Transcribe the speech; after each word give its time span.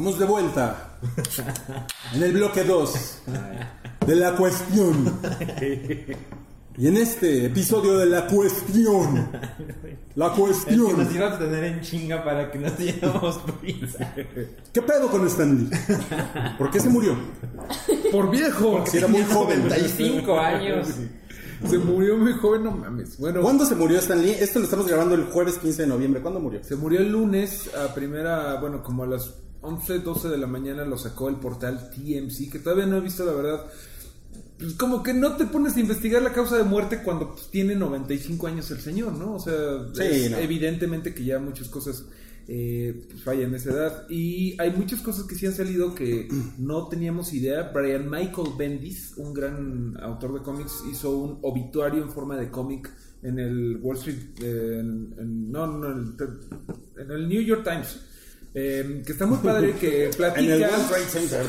Estamos 0.00 0.18
de 0.18 0.24
vuelta 0.24 0.98
en 2.14 2.22
el 2.22 2.32
bloque 2.32 2.64
2 2.64 3.22
de 4.06 4.16
la 4.16 4.34
cuestión. 4.34 5.20
Y 6.78 6.86
en 6.86 6.96
este 6.96 7.44
episodio 7.44 7.98
de 7.98 8.06
la 8.06 8.26
cuestión, 8.26 9.28
la 10.14 10.26
Es 10.28 10.32
que 10.32 10.40
cuestión. 10.40 10.96
nos 11.04 11.14
iba 11.14 11.34
a 11.34 11.38
tener 11.38 11.64
en 11.64 11.80
chinga 11.82 12.24
para 12.24 12.50
que 12.50 12.58
nos 12.60 12.78
diéramos 12.78 13.40
prisa. 13.60 14.14
¿Qué 14.72 14.80
pedo 14.80 15.10
con 15.10 15.26
Stanley? 15.26 15.68
¿Por 16.56 16.70
qué 16.70 16.80
se 16.80 16.88
murió? 16.88 17.14
Por 18.10 18.30
viejo. 18.30 18.82
Si 18.86 18.96
era 18.96 19.06
muy 19.06 19.22
joven. 19.24 19.68
35 19.68 20.40
años. 20.40 20.88
Se 21.68 21.76
murió 21.76 22.16
muy 22.16 22.32
joven, 22.32 22.64
no 22.64 22.70
mames. 22.70 23.18
Bueno, 23.18 23.42
¿Cuándo 23.42 23.66
se 23.66 23.74
murió 23.74 23.98
Stanley? 23.98 24.30
Esto 24.30 24.60
lo 24.60 24.64
estamos 24.64 24.86
grabando 24.86 25.14
el 25.14 25.24
jueves 25.24 25.58
15 25.58 25.82
de 25.82 25.88
noviembre. 25.88 26.22
¿Cuándo 26.22 26.40
murió? 26.40 26.64
se 26.64 26.74
murió 26.74 27.00
el 27.00 27.12
lunes 27.12 27.68
a 27.74 27.92
primera, 27.92 28.58
bueno, 28.60 28.82
como 28.82 29.02
a 29.02 29.06
las 29.06 29.34
11, 29.62 29.98
12 30.00 30.28
de 30.28 30.38
la 30.38 30.46
mañana 30.46 30.84
lo 30.84 30.96
sacó 30.98 31.28
el 31.28 31.36
portal 31.36 31.90
TMC, 31.90 32.50
que 32.50 32.58
todavía 32.58 32.86
no 32.86 32.96
he 32.96 33.00
visto 33.00 33.24
la 33.24 33.32
verdad. 33.32 33.66
Pues 34.58 34.74
como 34.74 35.02
que 35.02 35.14
no 35.14 35.36
te 35.36 35.46
pones 35.46 35.76
a 35.76 35.80
investigar 35.80 36.22
la 36.22 36.32
causa 36.32 36.56
de 36.58 36.64
muerte 36.64 37.02
cuando 37.02 37.30
pues, 37.32 37.48
tiene 37.50 37.74
95 37.74 38.46
años 38.46 38.70
el 38.70 38.80
señor, 38.80 39.12
¿no? 39.14 39.34
O 39.34 39.40
sea, 39.40 39.86
Sí, 39.94 40.02
es 40.02 40.30
no. 40.30 40.36
evidentemente 40.38 41.14
que 41.14 41.24
ya 41.24 41.38
muchas 41.38 41.68
cosas 41.68 42.04
eh, 42.46 43.06
pues, 43.08 43.22
fallan 43.22 43.54
esa 43.54 43.70
edad. 43.70 44.06
Y 44.10 44.60
hay 44.60 44.72
muchas 44.72 45.00
cosas 45.00 45.24
que 45.24 45.34
sí 45.34 45.46
han 45.46 45.54
salido 45.54 45.94
que 45.94 46.28
no 46.58 46.88
teníamos 46.88 47.32
idea. 47.32 47.70
Brian 47.74 48.10
Michael 48.10 48.48
Bendis, 48.58 49.14
un 49.16 49.32
gran 49.32 49.96
autor 50.02 50.34
de 50.34 50.42
cómics, 50.42 50.82
hizo 50.92 51.16
un 51.18 51.38
obituario 51.42 52.02
en 52.02 52.10
forma 52.10 52.36
de 52.36 52.50
cómic 52.50 52.90
en 53.22 53.38
el 53.38 53.78
Wall 53.82 53.96
Street, 53.98 54.18
eh, 54.42 54.78
en, 54.80 55.14
en- 55.18 55.50
no, 55.52 55.66
no, 55.66 55.90
en 55.92 56.16
el, 56.18 57.02
en 57.02 57.10
el 57.10 57.28
New 57.28 57.42
York 57.42 57.64
Times. 57.64 57.98
Eh, 58.54 59.02
que 59.04 59.12
está 59.12 59.26
muy 59.26 59.38
padre 59.38 59.74
que 59.80 60.10
platica 60.16 60.40
En 60.56 60.62
el 60.62 60.62
World 60.70 60.88
Trade 60.88 61.04
Center. 61.04 61.46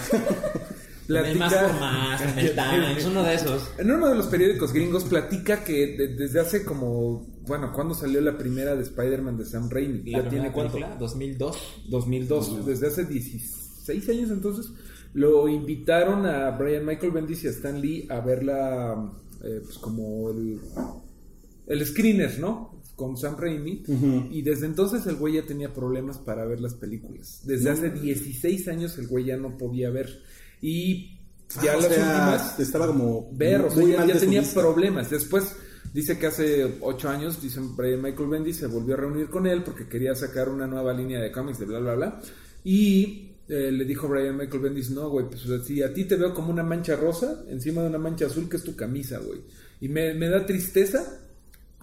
En 1.09 1.15
el 1.25 1.37
más 1.37 1.51
platica- 1.53 1.67
por 1.71 1.79
más, 1.81 2.21
en 2.21 2.39
el 2.39 2.55
Times, 2.55 3.05
uno 3.11 3.23
de 3.23 3.33
esos. 3.33 3.71
en 3.77 3.91
uno 3.91 4.07
de 4.09 4.15
los 4.15 4.27
periódicos 4.27 4.71
gringos 4.71 5.03
platica 5.05 5.63
que 5.63 5.97
de- 5.97 6.07
desde 6.15 6.39
hace 6.39 6.63
como, 6.63 7.27
bueno, 7.47 7.73
¿cuándo 7.73 7.93
salió 7.93 8.21
la 8.21 8.37
primera 8.37 8.75
de 8.75 8.83
Spider-Man 8.83 9.37
de 9.37 9.45
Sam 9.45 9.69
Raimi? 9.69 10.09
La 10.11 10.19
¿Ya 10.19 10.29
tiene 10.29 10.29
primera 10.29 10.53
cuánto? 10.53 10.73
película, 10.73 10.95
2002. 10.97 11.57
2002, 11.89 12.65
desde 12.65 12.87
hace 12.87 13.05
16 13.05 14.09
años 14.09 14.29
entonces, 14.31 14.71
lo 15.13 15.49
invitaron 15.49 16.25
a 16.25 16.51
Brian 16.51 16.85
Michael 16.85 17.11
Bendis 17.11 17.43
y 17.43 17.47
a 17.47 17.51
Stan 17.51 17.81
Lee 17.81 18.07
a 18.09 18.21
verla, 18.21 19.11
eh, 19.43 19.59
pues 19.65 19.77
como 19.79 20.29
el, 20.29 20.59
el 21.67 21.85
screener, 21.85 22.39
¿no? 22.39 22.80
Con 23.01 23.17
Sam 23.17 23.35
Raimi. 23.35 23.83
Y 24.29 24.43
desde 24.43 24.67
entonces 24.67 25.07
el 25.07 25.15
güey 25.15 25.33
ya 25.33 25.41
tenía 25.41 25.73
problemas 25.73 26.19
para 26.19 26.45
ver 26.45 26.61
las 26.61 26.75
películas. 26.75 27.41
Desde 27.45 27.71
hace 27.71 27.89
16 27.89 28.67
años 28.67 28.95
el 28.99 29.07
güey 29.07 29.25
ya 29.25 29.37
no 29.37 29.57
podía 29.57 29.89
ver. 29.89 30.21
Y 30.61 31.17
ya 31.63 31.73
Ah, 31.73 31.77
o 31.77 31.81
las 31.81 31.93
sea, 31.95 32.05
últimas 32.05 32.59
Estaba 32.59 32.85
como. 32.87 33.29
ver, 33.33 33.61
o 33.61 33.71
sea, 33.71 33.83
ya, 33.87 34.05
ya 34.05 34.19
tenía 34.19 34.41
vista. 34.41 34.61
problemas. 34.61 35.09
Después 35.09 35.55
dice 35.93 36.19
que 36.19 36.27
hace 36.27 36.75
ocho 36.81 37.09
años, 37.09 37.39
Brian 37.75 38.03
Michael 38.03 38.29
Bendis 38.29 38.57
se 38.57 38.67
volvió 38.67 38.93
a 38.93 38.97
reunir 38.97 39.29
con 39.29 39.47
él 39.47 39.63
porque 39.63 39.87
quería 39.87 40.13
sacar 40.13 40.47
una 40.47 40.67
nueva 40.67 40.93
línea 40.93 41.19
de 41.19 41.31
cómics 41.31 41.57
de 41.57 41.65
bla 41.65 41.79
bla 41.79 41.95
bla. 41.95 42.21
Y 42.63 43.31
eh, 43.49 43.71
le 43.71 43.83
dijo 43.85 44.07
Brian 44.07 44.37
Michael 44.37 44.61
Bendis, 44.61 44.91
no, 44.91 45.09
güey, 45.09 45.25
pues 45.27 45.41
si 45.65 45.81
a 45.81 45.91
ti 45.91 46.05
te 46.05 46.15
veo 46.17 46.33
como 46.35 46.51
una 46.51 46.61
mancha 46.63 46.95
rosa 46.95 47.43
encima 47.49 47.81
de 47.81 47.87
una 47.89 47.97
mancha 47.97 48.27
azul 48.27 48.47
que 48.47 48.57
es 48.57 48.63
tu 48.63 48.75
camisa, 48.75 49.17
güey. 49.17 49.41
Y 49.81 49.89
me, 49.89 50.13
me 50.13 50.29
da 50.29 50.45
tristeza, 50.45 51.19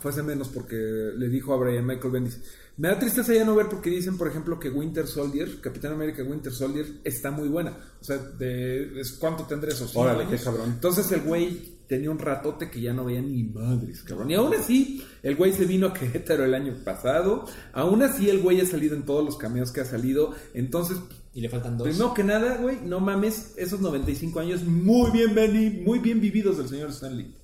fue 0.00 0.10
hace 0.10 0.22
menos 0.22 0.48
porque 0.48 0.77
le 0.77 1.28
dijo 1.28 1.52
a 1.52 1.56
Brian 1.56 1.86
Michael 1.86 2.12
Bendis, 2.12 2.41
me 2.77 2.88
da 2.88 2.98
tristeza 2.98 3.34
ya 3.34 3.44
no 3.44 3.56
ver 3.56 3.66
porque 3.68 3.91
dicen, 3.91 4.16
por 4.16 4.28
ejemplo, 4.28 4.60
que 4.60 4.70
Winter 4.70 5.06
Soldier, 5.06 5.60
Capitán 5.60 5.92
América 5.94 6.22
Winter 6.22 6.52
Soldier, 6.52 6.86
está 7.02 7.30
muy 7.32 7.48
buena. 7.48 7.77
O 8.00 8.04
sea, 8.04 8.19
de, 8.19 9.00
es- 9.00 9.12
¿cuánto 9.12 9.44
tendré 9.44 9.72
esos 9.72 9.94
Órale, 9.96 10.26
qué 10.30 10.36
cabrón. 10.36 10.70
Entonces 10.74 11.10
el 11.10 11.22
güey 11.22 11.76
tenía 11.88 12.10
un 12.10 12.19
ratote 12.20 12.70
que 12.70 12.80
ya 12.80 12.92
no 12.92 13.04
veía 13.04 13.20
ni 13.22 13.42
madres, 13.42 14.02
cabrón. 14.02 14.30
Y 14.30 14.34
aún 14.34 14.54
así, 14.54 15.04
el 15.25 15.34
güey 15.34 15.53
se 15.53 15.64
vino 15.64 15.88
a 15.88 15.92
Querétaro 15.94 16.44
el 16.44 16.54
año 16.54 16.75
pasado. 16.84 17.47
Aún 17.72 18.03
así, 18.03 18.28
el 18.30 18.41
güey 18.42 18.60
ha 18.60 18.66
salido 18.66 18.94
en 18.94 19.03
todos 19.04 19.25
los 19.25 19.36
cameos 19.36 19.72
que 19.72 19.80
ha 19.80 19.84
salido. 19.84 20.32
Entonces, 20.54 20.98
Y 21.34 21.41
le 21.41 21.48
faltan 21.48 21.78
dos. 21.78 21.88
primero 21.88 22.15
que 22.15 22.22
nada, 22.22 22.59
güey, 22.59 22.78
no 22.84 23.00
mames, 23.00 23.54
esos 23.56 23.80
95 23.80 24.38
años 24.38 24.62
muy 24.65 25.10
bien, 25.10 25.82
muy 25.84 25.98
bien 25.98 26.20
vividos 26.20 26.59
del 26.59 26.69
señor 26.69 26.91
Stanley. 26.91 27.34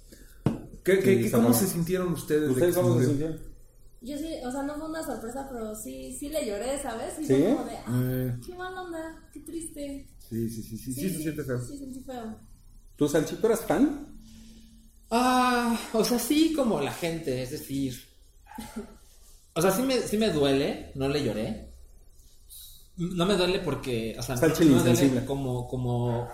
¿Qué, 0.84 0.98
qué- 0.98 1.14
Sí, 1.14 1.18
qué- 1.20 1.26
está 1.26 1.38
¿Cómo 1.38 1.52
se 1.54 1.66
sintieron 1.66 2.12
ustedes? 2.12 2.50
¿Ustedes 2.50 2.76
cómo 2.76 2.98
se 2.98 3.06
sintieron? 3.06 3.38
Yo 4.02 4.18
sí, 4.18 4.28
o 4.44 4.52
sea, 4.52 4.62
no 4.62 4.74
fue 4.76 4.88
una 4.90 5.02
sorpresa, 5.02 5.48
pero 5.50 5.74
sí, 5.74 6.14
sí 6.18 6.28
le 6.28 6.46
lloré, 6.46 6.78
¿sabes? 6.82 7.18
Y 7.20 7.26
¿Sí? 7.26 7.32
fue 7.34 7.54
como 7.54 7.64
de, 7.64 7.76
ah, 7.76 8.02
Eh. 8.04 8.40
qué 8.46 8.54
mala 8.54 8.82
onda, 8.82 9.28
qué 9.32 9.40
triste. 9.40 10.06
Sí, 10.18 10.50
sí, 10.50 10.62
sí, 10.62 10.76
sí, 10.76 10.92
sí, 10.92 11.10
se 11.10 11.18
siente 11.22 11.42
feo. 11.42 11.60
Sí, 11.60 11.78
sentí 11.78 12.00
feo. 12.00 12.38
¿Tú, 12.96 13.08
Salchito, 13.08 13.46
eras 13.46 13.60
fan? 13.62 14.08
Ah, 15.10 15.78
o 15.94 16.04
sea, 16.04 16.18
sí 16.18 16.52
como 16.54 16.80
la 16.80 16.92
gente, 16.92 17.42
es 17.42 17.50
decir... 17.52 17.94
O 19.54 19.62
sea, 19.62 19.70
sí 19.70 19.82
me, 19.82 19.98
sí 20.00 20.18
me 20.18 20.30
duele, 20.30 20.90
no 20.96 21.08
le 21.08 21.24
lloré. 21.24 21.72
No 22.96 23.24
me 23.26 23.36
duele 23.36 23.60
porque, 23.60 24.16
o 24.18 24.22
sea, 24.22 24.36
no 24.36 24.42
me 24.48 24.54
duele 24.92 25.24
como, 25.24 25.66
como... 25.68 26.28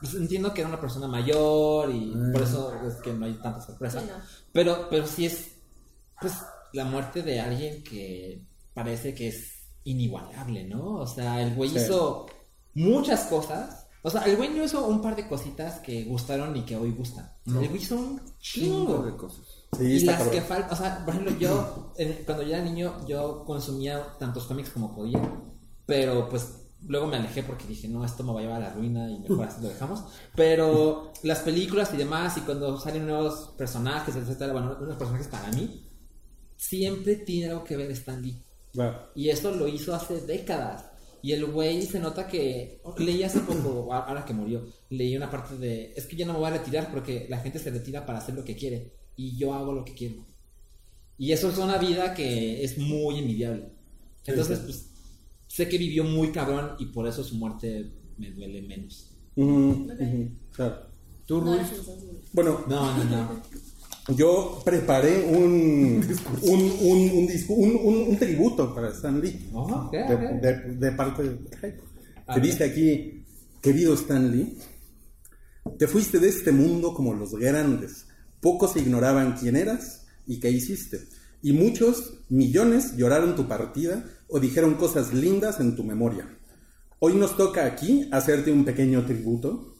pues, 0.00 0.14
entiendo 0.14 0.52
que 0.54 0.60
era 0.62 0.68
una 0.70 0.80
persona 0.80 1.06
mayor 1.08 1.90
y 1.94 2.12
por 2.32 2.42
eso 2.42 2.72
es 2.86 2.94
que 2.96 3.12
no 3.12 3.26
hay 3.26 3.34
tanta 3.34 3.60
sorpresa. 3.60 4.00
Sí, 4.00 4.06
no. 4.08 4.14
Pero, 4.52 4.86
pero 4.90 5.06
sí 5.06 5.26
es, 5.26 5.52
pues, 6.20 6.34
la 6.72 6.84
muerte 6.84 7.22
de 7.22 7.40
alguien 7.40 7.82
que 7.84 8.44
parece 8.74 9.14
que 9.14 9.28
es 9.28 9.64
inigualable, 9.84 10.64
¿no? 10.64 10.96
O 10.96 11.06
sea, 11.06 11.42
el 11.42 11.54
güey 11.54 11.70
Sí. 11.70 11.78
hizo 11.78 12.26
muchas 12.74 13.24
cosas. 13.24 13.86
O 14.02 14.08
sea, 14.08 14.22
el 14.22 14.36
güey 14.36 14.48
no 14.48 14.64
hizo 14.64 14.86
un 14.86 15.02
par 15.02 15.14
de 15.16 15.28
cositas 15.28 15.80
que 15.80 16.04
gustaron 16.04 16.56
y 16.56 16.62
que 16.64 16.76
hoy 16.76 16.90
gustan. 16.92 17.30
El 17.46 17.68
güey 17.68 17.76
hizo 17.76 17.96
un 17.96 18.20
Chingo 18.38 19.02
de 19.02 19.14
cosas. 19.16 19.44
Sí, 19.76 19.84
y 19.84 20.00
las 20.00 20.16
cabrón. 20.16 20.34
que 20.34 20.40
faltan, 20.40 20.72
o 20.72 20.76
sea, 20.76 21.04
por 21.04 21.14
ejemplo, 21.14 21.36
yo, 21.38 21.92
en- 21.98 22.24
cuando 22.24 22.42
yo 22.42 22.54
era 22.54 22.64
niño, 22.64 23.06
yo 23.06 23.44
consumía 23.44 24.02
tantos 24.18 24.44
cómics 24.46 24.70
como 24.70 24.94
podía, 24.94 25.20
pero 25.86 26.28
pues 26.28 26.69
luego 26.86 27.06
me 27.06 27.16
alejé 27.16 27.42
porque 27.42 27.66
dije, 27.66 27.88
no, 27.88 28.04
esto 28.04 28.22
me 28.24 28.32
va 28.32 28.40
a 28.40 28.42
llevar 28.42 28.62
a 28.62 28.68
la 28.68 28.74
ruina 28.74 29.10
y 29.10 29.18
mejor 29.20 29.44
así 29.44 29.62
lo 29.62 29.68
dejamos. 29.68 30.04
Pero 30.34 31.12
las 31.22 31.40
películas 31.40 31.92
y 31.94 31.96
demás, 31.96 32.36
y 32.36 32.40
cuando 32.40 32.78
salen 32.78 33.06
nuevos 33.06 33.54
personajes, 33.56 34.14
etcétera, 34.16 34.52
bueno, 34.52 34.74
nuevos 34.78 34.96
personajes 34.96 35.28
para 35.28 35.50
mí, 35.52 35.86
siempre 36.56 37.16
tiene 37.16 37.50
algo 37.50 37.64
que 37.64 37.76
ver 37.76 37.90
Stan 37.92 38.20
Lee. 38.22 38.42
Y 39.14 39.28
esto 39.28 39.50
lo 39.54 39.66
hizo 39.68 39.94
hace 39.94 40.20
décadas. 40.20 40.86
Y 41.22 41.32
el 41.32 41.44
güey 41.46 41.82
se 41.82 42.00
nota 42.00 42.26
que 42.26 42.80
leí 42.98 43.22
hace 43.22 43.40
poco, 43.40 43.92
ahora 43.92 44.24
que 44.24 44.32
murió, 44.32 44.66
leí 44.88 45.14
una 45.16 45.30
parte 45.30 45.56
de, 45.56 45.92
es 45.94 46.06
que 46.06 46.16
ya 46.16 46.24
no 46.24 46.32
me 46.32 46.38
voy 46.38 46.48
a 46.48 46.56
retirar 46.58 46.90
porque 46.90 47.26
la 47.28 47.38
gente 47.40 47.58
se 47.58 47.70
retira 47.70 48.06
para 48.06 48.20
hacer 48.20 48.34
lo 48.34 48.44
que 48.44 48.56
quiere 48.56 48.94
y 49.16 49.36
yo 49.36 49.52
hago 49.52 49.74
lo 49.74 49.84
que 49.84 49.92
quiero. 49.92 50.26
Y 51.18 51.32
eso 51.32 51.50
es 51.50 51.58
una 51.58 51.76
vida 51.76 52.14
que 52.14 52.64
es 52.64 52.78
muy 52.78 53.18
envidiable. 53.18 53.70
Entonces, 54.24 54.60
pues, 54.60 54.89
sé 55.52 55.68
que 55.68 55.78
vivió 55.78 56.04
muy 56.04 56.30
cabrón 56.30 56.70
y 56.78 56.86
por 56.86 57.08
eso 57.08 57.24
su 57.24 57.34
muerte 57.34 57.90
me 58.18 58.30
duele 58.30 58.62
menos. 58.62 59.10
Claro. 60.52 60.76
¿Tú, 61.26 61.40
No 61.42 61.56
Ruiz? 61.56 61.68
Bueno, 62.32 62.64
No, 62.68 62.96
no, 62.96 63.04
no. 63.04 63.42
yo 64.16 64.60
preparé 64.64 65.24
un, 65.26 66.02
un, 66.42 66.60
un, 66.82 67.10
un, 67.18 67.28
discu- 67.28 67.54
un, 67.56 67.70
un- 67.82 68.08
un 68.10 68.16
tributo 68.18 68.72
para 68.74 68.90
Stan 68.90 69.20
Lee. 69.20 69.48
Oh, 69.52 69.62
ok, 69.62 69.92
de, 69.92 70.14
ok. 70.14 70.20
de- 70.40 70.76
de 70.76 70.92
parte 70.92 71.22
de 71.22 71.38
que 72.34 72.40
dice 72.40 72.64
aquí, 72.64 73.24
querido 73.60 73.94
Stan 73.94 74.30
Lee, 74.30 74.56
te 75.78 75.86
fuiste 75.88 76.18
de 76.20 76.28
este 76.28 76.52
mundo 76.52 76.94
como 76.94 77.14
los 77.14 77.32
grandes. 77.34 78.06
Pocos 78.40 78.76
ignoraban 78.76 79.36
quién 79.38 79.56
eras 79.56 80.06
y 80.26 80.38
qué 80.40 80.50
hiciste. 80.50 81.00
Y 81.42 81.52
muchos, 81.52 82.14
millones, 82.28 82.96
lloraron 82.96 83.34
tu 83.34 83.46
partida 83.48 84.04
o 84.30 84.40
dijeron 84.40 84.74
cosas 84.74 85.12
lindas 85.12 85.60
en 85.60 85.76
tu 85.76 85.84
memoria. 85.84 86.38
Hoy 86.98 87.14
nos 87.14 87.36
toca 87.36 87.64
aquí 87.66 88.08
hacerte 88.12 88.52
un 88.52 88.64
pequeño 88.64 89.04
tributo, 89.04 89.74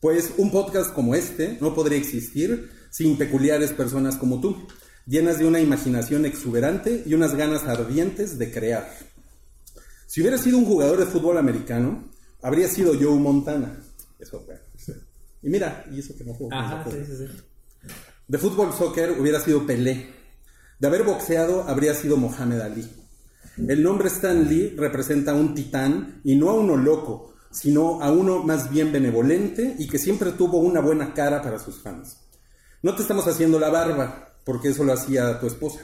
pues 0.00 0.32
un 0.36 0.50
podcast 0.50 0.92
como 0.92 1.14
este 1.14 1.58
no 1.60 1.74
podría 1.74 1.98
existir 1.98 2.70
sin 2.90 3.16
peculiares 3.18 3.72
personas 3.72 4.16
como 4.16 4.40
tú, 4.40 4.66
llenas 5.06 5.38
de 5.38 5.46
una 5.46 5.60
imaginación 5.60 6.24
exuberante 6.24 7.02
y 7.06 7.14
unas 7.14 7.34
ganas 7.34 7.64
ardientes 7.64 8.38
de 8.38 8.50
crear. 8.50 8.88
Si 10.06 10.20
hubiera 10.20 10.38
sido 10.38 10.58
un 10.58 10.64
jugador 10.64 10.98
de 10.98 11.06
fútbol 11.06 11.38
americano, 11.38 12.10
habría 12.42 12.68
sido 12.68 12.94
Joe 12.94 13.18
Montana. 13.18 13.78
Eso 14.18 14.42
fue. 14.44 14.58
Y 15.42 15.50
mira, 15.50 15.84
y 15.92 16.00
eso 16.00 16.16
que 16.16 16.24
no 16.24 16.34
jugó. 16.34 16.52
Ajá, 16.52 16.82
no 16.84 16.90
sí, 16.90 16.96
jugó. 16.96 17.06
sí, 17.06 17.26
sí. 17.26 17.92
De 18.26 18.38
fútbol 18.38 18.72
soccer 18.72 19.20
hubiera 19.20 19.40
sido 19.40 19.66
Pelé. 19.66 20.08
De 20.78 20.86
haber 20.86 21.04
boxeado 21.04 21.62
habría 21.62 21.94
sido 21.94 22.16
Mohamed 22.16 22.60
Ali. 22.60 22.88
El 23.66 23.82
nombre 23.82 24.08
Stan 24.08 24.48
Lee 24.48 24.74
representa 24.76 25.32
a 25.32 25.34
un 25.34 25.54
titán 25.54 26.20
y 26.22 26.36
no 26.36 26.50
a 26.50 26.54
uno 26.54 26.76
loco, 26.76 27.34
sino 27.50 28.00
a 28.00 28.12
uno 28.12 28.42
más 28.44 28.70
bien 28.70 28.92
benevolente 28.92 29.74
y 29.78 29.88
que 29.88 29.98
siempre 29.98 30.32
tuvo 30.32 30.58
una 30.58 30.80
buena 30.80 31.12
cara 31.12 31.42
para 31.42 31.58
sus 31.58 31.80
fans. 31.80 32.18
No 32.82 32.94
te 32.94 33.02
estamos 33.02 33.26
haciendo 33.26 33.58
la 33.58 33.70
barba, 33.70 34.36
porque 34.44 34.68
eso 34.68 34.84
lo 34.84 34.92
hacía 34.92 35.40
tu 35.40 35.48
esposa. 35.48 35.80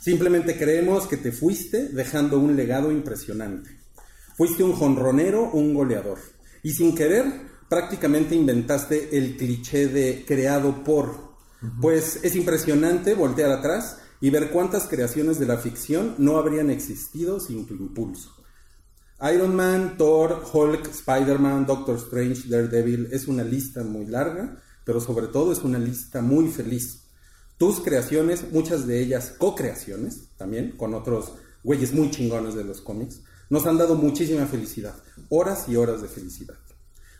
Simplemente 0.00 0.58
creemos 0.58 1.06
que 1.06 1.16
te 1.16 1.32
fuiste 1.32 1.88
dejando 1.88 2.38
un 2.38 2.54
legado 2.54 2.92
impresionante. 2.92 3.70
Fuiste 4.36 4.62
un 4.62 4.74
jonronero, 4.74 5.50
un 5.50 5.74
goleador. 5.74 6.18
Y 6.62 6.72
sin 6.72 6.94
querer, 6.94 7.24
prácticamente 7.68 8.34
inventaste 8.34 9.16
el 9.16 9.36
cliché 9.36 9.88
de 9.88 10.24
creado 10.26 10.84
por. 10.84 11.28
Pues 11.80 12.20
es 12.22 12.36
impresionante 12.36 13.14
voltear 13.14 13.50
atrás 13.50 13.98
y 14.20 14.30
ver 14.30 14.50
cuántas 14.50 14.86
creaciones 14.86 15.38
de 15.38 15.46
la 15.46 15.58
ficción 15.58 16.14
no 16.18 16.38
habrían 16.38 16.70
existido 16.70 17.40
sin 17.40 17.66
tu 17.66 17.74
impulso. 17.74 18.34
Iron 19.32 19.56
Man, 19.56 19.96
Thor, 19.96 20.44
Hulk, 20.52 20.90
Spider-Man, 20.90 21.66
Doctor 21.66 21.96
Strange, 21.96 22.48
Daredevil 22.48 23.08
es 23.10 23.26
una 23.26 23.42
lista 23.42 23.82
muy 23.82 24.06
larga, 24.06 24.62
pero 24.84 25.00
sobre 25.00 25.26
todo 25.26 25.52
es 25.52 25.58
una 25.58 25.78
lista 25.78 26.22
muy 26.22 26.48
feliz. 26.48 27.02
Tus 27.56 27.80
creaciones, 27.80 28.52
muchas 28.52 28.86
de 28.86 29.00
ellas 29.00 29.34
co-creaciones, 29.36 30.28
también 30.36 30.72
con 30.76 30.94
otros 30.94 31.32
güeyes 31.64 31.92
muy 31.92 32.10
chingones 32.10 32.54
de 32.54 32.62
los 32.62 32.80
cómics, 32.80 33.20
nos 33.50 33.66
han 33.66 33.78
dado 33.78 33.96
muchísima 33.96 34.46
felicidad, 34.46 34.94
horas 35.28 35.68
y 35.68 35.76
horas 35.76 36.00
de 36.00 36.08
felicidad. 36.08 36.56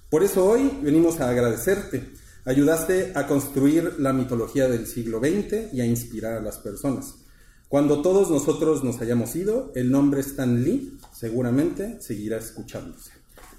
Por 0.09 0.23
eso 0.23 0.45
hoy 0.45 0.79
venimos 0.83 1.21
a 1.21 1.29
agradecerte. 1.29 2.13
Ayudaste 2.49 3.13
a 3.15 3.27
construir 3.27 3.97
la 3.99 4.15
mitología 4.15 4.69
del 4.69 4.87
siglo 4.87 5.19
XX 5.19 5.71
y 5.71 5.83
a 5.83 5.85
inspirar 5.85 6.39
a 6.39 6.41
las 6.41 6.57
personas. 6.57 7.17
Cuando 7.69 8.01
todos 8.01 8.31
nosotros 8.31 8.83
nos 8.83 9.03
hayamos 9.03 9.37
ido, 9.37 9.71
el 9.75 9.91
nombre 9.91 10.23
Stan 10.23 10.65
Lee 10.65 10.99
seguramente 11.15 12.01
seguirá 12.01 12.39
escuchándose. 12.39 13.11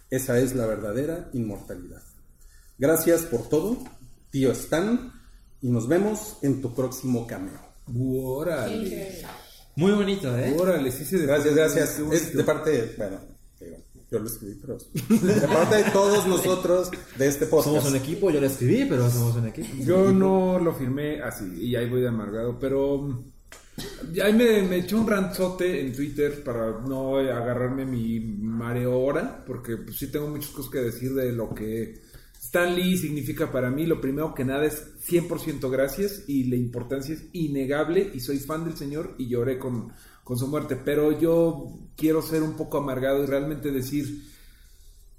Esa 0.10 0.40
es 0.40 0.56
la 0.56 0.66
verdadera 0.66 1.30
inmortalidad. 1.34 2.02
Gracias 2.80 3.26
por 3.26 3.48
todo, 3.48 3.78
tío 4.32 4.52
Stan, 4.54 5.14
y 5.62 5.70
nos 5.70 5.88
vemos 5.88 6.38
en 6.42 6.60
tu 6.60 6.74
próximo 6.74 7.28
cameo. 7.28 7.62
Órale. 7.96 9.24
Muy 9.76 9.92
bonito, 9.92 10.36
¿eh? 10.36 10.58
Órale, 10.58 10.92
sí 10.92 11.06
se 11.06 11.20
Gracias, 11.28 11.54
gracias. 11.54 12.00
Es 12.12 12.36
de 12.36 12.44
parte, 12.44 12.96
bueno, 12.98 13.20
yo 14.12 14.20
lo 14.20 14.26
escribí, 14.26 14.56
pero 14.60 14.78
de 15.10 15.48
parte 15.48 15.76
de 15.76 15.92
todos 15.92 16.28
nosotros 16.28 16.92
de 17.18 17.28
este 17.28 17.46
podcast. 17.46 17.76
Somos 17.76 17.92
un 17.92 17.96
equipo, 17.96 18.32
yo 18.32 18.42
lo 18.42 18.48
escribí, 18.48 18.86
pero 18.86 19.10
somos 19.10 19.36
un 19.36 19.48
equipo. 19.48 19.68
Yo 19.84 20.12
no 20.12 20.60
lo 20.60 20.74
firmé 20.74 21.22
así 21.22 21.46
y 21.60 21.76
ahí 21.76 21.90
voy 21.90 22.02
de 22.02 22.08
amargado, 22.08 22.58
pero 22.58 22.98
mm, 22.98 23.32
ahí 24.24 24.34
me, 24.34 24.64
me 24.64 24.78
eché 24.78 24.96
un 24.96 25.08
ranzote 25.08 25.82
en 25.82 25.94
Twitter 25.94 26.44
para 26.44 26.80
no 26.82 27.18
agarrarme 27.18 27.86
mi 27.86 28.20
mareo 28.20 28.94
ahora, 28.94 29.44
porque 29.46 29.78
pues, 29.78 29.98
sí 29.98 30.08
tengo 30.08 30.28
muchas 30.28 30.50
cosas 30.52 30.72
que 30.72 30.80
decir 30.80 31.14
de 31.14 31.32
lo 31.32 31.54
que 31.54 32.02
Stan 32.42 32.76
Lee 32.76 32.98
significa 32.98 33.52
para 33.52 33.70
mí. 33.70 33.86
Lo 33.86 34.02
primero 34.02 34.34
que 34.34 34.44
nada 34.44 34.66
es 34.66 34.98
100% 35.08 35.70
gracias 35.70 36.24
y 36.28 36.46
la 36.46 36.56
importancia 36.56 37.14
es 37.14 37.26
innegable 37.34 38.10
y 38.12 38.22
soy 38.22 38.40
fan 38.40 38.66
del 38.66 38.76
señor 38.76 39.14
y 39.20 39.28
lloré 39.28 39.60
con, 39.60 39.92
con 40.30 40.38
su 40.38 40.48
muerte, 40.48 40.76
pero 40.76 41.12
yo 41.20 41.90
quiero 41.96 42.22
ser 42.22 42.44
un 42.44 42.54
poco 42.54 42.78
amargado 42.78 43.24
y 43.24 43.26
realmente 43.26 43.72
decir... 43.72 44.30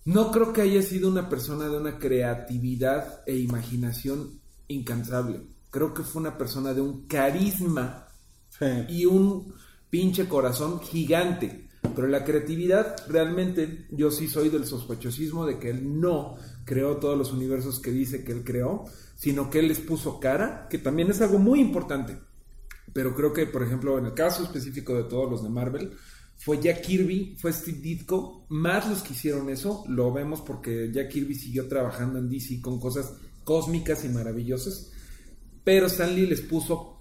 No 0.04 0.30
creo 0.30 0.52
que 0.52 0.62
haya 0.62 0.80
sido 0.82 1.08
una 1.08 1.28
persona 1.28 1.64
de 1.68 1.76
una 1.76 1.98
creatividad 1.98 3.24
e 3.26 3.36
imaginación 3.36 4.40
incansable. 4.68 5.42
Creo 5.70 5.94
que 5.94 6.04
fue 6.04 6.20
una 6.20 6.38
persona 6.38 6.74
de 6.74 6.80
un 6.80 7.08
carisma 7.08 8.06
Sí. 8.50 8.66
y 8.88 9.04
un 9.04 9.52
pinche 9.90 10.28
corazón 10.28 10.80
gigante. 10.80 11.68
Pero 11.96 12.06
la 12.06 12.24
creatividad, 12.24 12.94
realmente, 13.08 13.88
yo 13.90 14.12
sí 14.12 14.28
soy 14.28 14.48
del 14.48 14.64
sospechosismo 14.64 15.44
de 15.44 15.58
que 15.58 15.70
él 15.70 16.00
no 16.00 16.36
creó 16.64 16.98
todos 16.98 17.18
los 17.18 17.32
universos 17.32 17.80
que 17.80 17.90
dice 17.90 18.22
que 18.22 18.30
él 18.30 18.44
creó, 18.44 18.84
sino 19.16 19.50
que 19.50 19.58
él 19.58 19.66
les 19.66 19.80
puso 19.80 20.20
cara, 20.20 20.68
que 20.70 20.78
también 20.78 21.10
es 21.10 21.20
algo 21.20 21.40
muy 21.40 21.60
importante. 21.60 22.29
Pero 22.92 23.14
creo 23.14 23.32
que, 23.32 23.46
por 23.46 23.62
ejemplo, 23.62 23.98
en 23.98 24.06
el 24.06 24.14
caso 24.14 24.42
específico 24.42 24.94
de 24.94 25.04
todos 25.04 25.30
los 25.30 25.42
de 25.42 25.48
Marvel, 25.48 25.92
fue 26.36 26.60
Jack 26.60 26.80
Kirby, 26.82 27.36
fue 27.38 27.52
Steve 27.52 27.78
Ditko, 27.80 28.46
más 28.48 28.88
los 28.88 29.02
que 29.02 29.12
hicieron 29.12 29.50
eso, 29.50 29.84
lo 29.88 30.12
vemos 30.12 30.40
porque 30.40 30.90
Jack 30.92 31.10
Kirby 31.10 31.34
siguió 31.34 31.68
trabajando 31.68 32.18
en 32.18 32.30
DC 32.30 32.60
con 32.62 32.80
cosas 32.80 33.12
cósmicas 33.44 34.04
y 34.04 34.08
maravillosas, 34.08 34.90
pero 35.64 35.86
Stan 35.86 36.14
Lee 36.14 36.26
les 36.26 36.40
puso 36.40 36.96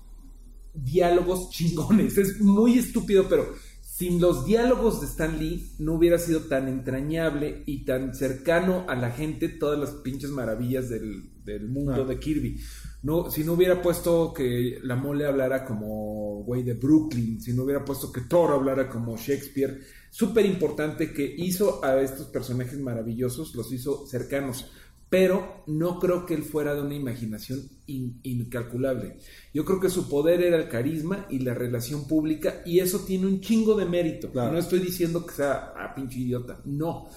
diálogos 0.74 1.50
chingones. 1.52 2.18
Es 2.18 2.40
muy 2.42 2.78
estúpido, 2.78 3.28
pero 3.30 3.54
sin 3.82 4.20
los 4.22 4.46
diálogos 4.46 5.02
de 5.02 5.08
Stan 5.08 5.38
Lee 5.40 5.72
no 5.80 5.94
hubiera 5.94 6.18
sido 6.18 6.42
tan 6.42 6.68
entrañable 6.68 7.64
y 7.66 7.86
tan 7.86 8.14
cercano 8.16 8.86
a 8.88 8.96
la 8.96 9.12
gente 9.12 9.50
todas 9.50 9.80
las 9.80 9.92
pinches 9.92 10.30
maravillas 10.32 10.90
del, 10.90 11.30
del 11.46 11.68
mundo 11.70 12.04
Ah. 12.04 12.08
de 12.08 12.20
Kirby. 12.20 12.60
No, 13.02 13.32
si 13.32 13.44
no 13.46 13.54
hubiera 13.54 13.82
puesto 13.82 14.34
que 14.34 14.80
la 14.84 14.96
mole 14.96 15.26
hablara 15.26 15.64
como 15.66 16.44
güey 16.44 16.64
de 16.64 16.74
Brooklyn, 16.74 17.40
si 17.42 17.54
no 17.54 17.64
hubiera 17.64 17.86
puesto 17.86 18.12
que 18.12 18.22
Thor 18.22 18.52
hablara 18.52 18.90
como 18.90 19.16
Shakespeare, 19.16 19.80
súper 20.10 20.46
importante 20.46 21.14
que 21.14 21.24
hizo 21.38 21.84
a 21.84 22.02
estos 22.02 22.28
personajes 22.28 22.78
maravillosos, 22.80 23.56
los 23.56 23.72
hizo 23.72 24.06
cercanos 24.08 24.70
pero 25.10 25.64
no 25.66 25.98
creo 25.98 26.24
que 26.24 26.36
él 26.36 26.44
fuera 26.44 26.76
de 26.76 26.82
una 26.84 26.94
imaginación 26.94 27.68
in- 27.88 28.20
incalculable. 28.22 29.18
Yo 29.52 29.66
creo 29.66 29.80
que 29.80 29.90
su 29.90 30.08
poder 30.08 30.44
era 30.44 30.56
el 30.58 30.70
carisma 30.70 31.26
y 31.32 31.40
la 31.40 31.56
relación 31.56 32.08
pública 32.08 32.62
y 32.64 32.78
eso 32.80 33.00
tiene 33.00 33.26
un 33.26 33.42
chingo 33.42 33.74
de 33.76 33.86
mérito. 33.86 34.32
Claro. 34.32 34.52
No 34.52 34.60
estoy 34.60 34.78
diciendo 34.78 35.26
que 35.26 35.34
sea 35.34 35.74
ah, 35.76 35.96
pinche 35.96 36.20
idiota, 36.20 36.62
no. 36.66 37.08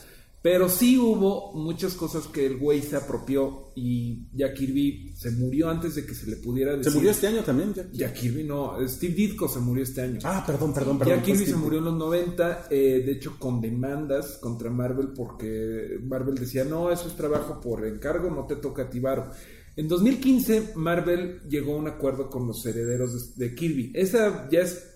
Pero 0.43 0.69
sí 0.69 0.99
hubo 0.99 1.53
muchas 1.55 1.95
cosas 1.95 2.27
que 2.27 2.45
el 2.45 2.57
güey 2.59 2.83
se 2.83 2.97
apropió 2.97 3.71
y 3.77 4.27
Jack 4.37 4.55
Kirby 4.55 5.15
se 5.17 5.31
murió 5.31 5.71
antes 5.71 5.95
de 5.95 6.05
que 6.05 6.15
se 6.17 6.29
le 6.29 6.35
pudiera 6.37 6.73
Se 6.73 6.79
decir. 6.79 6.95
murió 6.95 7.11
este 7.13 7.29
año 7.29 7.45
también, 7.45 7.73
Jack. 7.73 7.93
Jack 7.93 8.15
Kirby 8.15 8.43
no, 8.43 8.77
Steve 8.89 9.15
Ditko 9.15 9.49
se 9.49 9.61
murió 9.61 9.85
este 9.85 10.01
año. 10.03 10.19
Ah, 10.25 10.43
perdón, 10.45 10.75
perdón, 10.75 10.99
perdón. 10.99 11.15
Jack 11.15 11.25
Kirby 11.27 11.39
Pues, 11.39 11.51
se 11.51 11.57
murió 11.57 11.79
en 11.79 11.85
los 11.85 11.95
90, 11.97 12.67
eh, 12.71 13.03
de 13.07 13.13
hecho 13.13 13.37
con 13.39 13.61
demandas 13.61 14.39
contra 14.41 14.69
Marvel 14.69 15.11
porque 15.15 15.99
Marvel 16.03 16.35
decía, 16.35 16.65
no, 16.65 16.91
eso 16.91 17.07
es 17.07 17.15
trabajo 17.15 17.61
por 17.61 17.87
encargo, 17.87 18.29
no 18.29 18.45
te 18.45 18.57
toca 18.57 18.83
a 18.83 18.91
ti 18.91 18.99
varo". 18.99 19.31
En 19.77 19.87
2015 19.89 20.73
Marvel 20.75 21.41
llegó 21.49 21.75
a 21.75 21.79
un 21.79 21.87
acuerdo 21.89 22.29
con 22.29 22.47
los 22.49 22.67
herederos 22.67 23.37
de, 23.37 23.47
de 23.49 23.55
Kirby. 23.55 23.93
Esa 23.95 24.49
ya 24.51 24.61
es, 24.61 24.92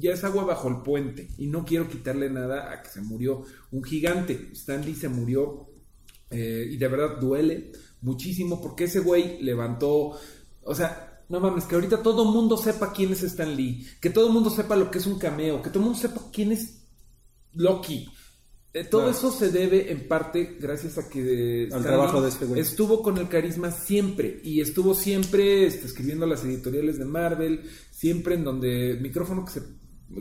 ya 0.00 0.12
es 0.12 0.24
agua 0.24 0.44
bajo 0.44 0.68
el 0.68 0.82
puente 0.82 1.28
y 1.38 1.46
no 1.46 1.64
quiero 1.64 1.88
quitarle 1.88 2.30
nada 2.30 2.72
a 2.72 2.82
que 2.82 2.88
se 2.90 3.02
murió 3.02 3.44
un 3.70 3.84
gigante. 3.84 4.50
Stan 4.52 4.84
Lee 4.84 4.94
se 4.94 5.08
murió 5.08 5.68
eh, 6.30 6.66
y 6.70 6.76
de 6.76 6.88
verdad 6.88 7.18
duele 7.20 7.72
muchísimo 8.00 8.60
porque 8.60 8.84
ese 8.84 9.00
güey 9.00 9.42
levantó, 9.42 10.18
o 10.62 10.74
sea, 10.74 11.24
no 11.28 11.38
mames, 11.38 11.64
que 11.64 11.74
ahorita 11.74 12.02
todo 12.02 12.24
el 12.24 12.30
mundo 12.30 12.56
sepa 12.56 12.92
quién 12.92 13.12
es 13.12 13.22
Stan 13.22 13.54
Lee, 13.54 13.86
que 14.00 14.10
todo 14.10 14.26
el 14.26 14.32
mundo 14.32 14.50
sepa 14.50 14.74
lo 14.74 14.90
que 14.90 14.98
es 14.98 15.06
un 15.06 15.18
cameo, 15.18 15.62
que 15.62 15.70
todo 15.70 15.80
el 15.80 15.84
mundo 15.84 15.98
sepa 15.98 16.22
quién 16.32 16.52
es 16.52 16.82
Loki. 17.54 18.08
Eh, 18.72 18.84
todo 18.84 19.10
eso 19.10 19.32
se 19.32 19.50
debe 19.50 19.90
en 19.90 20.06
parte 20.06 20.56
gracias 20.60 20.96
a 20.96 21.08
que 21.08 21.64
Stan 21.64 21.82
trabajo 21.82 22.22
de 22.22 22.28
este 22.28 22.44
güey. 22.44 22.60
estuvo 22.60 23.02
con 23.02 23.18
el 23.18 23.28
carisma 23.28 23.72
siempre 23.72 24.40
y 24.44 24.60
estuvo 24.60 24.94
siempre 24.94 25.66
este, 25.66 25.86
escribiendo 25.86 26.24
las 26.24 26.44
editoriales 26.44 26.98
de 26.98 27.04
Marvel, 27.04 27.62
siempre 27.90 28.36
en 28.36 28.44
donde 28.44 28.96
micrófono 29.00 29.44
que, 29.44 29.52
se, 29.52 29.62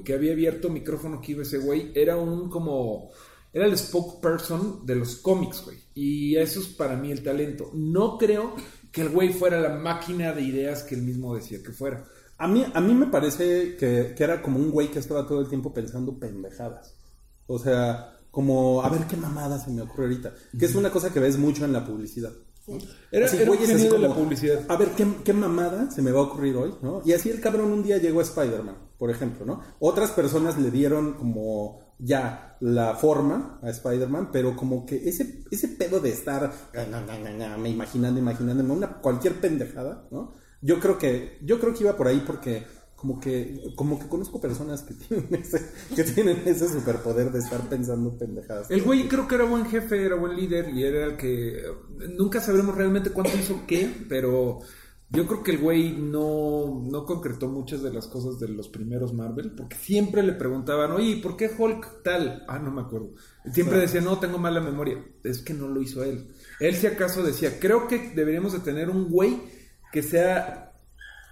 que 0.03 0.13
había 0.13 0.34
abierto, 0.34 0.69
micrófono 0.69 1.22
que 1.22 1.34
iba 1.34 1.43
ese 1.43 1.58
güey, 1.58 1.91
era 1.96 2.17
un 2.17 2.50
como 2.50 3.12
era 3.51 3.65
el 3.65 3.77
spokesperson 3.77 4.86
de 4.86 4.96
los 4.96 5.15
cómics, 5.17 5.63
güey. 5.65 5.77
Y 5.96 6.36
eso 6.36 6.60
es 6.60 6.67
para 6.67 6.96
mí 6.96 7.12
el 7.12 7.24
talento. 7.24 7.72
No 7.74 8.17
creo 8.17 8.53
que 8.91 9.01
el 9.01 9.10
güey 9.10 9.34
fuera 9.34 9.60
la 9.60 9.75
máquina 9.75 10.34
de 10.34 10.41
ideas 10.41 10.84
que 10.84 10.96
él 10.96 11.01
mismo 11.01 11.36
decía 11.36 11.62
que 11.63 11.72
fuera. 11.72 12.05
A 12.38 12.48
mí, 12.48 12.65
a 12.74 12.79
mí 12.79 12.93
me 12.93 13.08
parece 13.08 13.75
que, 13.75 14.13
que 14.15 14.24
era 14.24 14.41
como 14.41 14.60
un 14.60 14.72
güey 14.72 14.89
que 14.89 15.00
estaba 15.00 15.27
todo 15.27 15.41
el 15.41 15.50
tiempo 15.50 15.74
pensando 15.74 16.17
pendejadas. 16.17 16.93
O 17.48 17.58
sea, 17.58 18.17
como, 18.31 18.84
a 18.84 18.89
ver 18.89 19.08
qué 19.08 19.17
mamada 19.17 19.60
se 19.60 19.72
me 19.72 19.81
ocurre 19.81 20.03
ahorita. 20.03 20.34
Que 20.58 20.65
es 20.65 20.75
una 20.75 20.91
cosa 20.91 21.12
que 21.12 21.19
ves 21.19 21.38
mucho 21.38 21.65
en 21.65 21.74
la 21.74 21.84
publicidad. 21.84 22.31
Era, 23.12 23.25
Así, 23.25 23.38
era 23.38 23.51
así 23.51 23.88
de 23.88 23.98
la 23.98 24.08
como, 24.10 24.22
publicidad. 24.22 24.63
A 24.67 24.77
ver, 24.77 24.89
¿qué, 24.89 25.05
¿qué 25.24 25.34
mamada 25.34 25.89
se 25.89 26.03
me 26.03 26.12
va 26.12 26.19
a 26.19 26.24
ocurrir 26.24 26.55
hoy? 26.55 26.75
¿no? 26.84 27.01
Y 27.03 27.13
así 27.13 27.29
el 27.29 27.41
cabrón 27.41 27.72
un 27.72 27.81
día 27.81 27.98
llegó 27.98 28.19
a 28.19 28.24
Spider-Man, 28.24 28.75
por 29.00 29.10
ejemplo, 29.10 29.46
¿no? 29.46 29.62
Otras 29.79 30.12
personas 30.12 30.60
le 30.60 30.70
dieron 30.70 31.13
como 31.13 31.79
ya 31.98 32.58
la 32.60 32.96
forma 32.96 33.60
a 33.63 33.70
Spider-Man, 33.70 34.29
pero 34.32 34.56
como 34.56 34.86
que 34.86 35.08
ese, 35.10 35.44
ese 35.50 35.70
pedo 35.70 36.00
de 36.00 36.10
estar 36.10 36.51
me 37.58 37.70
imaginando, 37.70 38.20
imaginándome 38.20 38.74
una 38.74 39.00
cualquier 39.00 39.39
pendejada, 39.39 40.06
¿no? 40.12 40.34
Yo 40.62 40.79
creo 40.79 40.98
que, 40.98 41.39
yo 41.41 41.60
creo 41.60 41.74
que 41.74 41.84
iba 41.84 41.96
por 41.96 42.08
ahí 42.08 42.22
porque 42.27 42.65
como 42.98 43.18
que, 43.22 43.72
como 43.75 43.98
que 43.98 44.10
conozco 44.10 44.41
personas 44.41 44.84
que 44.84 44.94
tienen 45.08 45.34
ese, 45.34 45.72
que 45.96 46.03
tienen 46.03 46.41
ese 46.46 46.68
superpoder 46.68 47.32
de 47.32 47.39
estar 47.39 47.62
pensando 47.70 48.18
pendejadas. 48.18 48.70
El 48.70 48.82
güey 48.84 49.08
creo 49.08 49.27
que 49.27 49.36
era 49.36 49.46
buen 49.46 49.65
jefe, 49.65 50.06
era 50.06 50.15
buen 50.15 50.36
líder 50.36 50.70
y 50.70 50.84
era 50.84 51.06
el 51.06 51.15
que... 51.15 51.63
Nunca 52.18 52.41
sabremos 52.41 52.75
realmente 52.75 53.12
cuánto 53.12 53.38
hizo 53.38 53.62
qué, 53.65 53.89
pero 54.10 54.60
yo 55.12 55.25
creo 55.25 55.42
que 55.42 55.51
el 55.51 55.58
güey 55.58 55.92
no, 55.94 56.84
no 56.86 57.06
concretó 57.06 57.48
muchas 57.48 57.82
de 57.82 57.92
las 57.92 58.08
cosas 58.08 58.39
de 58.39 58.48
los 58.48 58.70
primeros 58.70 59.13
Marvel, 59.13 59.51
porque 59.56 59.75
siempre 59.75 60.22
le 60.22 60.34
preguntaban, 60.34 60.92
oye, 60.92 61.12
¿y 61.12 61.16
¿por 61.22 61.36
qué 61.36 61.50
Hulk 61.58 62.04
tal? 62.04 62.44
Ah, 62.48 62.60
no 62.60 62.70
me 62.72 62.82
acuerdo. 62.82 63.13
Siempre 63.51 63.80
decía, 63.80 64.01
no, 64.01 64.20
tengo 64.20 64.38
mala 64.38 64.62
memoria. 64.62 65.04
Es 65.24 65.39
que 65.39 65.54
no 65.56 65.68
lo 65.68 65.82
hizo 65.82 66.04
él. 66.04 66.28
Él 66.60 66.75
si 66.75 66.86
acaso 66.88 67.24
decía, 67.24 67.60
creo 67.60 67.88
que 67.88 68.12
deberíamos 68.16 68.54
de 68.54 68.60
tener 68.60 68.89
un 68.89 69.10
güey 69.10 69.42
que 69.92 70.04
sea... 70.04 70.74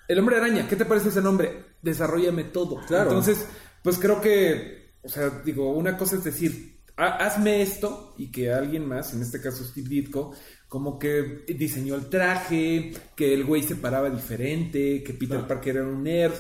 El 0.07 0.19
hombre 0.19 0.37
araña, 0.37 0.67
¿qué 0.67 0.75
te 0.75 0.85
parece 0.85 1.09
ese 1.09 1.21
nombre? 1.21 1.65
Desarrollame 1.81 2.45
todo. 2.45 2.77
Claro. 2.87 3.09
Entonces, 3.09 3.45
pues 3.83 3.99
creo 3.99 4.21
que, 4.21 4.93
o 5.03 5.09
sea, 5.09 5.41
digo, 5.45 5.71
una 5.73 5.97
cosa 5.97 6.15
es 6.15 6.23
decir, 6.23 6.79
ha- 6.95 7.17
hazme 7.25 7.61
esto 7.61 8.15
y 8.17 8.31
que 8.31 8.51
alguien 8.51 8.87
más, 8.87 9.13
en 9.13 9.21
este 9.21 9.41
caso 9.41 9.63
Steve 9.65 9.89
Ditko, 9.89 10.33
como 10.67 10.99
que 10.99 11.43
diseñó 11.47 11.95
el 11.95 12.07
traje, 12.09 12.93
que 13.15 13.33
el 13.33 13.45
güey 13.45 13.63
se 13.63 13.75
paraba 13.75 14.09
diferente, 14.09 15.03
que 15.03 15.13
Peter 15.13 15.45
Parker 15.47 15.77
era 15.77 15.87
un 15.87 16.03
nerd. 16.03 16.33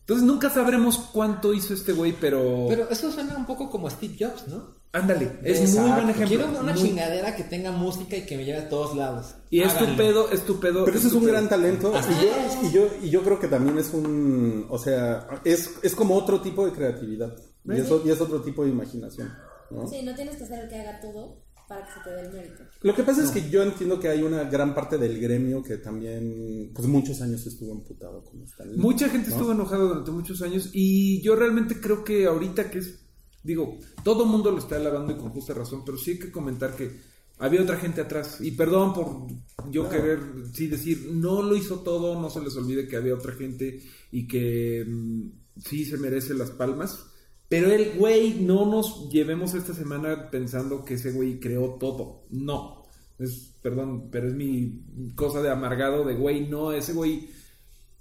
Entonces 0.00 0.26
nunca 0.26 0.50
sabremos 0.50 0.98
cuánto 1.12 1.52
hizo 1.54 1.72
este 1.74 1.92
güey, 1.92 2.12
pero... 2.20 2.66
Pero 2.68 2.88
eso 2.90 3.12
suena 3.12 3.36
un 3.36 3.46
poco 3.46 3.70
como 3.70 3.88
Steve 3.90 4.16
Jobs, 4.18 4.48
¿no? 4.48 4.80
Ándale, 4.92 5.38
es 5.44 5.60
Exacto. 5.60 5.82
muy 5.82 5.90
buen 5.92 6.10
ejemplo. 6.10 6.36
Quiero 6.38 6.60
una 6.60 6.72
muy- 6.72 6.82
chingadera 6.82 7.36
que 7.36 7.44
tenga 7.44 7.70
música 7.70 8.16
y 8.16 8.26
que 8.26 8.36
me 8.36 8.44
lleve 8.44 8.58
a 8.58 8.68
todos 8.68 8.96
lados. 8.96 9.36
Y 9.48 9.60
es 9.60 9.76
tu 9.78 9.84
pedo, 9.96 10.28
es 10.32 10.44
tu 10.44 10.58
pedo. 10.58 10.84
Pero 10.84 10.98
ese 10.98 11.06
es 11.06 11.12
un 11.12 11.24
gran 11.26 11.48
talento. 11.48 11.94
Así 11.94 12.10
Y 12.12 12.24
yo, 12.24 12.68
y, 12.68 12.72
yo, 12.72 12.88
y 13.06 13.10
yo 13.10 13.22
creo 13.22 13.38
que 13.38 13.46
también 13.46 13.78
es 13.78 13.94
un. 13.94 14.66
O 14.68 14.78
sea, 14.78 15.28
es, 15.44 15.74
es 15.84 15.94
como 15.94 16.16
otro 16.16 16.40
tipo 16.40 16.66
de 16.66 16.72
creatividad. 16.72 17.36
Y 17.66 17.78
es, 17.78 17.88
y 18.04 18.10
es 18.10 18.20
otro 18.20 18.42
tipo 18.42 18.64
de 18.64 18.70
imaginación. 18.70 19.32
¿no? 19.70 19.86
Sí, 19.86 20.02
no 20.02 20.12
tienes 20.16 20.34
que 20.36 20.44
ser 20.46 20.64
el 20.64 20.68
que 20.68 20.80
haga 20.80 20.98
todo 20.98 21.36
para 21.70 21.86
que 21.86 21.92
se 21.92 22.00
te 22.00 22.10
dé 22.10 22.20
el 22.22 22.32
mérito. 22.32 22.64
Lo 22.82 22.94
que 22.96 23.04
pasa 23.04 23.22
es 23.22 23.30
que 23.30 23.48
yo 23.48 23.62
entiendo 23.62 24.00
que 24.00 24.08
hay 24.08 24.24
una 24.24 24.42
gran 24.42 24.74
parte 24.74 24.98
del 24.98 25.20
gremio 25.20 25.62
que 25.62 25.76
también, 25.76 26.72
pues 26.74 26.88
muchos 26.88 27.22
años 27.22 27.46
estuvo 27.46 27.70
emputado 27.72 28.24
con. 28.24 28.44
Mucha 28.76 29.08
gente 29.08 29.28
¿no? 29.30 29.36
estuvo 29.36 29.52
enojada 29.52 29.84
durante 29.84 30.10
muchos 30.10 30.42
años 30.42 30.70
y 30.72 31.22
yo 31.22 31.36
realmente 31.36 31.80
creo 31.80 32.02
que 32.02 32.26
ahorita 32.26 32.68
que 32.72 32.80
es, 32.80 32.98
digo, 33.44 33.78
todo 34.02 34.24
el 34.24 34.30
mundo 34.30 34.50
lo 34.50 34.58
está 34.58 34.76
alabando 34.76 35.12
y 35.12 35.16
con 35.16 35.30
justa 35.30 35.54
razón, 35.54 35.84
pero 35.86 35.96
sí 35.96 36.10
hay 36.10 36.18
que 36.18 36.32
comentar 36.32 36.74
que 36.74 36.90
había 37.38 37.62
otra 37.62 37.76
gente 37.76 38.00
atrás 38.00 38.40
y 38.40 38.50
perdón 38.50 38.92
por 38.92 39.28
yo 39.70 39.88
querer 39.88 40.18
sí 40.52 40.66
decir, 40.66 41.10
no 41.12 41.40
lo 41.40 41.54
hizo 41.54 41.82
todo, 41.82 42.20
no 42.20 42.30
se 42.30 42.40
les 42.40 42.56
olvide 42.56 42.88
que 42.88 42.96
había 42.96 43.14
otra 43.14 43.34
gente 43.34 43.80
y 44.10 44.26
que 44.26 44.84
mm, 44.84 45.28
sí 45.64 45.84
se 45.84 45.98
merece 45.98 46.34
las 46.34 46.50
palmas. 46.50 47.09
Pero 47.50 47.72
el 47.72 47.98
güey, 47.98 48.34
no 48.34 48.64
nos 48.64 49.10
llevemos 49.10 49.54
esta 49.54 49.74
semana 49.74 50.30
pensando 50.30 50.84
que 50.84 50.94
ese 50.94 51.10
güey 51.10 51.40
creó 51.40 51.70
todo. 51.80 52.22
No. 52.30 52.84
Es, 53.18 53.56
perdón, 53.60 54.08
pero 54.08 54.28
es 54.28 54.34
mi 54.34 55.12
cosa 55.16 55.42
de 55.42 55.50
amargado 55.50 56.04
de 56.04 56.14
güey. 56.14 56.48
No, 56.48 56.70
ese 56.70 56.92
güey 56.92 57.28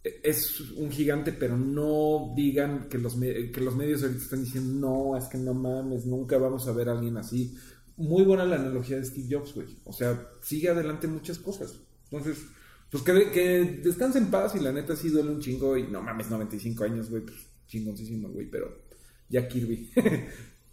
es 0.03 0.61
un 0.77 0.91
gigante, 0.91 1.33
pero 1.33 1.57
no 1.57 2.31
digan 2.35 2.89
que 2.89 2.99
los, 2.99 3.15
que 3.15 3.59
los 3.59 3.75
medios 3.75 4.03
ahorita 4.03 4.21
están 4.21 4.43
diciendo, 4.43 4.87
no, 4.87 5.17
es 5.17 5.25
que 5.25 5.39
no 5.39 5.55
mames, 5.55 6.05
nunca 6.05 6.37
vamos 6.37 6.67
a 6.67 6.71
ver 6.71 6.89
a 6.89 6.91
alguien 6.91 7.17
así. 7.17 7.57
Muy 7.97 8.25
buena 8.25 8.45
la 8.45 8.57
analogía 8.57 8.97
de 8.97 9.05
Steve 9.05 9.29
Jobs, 9.31 9.55
güey. 9.55 9.67
O 9.83 9.91
sea, 9.91 10.29
sigue 10.43 10.69
adelante 10.69 11.07
muchas 11.07 11.39
cosas. 11.39 11.73
Entonces, 12.11 12.45
pues 12.91 13.01
que, 13.01 13.31
que 13.31 13.81
descanse 13.83 14.19
en 14.19 14.29
paz 14.29 14.53
y 14.55 14.59
la 14.59 14.71
neta 14.71 14.95
sí 14.95 15.09
duele 15.09 15.31
un 15.31 15.39
chingo 15.39 15.75
y 15.75 15.87
no 15.87 16.03
mames, 16.03 16.29
95 16.29 16.83
años, 16.83 17.09
güey, 17.09 17.23
pues 17.23 17.47
chingoncísimo, 17.65 18.29
güey, 18.29 18.47
pero 18.47 18.88
Jack 19.29 19.49
Kirby. 19.49 19.91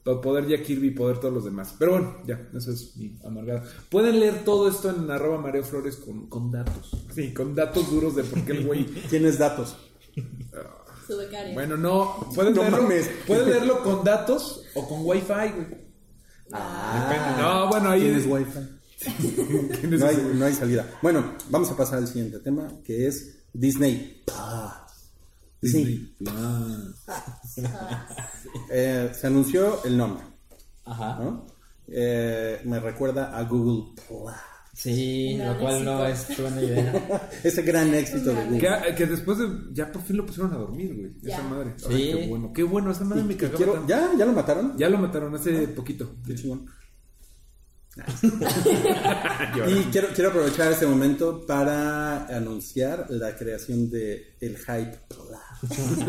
Todo 0.07 0.21
poder 0.21 0.47
Jack 0.47 0.63
Kirby, 0.63 0.91
poder 0.91 1.19
todos 1.19 1.35
los 1.35 1.45
demás. 1.45 1.75
Pero 1.81 1.91
bueno, 1.91 2.19
ya, 2.25 2.49
eso 2.55 2.71
es 2.71 2.97
mi 2.97 3.19
amargada. 3.25 3.65
Pueden 3.91 4.21
leer 4.21 4.45
todo 4.45 4.69
esto 4.69 4.89
en 4.89 5.11
arroba 5.11 5.37
Mario 5.39 5.65
Flores 5.65 5.97
con, 5.97 6.29
con 6.29 6.53
datos. 6.53 6.93
Sí, 7.13 7.35
con 7.35 7.57
datos 7.57 7.91
duros 7.91 8.15
de 8.15 8.23
por 8.23 8.41
qué 8.45 8.53
el 8.53 8.65
güey 8.67 8.85
Tienes 9.11 9.37
datos. 9.37 9.77
Su 11.09 11.17
becario. 11.17 11.55
Bueno, 11.55 11.77
no, 11.77 12.31
puedes, 12.37 12.55
No 12.55 12.63
leerlo, 12.63 12.83
mames. 12.83 13.11
puedes 13.27 13.49
leerlo 13.49 13.83
con 13.83 14.05
datos 14.05 14.63
o 14.77 14.89
con 14.89 15.01
wifi, 15.03 15.27
güey. 15.27 15.67
Depende. 16.47 17.43
No, 17.43 17.69
bueno, 17.69 17.91
ahí 17.91 18.03
Tienes 18.03 18.27
wifi. 18.27 18.61
¿Quién 19.81 19.93
es 19.93 20.01
No 20.01 20.07
hay, 20.07 20.31
no 20.35 20.45
hay 20.45 20.55
salida. 20.55 20.99
Bueno, 21.03 21.35
vamos 21.51 21.69
a 21.73 21.77
pasar 21.77 21.99
al 21.99 22.07
siguiente 22.07 22.39
tema, 22.39 22.69
que 22.85 23.09
es 23.09 23.45
Disney. 23.53 24.23
Disney. 25.61 26.15
Eh, 28.71 29.11
se 29.13 29.27
anunció 29.27 29.85
el 29.85 29.97
nombre, 29.97 30.23
Ajá. 30.85 31.19
¿no? 31.23 31.47
Eh, 31.89 32.61
me 32.65 32.81
recuerda 32.81 33.37
a 33.37 33.43
Google 33.45 33.93
Plus. 33.95 34.33
Sí, 34.73 35.37
lo 35.39 35.59
cual 35.59 35.85
no 35.85 36.05
es 36.07 36.27
buena 36.41 36.61
idea. 36.63 37.31
Ese 37.45 37.63
gran 37.63 37.95
éxito 37.95 38.35
de 38.35 38.45
Google. 38.45 38.59
Que, 38.61 38.95
que 38.95 39.07
después 39.07 39.39
de. 39.39 39.49
Ya 39.73 39.91
por 39.91 40.03
fin 40.03 40.17
lo 40.19 40.27
pusieron 40.27 40.53
a 40.53 40.57
dormir, 40.57 40.95
güey. 40.95 41.13
Esa 41.33 41.43
madre. 41.43 41.75
Sí. 41.77 41.87
Ay, 41.91 42.13
qué 42.15 42.27
bueno. 42.29 42.53
Qué 42.53 42.63
bueno. 42.63 42.91
Esa 42.91 43.05
madre 43.05 43.23
Y- 43.23 43.25
me 43.27 43.37
cagaba 43.37 43.57
quiero-. 43.57 43.87
¿Ya? 43.87 44.11
¿Ya 44.19 44.27
lo 44.27 44.33
mataron? 44.33 44.77
Ya 44.77 44.89
lo 44.91 44.99
mataron 44.99 45.35
hace 45.35 45.69
poquito. 45.69 46.17
Qué 46.27 46.35
chingón. 46.35 46.67
Y 49.69 49.85
quiero, 49.91 50.09
quiero 50.15 50.31
aprovechar 50.31 50.71
este 50.73 50.87
momento 50.87 51.45
para 51.47 52.26
anunciar 52.26 53.07
la 53.11 53.35
creación 53.37 53.91
de 53.91 54.37
el 54.41 54.57
Hype 54.59 54.99
Plus. 55.09 55.71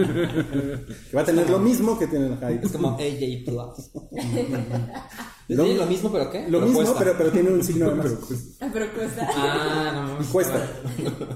que 1.10 1.16
va 1.16 1.22
a 1.22 1.26
tener 1.26 1.50
lo 1.50 1.60
mismo 1.60 1.98
que 1.98 2.08
tiene 2.08 2.28
el 2.28 2.38
Hype. 2.38 2.66
Es 2.66 2.72
como 2.72 2.90
AJ 2.90 3.46
Plus. 3.46 3.92
Lo- 5.50 5.64
¿Tiene 5.64 5.80
lo 5.80 5.86
mismo, 5.86 6.12
pero 6.12 6.30
qué? 6.30 6.42
Lo 6.50 6.60
Pero 6.60 6.62
mismo, 6.66 6.80
cuesta. 6.82 7.00
pero, 7.00 7.18
pero 7.18 7.32
tiene 7.32 7.50
un 7.52 7.64
signo 7.64 7.88
de 7.90 7.96
más. 7.96 8.08
Pero 8.74 8.94
cuesta. 8.94 9.30
Ah, 9.34 10.18
no. 10.20 10.26
Cuesta. 10.30 10.68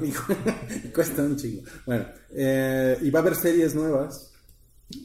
Y 0.03 0.11
cu- 0.11 0.91
Cuesta 0.93 1.21
un 1.21 1.37
chingo. 1.37 1.63
Bueno, 1.85 2.05
eh, 2.35 2.97
y 3.01 3.09
va 3.09 3.19
a 3.19 3.21
haber 3.21 3.35
series 3.35 3.73
nuevas. 3.73 4.33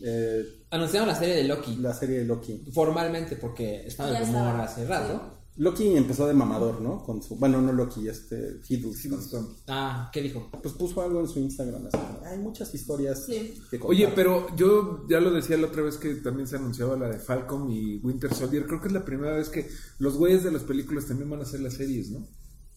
Eh, 0.05 0.45
Anunciaron 0.71 1.09
la 1.09 1.15
serie 1.15 1.35
de 1.35 1.45
Loki. 1.45 1.77
la 1.77 1.95
serie 1.95 2.19
de 2.19 2.25
Loki. 2.25 2.65
Formalmente, 2.73 3.37
porque 3.37 3.87
estaba 3.87 4.11
el 4.11 4.27
rumor 4.27 4.43
estaba, 4.43 4.65
hace 4.65 4.87
rato. 4.87 5.37
Loki 5.59 5.97
empezó 5.97 6.27
de 6.27 6.35
mamador, 6.35 6.83
¿no? 6.83 7.03
Con 7.03 7.23
su, 7.23 7.37
bueno, 7.37 7.63
no 7.63 7.73
Loki, 7.73 8.09
este 8.09 8.61
Hiddleston. 8.69 9.57
Ah, 9.69 10.11
¿qué 10.13 10.21
dijo? 10.21 10.51
Pues 10.63 10.75
puso 10.75 11.01
algo 11.01 11.21
en 11.21 11.29
su 11.29 11.39
Instagram. 11.39 11.87
así 11.87 11.97
Hay 12.27 12.39
muchas 12.39 12.75
historias. 12.75 13.25
Sí. 13.25 13.55
que 13.71 13.79
contar". 13.79 13.91
Oye, 13.91 14.13
pero 14.15 14.55
yo 14.57 15.07
ya 15.09 15.21
lo 15.21 15.31
decía 15.31 15.57
la 15.57 15.69
otra 15.69 15.83
vez 15.83 15.97
que 15.97 16.17
también 16.17 16.47
se 16.47 16.57
anunciaba 16.57 16.97
la 16.97 17.09
de 17.09 17.19
Falcon 17.19 17.71
y 17.71 17.99
Winter 17.99 18.35
Soldier. 18.35 18.67
Creo 18.67 18.81
que 18.83 18.89
es 18.89 18.93
la 18.93 19.05
primera 19.05 19.35
vez 19.35 19.49
que 19.49 19.67
los 19.99 20.17
güeyes 20.17 20.45
de 20.45 20.53
las 20.53 20.63
películas 20.63 21.07
también 21.07 21.31
van 21.31 21.41
a 21.41 21.45
hacer 21.45 21.61
las 21.61 21.75
series, 21.75 22.11
¿no? 22.11 22.27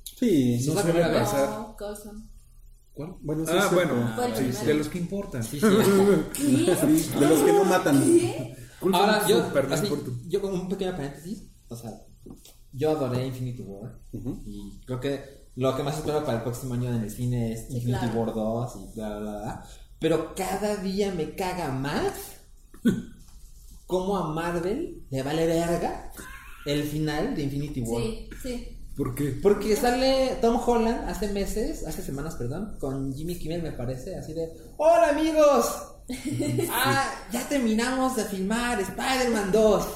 Sí. 0.03 0.65
No, 0.67 0.75
pasar. 0.75 1.49
No, 1.49 1.75
Coulson. 1.77 2.29
¿Cuál? 2.99 3.15
Bueno, 3.21 3.45
sí 3.45 3.53
ah, 3.55 3.69
cierto. 3.69 3.75
bueno, 3.75 4.35
sí, 4.35 4.43
primero. 4.43 4.65
de 4.65 4.73
los 4.73 4.89
que 4.89 4.97
importan. 4.97 5.41
Sí, 5.41 5.57
sí. 5.57 5.67
Sí, 6.33 6.65
de 6.65 7.29
los 7.29 7.39
que 7.43 7.53
no 7.53 7.63
matan. 7.63 8.03
Ahora, 8.91 9.25
yo, 9.25 9.41
así, 9.71 9.87
importa. 9.87 10.11
yo 10.27 10.41
con 10.41 10.53
un 10.53 10.67
pequeño 10.67 10.91
paréntesis, 10.91 11.49
o 11.69 11.77
sea, 11.77 11.91
yo 12.73 12.91
adoré 12.91 13.27
Infinity 13.27 13.61
War 13.61 14.01
y 14.11 14.81
creo 14.85 14.99
que 14.99 15.47
lo 15.55 15.77
que 15.77 15.83
más 15.83 15.97
espero 15.97 16.25
para 16.25 16.39
el 16.39 16.43
próximo 16.43 16.73
año 16.73 16.93
en 16.93 17.03
el 17.03 17.09
cine 17.09 17.53
es 17.53 17.67
Sí, 17.67 17.77
Infinity 17.77 18.07
claro. 18.07 18.19
War 18.19 18.33
2 18.33 18.75
y 18.75 18.95
bla, 18.95 19.09
bla, 19.09 19.19
bla, 19.19 19.41
bla. 19.41 19.63
Pero 20.01 20.35
cada 20.35 20.75
día 20.75 21.13
me 21.13 21.35
caga 21.35 21.71
más 21.71 22.11
cómo 23.87 24.17
a 24.17 24.33
Marvel 24.33 25.05
le 25.09 25.23
vale 25.23 25.47
verga 25.47 26.11
el 26.65 26.83
final 26.83 27.33
de 27.33 27.43
Infinity 27.43 27.79
War. 27.79 28.03
Sí, 28.03 28.29
sí. 28.43 28.78
¿Por 28.99 29.15
qué? 29.15 29.33
Porque 29.41 29.77
sale 29.77 30.35
Tom 30.41 30.59
Holland 30.63 31.07
hace 31.09 31.29
meses, 31.29 31.87
hace 31.87 32.01
semanas, 32.01 32.35
perdón, 32.35 32.75
con 32.81 33.13
Jimmy 33.15 33.39
Kimmel 33.39 33.63
me 33.63 33.71
parece, 33.71 34.17
así 34.17 34.33
de, 34.33 34.51
hola 34.75 35.11
amigos, 35.11 35.67
ah, 36.69 37.09
ya 37.31 37.47
terminamos 37.47 38.17
de 38.17 38.25
filmar 38.25 38.77
Spider-Man 38.81 39.53
2. 39.53 39.87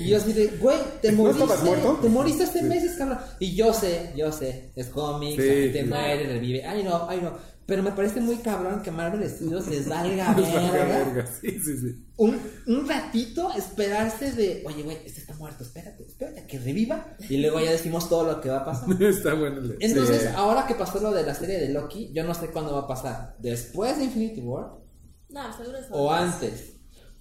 Y 0.00 0.08
yo 0.08 0.16
así 0.16 0.32
de, 0.32 0.48
güey, 0.58 0.76
te 1.00 1.12
¿No 1.12 1.18
moriste, 1.22 1.46
muerto? 1.64 1.98
te 2.02 2.08
moriste 2.08 2.42
hace 2.42 2.62
meses, 2.64 2.96
cabrón. 2.98 3.18
Y 3.38 3.54
yo 3.54 3.72
sé, 3.72 4.12
yo 4.16 4.32
sé, 4.32 4.72
es 4.74 4.88
cómics, 4.88 5.40
Sí, 5.40 5.48
gente 5.48 5.84
sí. 5.84 6.24
revive, 6.26 6.66
ay 6.66 6.82
no, 6.82 7.08
ay 7.08 7.20
no. 7.22 7.32
Pero 7.66 7.82
me 7.82 7.90
parece 7.90 8.20
muy 8.20 8.36
cabrón 8.36 8.80
que 8.82 8.90
Marvel 8.92 9.28
Studios 9.28 9.66
les 9.68 9.88
valga 9.88 10.32
verga 10.34 10.84
verga. 10.84 11.26
Sí, 11.26 11.50
sí, 11.60 11.76
sí. 11.78 12.06
un, 12.16 12.38
un 12.68 12.88
ratito 12.88 13.52
esperarse 13.56 14.30
de, 14.32 14.62
oye, 14.64 14.82
güey, 14.84 14.98
este 15.04 15.20
está 15.20 15.34
muerto, 15.34 15.64
espérate, 15.64 16.04
espérate 16.04 16.40
a 16.40 16.46
que 16.46 16.58
reviva. 16.60 17.16
Y 17.28 17.38
luego 17.38 17.58
ya 17.60 17.72
decimos 17.72 18.08
todo 18.08 18.24
lo 18.24 18.40
que 18.40 18.48
va 18.50 18.58
a 18.58 18.64
pasar. 18.64 19.02
Está 19.02 19.34
bueno. 19.34 19.58
el- 19.58 19.76
Entonces, 19.80 20.22
Sí. 20.22 20.28
ahora 20.36 20.66
que 20.66 20.74
pasó 20.76 21.00
lo 21.00 21.10
de 21.12 21.24
la 21.24 21.34
serie 21.34 21.58
de 21.58 21.70
Loki, 21.70 22.12
yo 22.14 22.22
no 22.24 22.34
sé 22.34 22.48
cuándo 22.48 22.72
va 22.72 22.80
a 22.82 22.86
pasar. 22.86 23.34
¿Después 23.40 23.98
de 23.98 24.04
Infinity 24.04 24.40
War 24.42 24.70
No, 25.28 25.56
seguro 25.56 25.76
es 25.78 25.86
o 25.90 26.12
antes? 26.12 26.72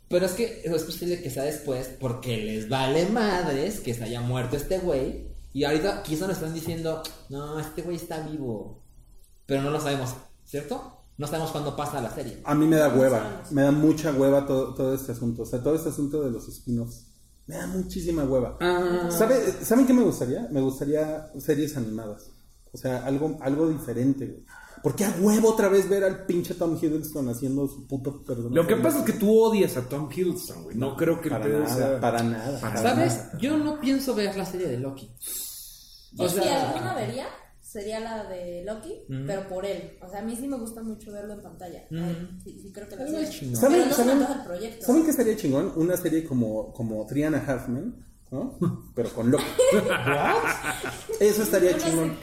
Pero 0.08 0.28
es 0.28 0.34
que 0.34 0.62
es 0.64 0.84
posible 0.84 1.20
que 1.24 1.32
sea 1.32 1.42
después 1.44 1.90
porque 2.00 2.38
les 2.38 2.70
vale 2.70 3.08
madres 3.08 3.80
que 3.80 3.96
se 3.96 4.04
haya 4.04 4.22
muerto 4.22 4.56
este 4.58 4.78
güey. 4.78 5.28
Y 5.54 5.64
ahorita 5.64 6.04
quizá 6.04 6.28
nos 6.28 6.36
están 6.38 6.54
diciendo, 6.54 7.02
no, 7.30 7.60
este 7.60 7.82
güey 7.82 7.96
está 7.96 8.20
vivo. 8.28 8.84
Pero 9.48 9.62
no 9.64 9.72
lo 9.72 9.80
sabemos, 9.82 10.14
¿cierto? 10.46 11.02
No 11.18 11.28
sabemos 11.28 11.52
cuándo 11.52 11.76
pasa 11.76 12.02
la 12.02 12.10
serie. 12.14 12.42
A 12.44 12.54
mí 12.56 12.66
me 12.68 12.76
da 12.76 12.90
hueva, 12.94 13.44
me 13.52 13.62
da 13.62 13.72
mucha 13.72 14.12
hueva 14.12 14.46
todo, 14.46 14.74
todo 14.74 14.94
este 14.94 15.14
asunto. 15.14 15.44
O 15.44 15.46
sea, 15.46 15.62
todo 15.64 15.76
este 15.76 15.90
asunto 15.90 16.22
de 16.24 16.32
los 16.32 16.48
spin-offs. 16.48 17.08
Me 17.48 17.56
da 17.56 17.68
muchísima 17.68 18.24
hueva. 18.24 18.58
¿Sabe- 19.12 19.52
¿Saben 19.64 19.86
qué 19.88 19.94
me 19.94 20.02
gustaría? 20.04 20.48
Me 20.52 20.60
gustaría 20.62 21.32
series 21.38 21.78
animadas. 21.78 22.28
O 22.74 22.78
sea, 22.78 23.06
algo, 23.06 23.38
algo 23.42 23.68
diferente. 23.70 24.26
güey. 24.28 24.44
¿Por 24.84 24.96
qué 24.96 25.06
a 25.06 25.16
huevo 25.20 25.50
otra 25.52 25.70
vez 25.70 25.88
ver 25.88 26.04
al 26.04 26.26
pinche 26.26 26.54
Tom 26.56 26.78
Hiddleston 26.80 27.30
haciendo 27.30 27.66
su 27.68 27.88
puto 27.88 28.22
personaje? 28.24 28.54
Lo 28.54 28.68
que 28.68 28.76
pasa 28.76 29.00
es 29.00 29.06
que 29.06 29.14
tú 29.14 29.40
odias 29.40 29.78
a 29.78 29.88
Tom 29.88 30.10
Hiddleston, 30.12 30.64
güey. 30.64 30.76
No 30.76 30.96
creo 30.98 31.22
que 31.22 31.30
Para 31.30 31.48
nada, 31.48 31.76
sea- 31.76 32.00
para 32.02 32.24
nada. 32.24 32.60
Para 32.60 32.82
¿Sabes? 32.82 33.22
Yo 33.40 33.58
no 33.58 33.80
pienso 33.80 34.14
ver 34.14 34.36
la 34.36 34.46
serie 34.46 34.68
de 34.68 34.78
Loki. 34.78 35.10
O 36.18 36.28
si 36.30 36.36
sea, 36.40 36.70
alguna 36.72 36.94
vería, 36.94 37.26
sería 37.76 38.00
la 38.00 38.24
de 38.24 38.64
Loki, 38.64 38.94
pero 39.28 39.50
por 39.50 39.66
él. 39.66 39.98
O 40.02 40.10
sea, 40.10 40.20
a 40.20 40.24
mí 40.24 40.34
sí 40.38 40.48
me 40.48 40.58
gusta 40.58 40.82
mucho 40.82 41.12
verlo 41.12 41.34
en 41.34 41.42
pantalla. 41.42 41.84
Ay, 41.92 42.40
sí, 42.42 42.58
sí, 42.62 42.72
creo 42.72 42.88
que 42.88 42.96
lo 42.96 43.06
¿Saben, 43.54 43.92
saben, 43.92 44.26
proyecto. 44.46 44.86
¿Saben 44.86 45.04
qué 45.04 45.10
estaría 45.12 45.36
chingón? 45.36 45.74
Una 45.76 45.98
serie 45.98 46.24
como, 46.24 46.72
como 46.72 47.06
Three 47.06 47.24
and 47.24 47.36
a 47.36 47.40
Half 47.40 47.68
Men, 47.68 47.94
¿no? 48.32 48.58
Pero 48.96 49.10
con 49.10 49.30
Loki. 49.30 49.44
Eso 51.20 51.44
estaría 51.44 51.78
chingón. 51.78 52.16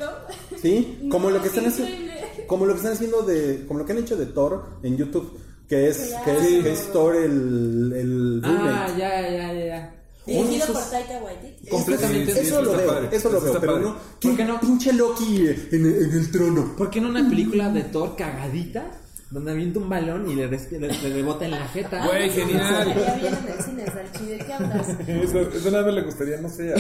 Sí, 0.56 1.06
como 1.10 1.28
No, 1.28 1.36
lo 1.36 1.42
que 1.42 1.48
están 1.48 1.66
haciendo, 1.66 2.12
como 2.46 2.64
lo 2.64 2.72
que 2.72 2.78
están 2.78 2.94
haciendo 2.94 3.20
de, 3.20 3.66
como 3.66 3.80
lo 3.80 3.84
que 3.84 3.92
han 3.92 3.98
hecho 3.98 4.16
de 4.16 4.26
Thor 4.26 4.78
en 4.82 4.96
YouTube, 4.96 5.38
que 5.68 5.88
es, 5.88 6.14
que 6.24 6.32
es, 6.32 6.62
que 6.62 6.72
es 6.72 6.92
Thor 6.92 7.14
el, 7.14 7.92
el 7.94 8.42
Ah, 8.42 8.86
ya, 8.96 9.28
ya, 9.28 9.52
ya. 9.52 10.01
Dirigido 10.26 10.64
Esos- 10.64 10.76
por 10.78 10.90
Taika 10.90 11.18
Waititi. 11.18 11.68
completamente 11.68 12.32
Sí, 12.32 12.40
sí, 12.40 12.46
eso 12.46 12.58
sí, 12.58 12.64
lo 12.64 12.70
está 12.70 12.82
veo, 12.84 12.92
padre. 12.94 13.16
eso 13.16 13.28
lo 13.30 13.38
Eso 13.38 13.44
veo, 13.44 13.60
pero 13.60 13.72
padre. 13.72 13.86
no, 13.86 13.96
¿Por 14.20 14.36
qué 14.36 14.44
no? 14.44 14.60
pinche 14.60 14.92
Loki 14.92 15.46
en, 15.48 15.84
en 15.86 16.12
el 16.12 16.30
trono. 16.30 16.76
¿Por 16.76 16.90
qué 16.90 17.00
no 17.00 17.08
una 17.08 17.28
película 17.28 17.70
de 17.70 17.82
Thor 17.84 18.14
cagadita? 18.16 19.00
Donde 19.32 19.50
avienta 19.52 19.78
un 19.78 19.88
balón 19.88 20.28
y 20.30 20.34
le, 20.34 20.46
le- 20.46 20.78
le 20.78 21.12
rebota 21.14 21.46
en 21.46 21.52
la 21.52 21.66
jeta. 21.68 22.06
Güey, 22.06 22.28
Ya 22.28 22.34
genial. 22.34 22.84
viene 23.20 23.38
en 23.38 23.48
el 23.58 23.64
cine, 23.64 23.84
Salchi, 23.86 24.26
¿de 24.26 24.38
qué 24.38 24.52
hablas? 24.52 24.88
Eso, 25.08 25.40
eso 25.40 25.70
nada 25.70 25.84
más 25.86 25.94
le 25.94 26.02
gustaría, 26.02 26.36
no 26.40 26.48
sé. 26.50 26.74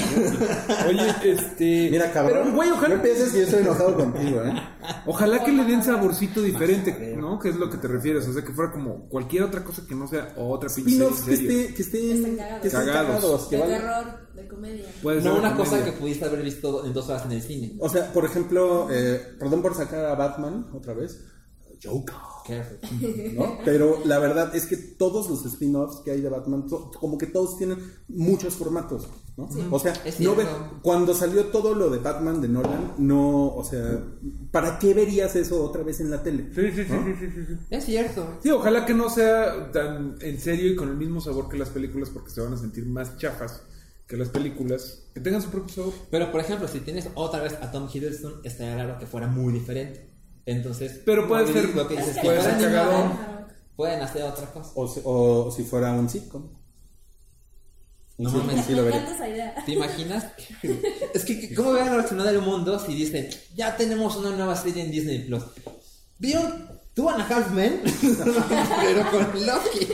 Oye, 0.88 1.14
este. 1.24 1.88
Mira, 1.90 2.12
cabrón, 2.12 2.40
Pero, 2.44 2.54
güey, 2.54 2.68
no 2.68 2.76
ojalá, 2.76 3.00
pienses 3.02 3.32
que 3.32 3.38
yo 3.38 3.44
estoy 3.44 3.62
enojado 3.62 3.94
contigo, 3.96 4.42
¿eh? 4.44 4.52
ojalá 5.06 5.42
que 5.44 5.50
le 5.52 5.64
den 5.64 5.82
saborcito 5.82 6.42
diferente, 6.42 7.16
¿no? 7.16 7.38
Que 7.38 7.48
es 7.48 7.56
lo 7.56 7.70
que 7.70 7.78
te 7.78 7.88
refieres. 7.88 8.28
O 8.28 8.32
sea, 8.34 8.44
que 8.44 8.52
fuera 8.52 8.70
como 8.70 9.08
cualquier 9.08 9.44
otra 9.44 9.64
cosa 9.64 9.82
que 9.88 9.94
no 9.94 10.06
sea 10.06 10.34
otra 10.36 10.68
pinche 10.68 10.90
Spin-offs 10.92 11.22
que, 11.22 11.36
serie. 11.36 11.60
esté, 11.62 11.74
que 11.74 11.82
estén, 11.82 12.16
Estén 12.18 12.36
cagados. 12.36 12.60
que 12.60 12.66
estén 12.68 12.84
Cagados. 12.86 13.06
cagados, 13.16 13.48
que 13.48 13.56
De 13.56 13.62
terror, 13.62 14.34
de 14.34 14.48
comedia. 14.48 14.84
Puede 15.02 15.22
ser 15.22 15.32
No 15.32 15.38
una 15.38 15.56
cosa 15.56 15.70
comedia. 15.70 15.92
que 15.94 15.98
pudiste 15.98 16.24
haber 16.26 16.42
visto 16.42 16.84
en 16.84 16.92
dos 16.92 17.08
horas 17.08 17.24
en 17.24 17.32
el 17.32 17.40
cine. 17.42 17.76
O 17.80 17.88
sea, 17.88 18.12
por 18.12 18.26
ejemplo, 18.26 18.88
eh, 18.90 19.36
perdón 19.38 19.62
por 19.62 19.74
sacar 19.74 20.04
a 20.04 20.14
Batman 20.14 20.66
otra 20.74 20.92
vez. 20.92 21.18
Joker. 21.82 22.14
Pero 23.64 23.98
la 24.04 24.18
verdad 24.18 24.54
es 24.54 24.66
que 24.66 24.76
todos 24.76 25.28
los 25.30 25.44
spin-offs 25.46 26.00
que 26.04 26.10
hay 26.10 26.20
de 26.20 26.28
Batman, 26.28 26.66
como 26.98 27.18
que 27.18 27.26
todos 27.26 27.56
tienen 27.58 27.78
muchos 28.08 28.54
formatos, 28.54 29.08
¿no? 29.36 29.48
O 29.70 29.78
sea, 29.78 29.92
no 30.20 30.34
ve- 30.36 30.46
cuando 30.82 31.14
salió 31.14 31.46
todo 31.46 31.74
lo 31.74 31.90
de 31.90 31.98
Batman 31.98 32.40
de 32.40 32.48
Nolan, 32.48 32.94
no, 32.98 33.48
o 33.48 33.64
sea, 33.64 34.02
¿para 34.50 34.78
qué 34.78 34.94
verías 34.94 35.34
eso 35.36 35.62
otra 35.64 35.82
vez 35.82 36.00
en 36.00 36.10
la 36.10 36.22
tele? 36.22 36.48
Sí, 36.54 36.62
sí, 36.72 36.84
sí, 36.84 36.92
sí, 37.04 37.14
sí, 37.20 37.26
sí, 37.34 37.44
sí. 37.48 37.58
Es 37.70 37.84
cierto. 37.84 38.38
Sí, 38.42 38.50
ojalá 38.50 38.84
que 38.86 38.94
no 38.94 39.08
sea 39.08 39.70
tan 39.72 40.16
en 40.20 40.40
serio 40.40 40.70
y 40.70 40.76
con 40.76 40.88
el 40.88 40.96
mismo 40.96 41.20
sabor 41.20 41.48
que 41.48 41.56
las 41.58 41.70
películas 41.70 42.10
porque 42.10 42.30
se 42.30 42.40
van 42.40 42.52
a 42.52 42.56
sentir 42.56 42.86
más 42.86 43.16
chafas 43.18 43.62
que 44.06 44.16
las 44.16 44.28
películas. 44.28 45.04
Que 45.14 45.20
tengan 45.20 45.40
su 45.40 45.48
propio 45.50 45.74
sabor. 45.74 45.92
Pero 46.10 46.30
por 46.30 46.40
ejemplo, 46.40 46.68
si 46.68 46.80
tienes 46.80 47.08
otra 47.14 47.40
vez 47.42 47.54
a 47.62 47.70
Tom 47.70 47.88
Hiddleston, 47.92 48.40
estaría 48.44 48.76
raro 48.76 48.98
que 48.98 49.06
fuera 49.06 49.26
muy 49.26 49.52
diferente. 49.54 50.11
Entonces, 50.46 51.00
Pero 51.04 51.28
puede 51.28 51.52
ser- 51.52 51.74
lo 51.74 51.86
que 51.86 51.94
dices, 51.96 52.10
Es 52.10 52.14
que 52.16 52.20
que 52.22 52.26
puede 52.28 52.42
ser 52.42 52.58
cagadón. 52.58 53.12
Pueden 53.76 54.00
hacer 54.02 54.22
otra 54.22 54.46
cosa. 54.46 54.70
O, 54.74 54.86
si- 54.88 55.00
o 55.04 55.50
si 55.50 55.62
fuera 55.64 55.92
un 55.92 56.08
sitcom. 56.08 56.48
No 58.18 58.30
Sí, 58.30 58.36
mames. 58.36 58.64
sí 58.66 58.74
lo. 58.74 58.84
¿Te 58.84 59.72
imaginas? 59.72 60.26
es 61.14 61.24
que, 61.24 61.54
¿cómo 61.54 61.72
van 61.72 61.88
a 61.88 61.94
reaccionar 61.94 62.26
el 62.28 62.40
mundo 62.40 62.78
si 62.78 62.94
dicen, 62.94 63.28
ya 63.54 63.76
tenemos 63.76 64.16
una 64.16 64.30
nueva 64.30 64.54
serie 64.54 64.82
en 64.84 64.90
Disney 64.90 65.20
Plus? 65.20 65.42
¿Vieron? 66.18 66.70
¿Tú 66.94 67.08
a 67.08 67.14
Half 67.14 67.50
Men? 67.52 67.80
Pero 68.82 69.10
con 69.10 69.46
Loki. 69.46 69.88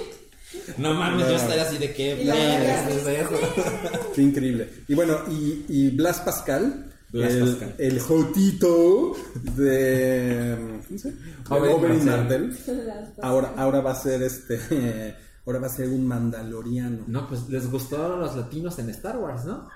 No 0.79 0.95
mames, 0.95 1.29
yo 1.29 1.37
estaría 1.37 1.63
así 1.63 1.79
de 1.79 1.93
que. 1.95 2.17
Qué 4.15 4.23
increíble. 4.23 4.69
Y 4.89 4.95
bueno, 4.95 5.19
y, 5.31 5.65
y 5.69 5.91
Blas 5.91 6.21
Pascal, 6.21 6.93
el, 7.13 7.75
el 7.79 8.01
jotito 8.01 9.15
de 9.57 10.81
¿cómo 10.89 10.99
se 10.99 11.11
llama? 11.79 12.05
Martell, 12.05 12.57
ahora, 13.23 13.55
ahora 13.57 13.81
va 13.81 13.93
a 13.93 13.95
ser 13.95 14.23
este, 14.23 14.59
ahora 15.47 15.59
va 15.61 15.67
a 15.67 15.71
ser 15.71 15.89
un 15.89 16.07
mandaloriano. 16.07 17.05
No, 17.07 17.27
pues 17.29 17.49
les 17.49 17.71
gustó 17.71 18.05
a 18.05 18.17
los 18.17 18.37
latinos 18.37 18.79
en 18.79 18.91
Star 18.91 19.17
Wars, 19.19 19.45
¿no? 19.45 19.69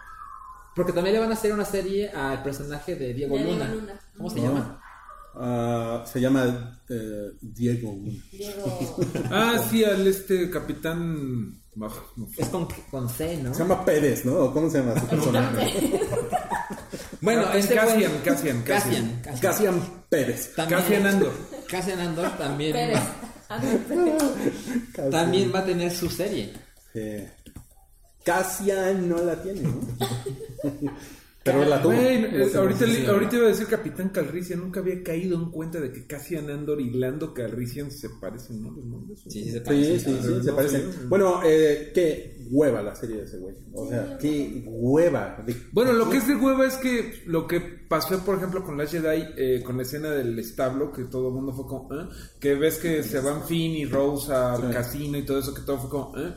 Porque 0.75 0.93
también 0.93 1.15
le 1.15 1.21
van 1.21 1.31
a 1.31 1.35
hacer 1.35 1.53
una 1.53 1.65
serie 1.67 2.11
al 2.11 2.43
personaje 2.43 2.97
de 2.97 3.13
Diego 3.15 3.37
De 3.37 3.45
Luna. 3.45 3.69
Luna. 3.69 4.01
¿Cómo 4.17 4.31
se 4.31 4.41
No. 4.41 4.49
llama? 4.49 4.79
Ah, 5.35 6.05
se 6.11 6.21
llama 6.21 6.81
eh, 6.89 7.31
Diego. 7.41 7.95
Diego. 8.31 8.99
Ah, 9.31 9.59
sí, 9.71 9.85
al 9.85 10.07
este 10.07 10.51
capitán. 10.51 11.61
Ah, 11.81 11.89
no. 12.17 12.27
Es 12.37 12.49
con, 12.49 12.69
con 12.91 13.09
C, 13.09 13.39
¿no? 13.43 13.53
Se 13.55 13.61
llama 13.63 13.83
Pérez, 13.85 14.25
¿no? 14.27 14.35
¿O 14.37 14.53
¿Cómo 14.53 14.69
se 14.69 14.79
llama 14.79 14.99
su 15.01 15.07
personaje? 15.07 16.01
Bueno, 17.23 17.43
Cassian, 17.45 17.61
este 17.61 17.75
Cassian, 17.77 17.99
güey- 18.13 18.23
Cassian, 18.23 18.63
Cassian. 18.63 19.21
Cassian. 19.23 19.41
Cassian 19.41 20.05
Pérez. 20.11 20.55
También- 20.55 20.81
Cassian 20.81 21.07
Andor. 21.07 21.33
Cassian 21.69 22.01
Andor 22.01 22.31
también, 22.37 22.73
Pérez. 22.73 23.01
También 25.11 25.53
va 25.55 25.61
a 25.61 25.65
tener 25.65 25.91
su 25.91 26.11
serie. 26.11 26.53
Eh, 26.95 27.31
Cassian 28.25 29.09
no 29.09 29.17
la 29.19 29.41
tiene, 29.43 29.61
¿no? 29.63 29.81
Pero 31.45 31.65
la 31.65 31.83
tuvo. 31.83 31.93
Eh, 31.93 32.49
Sí, 32.51 32.57
ahorita, 32.57 32.87
sí, 32.87 32.93
le- 32.93 33.01
sí. 33.01 33.07
ahorita 33.07 33.37
iba 33.37 33.47
a 33.47 33.49
decir 33.49 33.67
Capitán 33.67 34.09
Calrissian, 34.11 34.61
nunca 34.61 34.81
había 34.81 35.03
caído 35.03 35.37
en 35.37 35.51
cuenta 35.51 35.81
de 35.81 35.91
que 35.93 36.07
Cassian 36.07 36.49
Andor 36.51 36.81
y 36.81 36.91
Lando 36.91 37.35
Calrissian 37.35 37.91
se 37.91 38.09
parecen, 38.21 38.63
¿no? 38.63 38.71
Los 38.71 38.85
nombres. 38.85 39.21
Sí, 39.25 39.31
sí, 39.31 39.45
se 39.47 39.59
Sí, 39.59 39.61
parece. 39.65 39.99
sí, 39.99 40.19
sí, 40.23 40.29
No, 40.29 40.43
se 40.43 40.53
parecen. 40.53 40.83
sí. 40.93 40.99
Bueno, 41.09 41.41
eh, 41.45 41.91
qué 41.95 42.47
hueva 42.51 42.83
la 42.83 42.95
serie 42.95 43.17
de 43.17 43.23
ese 43.25 43.39
güey. 43.39 43.55
O 43.73 43.89
sea, 43.89 44.17
qué 44.19 44.63
hueva. 44.67 45.43
De- 45.47 45.57
Bueno, 45.73 45.93
lo 45.93 46.09
que 46.11 46.19
es 46.19 46.29
de 46.29 46.37
hueva 46.37 46.67
es 46.67 46.77
que 46.77 47.23
lo 47.27 47.47
que 47.47 47.82
pasó, 47.93 48.19
por 48.21 48.37
ejemplo, 48.39 48.65
con 48.65 48.79
Last 48.79 48.93
Jedi, 48.93 49.35
eh, 49.37 49.63
con 49.63 49.77
la 49.77 49.83
escena 49.83 50.09
del 50.11 50.39
establo, 50.39 50.91
que 50.91 51.05
todo 51.05 51.29
el 51.29 51.35
mundo 51.35 51.53
fue 51.53 51.67
como, 51.67 51.93
¿eh? 51.95 52.09
que 52.41 52.55
ves 52.55 52.79
que 52.79 53.03
se 53.03 53.21
van 53.21 53.45
Finn 53.47 53.73
y 53.73 53.85
Rose 53.85 54.33
al 54.33 54.63
Sí. 54.63 54.73
casino 54.73 55.19
y 55.19 55.27
todo 55.27 55.39
eso, 55.39 55.53
que 55.53 55.61
todo 55.61 55.77
fue 55.79 55.91
como, 55.91 56.17
¿eh? 56.17 56.33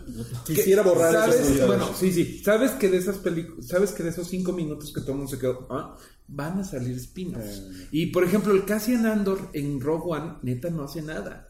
Quisiera 0.45 0.81
borrar 0.83 1.13
¿sabes? 1.13 1.65
Bueno, 1.65 1.89
sí, 1.97 2.11
sí. 2.11 2.41
Sabes 2.43 2.71
que 2.71 2.89
de 2.89 2.97
esas 2.97 3.19
películas, 3.19 3.67
sabes 3.67 3.93
que 3.93 4.03
de 4.03 4.09
esos 4.09 4.27
cinco 4.27 4.51
minutos 4.51 4.91
que 4.91 4.99
todo 4.99 5.13
el 5.13 5.17
mundo 5.19 5.31
se 5.31 5.39
quedó, 5.39 5.65
¿ah? 5.69 5.95
van 6.27 6.59
a 6.59 6.65
salir 6.65 6.97
spin-offs. 6.97 7.59
Eh. 7.59 7.87
Y 7.91 8.05
por 8.07 8.25
ejemplo, 8.25 8.51
el 8.53 8.65
Cassian 8.65 9.05
Andor 9.05 9.39
en 9.53 9.79
Rogue 9.79 10.11
One, 10.11 10.33
neta, 10.41 10.69
no 10.69 10.83
hace 10.83 11.01
nada. 11.01 11.47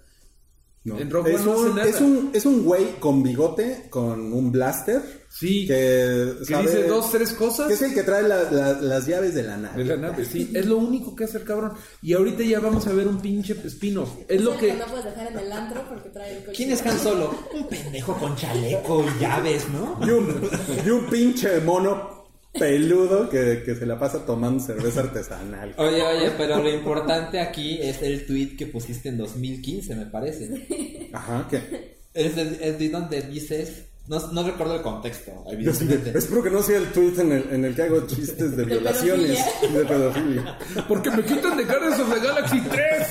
No. 0.84 1.00
En 1.00 1.10
Rogue 1.10 1.34
es, 1.34 1.42
One 1.42 1.46
no 1.48 1.62
hace 1.62 1.70
nada. 1.70 1.90
es, 1.90 2.00
un, 2.02 2.30
es 2.32 2.46
un 2.46 2.64
güey 2.64 3.00
con 3.00 3.24
bigote, 3.24 3.88
con 3.90 4.32
un 4.32 4.52
blaster. 4.52 5.25
Sí. 5.38 5.68
Que, 5.68 6.34
Que 6.40 6.46
sabe- 6.46 6.64
dice 6.64 6.84
dos, 6.88 7.12
tres 7.12 7.34
cosas. 7.34 7.68
Que 7.68 7.74
es 7.74 7.82
el 7.82 7.94
que 7.94 8.04
trae 8.04 8.24
la- 8.24 8.50
la- 8.50 8.80
las 8.82 9.06
llaves 9.06 9.34
de 9.36 9.44
la 9.44 9.58
nave. 9.58 9.84
De 9.84 9.90
la 9.90 9.98
nave, 9.98 10.24
sí. 10.24 10.50
Es 10.54 10.66
lo 10.66 10.78
único 10.78 11.14
que 11.14 11.26
hace 11.26 11.40
el 11.40 11.44
cabrón. 11.44 11.74
Y 12.02 12.14
ahorita 12.14 12.42
ya 12.44 12.62
vamos 12.62 12.88
a 12.88 12.94
ver 12.94 13.06
un 13.08 13.20
pinche 13.20 13.54
spin-off. 13.66 14.10
Es 14.30 14.40
lo 14.42 14.54
el 14.54 14.60
que. 14.60 14.74
no 14.74 14.86
puedes 14.86 15.04
dejar 15.04 15.28
en 15.34 15.40
el 15.40 15.52
antro 15.52 15.84
porque 15.90 16.10
trae 16.10 16.38
el 16.38 16.46
coche. 16.46 16.56
¿Quién 16.56 16.72
es 16.72 16.86
Han 16.86 16.98
Solo? 17.00 17.38
Un 17.54 17.68
pendejo 17.68 18.16
con 18.18 18.36
chaleco 18.38 19.04
y 19.04 19.22
llaves, 19.22 19.66
¿no? 19.70 20.00
Y 20.08 20.10
un, 20.12 20.50
y 20.86 20.90
un 20.90 21.06
pinche 21.10 21.60
mono 21.60 22.16
peludo 22.58 23.30
que, 23.30 23.64
que 23.66 23.76
se 23.76 23.86
la 23.86 24.00
pasa 24.00 24.26
tomando 24.26 24.64
cerveza 24.64 25.02
artesanal. 25.02 25.76
Oye, 25.78 26.02
oye, 26.02 26.32
pero 26.38 26.64
lo 26.64 26.70
importante 26.74 27.42
aquí 27.42 27.78
es 27.82 28.02
el 28.02 28.26
tweet 28.26 28.56
que 28.58 28.68
pusiste 28.68 29.10
en 29.10 29.18
2015, 29.18 29.96
me 29.96 30.06
parece. 30.06 31.10
Ajá, 31.12 31.46
que. 31.50 31.98
Es 32.14 32.38
el, 32.38 32.58
el 32.62 32.78
tweet 32.78 32.90
donde 32.92 33.22
dices. 33.24 33.88
No, 34.08 34.20
no 34.32 34.44
recuerdo 34.44 34.76
el 34.76 34.82
contexto, 34.84 35.32
sí, 35.32 35.54
evidentemente. 35.54 36.18
espero 36.18 36.44
que 36.44 36.52
no 36.52 36.62
sea 36.62 36.78
el 36.78 36.92
tweet 36.92 37.20
en 37.20 37.32
el, 37.32 37.50
en 37.52 37.66
el 37.66 37.74
que 37.76 37.82
hago 37.84 38.06
chistes 38.06 38.56
de 38.56 38.64
violaciones 38.66 39.40
y 39.68 39.74
de 39.74 39.84
pedofilia. 39.86 40.58
Porque 40.88 41.10
me 41.10 41.24
quitan 41.24 41.58
de 41.58 41.64
Guardians 41.66 42.00
of 42.00 42.14
the 42.14 42.20
Galaxy 42.20 42.62
3. 42.62 43.08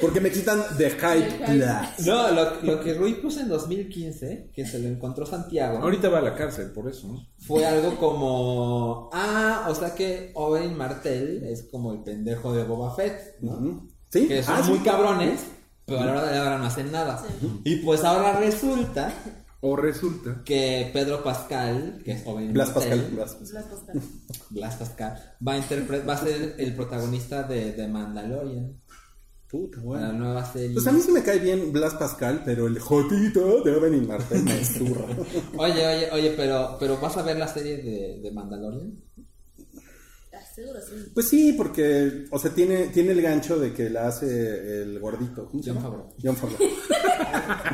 Porque 0.00 0.20
me 0.20 0.30
quitan 0.30 0.62
de 0.78 0.90
Hype 0.90 1.44
Plus. 1.46 2.06
No, 2.06 2.30
lo, 2.30 2.62
lo 2.62 2.80
que 2.80 2.94
Rui 2.94 3.14
puso 3.14 3.40
en 3.40 3.48
2015, 3.48 4.50
que 4.54 4.64
se 4.66 4.78
lo 4.78 4.88
encontró 4.88 5.26
Santiago, 5.26 5.78
Ahorita 5.82 6.08
va 6.08 6.18
a 6.18 6.22
la 6.22 6.34
cárcel, 6.34 6.70
por 6.72 6.88
eso. 6.88 7.08
¿no? 7.08 7.26
fue 7.38 7.66
algo 7.66 7.96
como. 7.96 9.10
Ah, 9.12 9.66
o 9.68 9.74
sea 9.74 9.94
que 9.94 10.30
Oberyn 10.34 10.76
Martell 10.76 11.42
es 11.44 11.64
como 11.70 11.92
el 11.92 12.02
pendejo 12.02 12.54
de 12.54 12.64
Boba 12.64 12.94
Fett, 12.94 13.36
¿no? 13.40 13.88
¿Sí? 14.08 14.28
que 14.28 14.42
son 14.42 14.54
Ah, 14.56 14.62
muy 14.66 14.78
sí. 14.78 14.84
cabrones, 14.84 15.40
pero 15.84 16.00
a 16.00 16.04
la 16.06 16.12
hora 16.12 16.26
de 16.32 16.38
ahora 16.38 16.58
no 16.58 16.64
hacen 16.66 16.90
nada. 16.92 17.22
Y 17.64 17.76
pues 17.76 18.04
ahora 18.04 18.38
resulta 18.38 19.12
O 19.64 19.76
resulta. 19.76 20.42
que 20.44 20.90
Pedro 20.92 21.22
Pascal, 21.22 22.00
que 22.04 22.12
es 22.12 22.26
Oberyn 22.26 22.52
Blas 22.52 22.70
Pascal. 22.70 22.98
Martell, 22.98 23.14
Blas 23.14 23.34
Pascal. 23.36 23.62
Blas 24.50 24.76
Pascal, 24.76 25.36
va 25.48 25.54
a, 25.54 26.06
va 26.06 26.14
a 26.14 26.18
ser 26.18 26.54
el 26.58 26.74
protagonista 26.74 27.44
de, 27.44 27.72
de 27.72 27.88
Mandalorian, 27.88 28.82
Puta, 29.48 29.76
la 29.78 29.84
bueno. 29.84 30.12
nueva 30.14 30.44
serie. 30.50 30.72
Pues 30.72 30.86
a 30.86 30.92
mí 30.92 31.00
sí 31.00 31.12
me 31.12 31.22
cae 31.22 31.38
bien 31.38 31.72
Blas 31.72 31.94
Pascal, 31.94 32.42
pero 32.44 32.66
el 32.66 32.78
jotito 32.78 33.62
de 33.62 33.76
Oberyn 33.76 34.08
Martell 34.08 34.42
me 34.42 34.64
zurra. 34.64 35.04
Oye, 35.58 35.86
oye, 35.86 36.10
oye, 36.10 36.34
pero, 36.36 36.76
pero 36.80 36.98
¿vas 36.98 37.16
a 37.18 37.22
ver 37.22 37.36
la 37.36 37.46
serie 37.46 37.76
de, 37.76 38.20
de 38.22 38.32
Mandalorian? 38.32 38.98
Seguro 40.54 40.80
sí. 40.80 41.10
Pues 41.14 41.28
sí, 41.28 41.54
porque, 41.54 42.26
o 42.30 42.38
sea, 42.38 42.50
tiene, 42.50 42.88
tiene 42.88 43.12
el 43.12 43.22
gancho 43.22 43.58
de 43.58 43.72
que 43.72 43.88
la 43.88 44.08
hace 44.08 44.82
el 44.82 44.98
gordito. 45.00 45.46
¿Cómo 45.46 45.62
se 45.62 45.72
Jon 45.72 45.82
llama? 45.82 45.96
Favreau. 45.96 46.14
Jon 46.22 46.36
Favreau. 46.36 46.70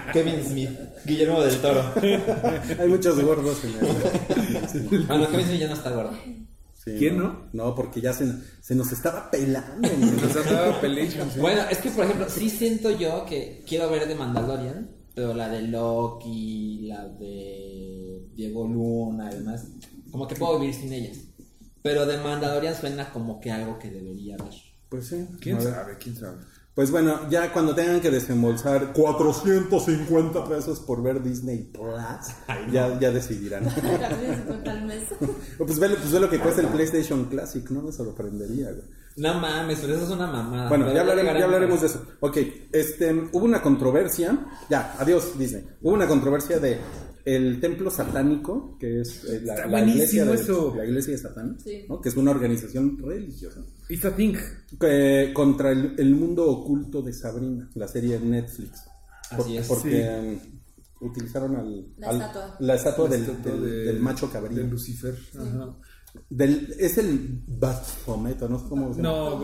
Kevin 0.12 0.44
Smith, 0.44 0.70
Guillermo 1.04 1.42
del 1.42 1.60
Toro. 1.60 1.82
Hay 2.78 2.88
muchos 2.88 3.20
gordos 3.20 3.64
en 3.64 3.70
el... 4.90 5.06
Ah, 5.08 5.18
no, 5.18 5.28
Kevin 5.28 5.46
Smith 5.46 5.60
ya 5.60 5.68
no 5.68 5.74
está 5.74 5.90
gordo. 5.90 6.16
Sí, 6.74 6.92
¿Quién 6.96 7.18
no? 7.18 7.48
No, 7.52 7.74
porque 7.74 8.00
ya 8.00 8.12
se, 8.12 8.32
se 8.60 8.74
nos 8.76 8.92
estaba 8.92 9.28
pelando. 9.28 9.88
Nos 10.22 10.36
andaba 10.36 10.80
Pelation, 10.80 11.28
sí. 11.32 11.40
Bueno, 11.40 11.62
es 11.68 11.78
que 11.78 11.90
por 11.90 12.04
ejemplo, 12.04 12.26
sí 12.30 12.48
siento 12.48 12.96
yo 12.96 13.26
que 13.26 13.64
quiero 13.66 13.90
ver 13.90 14.06
de 14.06 14.14
Mandalorian, 14.14 14.88
pero 15.14 15.34
la 15.34 15.48
de 15.48 15.62
Loki, 15.62 16.82
la 16.86 17.08
de 17.08 18.28
Diego 18.34 18.68
Luna, 18.68 19.30
además, 19.32 19.66
como 20.12 20.28
que 20.28 20.36
puedo 20.36 20.60
vivir 20.60 20.74
sin 20.74 20.92
ellas. 20.92 21.27
Pero 21.88 22.04
de 22.04 22.18
Mandalorian 22.18 22.74
suena 22.74 23.10
como 23.10 23.40
que 23.40 23.50
algo 23.50 23.78
que 23.78 23.90
debería 23.90 24.36
ver. 24.36 24.52
Pues 24.90 25.06
sí. 25.06 25.26
¿Quién 25.40 25.58
sabe? 25.58 25.96
¿Quién 25.98 26.14
sabe? 26.14 26.36
Pues 26.74 26.90
bueno, 26.90 27.30
ya 27.30 27.50
cuando 27.50 27.74
tengan 27.74 27.98
que 28.02 28.10
desembolsar 28.10 28.92
450 28.92 30.44
pesos 30.44 30.80
por 30.80 31.02
ver 31.02 31.22
Disney 31.22 31.62
Plus, 31.72 31.96
ya, 32.70 33.00
ya 33.00 33.10
decidirán. 33.10 33.64
450 33.74 34.70
al 34.70 34.84
mes. 34.84 35.04
pues, 35.58 35.78
ve, 35.78 35.88
pues 35.88 36.12
ve 36.12 36.20
lo 36.20 36.28
que 36.28 36.38
cuesta 36.38 36.60
el 36.60 36.66
PlayStation 36.66 37.24
Classic, 37.24 37.70
no 37.70 37.80
me 37.80 37.90
sorprendería. 37.90 38.66
güey. 38.66 38.84
No 39.16 39.40
mames, 39.40 39.78
pero 39.80 39.94
eso 39.94 40.04
es 40.04 40.10
una 40.10 40.26
mamada. 40.26 40.68
Bueno, 40.68 40.92
ya 40.92 41.00
hablaremos, 41.00 41.38
ya 41.38 41.44
hablaremos 41.46 41.80
de 41.80 41.86
eso. 41.86 42.06
Ok, 42.20 42.36
este, 42.70 43.12
hubo 43.32 43.46
una 43.46 43.62
controversia, 43.62 44.38
ya, 44.68 44.94
adiós 44.98 45.38
Disney. 45.38 45.66
Hubo 45.80 45.94
una 45.94 46.06
controversia 46.06 46.58
de 46.58 46.78
el 47.36 47.60
templo 47.60 47.90
satánico, 47.90 48.76
que 48.78 49.00
es 49.02 49.24
eh, 49.24 49.40
la, 49.44 49.84
iglesia, 49.84 50.24
de, 50.24 50.34
eso. 50.34 50.74
la 50.76 50.84
iglesia 50.84 51.12
de 51.12 51.18
Satán, 51.18 51.58
Sí. 51.62 51.84
¿no? 51.88 52.00
que 52.00 52.08
es 52.08 52.16
una 52.16 52.30
organización 52.30 52.96
religiosa, 52.98 53.60
It's 53.88 54.04
a 54.04 54.14
thing. 54.14 54.34
que- 54.80 55.30
contra 55.34 55.72
el, 55.72 55.94
el 55.98 56.14
mundo 56.14 56.46
oculto 56.50 57.02
de 57.02 57.12
Sabrina, 57.12 57.68
la 57.74 57.88
serie 57.88 58.18
de 58.18 58.24
Netflix. 58.26 58.82
Así 59.30 59.56
es, 59.58 59.66
Porque 59.68 60.38
um, 61.00 61.08
utilizaron 61.08 61.56
al, 61.56 61.86
La 61.98 62.08
al- 62.08 62.16
estatua. 62.16 62.56
la 62.60 62.74
estatua 62.74 63.04
La 63.04 63.10
del, 63.16 63.20
estatua 63.22 63.52
del- 63.52 63.62
de- 63.62 63.84
del 63.84 64.00
macho 64.00 64.30
cabrío. 64.30 64.58
De 64.58 64.64
Lucifer. 64.64 65.14
Ajá. 65.38 65.74
Del- 66.30 66.74
es 66.78 66.98
el 66.98 67.42
Baphomet, 67.46 68.40
¿o 68.42 68.48
¿no? 68.48 68.68
¿Cómo 68.68 68.94
se? 68.94 69.02
No, 69.02 69.38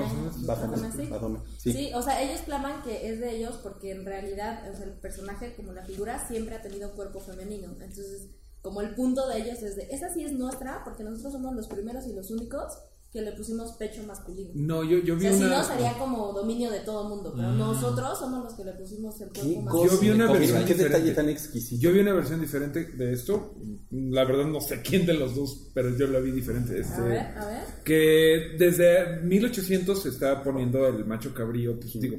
Baphomet. 0.47 0.93
Sí. 0.93 1.07
Baphomet, 1.09 1.43
Sí. 1.59 1.73
sí. 1.73 1.91
o 1.95 2.03
sea, 2.03 2.23
ellos 2.23 2.41
claman 2.43 2.83
que 2.83 3.11
es 3.11 3.21
de 3.21 3.37
ellos 3.37 3.59
porque 3.63 3.91
en 3.93 4.05
realidad 4.05 4.71
o 4.73 4.77
sea, 4.77 4.85
el 4.87 4.93
personaje, 4.93 5.55
como 5.55 5.73
la 5.73 5.85
figura, 5.85 6.27
siempre 6.27 6.55
ha 6.57 6.63
tenido 6.63 6.91
un 6.91 6.97
cuerpo 6.97 7.21
femenino. 7.21 7.69
Entonces, 7.81 8.29
como 8.63 8.81
el 8.81 8.95
punto 8.95 9.29
de 9.29 9.39
ellos 9.43 9.63
es 9.63 9.77
de, 9.77 9.89
esa 9.91 10.13
sí 10.13 10.25
es 10.25 10.33
nuestra 10.33 10.83
porque 10.85 11.05
nosotros 11.05 11.33
somos 11.33 11.55
los 11.55 11.69
primeros 11.69 12.07
y 12.07 12.13
los 12.15 12.31
únicos 12.31 12.73
que 13.15 13.23
le 13.23 13.31
pusimos 13.31 13.71
pecho 13.75 14.03
masculino. 14.03 14.51
No, 14.55 14.83
yo, 14.83 14.99
yo 14.99 15.15
O 15.15 15.17
vi 15.17 15.29
si 15.29 15.35
una. 15.45 15.59
no, 15.59 15.65
sería 15.65 15.97
como 15.97 16.33
dominio 16.33 16.69
de 16.69 16.81
todo 16.81 17.09
mundo, 17.09 17.33
pero 17.37 17.53
nosotros 17.53 18.19
somos 18.19 18.43
los 18.43 18.55
que 18.55 18.65
le 18.65 18.73
pusimos 18.73 19.21
el 19.21 19.31
¿Qué 19.31 19.41
cuerpo 19.41 19.63
masculino. 19.63 19.93
Yo 19.95 20.01
vi 20.01 20.11
una 20.11 20.33
versión 20.33 20.65
¿Qué 20.65 20.75
detalle 20.75 21.13
tan 21.13 21.29
exquisito? 21.29 21.81
Yo 21.81 21.93
vi 21.93 22.01
una 22.01 22.13
versión 22.13 22.41
diferente 22.41 22.85
de 22.85 23.13
esto. 23.13 23.55
La 23.93 24.25
verdad 24.25 24.47
no 24.47 24.61
sé 24.61 24.83
quién 24.83 25.07
de 25.07 25.15
los 25.15 25.37
dos, 25.37 25.71
pero 25.73 25.97
yo 25.97 26.09
la 26.09 26.19
vi 26.19 26.33
diferente. 26.33 26.81
Este, 26.81 26.95
A 26.97 27.05
ver, 27.05 27.39
a 27.39 27.47
ver. 27.47 27.63
Que 27.85 28.57
desde 28.59 29.21
1800 29.23 30.03
se 30.03 30.09
está 30.09 30.43
poniendo 30.43 30.85
el 30.89 31.05
macho 31.07 31.33
cabrío, 31.33 31.79
pues 31.79 31.93
digo, 32.01 32.19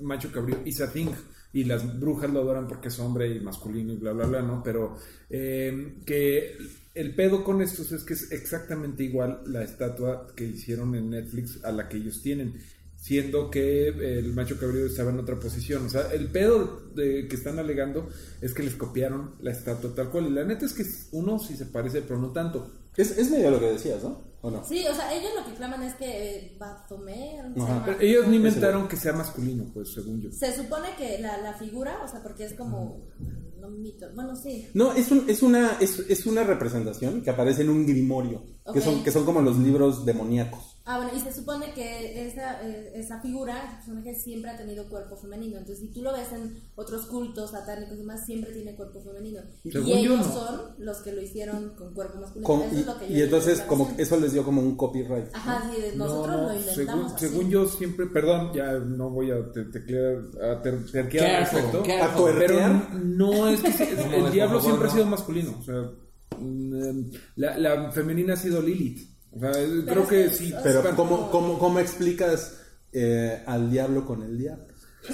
macho 0.00 0.32
cabrío 0.32 0.58
is 0.64 0.80
a 0.80 0.90
thing. 0.92 1.10
Y 1.52 1.64
las 1.64 2.00
brujas 2.00 2.30
lo 2.30 2.40
adoran 2.40 2.66
porque 2.66 2.88
es 2.88 2.98
hombre 2.98 3.28
y 3.28 3.40
masculino 3.40 3.92
y 3.92 3.96
bla, 3.96 4.12
bla, 4.12 4.26
bla, 4.26 4.42
¿no? 4.42 4.62
Pero 4.62 4.96
eh, 5.28 5.96
que 6.06 6.56
el 6.94 7.14
pedo 7.14 7.44
con 7.44 7.62
estos 7.62 7.92
es 7.92 8.04
que 8.04 8.14
es 8.14 8.32
exactamente 8.32 9.04
igual 9.04 9.42
la 9.46 9.62
estatua 9.62 10.28
que 10.34 10.44
hicieron 10.44 10.94
en 10.94 11.10
Netflix 11.10 11.62
a 11.64 11.72
la 11.72 11.88
que 11.88 11.98
ellos 11.98 12.22
tienen. 12.22 12.54
Siendo 12.96 13.50
que 13.50 13.88
el 13.88 14.32
macho 14.32 14.56
cabrío 14.58 14.86
estaba 14.86 15.10
en 15.10 15.18
otra 15.18 15.38
posición. 15.38 15.86
O 15.86 15.88
sea, 15.88 16.12
el 16.12 16.28
pedo 16.28 16.88
de, 16.94 17.26
que 17.26 17.34
están 17.34 17.58
alegando 17.58 18.08
es 18.40 18.54
que 18.54 18.62
les 18.62 18.76
copiaron 18.76 19.34
la 19.40 19.50
estatua 19.50 19.92
tal 19.94 20.10
cual. 20.10 20.28
Y 20.28 20.30
la 20.30 20.44
neta 20.44 20.66
es 20.66 20.72
que 20.72 20.84
uno 21.10 21.38
sí 21.40 21.56
se 21.56 21.66
parece, 21.66 22.02
pero 22.02 22.20
no 22.20 22.30
tanto. 22.30 22.70
Es, 22.96 23.18
es 23.18 23.28
medio 23.30 23.50
lo 23.50 23.58
que 23.58 23.72
decías, 23.72 24.04
¿no? 24.04 24.31
¿O 24.42 24.50
no? 24.50 24.64
Sí, 24.64 24.84
o 24.86 24.94
sea, 24.94 25.14
ellos 25.14 25.30
lo 25.38 25.44
que 25.46 25.54
claman 25.54 25.82
es 25.84 25.94
que 25.94 26.38
eh. 26.38 26.58
Pero 26.58 28.00
ellos 28.00 28.26
no 28.26 28.34
inventaron 28.34 28.88
que 28.88 28.96
sea 28.96 29.12
masculino, 29.12 29.64
pues, 29.72 29.92
según 29.92 30.20
yo. 30.20 30.30
Se 30.32 30.54
supone 30.54 30.88
que 30.98 31.18
la, 31.18 31.38
la 31.38 31.54
figura, 31.54 32.00
o 32.04 32.08
sea, 32.08 32.22
porque 32.22 32.44
es 32.44 32.54
como. 32.54 33.00
No 33.60 33.70
mito. 33.70 34.06
Bueno, 34.16 34.34
sí. 34.34 34.68
No, 34.74 34.92
es, 34.92 35.12
un, 35.12 35.30
es, 35.30 35.40
una, 35.42 35.76
es, 35.80 36.00
es 36.08 36.26
una 36.26 36.42
representación 36.42 37.22
que 37.22 37.30
aparece 37.30 37.62
en 37.62 37.70
un 37.70 37.86
grimorio, 37.86 38.44
que, 38.72 38.80
Ok. 38.80 38.84
son, 38.84 39.04
que 39.04 39.12
son 39.12 39.24
como 39.24 39.40
los 39.40 39.56
libros 39.58 40.04
demoníacos. 40.04 40.71
Ah, 40.84 40.96
bueno, 40.98 41.12
y 41.16 41.20
se 41.20 41.32
supone 41.32 41.72
que 41.74 42.26
esa, 42.26 42.60
eh, 42.66 42.92
esa 42.96 43.20
figura, 43.20 43.56
ese 43.64 43.76
personaje 43.76 44.14
siempre 44.16 44.50
ha 44.50 44.56
tenido 44.56 44.88
cuerpo 44.88 45.16
femenino. 45.16 45.58
Entonces, 45.58 45.78
si 45.78 45.92
tú 45.92 46.02
lo 46.02 46.12
ves 46.12 46.32
en 46.32 46.56
otros 46.74 47.06
cultos 47.06 47.52
satánicos 47.52 47.94
y 47.94 47.98
demás, 47.98 48.26
siempre 48.26 48.52
tiene 48.52 48.74
cuerpo 48.74 49.00
femenino. 49.00 49.40
Según 49.70 49.88
y 49.88 49.92
ellos 49.92 50.18
no. 50.18 50.32
son 50.32 50.60
los 50.78 50.98
que 50.98 51.12
lo 51.12 51.22
hicieron 51.22 51.70
con 51.76 51.94
cuerpo 51.94 52.18
masculino. 52.18 52.46
Con- 52.46 52.62
Eso 52.62 52.74
y, 52.74 52.80
es 52.80 52.86
lo 52.86 52.98
que 52.98 53.08
yo 53.08 53.16
y 53.16 53.20
entonces 53.22 53.60
como 53.60 53.92
eso 53.96 54.18
les 54.18 54.32
dio 54.32 54.44
como 54.44 54.60
un 54.60 54.76
copyright. 54.76 55.26
Ajá, 55.32 55.70
sí, 55.72 55.96
nosotros 55.96 56.36
no, 56.36 56.42
no, 56.42 56.48
lo 56.52 56.58
inventamos. 56.58 56.74
según, 56.74 57.04
así. 57.16 57.26
según 57.28 57.50
yo 57.50 57.66
siempre, 57.68 58.06
perdón, 58.06 58.52
ya 58.52 58.72
no 58.72 59.10
voy 59.10 59.30
a 59.30 59.52
te- 59.52 59.64
teclear, 59.66 60.16
a 60.42 60.60
ter- 60.62 60.84
terquear. 60.90 61.44
A 61.44 62.16
tuerquear. 62.16 62.94
no 63.04 63.48
es 63.48 63.60
que 63.62 63.84
el 64.16 64.32
diablo 64.32 64.60
favor, 64.60 64.62
siempre 64.62 64.84
no. 64.86 64.90
ha 64.90 64.94
sido 64.94 65.06
masculino, 65.06 65.56
o 65.60 65.62
sea, 65.62 65.90
mm, 66.40 67.10
la, 67.36 67.58
la 67.58 67.92
femenina 67.92 68.34
ha 68.34 68.36
sido 68.36 68.60
Lilith, 68.60 69.11
o 69.34 69.40
sea, 69.40 69.52
creo 69.52 70.02
es 70.02 70.08
que 70.08 70.24
que- 70.24 70.30
sí, 70.30 70.54
Pero 70.62 70.82
¿cómo, 70.82 70.96
como- 70.96 71.30
cómo, 71.30 71.58
cómo 71.58 71.78
explicas 71.78 72.58
eh, 72.92 73.42
al 73.46 73.70
diablo 73.70 74.04
con 74.06 74.22
el 74.22 74.38
diablo? 74.38 74.66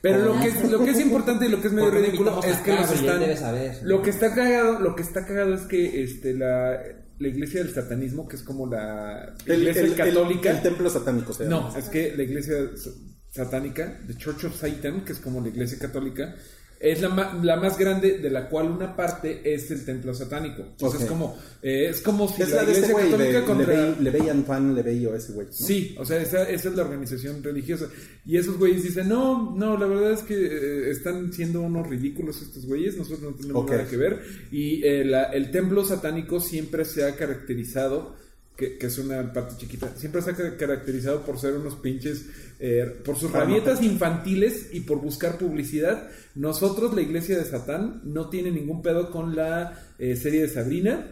Pero 0.00 0.24
lo 0.24 0.40
que, 0.40 0.46
es, 0.48 0.70
lo 0.70 0.84
que 0.84 0.90
es 0.92 1.00
importante 1.00 1.46
y 1.46 1.48
lo 1.48 1.60
que 1.60 1.66
es 1.66 1.72
medio 1.72 1.88
¿Por 1.90 1.96
qué 1.96 2.00
no 2.02 2.06
ridículo 2.06 2.42
es 2.44 2.56
que 2.58 2.70
los 2.70 2.80
Carlos? 2.86 2.90
Y 2.90 2.98
él 2.98 3.04
están. 3.06 3.20
debe 3.20 3.36
saber. 3.36 3.78
Lo 3.82 4.00
que 4.02 4.10
está 4.10 4.32
cagado, 4.34 4.78
lo 4.78 4.94
que 4.94 5.02
está 5.02 5.26
cagado 5.26 5.54
es 5.54 5.62
que 5.62 6.04
este 6.04 6.34
la, 6.34 6.80
la 7.18 7.28
iglesia 7.28 7.64
del 7.64 7.74
satanismo, 7.74 8.28
que 8.28 8.36
es 8.36 8.42
como 8.42 8.66
la 8.68 9.34
iglesia 9.46 9.96
católica. 9.96 10.50
el 10.52 10.62
templo 10.62 10.88
satánico, 10.88 11.32
se 11.34 11.44
llama. 11.44 11.70
no, 11.72 11.76
es 11.76 11.88
que 11.88 12.14
la 12.16 12.22
iglesia 12.22 12.54
sa- 12.76 12.90
satánica, 13.30 13.98
The 14.06 14.14
Church 14.16 14.44
of 14.44 14.56
Satan, 14.60 15.04
que 15.04 15.12
es 15.12 15.18
como 15.18 15.40
la 15.40 15.48
iglesia 15.48 15.78
católica, 15.80 16.36
es 16.80 17.00
la, 17.00 17.38
la 17.42 17.56
más 17.56 17.76
grande, 17.78 18.18
de 18.18 18.30
la 18.30 18.48
cual 18.48 18.70
una 18.70 18.94
parte 18.94 19.40
es 19.44 19.70
el 19.70 19.84
templo 19.84 20.14
satánico. 20.14 20.62
Entonces 20.62 21.00
Ok. 21.00 21.02
es 21.04 21.08
como 21.08 21.36
eh, 21.62 21.88
es 21.90 22.00
como 22.00 22.28
si 22.28 22.42
Es 22.42 22.50
la 22.50 22.56
la 22.56 22.64
de 22.64 22.72
iglesia 22.72 22.94
católica 22.96 23.40
de 23.40 23.44
contra 23.44 23.74
Levey- 23.74 23.98
Levey 24.00 24.28
Antoine 24.28 24.74
Levey 24.74 25.06
o 25.06 25.14
ese 25.14 25.32
güey. 25.32 25.46
¿no? 25.48 25.52
Sí, 25.52 25.96
o 25.98 26.04
sea, 26.04 26.22
esa, 26.22 26.48
esa 26.48 26.68
es 26.68 26.74
la 26.76 26.82
organización 26.82 27.42
religiosa. 27.42 27.86
Y 28.24 28.36
esos 28.36 28.58
güeyes 28.58 28.82
dicen, 28.84 29.08
no, 29.08 29.54
no, 29.56 29.76
la 29.76 29.86
verdad 29.86 30.12
es 30.12 30.22
que 30.22 30.34
eh, 30.36 30.90
están 30.90 31.32
siendo 31.32 31.62
unos 31.62 31.88
ridículos 31.88 32.40
estos 32.42 32.64
güeyes, 32.66 32.96
nosotros 32.96 33.22
no 33.22 33.36
tenemos 33.36 33.68
nada 33.68 33.86
que 33.88 33.96
ver. 33.96 34.20
Y 34.52 34.84
eh, 34.84 35.04
la- 35.04 35.24
el 35.24 35.50
templo 35.50 35.84
satánico 35.84 36.38
siempre 36.38 36.84
se 36.84 37.04
ha 37.04 37.16
caracterizado, 37.16 38.14
que, 38.58 38.76
que 38.76 38.86
es 38.88 38.98
una 38.98 39.32
parte 39.32 39.54
chiquita, 39.56 39.94
siempre 39.96 40.20
se 40.20 40.32
ha 40.32 40.34
ca- 40.34 40.56
caracterizado 40.56 41.22
por 41.22 41.38
ser 41.38 41.54
unos 41.54 41.76
pinches, 41.76 42.26
eh, 42.58 42.84
por 43.04 43.16
sus 43.16 43.30
rabietas 43.30 43.80
infantiles 43.84 44.70
y 44.72 44.80
por 44.80 45.00
buscar 45.00 45.38
publicidad. 45.38 46.08
Nosotros, 46.34 46.92
la 46.92 47.00
iglesia 47.02 47.38
de 47.38 47.44
Satán, 47.44 48.00
no 48.04 48.28
tiene 48.28 48.50
ningún 48.50 48.82
pedo 48.82 49.12
con 49.12 49.36
la 49.36 49.80
eh, 50.00 50.16
serie 50.16 50.42
de 50.42 50.48
Sabrina. 50.48 51.06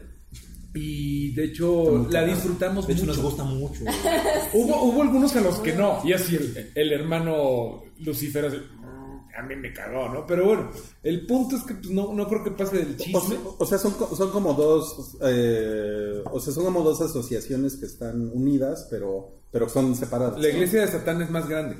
Y 0.75 1.33
de 1.35 1.45
hecho, 1.45 2.07
la 2.11 2.25
disfrutamos 2.27 2.87
De 2.87 2.93
hecho, 2.93 3.07
mucho. 3.07 3.15
nos 3.17 3.25
gusta 3.25 3.45
mucho. 3.45 3.81
Hubo, 4.53 4.83
hubo 4.83 5.03
algunos 5.03 5.35
a 5.37 5.41
los 5.41 5.59
que 5.61 5.73
no. 5.73 6.01
Y 6.05 6.13
así 6.13 6.37
el, 6.37 6.71
el 6.75 6.93
hermano 6.93 7.83
Lucifer 8.01 8.45
así, 8.45 8.57
"Mm, 8.59 8.76
a 9.38 9.42
mí 9.42 9.57
me 9.57 9.72
cagó, 9.72 10.09
¿no? 10.09 10.27
Pero 10.27 10.46
bueno, 10.46 10.70
el 11.03 11.27
punto 11.27 11.57
es 11.57 11.62
que 11.64 11.75
pues, 11.75 11.90
no, 11.90 12.12
no 12.12 12.27
creo 12.29 12.42
que 12.44 12.51
pase 12.53 12.79
del 12.79 12.94
O 12.94 12.96
chisme. 12.96 13.20
sea, 13.20 13.38
o 13.59 13.66
sea, 13.66 13.79
son, 13.79 13.94
son 14.16 14.31
como 14.31 14.55
dos, 14.55 15.16
eh, 15.22 16.22
o 16.31 16.40
sea, 16.40 16.53
son 16.53 16.64
como 16.64 16.83
dos 16.83 17.01
asociaciones 17.01 17.77
que 17.77 17.87
están 17.87 18.31
unidas, 18.33 18.87
pero, 18.90 19.40
pero 19.51 19.68
son 19.68 19.94
separadas. 19.94 20.40
La 20.40 20.49
iglesia 20.49 20.81
de 20.81 20.88
Satán 20.88 21.22
es 21.22 21.31
más 21.31 21.49
grande. 21.49 21.77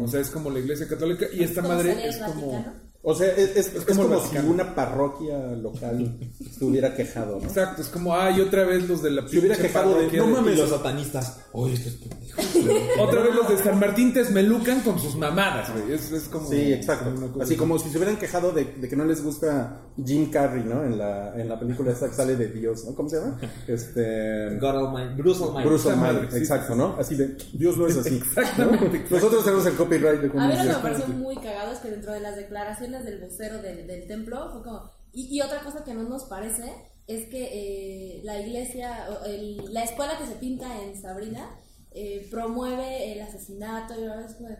O 0.00 0.06
sea, 0.06 0.20
es 0.20 0.30
como 0.30 0.50
la 0.50 0.58
iglesia 0.58 0.86
católica 0.86 1.26
y 1.32 1.42
esta 1.42 1.62
¿Cómo 1.62 1.74
madre 1.74 2.08
es 2.08 2.18
como... 2.18 2.52
Vaticano? 2.52 2.87
O 3.00 3.14
sea, 3.14 3.28
es, 3.32 3.56
es- 3.56 3.74
es 3.74 3.84
como 3.84 4.02
como, 4.02 4.14
el 4.16 4.28
si 4.28 4.36
una 4.38 4.74
parroquia 4.74 5.38
local 5.54 6.18
se 6.58 6.64
hubiera 6.64 6.94
quejado, 6.94 7.38
¿no? 7.40 7.44
Exacto, 7.46 7.80
es 7.80 7.88
como, 7.88 8.14
ay, 8.14 8.40
otra 8.40 8.64
vez 8.64 8.88
los 8.88 9.02
de 9.02 9.10
la 9.12 9.26
Se 9.28 9.38
hubiera 9.38 9.56
quejado 9.56 9.94
de, 10.00 10.10
no 10.18 10.26
mames, 10.26 10.58
los 10.58 10.68
satanistas. 10.70 11.38
Oye, 11.52 11.74
esto 11.74 11.88
es 11.90 11.94
pendejo. 11.94 12.38
Otra 13.02 13.22
vez 13.22 13.34
los 13.34 13.48
de 13.48 13.58
San 13.58 13.78
Martín 13.80 14.12
Tesmelucan 14.12 14.80
con 14.82 14.98
sus 14.98 15.16
mamadas, 15.16 15.72
güey. 15.72 15.92
Es, 15.92 16.10
es 16.12 16.24
como... 16.24 16.48
Sí, 16.48 16.72
exacto. 16.72 17.12
cosa 17.32 17.44
Así 17.44 17.56
como 17.56 17.78
si 17.78 17.88
se 17.88 17.96
hubieran 17.98 18.16
quejado 18.16 18.52
de, 18.52 18.64
de 18.64 18.88
que 18.88 18.94
no 18.96 19.04
les 19.04 19.22
gusta 19.24 19.80
Jim 20.04 20.30
Carrey, 20.30 20.62
¿no? 20.64 20.84
En 20.84 20.98
la, 20.98 21.34
en 21.40 21.48
la 21.48 21.58
película 21.58 21.92
esta 21.92 22.08
que 22.08 22.14
sale 22.14 22.36
de 22.36 22.48
Dios, 22.48 22.84
¿no? 22.84 22.94
¿Cómo 22.94 23.08
se 23.08 23.16
llama? 23.20 23.38
Este... 23.66 24.56
God 24.60 24.86
Almighty. 24.88 25.14
Bruce 25.22 25.42
Almighty. 25.44 25.68
Bruce 25.68 25.90
Almighty, 25.90 26.26
sí, 26.30 26.38
exacto, 26.38 26.74
¿no? 26.74 26.96
Así 26.98 27.14
de, 27.16 27.36
Dios 27.54 27.76
no 27.76 27.86
es 27.86 27.96
así. 27.96 28.16
Exactamente, 28.24 29.04
¿no? 29.10 29.16
Nosotros 29.16 29.44
tenemos 29.44 29.66
el 29.66 29.74
copyright 29.74 30.20
de 30.20 30.38
A 30.38 30.46
mí 30.46 30.54
lo 30.56 30.62
que 30.62 30.68
me 30.68 30.74
pareció 30.74 31.08
muy 31.08 31.36
cagado 31.36 31.72
es 31.72 31.78
que 31.78 31.90
dentro 31.90 32.12
de 32.12 32.20
las 32.20 32.36
declaraciones 32.36 32.87
del 33.04 33.20
vocero 33.20 33.60
del, 33.62 33.86
del 33.86 34.06
templo 34.06 34.50
fue 34.52 34.62
como... 34.62 34.90
Y, 35.12 35.36
y 35.36 35.40
otra 35.40 35.60
cosa 35.62 35.84
que 35.84 35.94
no 35.94 36.02
nos 36.04 36.24
parece 36.24 36.72
es 37.06 37.26
que 37.28 37.48
eh, 38.18 38.20
la 38.24 38.40
iglesia, 38.40 39.06
o 39.10 39.24
el- 39.24 39.72
la 39.72 39.84
escuela 39.84 40.18
que 40.18 40.26
se 40.26 40.34
pinta 40.36 40.82
en 40.82 41.00
Sabrina 41.00 41.48
eh, 41.92 42.26
promueve 42.30 43.12
el 43.12 43.20
asesinato 43.22 43.94
y 43.98 44.04
ahora 44.04 44.26
es 44.26 44.34
como 44.34 44.50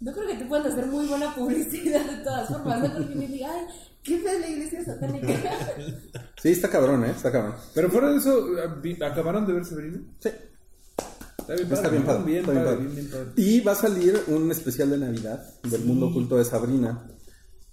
No 0.00 0.12
creo 0.12 0.26
que 0.28 0.34
te 0.36 0.44
puedan 0.44 0.70
hacer 0.70 0.86
muy 0.86 1.06
buena 1.06 1.34
publicidad 1.34 2.04
de 2.04 2.22
todas 2.24 2.48
formas, 2.48 2.80
¿no? 2.82 2.92
Porque 2.98 3.14
me 3.14 3.26
diga, 3.26 3.48
ay, 3.52 3.66
qué 4.04 4.18
fea 4.18 4.32
es 4.34 4.40
la 4.40 4.48
iglesia 4.48 4.84
satánica. 4.84 5.28
Sí, 6.40 6.50
está 6.50 6.68
cabrón, 6.70 7.04
¿eh? 7.04 7.10
Está 7.10 7.32
cabrón. 7.32 7.54
Pero 7.74 7.90
fuera 7.90 8.10
de 8.10 8.18
eso, 8.18 8.46
¿acabaron 9.04 9.46
de 9.46 9.52
ver 9.54 9.64
Sabrina? 9.64 9.98
Sí. 10.20 10.28
Está 11.38 11.54
bien 11.54 11.72
Está 11.72 11.88
bien 11.88 12.02
¿no? 12.02 12.06
padre. 12.08 12.24
Bien 12.24 12.38
está 12.40 12.52
bien 12.52 12.64
padre, 12.64 12.76
padre. 12.76 12.76
bien, 12.84 12.94
bien 12.94 13.10
padre. 13.10 13.32
Y 13.36 13.60
va 13.60 13.72
a 13.72 13.74
salir 13.74 14.22
un 14.28 14.50
especial 14.52 14.90
de 14.90 14.98
Navidad 14.98 15.54
del 15.64 15.84
mundo 15.84 16.08
oculto 16.08 16.36
de 16.36 16.44
Sabrina. 16.44 17.08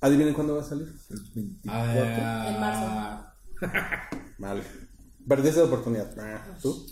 Adivinen 0.04 0.34
cuándo 0.34 0.56
va 0.56 0.62
a 0.62 0.66
salir. 0.66 0.88
Ah, 1.68 2.48
En 2.50 2.60
marzo. 2.60 3.26
Vale. 4.38 4.62
Perdiste 5.28 5.60
la 5.60 5.66
oportunidad. 5.66 6.14
¿Tú? 6.62 6.86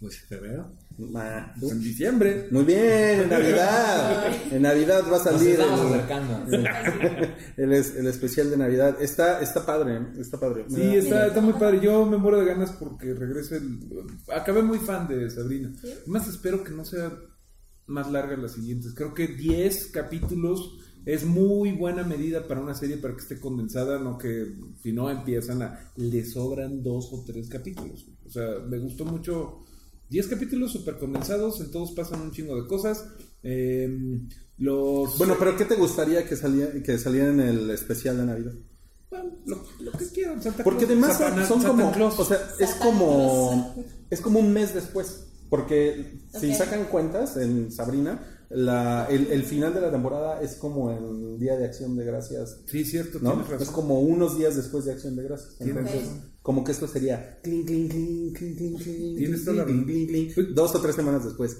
Pues 0.00 0.18
febrero. 0.26 0.72
Ah, 1.14 1.52
¿tú? 1.60 1.70
En 1.70 1.80
diciembre. 1.80 2.48
Muy 2.50 2.64
bien, 2.64 3.20
en 3.20 3.28
Navidad. 3.36 4.32
En 4.50 4.62
Navidad 4.62 5.02
va 5.02 5.08
a 5.08 5.10
Nos 5.10 5.22
salir 5.24 5.50
estamos 5.60 5.80
el, 5.80 5.86
acercando. 6.00 6.56
el, 7.58 7.72
es- 7.74 7.94
el 7.96 8.06
especial 8.06 8.48
de 8.50 8.56
Navidad. 8.56 8.96
Está, 9.02 9.40
está 9.42 9.66
padre, 9.66 9.96
¿eh? 9.98 10.06
está 10.18 10.40
padre. 10.40 10.64
Sí, 10.70 10.96
está, 10.96 11.26
está 11.26 11.42
muy 11.42 11.52
padre. 11.52 11.80
Yo 11.82 12.06
me 12.06 12.16
muero 12.16 12.40
de 12.40 12.46
ganas 12.46 12.72
porque 12.72 13.12
regrese 13.12 13.56
el... 13.58 13.78
Acabé 14.34 14.62
muy 14.62 14.78
fan 14.78 15.06
de 15.06 15.28
Sabrina. 15.30 15.70
Más 16.06 16.26
espero 16.28 16.64
que 16.64 16.70
no 16.70 16.84
sea 16.86 17.12
más 17.86 18.10
larga 18.10 18.38
las 18.38 18.52
siguientes. 18.52 18.94
Creo 18.94 19.12
que 19.12 19.26
10 19.26 19.88
capítulos 19.92 20.78
es 21.04 21.24
muy 21.24 21.72
buena 21.72 22.04
medida 22.04 22.46
para 22.46 22.60
una 22.60 22.74
serie 22.74 22.96
para 22.98 23.14
que 23.14 23.20
esté 23.20 23.40
condensada, 23.40 23.98
no 23.98 24.18
que 24.18 24.54
si 24.82 24.92
no 24.92 25.10
empiezan 25.10 25.62
a... 25.62 25.92
Le 25.96 26.24
sobran 26.24 26.82
dos 26.82 27.12
o 27.12 27.24
tres 27.24 27.48
capítulos. 27.48 28.06
O 28.26 28.30
sea, 28.30 28.58
me 28.68 28.78
gustó 28.78 29.04
mucho... 29.04 29.60
10 30.10 30.26
capítulos 30.26 30.72
súper 30.72 30.98
condensados, 30.98 31.60
en 31.60 31.70
todos 31.70 31.92
pasan 31.92 32.20
un 32.20 32.32
chingo 32.32 32.60
de 32.60 32.66
cosas. 32.66 33.06
Eh, 33.44 33.88
los... 34.58 35.16
Bueno, 35.16 35.36
pero 35.38 35.56
¿qué 35.56 35.64
te 35.64 35.76
gustaría 35.76 36.26
que, 36.26 36.34
salía, 36.34 36.82
que 36.82 36.98
saliera 36.98 37.28
en 37.28 37.40
el 37.40 37.70
especial 37.70 38.16
de 38.16 38.26
Navidad? 38.26 38.52
Bueno, 39.08 39.30
lo, 39.46 39.64
lo 39.80 39.92
que 39.92 40.06
quieran. 40.06 40.42
Santa 40.42 40.64
Porque 40.64 40.84
además 40.84 41.18
son 41.46 41.62
como, 41.62 41.92
Claus. 41.92 42.18
o 42.18 42.24
sea, 42.24 42.38
es 42.58 42.74
como, 42.74 43.84
es 44.10 44.20
como 44.20 44.40
un 44.40 44.52
mes 44.52 44.74
después. 44.74 45.26
Porque 45.48 46.20
si 46.38 46.54
sacan 46.54 46.84
cuentas 46.84 47.36
en 47.36 47.72
Sabrina, 47.72 48.39
la, 48.50 49.06
el, 49.08 49.28
el 49.28 49.42
final 49.44 49.72
de 49.72 49.80
la 49.80 49.90
temporada 49.90 50.40
es 50.42 50.56
como 50.56 50.90
el 50.90 51.38
Día 51.38 51.56
de 51.56 51.64
Acción 51.66 51.96
de 51.96 52.04
Gracias, 52.04 52.60
Sí, 52.66 52.84
cierto, 52.84 53.18
¿no? 53.22 53.36
razón. 53.42 53.58
Es 53.62 53.70
como 53.70 54.00
unos 54.00 54.36
días 54.36 54.56
después 54.56 54.84
de 54.84 54.92
Acción 54.92 55.14
de 55.16 55.22
Gracias. 55.22 55.56
Entonces, 55.60 56.02
como 56.42 56.64
que 56.64 56.72
esto 56.72 56.88
sería 56.88 57.38
clink, 57.42 57.66
clink, 57.66 57.90
clink, 57.92 58.36
clink, 58.36 58.82
Tienes 59.16 59.44
toda 59.44 59.64
la. 59.64 59.72
Dos 60.54 60.74
o 60.74 60.80
tres 60.80 60.96
semanas 60.96 61.24
después. 61.24 61.56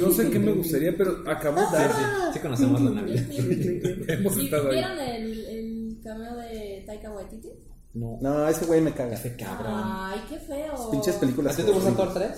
No 0.00 0.10
sé 0.10 0.30
qué 0.30 0.38
me 0.38 0.52
gustaría, 0.52 0.96
pero 0.96 1.22
acabó 1.30 1.60
Sí, 1.60 1.66
Dark. 1.72 1.92
sí, 1.94 2.30
sí 2.34 2.38
conocemos 2.40 2.80
la 2.80 2.90
Navidad. 2.90 3.24
Hemos 4.08 4.34
¿Sí, 4.34 4.44
estado 4.46 4.68
ahí. 4.70 4.76
¿Vieron 4.78 4.98
el, 4.98 5.44
el 5.46 6.00
cameo 6.02 6.36
de 6.36 6.82
Taika 6.86 7.12
Waititi? 7.12 7.50
No. 7.94 8.18
No, 8.20 8.48
ese 8.48 8.64
güey 8.66 8.80
me 8.80 8.92
caga. 8.92 9.14
Ese 9.14 9.36
cabrón. 9.36 9.72
Ay, 9.74 10.20
qué 10.28 10.38
feo. 10.38 10.90
Pinches 10.90 11.16
¿A 11.16 11.20
películas. 11.20 11.56
ti 11.56 11.62
te 11.62 11.70
gusta. 11.72 11.92
Thor 11.94 12.12
3? 12.14 12.30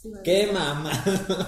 Sí, 0.00 0.08
me 0.08 0.22
¡Qué 0.22 0.50
mamá! 0.50 0.90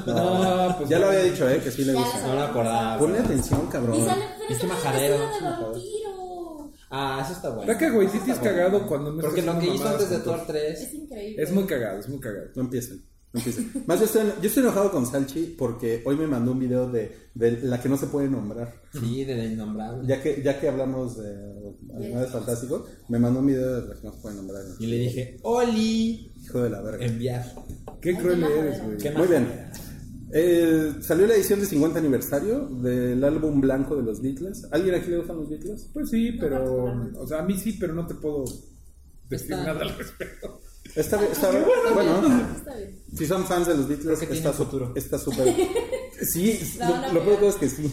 No, 0.06 0.74
pues 0.76 0.90
Ya 0.90 0.98
lo 0.98 1.06
había 1.06 1.22
dicho, 1.22 1.48
¿eh? 1.48 1.60
Que 1.62 1.70
sí 1.70 1.84
le 1.84 1.94
gusta. 1.94 2.26
No 2.26 2.34
me 2.34 2.42
acordaba. 2.42 2.98
Ponle 2.98 3.18
atención, 3.18 3.66
cabrón. 3.68 3.96
Y 3.96 4.04
sale, 4.04 4.24
pero 4.36 4.48
Pinche 4.48 4.68
sale 4.68 4.74
majadero. 4.74 5.16
Ah, 6.90 7.22
eso 7.24 7.32
está 7.32 7.48
bueno. 7.48 7.72
Taika 7.72 7.96
Waititi 7.96 8.30
es 8.30 8.38
cagado 8.38 8.86
cuando 8.86 9.10
está 9.12 9.22
Porque 9.22 9.40
lo 9.40 9.58
que 9.58 9.74
hizo 9.74 9.88
antes 9.88 10.10
de 10.10 10.18
Thor 10.18 10.40
3. 10.46 10.80
Es 10.80 10.92
increíble. 10.92 11.42
Es 11.42 11.50
muy 11.50 11.64
cagado, 11.64 11.98
es 12.00 12.08
muy 12.10 12.20
cagado. 12.20 12.48
No 12.54 12.62
empiecen. 12.64 13.02
No 13.32 13.40
empiecen. 13.40 13.72
Más 13.86 13.98
yo 13.98 14.04
estoy, 14.04 14.22
yo 14.42 14.48
estoy 14.48 14.62
enojado 14.62 14.90
con 14.90 15.06
Salchi 15.06 15.54
porque 15.58 16.02
hoy 16.04 16.16
me 16.16 16.26
mandó 16.26 16.52
un 16.52 16.58
video 16.58 16.86
de, 16.90 17.30
de 17.34 17.62
la 17.62 17.80
que 17.80 17.88
no 17.88 17.96
se 17.96 18.08
puede 18.08 18.28
nombrar. 18.28 18.82
Sí, 18.92 19.24
de 19.24 19.34
la 19.34 19.44
innombrable. 19.46 20.06
Ya 20.06 20.20
que, 20.22 20.42
ya 20.42 20.60
que 20.60 20.68
hablamos 20.68 21.16
de 21.16 21.34
Animales 21.96 22.30
Fantásticos, 22.30 22.82
me 23.08 23.18
mandó 23.18 23.40
un 23.40 23.46
video 23.46 23.80
de 23.80 23.88
la 23.88 23.94
que 23.98 24.06
no 24.06 24.12
se 24.12 24.20
puede 24.20 24.36
nombrar. 24.36 24.62
Y 24.78 24.86
le 24.86 24.96
dije, 24.98 25.38
¡Oli! 25.40 26.31
Hijo 26.42 26.60
de 26.62 26.70
la 26.70 26.82
verga. 26.82 27.04
Enviar. 27.04 27.54
Qué 28.00 28.10
Ay, 28.10 28.16
cruel 28.16 28.40
qué 28.46 28.58
eres, 28.58 28.84
güey. 28.84 28.96
¿Qué 28.98 29.10
Muy 29.12 29.26
bien. 29.28 29.70
Eh, 30.34 30.94
salió 31.02 31.26
la 31.26 31.34
edición 31.34 31.60
de 31.60 31.66
50 31.66 31.98
aniversario 31.98 32.60
del 32.66 33.22
álbum 33.22 33.60
blanco 33.60 33.96
de 33.96 34.02
los 34.02 34.20
Beatles. 34.22 34.66
¿Alguien 34.72 34.94
aquí 34.94 35.10
le 35.10 35.18
gustan 35.18 35.36
los 35.36 35.48
Beatles? 35.50 35.90
Pues 35.92 36.08
sí, 36.10 36.32
pero. 36.40 36.84
O 37.18 37.26
sea, 37.26 37.40
a 37.40 37.42
mí 37.42 37.58
sí, 37.58 37.76
pero 37.78 37.94
no 37.94 38.06
te 38.06 38.14
puedo 38.14 38.44
decir 39.28 39.52
Está- 39.52 39.64
nada 39.64 39.82
al 39.82 39.96
respecto. 39.96 40.60
Está, 40.96 41.16
bien- 41.18 41.32
está 41.32 41.50
bien. 41.50 41.64
bueno, 41.94 42.46
Está 42.56 42.74
bien. 42.76 42.98
si 43.16 43.26
son 43.26 43.44
fans 43.44 43.66
de 43.68 43.76
los 43.76 43.88
Beatles, 43.88 44.22
está 44.22 44.52
su- 44.52 44.64
futuro. 44.64 44.92
Está 44.94 45.18
súper. 45.18 45.54
Sí, 46.22 46.58
La 46.78 46.90
van 46.90 47.04
a 47.04 47.08
lo, 47.08 47.14
lo 47.14 47.24
peor 47.24 47.24
de 47.24 47.36
pegar. 47.36 47.40
todo 47.40 47.48
es 47.50 47.56
que 47.56 47.68
sí. 47.68 47.84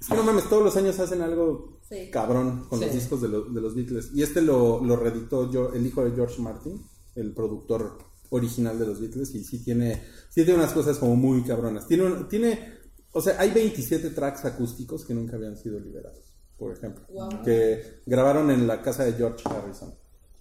Es 0.00 0.06
que 0.08 0.14
no 0.16 0.22
mames, 0.22 0.48
todos 0.48 0.62
los 0.64 0.76
años 0.76 0.98
hacen 1.00 1.20
algo 1.22 1.78
Sí. 1.88 2.10
cabrón 2.12 2.66
con 2.68 2.80
los 2.80 2.92
discos 2.92 3.22
de, 3.22 3.28
lo- 3.28 3.44
de 3.44 3.60
los 3.60 3.74
Beatles. 3.74 4.10
Y 4.14 4.22
este 4.22 4.40
lo, 4.40 4.82
lo 4.84 4.96
reeditó 4.96 5.50
yo, 5.50 5.72
el 5.72 5.84
hijo 5.86 6.04
de 6.04 6.12
George 6.12 6.40
Martin, 6.42 6.80
el 7.18 7.32
productor 7.34 7.98
original 8.30 8.78
de 8.78 8.86
los 8.86 9.00
Beatles. 9.00 9.34
Y 9.34 9.44
sí 9.44 9.62
tiene, 9.64 10.02
sí 10.28 10.44
tiene 10.44 10.54
unas 10.60 10.72
cosas 10.72 10.98
como 10.98 11.16
muy 11.16 11.42
cabronas. 11.42 11.86
Tiene, 11.86 12.04
un- 12.04 12.28
tiene, 12.28 12.74
o 13.12 13.20
sea, 13.20 13.40
hay 13.40 13.50
27 13.50 14.10
tracks 14.10 14.44
acústicos 14.44 15.04
que 15.04 15.14
nunca 15.14 15.36
habían 15.36 15.56
sido 15.56 15.78
liberados, 15.80 16.34
por 16.58 16.72
ejemplo. 16.76 17.04
Wow. 17.12 17.42
Que 17.44 18.02
grabaron 18.06 18.50
en 18.50 18.66
la 18.66 18.82
casa 18.82 19.04
de 19.04 19.12
George 19.14 19.42
Harrison. 19.48 19.94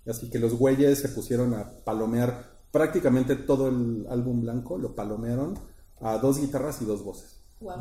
Así 0.06 0.30
que 0.30 0.40
los 0.40 0.54
güeyes 0.54 1.00
se 1.00 1.10
pusieron 1.10 1.54
a 1.54 1.70
palomear 1.84 2.58
prácticamente 2.72 3.36
todo 3.36 3.70
el 3.70 4.06
álbum 4.10 4.42
blanco, 4.42 4.78
lo 4.78 4.94
palomearon 4.96 5.58
a 6.00 6.18
dos 6.18 6.40
guitarras 6.40 6.82
y 6.82 6.86
dos 6.86 7.04
voces. 7.04 7.42
Wow. 7.60 7.74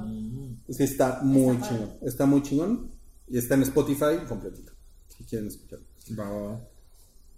Sí, 0.70 0.82
está 0.85 1.20
muy 1.22 1.56
Está 1.56 1.68
chingón. 1.68 1.90
Está 2.02 2.26
muy 2.26 2.42
chingón. 2.42 2.90
Y 3.28 3.38
está 3.38 3.54
en 3.56 3.62
Spotify 3.62 4.24
completito. 4.28 4.72
Si 5.09 5.24
quieren 5.24 5.48
escuchar. 5.48 5.80
Va, 6.18 6.30
va, 6.30 6.42
va. 6.52 6.68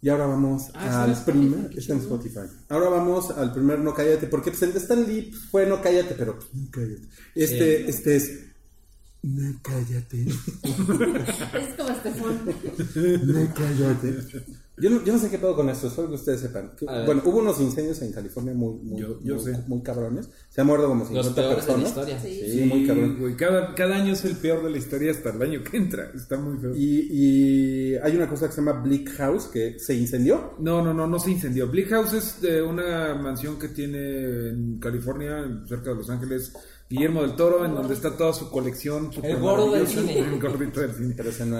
Y 0.00 0.08
ahora 0.08 0.26
vamos 0.26 0.70
Ah, 0.74 1.04
al 1.04 1.24
primer. 1.24 1.70
Está 1.76 1.94
en. 1.94 1.98
Spotify. 2.00 2.40
Ahora 2.68 2.88
vamos 2.88 3.30
al 3.30 3.52
primer 3.52 3.80
No 3.80 3.92
Cállate. 3.94 4.26
Porque 4.28 4.50
pues, 4.50 4.62
el 4.62 4.72
de 4.72 4.78
Stan 4.78 5.04
Lee 5.06 5.32
fue 5.50 5.66
No 5.66 5.82
Cállate, 5.82 6.14
pero 6.16 6.36
pues, 6.36 6.46
no 6.54 6.68
cállate. 6.70 7.02
Este, 7.34 7.78
Sí. 7.84 7.84
este 7.88 8.16
es. 8.16 8.30
No 9.22 9.58
cállate. 9.62 10.26
Es 10.62 11.74
como 11.76 11.90
Estefón. 11.90 12.38
No 13.26 13.54
cállate. 13.54 14.44
Yo 14.80 14.90
no, 14.90 15.04
yo 15.04 15.12
no 15.12 15.18
sé 15.18 15.30
qué 15.30 15.38
pedo 15.38 15.54
con 15.56 15.68
esto, 15.70 15.90
solo 15.90 16.08
que 16.08 16.14
ustedes 16.14 16.40
sepan. 16.40 16.72
Que- 16.76 16.86
bueno, 17.06 17.22
hubo 17.24 17.38
unos 17.38 17.60
incendios 17.60 18.00
en 18.02 18.12
California 18.12 18.54
muy, 18.54 18.74
muy, 18.82 19.00
Yo- 19.00 19.20
yo 19.22 19.34
muy, 19.36 19.44
sé. 19.44 19.58
muy 19.66 19.82
cabrones. 19.82 20.28
Se 20.48 20.60
han 20.60 20.66
muerto 20.66 20.88
como 20.88 21.04
50 21.04 21.26
Los 21.28 21.34
peores 21.34 21.66
de 21.66 21.72
la 21.72 21.76
personas. 21.78 21.88
historia. 21.88 22.20
Sí. 22.20 22.50
Sí, 22.52 22.60
muy 22.64 22.86
cabrón. 22.86 23.16
güey. 23.18 23.36
Cada, 23.36 23.74
cada 23.74 23.96
año 23.96 24.12
es 24.12 24.24
el 24.24 24.36
peor 24.36 24.62
de 24.64 24.70
la 24.70 24.78
historia 24.78 25.10
hasta 25.10 25.30
el 25.30 25.42
año 25.42 25.62
que 25.62 25.76
entra. 25.76 26.10
Está 26.14 26.36
muy 26.38 26.58
feo. 26.58 26.72
Y, 26.74 27.08
y 27.12 27.94
hay 27.96 28.16
una 28.16 28.28
cosa 28.28 28.46
que 28.48 28.52
se 28.54 28.60
llama 28.60 28.80
Bleak 28.80 29.10
House 29.16 29.46
que 29.46 29.78
se 29.78 29.94
incendió. 29.94 30.54
No, 30.58 30.82
no, 30.82 30.92
no, 30.94 31.06
no 31.06 31.18
se 31.18 31.30
incendió. 31.30 31.68
Bleak 31.68 31.88
House 31.90 32.12
es 32.14 32.40
de 32.40 32.62
una 32.62 33.14
mansión 33.14 33.58
que 33.58 33.68
tiene 33.68 34.48
en 34.50 34.78
California, 34.78 35.62
cerca 35.66 35.90
de 35.90 35.96
Los 35.96 36.10
Ángeles, 36.10 36.52
Guillermo 36.90 37.20
del 37.22 37.36
Toro, 37.36 37.64
en 37.66 37.74
donde 37.74 37.92
está 37.94 38.16
toda 38.16 38.32
su 38.32 38.50
colección. 38.50 39.12
super 39.12 39.30
El 39.30 39.40
gordo 39.40 39.72
del 39.72 39.82
maravillosa. 39.82 40.08
cine. 40.08 40.18
El 40.34 40.40
gordito 40.40 40.80
del 40.80 40.92
cine. 40.94 41.14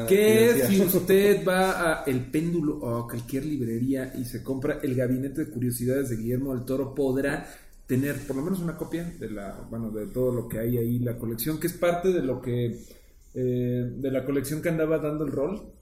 Evidencia. 0.08 0.66
si 0.68 0.80
usted 0.96 1.46
va 1.46 2.00
a 2.00 2.04
El 2.04 2.30
Péndulo 2.30 2.78
o 2.78 2.96
a 2.96 3.06
cualquier 3.06 3.44
librería 3.44 4.12
y 4.18 4.24
se 4.24 4.42
compra 4.42 4.78
el 4.82 4.94
gabinete 4.94 5.44
de 5.44 5.50
curiosidades 5.50 6.08
de 6.08 6.16
Guillermo 6.16 6.54
del 6.54 6.64
Toro, 6.64 6.94
podrá 6.94 7.46
tener 7.86 8.26
por 8.26 8.36
lo 8.36 8.42
menos 8.42 8.60
una 8.60 8.76
copia 8.76 9.04
de 9.18 9.30
la, 9.30 9.66
bueno, 9.70 9.90
de 9.90 10.06
todo 10.06 10.32
lo 10.32 10.48
que 10.48 10.58
hay 10.60 10.78
ahí, 10.78 10.98
la 10.98 11.18
colección, 11.18 11.58
que 11.58 11.66
es 11.66 11.72
parte 11.74 12.08
de 12.12 12.22
lo 12.22 12.40
que, 12.40 12.82
eh, 13.34 13.92
de 13.96 14.10
la 14.10 14.24
colección 14.24 14.62
que 14.62 14.68
andaba 14.70 14.98
dando 14.98 15.24
el 15.24 15.32
rol. 15.32 15.72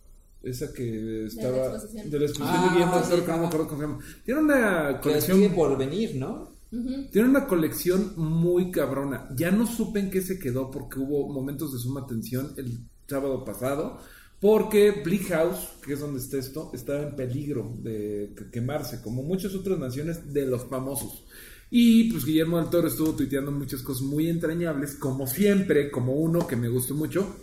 Esa 0.43 0.73
que 0.73 1.27
estaba 1.27 1.75
exposición. 1.75 2.11
de 2.11 2.19
la 2.21 2.27
exposición 2.27 2.61
Ah, 2.61 2.65
de 2.69 2.75
Guillermo 2.75 3.01
del 3.01 3.09
Toro, 3.09 3.25
que 3.25 3.33
no 3.33 3.39
me 3.39 3.47
acuerdo 3.47 3.67
cómo 3.69 3.81
se 3.81 3.87
llama. 3.87 3.99
Tiene 4.25 4.41
una 4.41 5.01
colección 5.01 5.55
por 5.55 5.77
venir, 5.79 6.15
¿no? 6.17 6.56
Tiene 6.71 7.29
una 7.29 7.47
colección 7.47 8.15
muy 8.17 8.71
cabrona. 8.71 9.29
Ya 9.37 9.51
no 9.51 9.67
supe 9.67 10.01
en 10.01 10.11
qué 10.11 10.21
se 10.21 10.39
quedó 10.39 10.71
porque 10.71 10.99
hubo 10.99 11.29
momentos 11.33 11.73
de 11.73 11.79
suma 11.79 12.07
tensión 12.07 12.53
el 12.57 12.81
sábado 13.09 13.45
pasado. 13.45 13.99
Porque 14.39 15.03
Bleak 15.03 15.29
House, 15.29 15.71
que 15.83 15.95
es 15.95 16.01
donde 16.01 16.21
está 16.21 16.37
esto, 16.37 16.71
estaba 16.75 17.03
en 17.03 17.17
peligro 17.17 17.75
de 17.83 18.35
que- 18.37 18.51
quemarse, 18.51 19.01
como 19.01 19.23
muchas 19.23 19.55
otras 19.55 19.79
naciones 19.79 20.33
de 20.33 20.45
los 20.47 20.67
famosos. 20.67 21.25
Y 21.71 22.11
pues 22.13 22.25
Guillermo 22.25 22.59
del 22.59 22.69
Toro 22.69 22.89
estuvo 22.89 23.15
tuiteando 23.15 23.51
muchas 23.51 23.81
cosas 23.83 24.03
muy 24.03 24.29
entrañables, 24.29 24.95
como 24.97 25.27
siempre, 25.27 25.91
como 25.91 26.13
uno 26.15 26.47
que 26.47 26.55
me 26.55 26.69
gustó 26.69 26.95
mucho. 26.95 27.35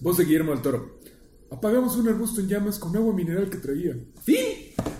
Voz 0.00 0.18
de 0.18 0.24
Guillermo 0.24 0.52
del 0.52 0.62
Toro. 0.62 1.00
Apagamos 1.50 1.96
un 1.96 2.08
arbusto 2.08 2.40
en 2.40 2.48
llamas 2.48 2.78
con 2.78 2.96
agua 2.96 3.14
mineral 3.14 3.50
que 3.50 3.58
traía. 3.58 3.96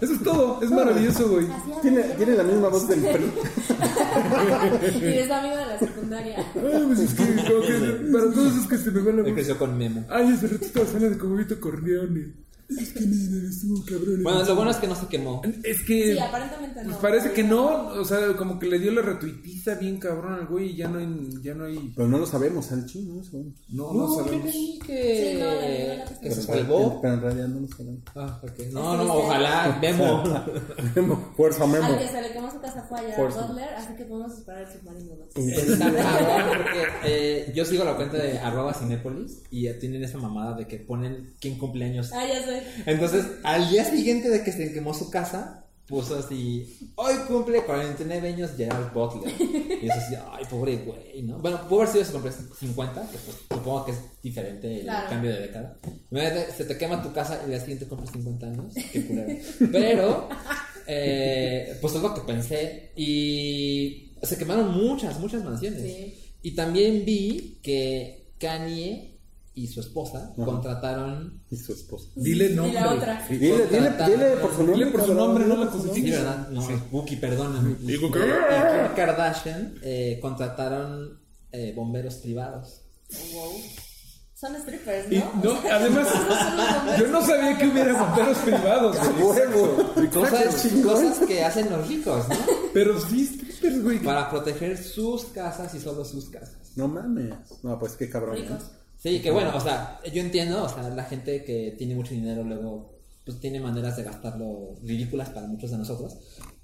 Eso 0.00 0.12
es 0.14 0.22
todo. 0.22 0.60
Es 0.62 0.70
maravilloso, 0.70 1.28
güey. 1.28 1.46
Tiene, 1.82 2.02
tiene 2.02 2.34
la 2.34 2.42
misma 2.42 2.68
voz 2.68 2.86
del 2.88 3.00
PRI. 3.00 3.24
Y 5.00 5.18
es 5.18 5.30
amigo 5.30 5.56
de 5.56 5.66
la 5.66 5.78
secundaria. 5.78 6.36
Ah, 6.38 6.80
pues 6.86 6.98
es 7.00 7.14
que, 7.14 7.24
como 7.24 7.60
que 7.62 8.08
para 8.12 8.32
todos 8.32 8.56
es 8.56 8.66
que 8.66 8.78
se 8.78 8.90
me 8.90 9.00
va 9.00 9.12
la 9.12 9.18
Él 9.18 9.24
voz. 9.24 9.32
creció 9.34 9.58
con 9.58 9.76
Memo. 9.78 10.04
Ay, 10.08 10.32
ese 10.32 10.46
rato 10.48 10.64
estaba 10.64 10.86
saliendo 10.86 11.18
como 11.18 11.36
Vito 11.36 11.60
Corleone. 11.60 12.32
Es 12.68 12.90
que 12.92 13.00
miren, 13.00 13.46
estuvo 13.48 13.84
cabrón. 13.84 14.22
Bueno, 14.22 14.42
lo 14.44 14.54
bueno 14.56 14.70
es 14.72 14.76
que 14.78 14.86
no 14.88 14.94
se 14.96 15.06
quemó. 15.06 15.42
Es 15.62 15.82
que. 15.82 16.12
Sí, 16.14 16.18
aparentemente 16.18 16.80
no. 16.82 16.86
pues 16.90 16.96
parece 16.98 17.32
que 17.32 17.42
no. 17.44 17.88
O 17.88 18.04
sea, 18.04 18.18
como 18.36 18.58
que 18.58 18.66
le 18.66 18.78
dio 18.78 18.92
la 18.92 19.02
retuitiza 19.02 19.74
bien 19.74 19.98
cabrón 19.98 20.34
al 20.34 20.46
güey 20.46 20.70
y 20.70 20.76
ya 20.76 20.88
no 20.88 20.98
hay. 20.98 21.30
Ya 21.42 21.54
no 21.54 21.64
hay. 21.64 21.92
Pero 21.94 22.08
no 22.08 22.18
lo 22.18 22.26
sabemos, 22.26 22.70
al 22.72 22.86
chino, 22.86 23.14
no 23.14 23.18
lo 23.20 23.24
sabemos. 23.24 23.54
No, 23.68 23.92
no, 23.92 24.08
yo 24.18 24.24
sabemos. 24.24 24.52
que, 24.52 25.32
Sí, 25.32 25.38
no, 25.40 25.50
que 26.20 26.28
que 26.28 26.34
se 26.34 26.42
salvó. 26.42 27.00
Pero 27.00 27.14
en 27.14 27.20
realidad 27.20 27.48
no 27.48 27.60
lo 27.60 27.68
sabemos. 27.68 28.02
Ah, 28.14 28.40
ok. 28.42 28.58
No, 28.72 28.96
no, 29.04 29.14
ojalá, 29.14 29.78
Memo. 29.80 30.24
Fuerza 31.36 31.66
Memo. 31.66 31.84
Al 31.86 31.98
que 31.98 32.08
se 32.08 32.20
le 32.22 32.32
quemó 32.32 32.50
su 32.50 32.60
casa 32.60 32.82
fue 32.88 32.98
a 32.98 33.02
Gerard 33.02 33.16
Por- 33.34 33.46
Butler, 33.48 33.68
así 33.74 33.94
que 33.94 34.04
podemos 34.04 34.32
esperar 34.38 34.62
el 34.62 34.72
submarino. 34.72 35.12
¿no? 35.16 35.24
Está 35.42 35.76
cabrón 35.94 36.56
porque 36.58 36.82
eh, 37.04 37.52
yo 37.54 37.64
sigo 37.64 37.84
la 37.84 37.96
cuenta 37.96 38.16
de 38.18 38.38
arroba 38.38 38.74
Cinépolis 38.74 39.42
y 39.50 39.66
eh, 39.66 39.74
tienen 39.74 40.02
esa 40.02 40.18
mamada 40.18 40.56
de 40.56 40.66
que 40.66 40.78
ponen 40.78 41.34
quién 41.40 41.58
cumpleaños. 41.58 42.10
Ah, 42.12 42.26
ya 42.26 42.42
sé. 42.44 42.55
Entonces, 42.86 43.26
al 43.42 43.68
día 43.70 43.84
siguiente 43.84 44.28
de 44.28 44.42
que 44.42 44.52
se 44.52 44.72
quemó 44.72 44.94
su 44.94 45.10
casa, 45.10 45.62
puso 45.86 46.18
así, 46.18 46.90
hoy 46.96 47.14
cumple 47.28 47.62
49 47.64 48.28
años 48.28 48.50
Gerard 48.56 48.92
Butler. 48.92 49.32
Y 49.40 49.86
eso 49.86 49.98
así, 49.98 50.14
ay, 50.32 50.44
pobre 50.50 50.76
güey, 50.78 51.22
¿no? 51.22 51.38
Bueno, 51.38 51.60
pudo 51.68 51.82
haber 51.82 51.92
sido 51.92 52.04
su 52.04 52.12
cumpleaños 52.12 52.44
50, 52.58 53.00
que 53.10 53.18
pues 53.18 53.36
supongo 53.52 53.84
que 53.84 53.92
es 53.92 53.98
diferente 54.22 54.74
el 54.80 54.82
Claro. 54.82 55.08
cambio 55.08 55.32
de 55.32 55.40
década. 55.42 55.76
Se 56.56 56.64
te 56.64 56.76
quema 56.76 57.02
tu 57.02 57.12
casa 57.12 57.38
y 57.40 57.44
al 57.44 57.50
día 57.50 57.60
siguiente 57.60 57.86
cumples 57.86 58.10
50 58.10 58.46
años, 58.46 58.74
qué 58.92 59.06
culero. 59.06 59.34
Pero, 59.70 60.28
eh, 60.88 61.78
pues 61.80 61.94
es 61.94 62.02
lo 62.02 62.14
que 62.14 62.20
pensé. 62.22 62.90
Y 62.96 64.12
se 64.22 64.36
quemaron 64.38 64.72
muchas, 64.74 65.20
muchas 65.20 65.44
mansiones. 65.44 65.82
Sí. 65.82 66.14
Y 66.42 66.52
también 66.56 67.04
vi 67.04 67.58
que 67.62 68.32
Kanye 68.38 69.15
y 69.56 69.66
su 69.68 69.80
esposa 69.80 70.32
contrataron 70.36 71.42
Y 71.50 71.56
su 71.56 71.72
esposa. 71.72 72.08
Dile 72.14 72.50
Y 72.52 72.54
nombre. 72.54 72.74
la 72.80 72.92
otra. 72.94 73.26
Y 73.28 73.36
dile, 73.38 73.66
dile, 73.66 73.90
dile 74.06 74.36
por 74.36 74.50
su 74.52 74.58
nombre. 74.58 74.74
Dile 74.76 74.90
por 74.90 75.04
su 75.06 75.14
nombre, 75.14 75.46
no 75.46 75.72
su 75.72 75.94
Sí. 75.94 76.10
¿verdad? 76.10 76.48
No, 76.50 76.68
Buki, 76.92 77.16
perdóname. 77.16 77.74
Digo 77.80 78.10
que- 78.12 78.18
Y 78.20 78.22
Kim 78.22 78.94
Kardashian 78.94 79.74
eh, 79.82 80.18
contrataron 80.22 81.18
eh, 81.52 81.72
bomberos 81.74 82.16
privados. 82.16 82.82
Wow. 83.32 83.52
Son 84.34 84.54
strippers, 84.60 85.10
Y 85.10 85.16
¿no? 85.18 85.32
no, 85.42 85.52
O 85.58 85.62
sea, 85.62 85.76
además, 85.76 86.08
yo 86.98 87.06
no 87.08 87.22
sabía 87.24 87.56
que 87.56 87.68
hubiera 87.68 87.94
bomberos 87.98 88.36
privados. 88.38 88.96
¡A 88.98 89.08
güey. 89.12 89.24
huevo! 89.24 89.94
Cosas, 90.12 90.68
cosas 90.84 91.18
que 91.26 91.42
hacen 91.42 91.70
los 91.70 91.88
ricos, 91.88 92.28
¿no? 92.28 92.36
Pero 92.74 93.00
sí, 93.00 93.24
strippers, 93.26 93.82
güey. 93.82 93.98
Para 94.00 94.28
proteger 94.28 94.76
sus 94.76 95.24
casas 95.26 95.74
y 95.74 95.80
solo 95.80 96.04
sus 96.04 96.28
casas. 96.28 96.72
No 96.76 96.86
mames. 96.88 97.32
No, 97.62 97.78
pues 97.78 97.92
qué 97.92 98.10
cabrón. 98.10 98.36
¿eh? 98.36 98.40
Ricos. 98.42 98.62
Sí, 98.98 99.20
que 99.20 99.30
bueno, 99.30 99.52
o 99.54 99.60
sea, 99.60 100.00
yo 100.12 100.20
entiendo, 100.22 100.64
o 100.64 100.68
sea, 100.68 100.88
la 100.90 101.04
gente 101.04 101.44
que 101.44 101.74
tiene 101.78 101.94
mucho 101.94 102.14
dinero 102.14 102.42
luego 102.42 102.94
pues 103.24 103.40
tiene 103.40 103.58
maneras 103.58 103.96
de 103.96 104.04
gastarlo 104.04 104.76
ridículas 104.84 105.30
para 105.30 105.48
muchos 105.48 105.72
de 105.72 105.78
nosotros. 105.78 106.16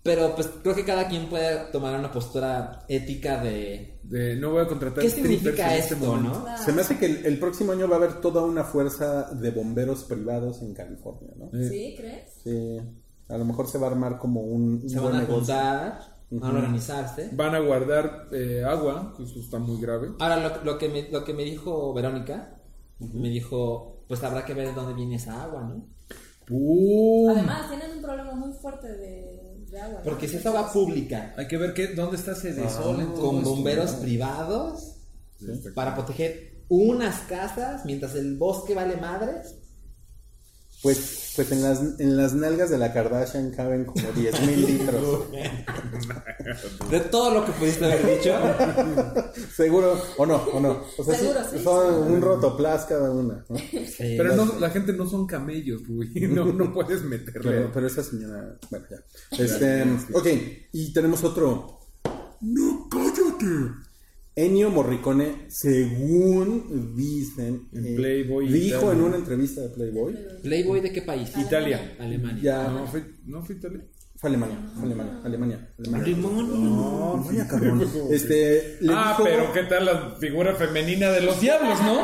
Pero 0.05 0.35
pues 0.37 0.49
creo 0.63 0.75
que 0.77 0.85
cada 0.85 1.09
quien 1.09 1.29
puede 1.29 1.71
tomar 1.73 1.99
una 1.99 2.11
postura 2.13 2.85
ética 2.89 3.43
de 3.43 3.99
De, 4.05 4.37
no 4.37 4.51
voy 4.53 4.63
a 4.63 4.67
contratar 4.69 5.03
qué 5.03 5.11
strippers 5.11 5.35
significa 5.41 5.75
en 5.75 5.81
este 5.81 5.95
esto, 5.95 6.07
momento. 6.07 6.39
¿no? 6.39 6.43
Claro. 6.45 6.63
Se 6.65 6.73
me 6.73 6.83
hace 6.83 6.99
que 6.99 7.07
el, 7.07 7.27
el 7.27 7.39
próximo 7.41 7.73
año 7.73 7.89
va 7.89 7.97
a 7.97 7.99
haber 7.99 8.21
toda 8.21 8.45
una 8.45 8.63
fuerza 8.65 9.31
de 9.33 9.51
bomberos 9.51 10.05
privados 10.05 10.63
en 10.63 10.73
California, 10.75 11.33
¿no? 11.37 11.51
¿Sí, 11.69 11.95
crees? 11.97 12.31
Sí. 12.45 12.79
A 13.29 13.39
lo 13.39 13.45
mejor 13.45 13.69
se 13.69 13.79
va 13.79 13.89
a 13.89 13.91
armar 13.91 14.19
como 14.19 14.41
un, 14.43 14.83
un 14.83 14.89
Se 14.89 15.01
buen 15.01 15.13
van 15.15 15.23
a 15.23 15.27
negocio. 15.27 15.39
juntar, 15.55 16.12
van 16.41 16.57
a 16.57 16.59
organizarse. 16.59 17.31
Van 17.33 17.55
a 17.55 17.61
guardar 17.61 18.29
eh, 18.33 18.63
agua, 18.67 19.15
que 19.17 19.25
eso 19.25 19.39
está 19.41 19.59
muy 19.59 19.81
grave. 19.81 20.13
Ahora, 20.19 20.37
lo, 20.37 20.65
lo 20.65 20.79
que 20.79 20.89
me, 20.89 21.09
lo 21.11 21.25
que 21.25 21.35
me 21.35 21.45
dijo 21.45 21.93
Verónica, 21.93 22.59
me 22.99 23.29
dijo, 23.29 24.05
pues 24.09 24.23
habrá 24.23 24.45
que 24.45 24.55
ver 24.55 24.69
de 24.69 24.75
dónde 24.75 24.95
viene 24.95 25.17
esa 25.17 25.43
agua, 25.43 25.63
¿no? 25.65 25.87
¡Pum! 26.47 27.31
Además, 27.31 27.69
tienen 27.69 27.97
un 27.97 28.03
problema 28.03 28.35
muy 28.35 28.53
fuerte 28.53 28.89
de, 28.89 29.65
de 29.71 29.81
agua. 29.81 29.99
¿no? 29.99 30.05
Porque 30.05 30.29
si 30.29 30.37
es 30.37 30.47
agua 30.47 30.73
pública, 30.73 31.35
Hay 31.37 31.47
que 31.47 31.57
ver 31.57 31.73
qué, 31.75 31.89
dónde 31.89 32.17
está 32.17 32.35
Cedesol 32.35 33.01
en 33.01 33.15
todo 33.15 33.27
con 33.29 33.37
esto, 33.39 33.51
bomberos 33.51 33.95
¿no? 33.95 34.01
privados, 34.01 34.97
Sí, 35.39 35.47
para 35.75 35.95
proteger 35.95 36.65
unas 36.69 37.21
casas, 37.23 37.85
mientras 37.85 38.15
el 38.15 38.37
bosque 38.39 38.75
vale 38.75 38.97
madres. 38.97 39.59
Pues, 40.83 41.33
pues 41.37 41.53
en, 41.53 41.63
las, 41.63 41.81
en 42.01 42.17
las 42.17 42.35
nalgas 42.35 42.69
de 42.69 42.77
la 42.77 42.93
Kardashian 42.93 43.53
caben 43.53 43.85
como 43.85 44.11
10 44.17 44.41
mil 44.47 44.67
litros. 44.67 45.31
De 46.91 47.01
todo 47.01 47.33
lo 47.33 47.47
que 47.47 47.53
pudiste 47.53 47.85
haber 47.85 48.19
dicho. 48.19 48.35
Seguro, 49.55 49.97
o 50.17 50.27
no, 50.27 50.37
o 50.37 50.61
no. 50.61 50.83
O 50.99 51.05
sea, 51.05 51.15
sí, 51.15 51.21
Seguro, 51.21 51.41
sí, 51.51 51.59
son 51.63 52.13
un 52.13 52.21
rotoplas 52.21 52.85
cada 52.87 53.13
una. 53.13 53.45
¿no? 53.49 53.57
Sí, 53.57 54.15
Pero 54.17 54.35
no, 54.35 54.59
la 54.59 54.71
gente 54.71 54.93
no 54.93 55.09
son 55.09 55.27
camellos, 55.27 55.87
güey. 55.87 56.11
No, 56.33 56.47
no 56.47 56.73
puedes 56.73 57.03
meterle. 57.03 57.41
Pero, 57.43 57.71
pero 57.73 57.87
esa 57.87 58.03
señora, 58.03 58.59
bueno, 58.71 58.87
ya. 58.91 59.39
Este, 59.39 59.85
ok, 60.13 60.27
y 60.73 60.93
tenemos 60.93 61.23
otro. 61.23 61.79
¡No, 62.41 62.89
cállate! 62.91 63.92
Ennio 64.35 64.71
Morricone, 64.71 65.47
según 65.49 66.95
dicen, 66.97 67.69
En 67.73 67.87
eh, 67.87 67.97
Playboy 67.97 68.49
dijo 68.49 68.79
Italia. 68.79 68.93
en 68.93 69.01
una 69.03 69.17
entrevista 69.17 69.61
de 69.61 69.69
Playboy, 69.69 70.17
¿Playboy 70.43 70.81
de 70.81 70.93
qué 70.93 71.03
país? 71.03 71.31
Italia. 71.37 71.97
Alemania. 71.99 72.43
ya 72.43 72.69
No, 72.69 72.87
fue, 72.87 73.05
no 73.27 73.45
fue 73.45 73.57
Italia. 73.57 73.85
fue 74.17 74.31
Alemania, 74.31 74.59
fue 74.75 74.85
Alemania, 74.85 75.21
Alemania, 75.23 75.75
Alemania. 75.79 76.05
Alemania. 76.07 76.47
No, 76.47 77.15
Alemania, 77.15 77.47
cabrón. 77.47 77.87
Este, 78.11 78.79
le 78.81 78.93
ah, 78.95 79.09
dijo, 79.11 79.25
pero 79.25 79.53
¿qué 79.53 79.63
tal 79.65 79.85
la 79.85 80.17
figura 80.19 80.55
femenina 80.55 81.11
de 81.11 81.21
los 81.21 81.39
diablos, 81.39 81.79
no? 81.83 82.03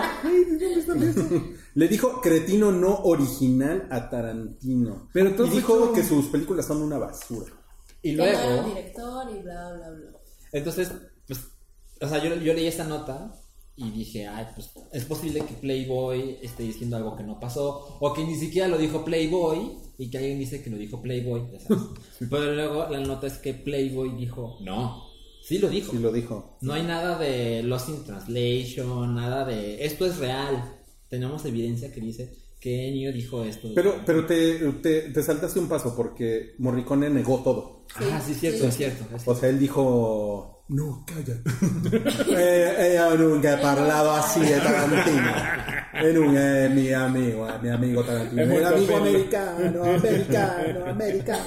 le 1.75 1.89
dijo 1.89 2.21
cretino 2.21 2.73
no 2.73 2.95
original 3.05 3.89
a 3.91 4.11
Tarantino. 4.11 5.09
Pero 5.15 5.35
todo 5.35 5.47
y 5.47 5.51
dijo 5.51 5.95
que 5.95 6.03
sus 6.03 6.27
películas 6.27 6.67
son 6.67 6.83
una 6.83 6.99
basura. 6.99 7.53
Y 8.03 8.11
el 8.11 8.17
luego, 8.19 8.69
director 8.69 9.31
y 9.31 9.43
bla, 9.43 9.73
bla, 9.73 9.91
bla. 9.91 10.19
entonces, 10.53 10.93
o 12.01 12.09
sea, 12.09 12.23
yo, 12.23 12.35
yo 12.37 12.55
leí 12.55 12.67
esa 12.67 12.85
nota 12.85 13.33
y 13.77 13.91
dije, 13.91 14.27
ay, 14.27 14.47
pues 14.55 14.71
es 14.93 15.05
posible 15.05 15.45
que 15.47 15.55
Playboy 15.55 16.39
esté 16.43 16.65
diciendo 16.65 16.97
algo 16.97 17.17
que 17.17 17.23
no 17.23 17.39
pasó, 17.39 17.97
o 18.01 18.13
que 18.13 18.25
ni 18.25 18.35
siquiera 18.35 18.67
lo 18.69 18.77
dijo 18.77 19.05
Playboy 19.05 19.79
y 19.99 20.11
que 20.11 20.19
alguien 20.19 20.39
dice 20.39 20.63
que 20.63 20.71
lo 20.71 20.77
dijo 20.77 21.01
Playboy, 21.01 21.43
ya 21.53 21.61
sabes. 21.61 21.83
Pero 22.31 22.55
luego 22.55 22.89
la 22.91 23.01
nota 23.01 23.27
es 23.29 23.35
que 23.39 23.55
Playboy 23.55 24.17
dijo, 24.17 24.59
no, 24.63 25.05
sí 25.43 25.59
lo 25.59 25.69
dijo. 25.69 25.93
Sí 25.93 25.99
lo 25.99 26.11
dijo. 26.13 26.57
No 26.61 26.73
hay 26.73 26.83
nada 26.83 27.19
de 27.19 27.63
Lost 27.63 27.89
in 27.89 28.05
Translation, 28.05 29.15
nada 29.15 29.45
de 29.45 29.85
esto 29.85 30.07
es 30.07 30.19
real. 30.19 30.77
Tenemos 31.09 31.45
evidencia 31.45 31.93
que 31.93 32.01
dice 32.01 32.35
que 32.61 32.89
Ennio 32.89 33.13
dijo 33.13 33.45
esto. 33.45 33.69
Pero, 33.75 34.03
pero 34.05 34.27
te, 34.27 34.59
te, 34.83 35.03
te 35.11 35.23
saltaste 35.23 35.61
un 35.61 35.69
paso 35.69 35.95
porque 35.97 36.55
Morricone 36.59 37.09
negó 37.09 37.39
todo. 37.45 37.85
ah, 37.95 38.21
sí, 38.27 38.35
cierto, 38.35 38.63
sí. 38.63 38.67
es 38.67 38.77
cierto. 38.77 39.05
es 39.05 39.15
O 39.15 39.19
cierto. 39.19 39.41
sea, 39.41 39.49
él 39.51 39.59
dijo... 39.61 40.58
No, 40.69 41.03
calla. 41.07 41.41
eh, 42.39 43.17
nunca 43.17 43.55
he 43.55 43.59
parlato 43.59 44.11
así 44.11 44.41
de 44.41 44.59
Tarantino. 44.59 45.31
E 45.95 46.13
non 46.13 46.37
è 46.37 46.69
mi 46.69 46.93
amigo, 46.93 47.47
è 47.47 47.59
mi 47.63 47.71
amigo 47.71 48.05
Tarantino. 48.05 48.43
È 48.43 48.47
molto 48.47 48.67
amigo 48.69 48.97
americano, 48.97 49.83
americano, 49.95 50.85
americano. 50.85 51.45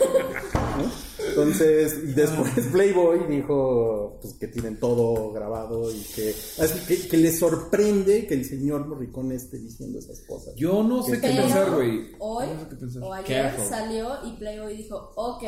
¿No? 0.78 0.92
Entonces, 1.24 2.00
y 2.04 2.14
después 2.14 2.50
Playboy 2.72 3.28
dijo 3.30 4.18
pues, 4.22 4.34
que 4.34 4.48
tienen 4.48 4.80
todo 4.80 5.32
grabado 5.32 5.92
y 5.92 6.00
que, 6.16 6.32
así 6.32 6.80
que, 6.88 7.08
que 7.08 7.18
le 7.18 7.32
sorprende 7.32 8.26
que 8.26 8.34
el 8.34 8.44
señor 8.44 8.88
Morricone 8.88 9.36
esté 9.36 9.60
diciendo 9.60 10.00
esas 10.00 10.20
cosas. 10.22 10.56
Yo 10.56 10.82
no 10.82 11.04
sé 11.04 11.22
qué 11.22 11.28
pensar, 11.30 11.70
güey. 11.76 12.12
hoy 12.20 12.48
No 12.48 12.60
sé 12.60 12.68
qué 12.70 12.76
pensar. 12.76 13.04
o 13.04 13.14
ayer 13.14 13.44
Careful. 13.44 13.66
salió 13.70 14.10
y 14.26 14.36
Playboy 14.38 14.76
dijo, 14.78 15.12
ok, 15.16 15.44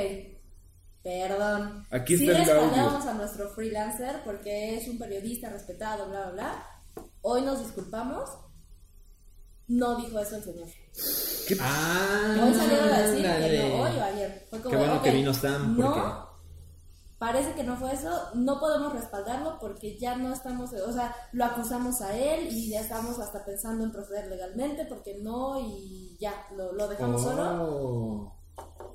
perdón. 1.03 1.85
Aquí 1.91 2.17
sí 2.17 2.27
está 2.29 2.41
el 2.41 2.47
le 2.47 2.53
audio. 2.53 2.65
espaldamos 2.67 3.05
a 3.05 3.13
nuestro 3.13 3.49
freelancer 3.49 4.21
porque 4.23 4.77
es 4.77 4.87
un 4.87 4.97
periodista 4.97 5.49
respetado, 5.49 6.07
bla, 6.09 6.31
bla, 6.31 6.31
bla. 6.31 7.05
Hoy 7.21 7.41
nos 7.41 7.59
disculpamos. 7.59 8.29
No 9.67 9.95
dijo 9.95 10.19
eso 10.19 10.35
el 10.37 10.43
señor. 10.43 10.67
Ah, 11.61 12.35
Hoy 12.45 12.53
salieron 12.53 12.89
a 12.89 12.99
decir 13.01 13.21
que 13.21 13.27
ándale. 13.29 13.69
no, 13.69 13.81
hoy 13.83 13.91
o 13.97 14.03
ayer. 14.03 14.47
Fue 14.49 14.59
como, 14.59 14.71
Qué 14.71 14.77
bueno 14.77 15.01
que 15.01 15.11
vino 15.11 15.33
Sam, 15.33 15.75
porque- 15.77 15.99
No, 15.99 16.29
parece 17.17 17.53
que 17.53 17.63
no 17.63 17.77
fue 17.77 17.93
eso. 17.93 18.09
No 18.35 18.59
podemos 18.59 18.93
respaldarlo 18.93 19.57
porque 19.59 19.97
ya 19.97 20.15
no 20.17 20.33
estamos, 20.33 20.73
o 20.73 20.91
sea, 20.91 21.15
lo 21.31 21.45
acusamos 21.45 22.01
a 22.01 22.15
él 22.17 22.47
y 22.51 22.69
ya 22.71 22.81
estamos 22.81 23.17
hasta 23.19 23.43
pensando 23.45 23.83
en 23.85 23.91
proceder 23.93 24.27
legalmente 24.27 24.85
porque 24.85 25.17
no 25.21 25.57
y 25.59 26.17
ya, 26.19 26.33
lo, 26.57 26.73
lo 26.73 26.87
dejamos 26.89 27.21
solo. 27.21 27.43
Oh. 27.63 28.39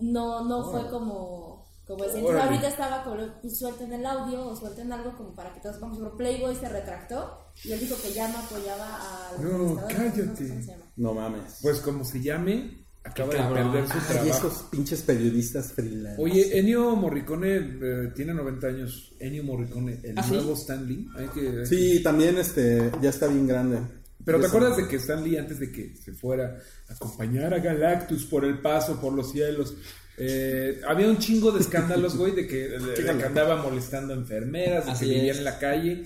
No, 0.00 0.44
no 0.44 0.70
fue 0.70 0.86
como, 0.90 1.57
como 1.88 2.04
Órale. 2.04 2.42
ahorita 2.42 2.68
estaba 2.68 3.02
como, 3.02 3.16
pues 3.40 3.58
suelten 3.58 3.92
el 3.92 4.04
audio 4.06 4.46
o 4.46 4.54
suelten 4.56 4.92
algo 4.92 5.16
como 5.16 5.34
para 5.34 5.52
que 5.54 5.60
todos 5.60 5.76
sepamos, 5.76 5.98
pero 5.98 6.16
Playboy 6.16 6.54
se 6.54 6.68
retractó 6.68 7.38
y 7.64 7.72
él 7.72 7.80
dijo 7.80 7.96
que 8.02 8.12
ya 8.12 8.28
no 8.28 8.38
apoyaba 8.38 9.28
al 9.30 9.42
No, 9.42 9.80
cállate. 9.88 10.66
No 10.96 11.14
mames. 11.14 11.58
Pues 11.62 11.80
como 11.80 12.04
se 12.04 12.22
llame, 12.22 12.86
acaba 13.02 13.32
de 13.32 13.54
perder 13.54 13.86
su 13.88 13.94
Ay, 13.94 14.04
trabajo. 14.08 14.48
esos 14.48 14.62
pinches 14.70 15.02
periodistas 15.02 15.72
freelance. 15.72 16.20
Oye, 16.22 16.58
Ennio 16.58 16.94
Morricone 16.94 17.56
eh, 17.56 18.12
tiene 18.14 18.34
90 18.34 18.66
años. 18.66 19.14
Ennio 19.18 19.42
Morricone, 19.44 19.98
el 20.04 20.18
¿Ah, 20.18 20.22
sí? 20.22 20.34
nuevo 20.34 20.52
Stanley. 20.54 21.08
Hay 21.16 21.26
que, 21.28 21.48
hay 21.60 21.66
Sí, 21.66 22.02
también 22.02 22.36
este, 22.38 22.92
ya 23.00 23.08
está 23.10 23.26
bien 23.28 23.46
grande. 23.46 23.78
Pero 24.24 24.38
Y 24.38 24.40
¿te 24.42 24.46
acuerdas 24.48 24.76
de 24.76 24.86
que 24.88 24.96
Stan 24.96 25.24
Lee, 25.24 25.38
antes 25.38 25.58
de 25.58 25.72
que 25.72 25.96
se 25.96 26.12
fuera 26.12 26.58
a 26.90 26.92
acompañar 26.92 27.54
a 27.54 27.60
Galactus 27.60 28.26
por 28.26 28.44
el 28.44 28.60
paso, 28.60 29.00
por 29.00 29.14
los 29.14 29.30
cielos, 29.32 29.74
eh, 30.18 30.80
había 30.86 31.08
un 31.08 31.18
chingo 31.18 31.52
de 31.52 31.60
escándalos, 31.60 32.16
güey, 32.16 32.32
de 32.34 32.46
que, 32.46 32.68
de- 32.68 32.78
de 32.78 32.94
que 32.94 33.24
andaba 33.24 33.56
molestando 33.62 34.14
a 34.14 34.16
enfermeras, 34.16 34.86
de 34.86 34.92
Así 34.92 35.06
que 35.06 35.14
vivía 35.14 35.32
es. 35.32 35.38
en 35.38 35.44
la 35.44 35.58
calle? 35.58 36.02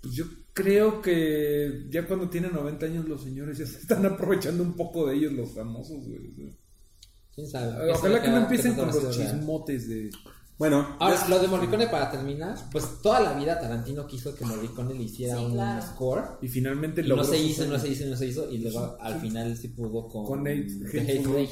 Pues 0.00 0.14
yo 0.14 0.24
creo 0.52 1.00
que 1.00 1.86
ya 1.90 2.06
cuando 2.06 2.28
tienen 2.28 2.52
90 2.52 2.86
años 2.86 3.08
los 3.08 3.22
señores 3.22 3.58
ya 3.58 3.66
se 3.66 3.78
están 3.78 4.04
aprovechando 4.06 4.62
un 4.62 4.74
poco 4.74 5.06
de 5.06 5.16
ellos, 5.16 5.32
los 5.32 5.52
famosos, 5.54 6.06
güey. 6.06 6.32
¿Quién 7.34 7.46
sabe? 7.48 7.90
Ojalá 7.92 8.20
que 8.22 8.28
no 8.28 8.38
empiecen 8.38 8.74
con 8.74 8.88
los 8.88 9.10
chismotes 9.16 9.88
de... 9.88 10.10
Bueno, 10.62 10.96
Ahora, 11.00 11.16
ya- 11.16 11.26
lo 11.28 11.40
de 11.40 11.48
Morricone 11.48 11.88
para 11.88 12.08
terminar, 12.08 12.56
pues 12.70 12.84
toda 13.02 13.18
la 13.18 13.32
vida 13.32 13.58
Tarantino 13.58 14.06
quiso 14.06 14.32
que 14.32 14.44
Morricone 14.44 14.94
le 14.94 15.02
hiciera 15.02 15.36
Sí, 15.36 15.44
un 15.44 15.52
claro. 15.54 15.82
score. 15.84 16.22
Y 16.40 16.46
finalmente 16.46 17.00
Y 17.00 17.08
no 17.08 17.24
se 17.24 17.36
hizo, 17.36 17.66
no 17.66 17.80
se 17.80 17.88
hizo, 17.88 18.06
no 18.06 18.16
se 18.16 18.26
hizo. 18.28 18.48
Y 18.48 18.58
luego 18.58 18.96
al 19.00 19.20
final 19.20 19.56
sí 19.56 19.68
pudo 19.68 20.06
con, 20.06 20.24
Con. 20.24 20.46
Eight. 20.46 20.70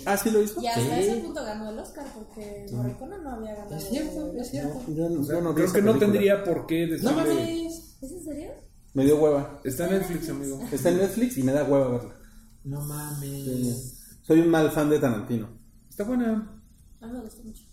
ah, 0.07 0.17
sí 0.17 0.31
lo 0.31 0.41
hizo. 0.41 0.63
Y 0.63 0.69
hasta 0.69 0.81
Sí. 0.97 1.03
ese 1.09 1.17
punto 1.23 1.43
ganó 1.43 1.71
el 1.71 1.79
Oscar 1.81 2.07
porque 2.15 2.67
Morricone 2.73 3.19
no 3.19 3.31
había 3.33 3.57
ganado. 3.57 3.75
Es 3.75 3.89
cierto, 3.89 4.33
es 4.33 4.49
cierto. 4.49 4.81
Yo 4.95 5.09
no- 5.09 5.21
O 5.23 5.25
sea, 5.25 5.41
no 5.41 5.55
creo 5.57 5.73
que 5.73 5.83
no 5.83 5.99
tendría 5.99 6.45
por 6.45 6.67
qué 6.67 6.87
No 6.87 6.93
decirle... 6.93 7.13
mames. 7.17 7.97
¿Es 8.01 8.13
en 8.13 8.25
serio? 8.25 8.51
Me 8.95 9.05
dio 9.07 9.17
hueva. 9.21 9.61
Está 9.65 9.87
en 9.87 9.93
Netflix, 9.99 10.29
amigo. 10.29 10.61
Está 10.71 10.89
en 10.91 10.99
Netflix 10.99 11.37
y 11.37 11.43
me 11.43 11.53
da 11.53 11.65
hueva 11.65 11.89
verla. 11.89 12.17
No 12.63 12.81
mames. 12.83 14.19
Soy 14.23 14.39
un 14.39 14.49
mal 14.51 14.71
fan 14.71 14.89
de 14.89 15.01
Tarantino. 15.01 15.49
Está 15.89 16.05
buena. 16.05 16.63
A 17.01 17.07
mí 17.09 17.13
me 17.13 17.21
gustó 17.23 17.43
mucho. 17.43 17.65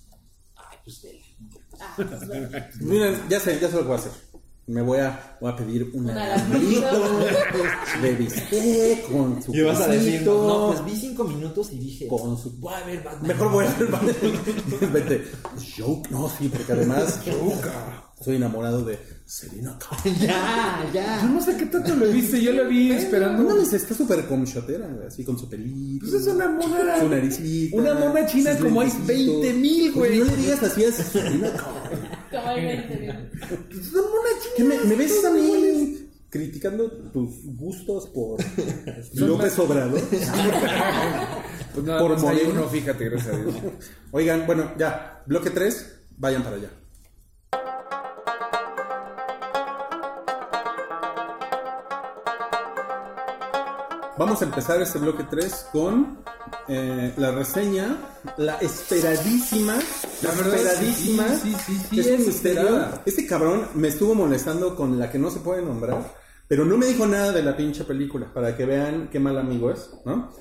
Ay, 0.55 0.77
pues 0.83 1.01
vela. 1.03 1.19
Ah, 1.29 1.55
pues 1.69 1.79
bueno. 1.79 1.86
Miren, 2.81 3.15
ya 3.29 3.39
sé, 3.39 3.59
ya 3.59 3.67
sé 3.69 3.73
lo 3.75 3.81
que 3.81 3.87
voy 3.87 3.95
a 3.95 3.99
hacer. 3.99 4.11
Me 4.69 4.81
voy 4.81 4.99
a, 4.99 5.37
voy 5.39 5.49
a 5.49 5.55
pedir 5.55 5.89
una 5.93 6.11
Una 6.11 6.25
alambrito 6.33 6.99
de 8.01 8.15
bistec 8.15 9.09
con 9.09 9.41
su 9.41 9.55
Y 9.55 9.61
vas 9.61 9.79
a 9.79 9.87
decir, 9.87 10.11
quesito, 10.11 10.45
no, 10.45 10.67
pues 10.67 10.83
vi 10.83 10.99
cinco 10.99 11.23
minutos 11.23 11.71
y 11.71 11.77
dije, 11.79 12.07
con 12.09 12.37
su... 12.37 12.51
voy 12.59 12.73
a 12.73 12.83
ver 12.85 13.01
Batman. 13.01 13.27
Mejor 13.27 13.49
voy 13.49 13.65
a 13.65 13.73
ver 13.75 14.91
Vete. 14.91 15.23
Joke. 15.77 16.09
No, 16.11 16.29
sí, 16.29 16.49
porque 16.49 16.73
además 16.73 17.21
soy 18.21 18.35
enamorado 18.35 18.83
de 18.83 18.99
Selena 19.25 19.79
Kyle. 19.79 20.13
ya, 20.19 20.83
Yo 20.87 20.93
ya. 20.93 21.23
no 21.23 21.41
sé 21.41 21.55
qué 21.55 21.67
tanto 21.67 21.95
lo 21.95 22.05
viste, 22.07 22.41
yo 22.41 22.51
la 22.51 22.63
vi 22.63 22.91
esperando. 22.91 23.43
No 23.43 23.49
mames, 23.51 23.71
está 23.71 23.93
súper 23.95 24.25
comchotera, 24.27 24.85
güey, 24.87 25.07
así 25.07 25.23
con 25.23 25.39
su 25.39 25.47
pelito. 25.47 26.05
Pues 26.09 26.21
es 26.23 26.27
una 26.27 26.49
mona. 26.49 26.99
Su 26.99 27.07
naricita. 27.07 27.77
Una 27.77 27.93
mona 27.93 28.25
china 28.25 28.51
sus 28.53 28.65
como 28.65 28.81
hay 28.81 28.89
lentecitos. 28.89 29.41
20,000, 29.43 29.93
Pues 29.93 29.95
güey. 29.95 30.19
No 30.19 30.25
le 30.25 30.35
digas 30.35 30.63
así 30.63 30.83
a 30.83 30.91
Selena 30.91 31.51
Kyle. 31.51 31.76
¿Qué 34.55 34.63
me, 34.63 34.77
me 34.79 34.95
ves 34.95 35.23
a 35.25 35.31
mí 35.31 36.09
criticando 36.29 36.89
tus 37.11 37.45
gustos 37.57 38.07
por 38.07 38.39
López 39.15 39.59
Obrador? 39.59 40.01
Pues 41.73 41.85
nada, 41.85 41.99
Por 41.99 42.11
más 42.13 42.23
hay 42.23 42.37
Moreno. 42.37 42.49
uno, 42.61 42.69
fíjate, 42.69 43.05
gracias 43.07 43.35
a 43.35 43.37
Dios. 43.37 43.55
Oigan, 44.09 44.47
bueno, 44.47 44.71
ya, 44.79 45.21
bloque 45.27 45.51
3, 45.51 45.99
vayan 46.17 46.41
para 46.41 46.55
allá. 46.55 46.71
Vamos 54.17 54.41
a 54.41 54.45
empezar 54.45 54.81
este 54.81 54.97
bloque 54.97 55.25
3 55.29 55.67
con 55.71 56.19
eh, 56.67 57.13
la 57.17 57.31
reseña, 57.31 57.97
la 58.37 58.55
esperadísima, 58.57 59.75
la, 60.23 60.29
esperadísima. 60.31 61.27
sí, 61.35 61.53
sí, 61.53 61.75
sí, 61.77 61.79
sí, 61.91 61.99
es 61.99 62.07
un 62.07 62.13
es 62.13 62.27
misterio. 62.27 62.61
esperada. 62.61 63.01
Este 63.05 63.27
cabrón 63.27 63.67
me 63.75 63.89
estuvo 63.89 64.15
molestando 64.15 64.75
con 64.75 64.97
la 64.97 65.11
que 65.11 65.19
no 65.19 65.29
se 65.29 65.39
puede 65.41 65.61
nombrar, 65.61 66.15
pero 66.47 66.65
no 66.65 66.77
me 66.77 66.87
dijo 66.87 67.05
nada 67.05 67.31
de 67.31 67.43
la 67.43 67.55
pinche 67.55 67.83
película, 67.83 68.33
para 68.33 68.57
que 68.57 68.65
vean 68.65 69.09
qué 69.11 69.19
mal 69.19 69.37
amigo 69.37 69.69
es, 69.69 69.89
¿no? 70.05 70.31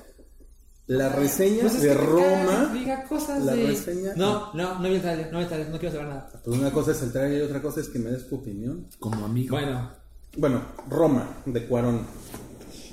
La 0.87 1.09
reseña 1.09 1.61
Pues 1.63 1.75
es 1.75 1.81
de 1.83 1.93
Roma. 1.93 2.71
Diga 2.73 3.03
cosas 3.03 3.43
la 3.43 3.53
de... 3.53 3.67
reseña- 3.67 4.13
No, 4.15 4.53
no, 4.53 4.79
no 4.79 4.89
vi 4.89 4.95
el 4.95 5.01
trailer, 5.01 5.31
no 5.31 5.37
vi 5.37 5.43
el 5.43 5.49
trailer, 5.49 5.69
no 5.69 5.77
quiero 5.79 5.93
saber 5.95 6.07
nada. 6.07 6.29
Pues 6.43 6.57
una 6.57 6.71
cosa 6.71 6.91
es 6.93 7.01
el 7.03 7.11
trailer 7.11 7.39
y 7.41 7.45
otra 7.45 7.61
cosa 7.61 7.81
es 7.81 7.89
que 7.89 7.99
me 7.99 8.09
des 8.09 8.27
tu 8.27 8.37
opinión. 8.37 8.87
Como 8.97 9.25
amigo. 9.25 9.51
Bueno, 9.55 9.91
Bueno, 10.37 10.61
Roma, 10.89 11.27
de 11.45 11.67
Cuarón. 11.67 12.07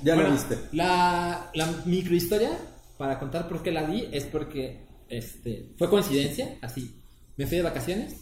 Ya 0.05 0.13
bueno, 0.13 0.29
la 0.29 0.35
viste. 0.35 0.59
La, 0.71 1.49
la 1.55 1.65
microhistoria, 1.85 2.51
para 2.95 3.17
contar 3.17 3.47
por 3.49 3.63
qué 3.63 3.71
la 3.71 3.83
vi, 3.83 4.07
es 4.11 4.25
porque 4.25 4.85
este, 5.09 5.73
fue 5.79 5.89
coincidencia, 5.89 6.59
así. 6.61 7.01
Me 7.37 7.47
fui 7.47 7.57
de 7.57 7.63
vacaciones 7.63 8.13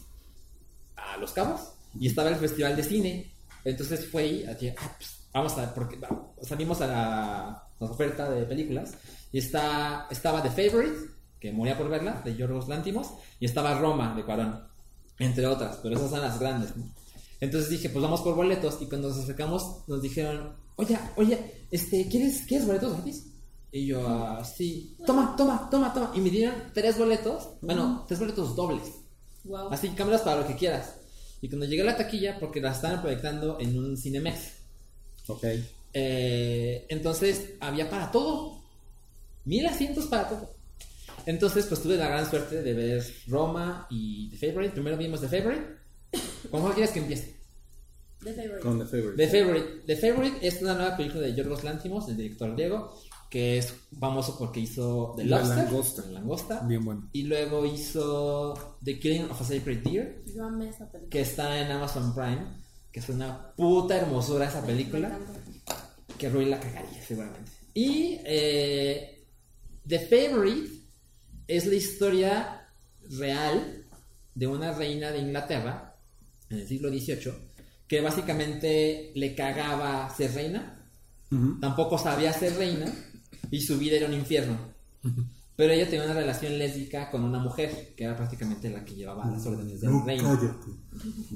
a 0.96 1.18
Los 1.18 1.32
Cabos 1.32 1.74
y 2.00 2.06
estaba 2.06 2.30
el 2.30 2.36
festival 2.36 2.74
de 2.74 2.82
cine. 2.82 3.32
Entonces 3.66 4.08
fue 4.10 4.22
ahí, 4.22 4.44
así, 4.44 4.68
ah, 4.70 4.94
pues, 4.96 5.28
vamos 5.30 5.52
a 5.58 5.60
ver, 5.60 5.74
porque 5.74 5.98
salimos 6.40 6.80
a 6.80 6.86
la, 6.86 7.68
la 7.78 7.86
oferta 7.86 8.30
de 8.30 8.46
películas 8.46 8.94
y 9.30 9.38
está, 9.38 10.06
estaba 10.10 10.42
The 10.42 10.50
Favorite, 10.50 10.96
que 11.38 11.52
moría 11.52 11.76
por 11.76 11.90
verla, 11.90 12.22
de 12.24 12.34
Yorgos 12.34 12.66
Lántimos, 12.66 13.12
y 13.40 13.44
estaba 13.44 13.78
Roma, 13.78 14.14
de 14.14 14.24
Cuarón, 14.24 14.66
entre 15.18 15.46
otras, 15.46 15.80
pero 15.82 15.96
esas 15.96 16.08
son 16.08 16.22
las 16.22 16.40
grandes. 16.40 16.74
¿no? 16.76 16.84
Entonces 17.40 17.68
dije, 17.68 17.90
pues 17.90 18.02
vamos 18.02 18.22
por 18.22 18.34
boletos 18.34 18.80
y 18.80 18.86
cuando 18.86 19.08
nos 19.08 19.18
acercamos 19.18 19.86
nos 19.86 20.00
dijeron, 20.00 20.63
oye, 20.76 20.98
oye, 21.16 21.66
este, 21.70 22.08
¿quieres, 22.08 22.42
¿quieres 22.46 22.66
boletos 22.66 22.92
gratis? 22.94 23.26
Y 23.72 23.86
yo, 23.86 24.06
"Ah, 24.06 24.44
sí, 24.44 24.96
toma, 25.06 25.34
toma, 25.36 25.68
toma, 25.70 25.92
toma. 25.92 26.12
Y 26.14 26.20
me 26.20 26.30
dieron 26.30 26.54
tres 26.72 26.96
boletos, 26.96 27.48
bueno, 27.60 28.04
tres 28.06 28.20
boletos 28.20 28.54
dobles. 28.54 28.82
Wow. 29.44 29.68
Así, 29.72 29.88
cámaras 29.90 30.22
para 30.22 30.40
lo 30.42 30.46
que 30.46 30.54
quieras. 30.56 30.94
Y 31.40 31.48
cuando 31.48 31.66
llegué 31.66 31.82
a 31.82 31.86
la 31.86 31.96
taquilla, 31.96 32.38
porque 32.38 32.60
la 32.60 32.70
estaban 32.72 33.02
proyectando 33.02 33.58
en 33.60 33.76
un 33.78 33.96
Cinemex, 33.96 34.38
Ok. 35.26 35.44
eh, 35.92 36.86
entonces 36.88 37.50
había 37.60 37.90
para 37.90 38.10
todo. 38.10 38.62
Mil 39.44 39.66
asientos 39.66 40.06
para 40.06 40.28
todo. 40.28 40.54
Entonces, 41.26 41.66
pues 41.66 41.82
tuve 41.82 41.96
la 41.96 42.08
gran 42.08 42.28
suerte 42.30 42.62
de 42.62 42.72
ver 42.74 43.04
Roma 43.26 43.86
y 43.90 44.30
The 44.30 44.48
Favorite. 44.48 44.72
Primero 44.72 44.96
vimos 44.96 45.20
The 45.20 45.28
Favorite. 45.28 45.66
¿Con 46.50 46.60
cuál 46.62 46.74
quieres 46.74 46.92
que 46.92 47.00
empiece? 47.00 47.33
The 48.24 48.32
Favorite. 48.32 48.60
Con 48.60 48.78
The 48.78 48.86
Favorite. 48.86 49.16
The 49.16 49.28
Favorite. 49.28 49.82
The 49.86 49.96
Favorite 49.96 50.46
es 50.46 50.62
una 50.62 50.74
nueva 50.74 50.96
película 50.96 51.22
de 51.22 51.34
Yorgos 51.34 51.62
Lantimos, 51.64 52.08
el 52.08 52.16
director 52.16 52.52
griego, 52.54 52.94
que 53.30 53.58
es 53.58 53.74
famoso 53.98 54.38
porque 54.38 54.60
hizo 54.60 55.14
The 55.16 55.24
La 55.24 55.38
Lobster, 55.38 55.56
Langosta. 55.64 56.02
La 56.06 56.10
Langosta. 56.12 56.60
Bien 56.66 56.84
bueno. 56.84 57.08
Y 57.12 57.22
luego 57.24 57.66
hizo 57.66 58.76
The 58.82 58.98
Killing 58.98 59.24
of 59.30 59.40
a 59.40 59.44
Sacred 59.44 59.82
Deer, 59.82 60.22
Yo 60.34 60.44
amé 60.44 60.68
esa 60.70 60.90
película. 60.90 61.10
que 61.10 61.20
está 61.20 61.60
en 61.60 61.70
Amazon 61.70 62.14
Prime, 62.14 62.46
que 62.92 63.00
es 63.00 63.08
una 63.08 63.52
puta 63.56 63.96
hermosura 63.96 64.46
esa 64.46 64.64
película, 64.64 65.18
que 66.18 66.28
Rui 66.28 66.46
la 66.46 66.60
cagaría 66.60 67.02
seguramente. 67.02 67.50
Y 67.74 68.18
eh, 68.24 69.26
The 69.86 69.98
Favorite 69.98 70.70
es 71.48 71.66
la 71.66 71.74
historia 71.74 72.68
real 73.18 73.84
de 74.34 74.46
una 74.46 74.72
reina 74.72 75.10
de 75.10 75.18
Inglaterra 75.18 75.96
en 76.50 76.58
el 76.58 76.68
siglo 76.68 76.88
XVIII 76.88 77.53
que 77.88 78.00
básicamente 78.00 79.12
le 79.14 79.34
cagaba 79.34 80.08
ser 80.14 80.32
reina, 80.34 80.88
tampoco 81.60 81.98
sabía 81.98 82.32
ser 82.32 82.56
reina 82.56 82.86
y 83.50 83.60
su 83.60 83.78
vida 83.78 83.96
era 83.96 84.06
un 84.06 84.14
infierno. 84.14 84.56
Pero 85.56 85.72
ella 85.72 85.88
tenía 85.88 86.04
una 86.04 86.14
relación 86.14 86.58
lésbica 86.58 87.10
con 87.10 87.22
una 87.22 87.38
mujer 87.38 87.94
que 87.96 88.04
era 88.04 88.16
prácticamente 88.16 88.70
la 88.70 88.84
que 88.84 88.94
llevaba 88.94 89.30
las 89.30 89.46
órdenes 89.46 89.80
del 89.80 89.90
No, 89.92 90.04
reino. 90.04 90.24
cállate. 90.24 90.66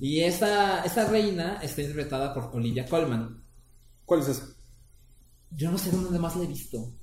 Y 0.01 0.20
esa, 0.20 0.84
esa 0.84 1.09
reina 1.09 1.61
está 1.62 1.82
interpretada 1.82 2.34
por 2.34 2.51
Olivia 2.57 2.84
Colman. 2.86 3.44
¿Cuál 4.05 4.20
es 4.20 4.28
esa? 4.28 4.49
Yo 5.51 5.70
no 5.70 5.78
sé 5.78 5.90
dónde 5.92 6.18
más 6.18 6.34
la 6.36 6.44
he 6.44 6.46
visto. 6.49 6.94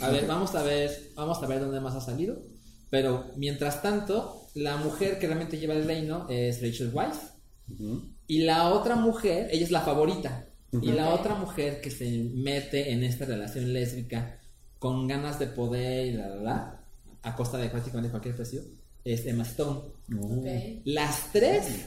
A 0.00 0.08
ver, 0.08 0.26
vamos 0.26 0.52
a 0.56 0.62
ver, 0.64 1.12
vamos 1.14 1.40
a 1.42 1.46
ver 1.46 1.60
dónde 1.60 1.80
más 1.80 1.94
ha 1.94 2.00
salido. 2.00 2.42
Pero 2.90 3.26
mientras 3.36 3.80
tanto, 3.80 4.48
la 4.54 4.76
mujer 4.76 5.18
que 5.18 5.26
realmente 5.26 5.58
lleva 5.58 5.74
el 5.74 5.86
reino 5.86 6.26
es 6.28 6.60
Rachel 6.60 6.90
Weisz. 6.92 7.18
Y 8.26 8.42
la 8.42 8.72
otra 8.72 8.96
mujer, 8.96 9.48
ella 9.50 9.64
es 9.64 9.70
la 9.70 9.82
favorita. 9.82 10.46
Y 10.72 10.90
la 10.90 11.14
otra 11.14 11.36
mujer 11.36 11.80
que 11.80 11.90
se 11.90 12.10
mete 12.34 12.90
en 12.90 13.04
esta 13.04 13.24
relación 13.24 13.72
lésbica 13.72 14.40
con 14.80 15.06
ganas 15.06 15.38
de 15.38 15.46
poder 15.46 16.06
y 16.06 16.12
la, 16.12 16.28
la, 16.28 16.42
la, 16.42 16.84
a 17.22 17.36
costa 17.36 17.58
de 17.58 17.68
prácticamente 17.68 18.10
cualquier 18.10 18.34
precio, 18.34 18.60
es 19.04 19.24
Emma 19.24 19.44
Stone. 19.44 19.80
Ok. 20.18 20.82
Las 20.84 21.30
tres, 21.32 21.86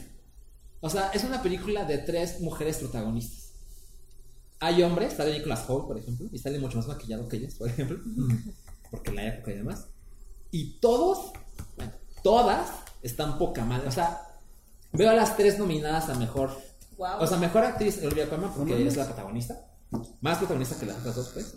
o 0.80 0.88
sea, 0.88 1.10
es 1.12 1.22
una 1.24 1.42
película 1.42 1.84
de 1.84 1.98
tres 1.98 2.40
mujeres 2.40 2.78
protagonistas. 2.78 3.52
Hay 4.60 4.82
hombres, 4.82 5.12
sale 5.12 5.34
Nicholas 5.34 5.68
Hoult, 5.68 5.86
por 5.86 5.98
ejemplo, 5.98 6.26
y 6.32 6.38
sale 6.38 6.58
mucho 6.58 6.78
más 6.78 6.88
maquillado 6.88 7.28
que 7.28 7.36
ellas, 7.36 7.54
por 7.54 7.68
ejemplo, 7.68 7.98
porque 8.90 9.12
la 9.12 9.26
época 9.26 9.52
y 9.52 9.56
demás. 9.56 9.86
Y 10.50 10.80
todos, 10.80 11.32
bueno, 11.76 11.92
todas 12.22 12.70
están 13.02 13.38
poca 13.38 13.64
madre. 13.64 13.86
O 13.86 13.92
sea, 13.92 14.22
veo 14.92 15.10
a 15.10 15.14
las 15.14 15.36
tres 15.36 15.58
nominadas 15.58 16.08
a 16.08 16.14
mejor, 16.14 16.50
Wow. 16.96 17.20
o 17.20 17.26
sea, 17.26 17.38
mejor 17.38 17.64
actriz 17.64 18.02
Olivia 18.02 18.28
Colman 18.28 18.52
porque 18.54 18.72
mames. 18.72 18.88
es 18.88 18.96
la 18.96 19.04
protagonista, 19.06 19.66
más 20.20 20.38
protagonista 20.38 20.78
que 20.78 20.86
las 20.86 20.98
otras 20.98 21.14
dos, 21.16 21.30
pues. 21.32 21.56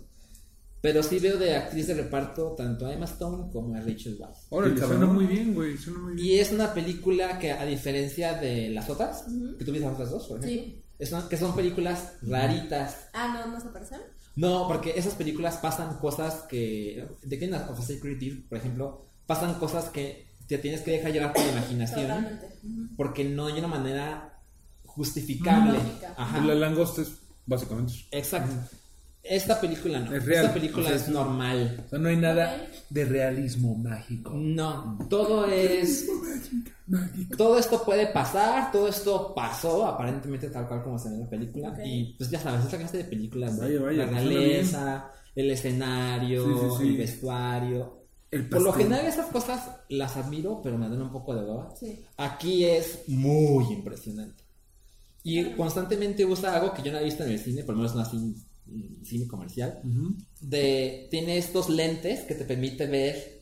Pero 0.82 1.04
sí 1.04 1.20
veo 1.20 1.38
de 1.38 1.56
actriz 1.56 1.86
de 1.88 1.94
reparto 1.94 2.54
tanto 2.58 2.88
a 2.88 2.94
Emma 2.94 3.06
Stone 3.06 3.52
como 3.52 3.76
a 3.76 3.80
Rachel 3.82 4.18
Weisz. 4.20 4.48
Órale, 4.50 4.78
suena 4.80 5.06
muy 5.06 5.28
bien, 5.28 5.54
güey. 5.54 5.78
Suena 5.78 6.00
muy 6.00 6.16
bien. 6.16 6.28
Y 6.28 6.40
es 6.40 6.52
una 6.52 6.74
película 6.74 7.38
que, 7.38 7.52
a 7.52 7.64
diferencia 7.66 8.34
de 8.34 8.70
las 8.70 8.90
otras, 8.90 9.26
que 9.60 9.64
tú 9.64 9.72
viste 9.72 9.86
las 9.86 9.94
otras 9.94 10.10
dos, 10.10 10.28
por 10.28 10.44
ejemplo, 10.44 10.64
Sí. 10.66 10.84
es 10.98 11.12
una- 11.12 11.30
que 11.30 11.38
son 11.38 11.56
películas 11.56 12.14
raritas. 12.24 13.10
Ah, 13.14 13.28
no, 13.46 13.52
no 13.54 13.62
se 13.62 13.68
parecen. 13.68 14.00
No, 14.36 14.68
porque 14.68 14.94
esas 14.96 15.14
películas 15.14 15.58
pasan 15.58 15.98
cosas 16.00 16.44
que. 16.50 17.08
De 17.22 17.38
Kingdom 17.38 17.62
of 17.70 17.78
a 17.80 17.82
Sacred 17.84 18.18
Deer, 18.18 18.48
por 18.50 18.58
ejemplo, 18.58 19.06
pasan 19.28 19.54
cosas 19.60 19.90
que 19.90 20.31
te 20.52 20.58
tienes 20.58 20.82
que 20.82 20.92
dejar 20.92 21.14
llevar 21.14 21.34
por 21.34 21.46
la 21.46 21.52
imaginación. 21.52 22.08
Totalmente. 22.08 22.48
Porque 22.98 23.24
no 23.24 23.46
hay 23.48 23.58
una 23.60 23.68
manera 23.68 24.40
justificable. 24.86 25.80
Ajá. 26.18 26.42
La 26.42 26.56
langosta 26.56 27.02
es 27.02 27.14
básicamente. 27.46 27.94
Exacto. 28.12 28.54
Esta 29.24 29.62
película 29.62 30.00
no. 30.00 30.14
Es 30.14 30.26
real, 30.26 30.46
Esta 30.46 30.54
película 30.54 30.86
o 30.86 30.88
sea, 30.90 30.98
es 30.98 31.08
normal. 31.08 31.84
O 31.86 31.90
sea, 31.90 32.00
no 32.00 32.10
hay 32.10 32.18
nada 32.18 32.68
de 32.90 33.06
realismo 33.06 33.76
mágico. 33.76 34.32
No, 34.34 34.98
todo 35.10 35.48
es. 35.48 36.08
Todo 37.38 37.58
esto 37.58 37.86
puede 37.86 38.08
pasar, 38.08 38.70
todo 38.70 38.90
esto 38.90 39.34
pasó 39.34 39.86
aparentemente 39.86 40.50
tal 40.50 40.68
cual 40.68 40.84
como 40.84 41.00
se 41.00 41.08
ve 41.08 41.16
en 41.16 41.22
la 41.22 41.30
película. 41.30 41.78
Y 41.86 42.16
pues 42.18 42.30
ya 42.30 42.38
sabes, 42.38 42.66
esta 42.66 42.78
clase 42.78 42.98
de 42.98 43.04
películas, 43.06 43.58
de 43.58 43.80
Vaya, 43.80 43.82
vaya, 43.82 44.12
la 44.12 44.20
realeza, 44.20 45.12
el 45.34 45.52
escenario, 45.52 46.44
Sí, 46.44 46.52
sí, 46.52 46.76
sí. 46.80 46.88
el 46.90 46.98
vestuario. 46.98 48.01
El 48.32 48.48
Por 48.48 48.62
lo 48.62 48.72
general 48.72 49.06
esas 49.06 49.28
cosas 49.28 49.70
las 49.90 50.16
admiro, 50.16 50.62
pero 50.64 50.78
me 50.78 50.88
dan 50.88 51.02
un 51.02 51.12
poco 51.12 51.36
de 51.36 51.44
hueva. 51.44 51.76
Sí. 51.78 52.00
Aquí 52.16 52.64
es 52.64 53.04
muy 53.08 53.66
impresionante. 53.74 54.44
Y 55.24 55.52
constantemente 55.52 56.26
usa 56.26 56.56
algo 56.56 56.74
que 56.74 56.82
yo 56.82 56.92
no 56.92 57.00
he 57.00 57.04
visto 57.04 57.24
en 57.24 57.32
el 57.32 57.40
cine, 57.40 57.64
por 57.64 57.76
lo 57.76 57.82
menos 57.82 57.96
no 57.96 58.02
así 58.02 58.18
en 58.18 59.06
cine 59.06 59.28
comercial. 59.28 59.82
De, 60.40 61.08
tiene 61.12 61.38
estos 61.38 61.70
lentes 61.70 62.22
que 62.22 62.36
te 62.36 62.46
permite 62.46 62.88
ver 62.88 63.42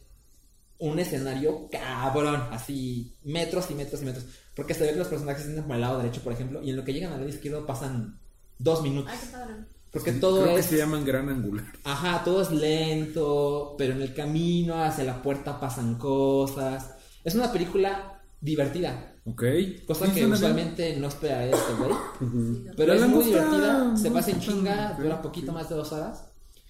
un 0.79 0.97
escenario 0.97 1.69
cabrón, 1.69 2.47
así 2.51 3.15
metros 3.23 3.69
y 3.69 3.75
metros 3.75 4.01
y 4.01 4.05
metros. 4.05 4.25
Porque 4.55 4.73
se 4.73 4.85
ve 4.85 4.91
que 4.91 4.97
los 4.97 5.07
personajes 5.07 5.45
están 5.45 5.65
por 5.65 5.75
el 5.75 5.81
lado 5.81 5.99
derecho, 5.99 6.21
por 6.21 6.33
ejemplo, 6.33 6.63
y 6.63 6.71
en 6.71 6.75
lo 6.75 6.83
que 6.83 6.93
llegan 6.93 7.13
al 7.13 7.19
lado 7.19 7.29
izquierdo 7.29 7.65
pasan 7.65 8.19
dos 8.57 8.81
minutos. 8.81 9.11
Ay, 9.13 9.19
qué 9.21 9.31
padre. 9.31 9.53
Porque 9.91 10.11
todo 10.13 10.43
Creo 10.43 10.57
es... 10.57 10.65
que 10.67 10.71
se 10.73 10.77
llaman 10.77 11.03
gran 11.03 11.29
angular. 11.29 11.65
Ajá, 11.83 12.23
todo 12.23 12.41
es 12.43 12.51
lento, 12.51 13.75
pero 13.77 13.93
en 13.93 14.01
el 14.01 14.13
camino 14.13 14.83
hacia 14.83 15.03
la 15.03 15.21
puerta 15.21 15.59
pasan 15.59 15.95
cosas. 15.95 16.91
Es 17.23 17.35
una 17.35 17.51
película 17.51 18.21
divertida, 18.41 19.15
¿Ok? 19.25 19.43
cosa 19.85 20.05
Sí, 20.05 20.11
que 20.13 20.19
bien. 20.21 20.33
usualmente 20.33 20.95
no 20.97 21.07
esperaría 21.07 21.47
de 21.47 21.61
este 21.61 21.73
güey. 21.73 21.91
Sí, 21.91 22.63
no. 22.65 22.71
Pero 22.77 22.93
es 22.93 23.07
muy 23.07 23.25
divertida, 23.25 23.97
se 23.97 24.11
pasa 24.11 24.31
en 24.31 24.39
chinga, 24.39 24.97
dura 24.99 25.21
poquito 25.21 25.51
ok. 25.51 25.57
más 25.57 25.69
de 25.69 25.75
dos 25.75 25.91
horas. 25.91 26.25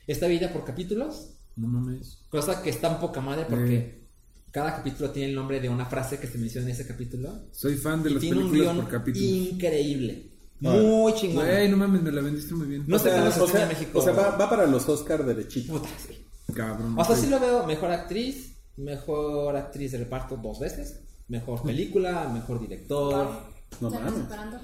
Está 0.07 0.26
dividida 0.26 0.51
por 0.51 0.63
capítulos, 0.65 1.30
No 1.55 1.67
mames. 1.67 2.20
cosa 2.30 2.61
que 2.63 2.70
está 2.72 2.89
un 2.89 2.99
poca 2.99 3.22
madre 3.22 3.45
porque 3.47 3.76
Eh. 3.78 4.07
cada 4.51 4.76
capítulo 4.78 5.11
tiene 5.11 5.30
el 5.30 5.36
nombre 5.36 5.59
de 5.59 5.70
una 5.70 5.86
frase 5.86 6.20
que 6.20 6.26
se 6.28 6.38
menciona 6.39 6.65
en 6.67 6.74
ese 6.74 6.88
capítulo. 6.88 7.30
Soy 7.51 7.76
fan 7.76 8.01
de 8.01 8.09
Y 8.09 8.13
las 8.13 8.22
tiene 8.22 8.38
un 8.38 8.49
películas 8.49 8.74
guion 8.76 8.86
por 8.86 8.91
capítulos. 8.99 9.30
increíble. 9.30 10.29
Muy 10.60 11.14
chingón. 11.14 11.45
Güey, 11.45 11.70
no 11.70 11.78
mames, 11.78 12.01
me 12.01 12.12
la 12.12 12.22
vendiste 12.22 12.53
muy 12.53 12.68
bien. 12.68 12.84
No 12.88 12.95
o 12.95 12.99
sé 12.99 13.10
sea, 13.10 13.32
cómo 13.34 13.47
se 13.47 13.62
en 13.62 13.68
México. 13.70 13.99
o 13.99 14.01
sea, 14.01 14.14
va, 14.14 14.36
va 14.36 14.49
para 14.49 14.66
los 14.66 14.88
Oscar 14.89 15.26
derechito. 15.26 15.74
Puta, 15.74 15.89
sí. 16.05 16.26
Cabrón. 16.53 16.95
O 16.97 17.05
sea, 17.05 17.16
sí 17.16 17.28
lo 17.28 17.39
veo 17.39 17.66
mejor 17.66 17.91
actriz, 17.91 18.57
mejor 18.78 19.55
actriz 19.55 19.91
de 19.91 19.99
reparto 19.99 20.38
dos 20.38 20.60
veces, 20.60 21.01
mejor 21.28 21.62
película, 21.64 22.30
mejor 22.34 22.60
director, 22.60 23.28
No 23.82 23.89
mames. 23.89 24.13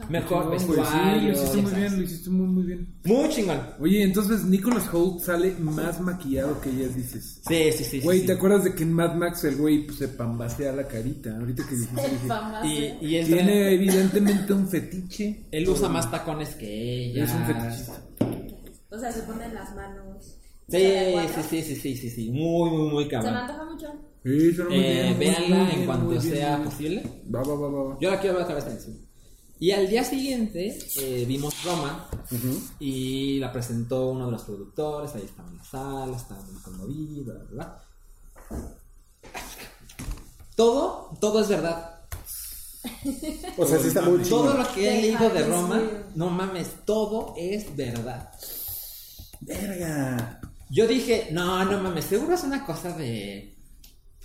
mejor 0.09 0.43
No, 0.43 0.49
güey, 0.49 0.59
sí, 0.59 0.65
vestuario. 0.67 1.21
lo 1.21 1.31
hiciste 1.31 1.57
muy 1.61 1.71
bien, 1.71 1.95
lo 1.97 2.03
hiciste 2.03 2.29
muy, 2.29 2.47
muy 2.47 2.63
bien. 2.63 2.95
Muy 3.05 3.29
chingón. 3.29 3.61
Oye, 3.79 4.03
entonces 4.03 4.43
Nicholas 4.43 4.93
Holt 4.93 5.21
sale 5.21 5.55
más 5.59 6.01
maquillado 6.01 6.59
que 6.59 6.69
ellas 6.69 6.95
dices. 6.95 7.39
Sí, 7.47 7.71
sí, 7.71 7.83
sí. 7.85 7.99
Güey, 8.01 8.21
sí, 8.21 8.25
¿te 8.27 8.33
sí. 8.33 8.37
acuerdas 8.37 8.65
de 8.65 8.75
que 8.75 8.83
en 8.83 8.91
Mad 8.91 9.15
Max 9.15 9.43
el 9.45 9.55
güey 9.55 9.85
pues, 9.85 9.99
se 9.99 10.09
pambasea 10.09 10.73
la 10.73 10.85
carita? 10.87 11.37
Ahorita 11.37 11.63
que 11.67 11.75
dijiste, 11.75 12.09
dije. 12.09 12.97
Y, 13.01 13.05
y 13.07 13.15
él, 13.17 13.25
tiene 13.27 13.73
evidentemente 13.73 14.51
un 14.51 14.67
fetiche. 14.67 15.45
él 15.51 15.69
usa 15.69 15.87
más 15.87 16.11
tacones 16.11 16.55
que 16.55 17.05
ella. 17.11 17.23
Es 17.23 17.31
un 17.33 17.45
fetichista. 17.45 18.01
O 18.89 18.97
sea, 18.99 19.11
se 19.11 19.21
ponen 19.23 19.53
las 19.53 19.73
manos. 19.75 20.35
Sí, 20.67 20.77
sí, 20.77 21.43
sí, 21.49 21.61
sí, 21.63 21.75
sí, 21.75 21.95
sí, 21.95 22.09
sí. 22.09 22.31
Muy, 22.31 22.69
muy, 22.71 22.89
muy 22.91 23.03
Se 23.03 23.15
me 23.15 23.23
cabrón. 23.23 23.35
antoja 23.35 23.65
mucho. 23.65 23.87
Sí, 24.25 24.53
suena 24.55 24.69
muy 24.71 24.79
Eh, 24.79 25.03
bien, 25.03 25.19
véanla 25.19 25.55
muy 25.65 25.71
en 25.75 25.85
cuanto 25.85 26.05
muy 26.05 26.17
bien, 26.17 26.33
sea 26.35 26.63
posible. 26.63 27.03
Va, 27.33 27.43
va, 27.43 27.55
va, 27.55 27.69
va, 27.69 27.83
va. 27.83 27.97
Yo 28.01 28.09
la 28.09 28.19
quiero 28.19 28.35
ver 28.35 28.43
otra 28.43 28.55
vez 28.55 28.65
en 28.65 28.71
el 28.71 28.79
cine. 28.79 28.97
Y 29.59 29.71
al 29.71 29.87
día 29.87 30.03
siguiente 30.03 30.77
eh, 30.99 31.25
vimos 31.27 31.63
Roma 31.63 32.09
y 32.79 33.39
la 33.39 33.51
presentó 33.53 34.09
uno 34.09 34.25
de 34.25 34.31
los 34.31 34.43
productores. 34.43 35.13
Ahí 35.15 35.21
estaba 35.23 35.47
en 35.49 35.57
la 35.57 35.63
sala, 35.63 36.17
estaba 36.17 36.41
muy 36.41 36.61
conmovido, 36.61 37.23
bla, 37.23 37.33
bla, 37.35 37.45
bla. 37.51 37.83
Todo, 40.55 41.11
todo 41.21 41.41
es 41.41 41.47
verdad. 41.49 41.91
O 43.57 43.65
sea, 43.65 43.79
sí 43.79 43.87
está 43.87 44.01
muy 44.01 44.21
Todo 44.23 44.51
chido. 44.51 44.57
lo 44.63 44.73
que 44.73 44.97
he 44.97 45.01
leído 45.01 45.29
de 45.29 45.45
Roma, 45.45 45.81
no 46.15 46.29
mames, 46.29 46.67
todo 46.85 47.33
es 47.37 47.75
verdad. 47.75 48.29
Verga. 49.41 50.39
Yo 50.69 50.87
dije, 50.87 51.29
no, 51.31 51.63
no 51.65 51.79
mames, 51.81 52.05
seguro 52.05 52.33
es 52.35 52.43
una 52.43 52.65
cosa 52.65 52.95
de. 52.97 53.54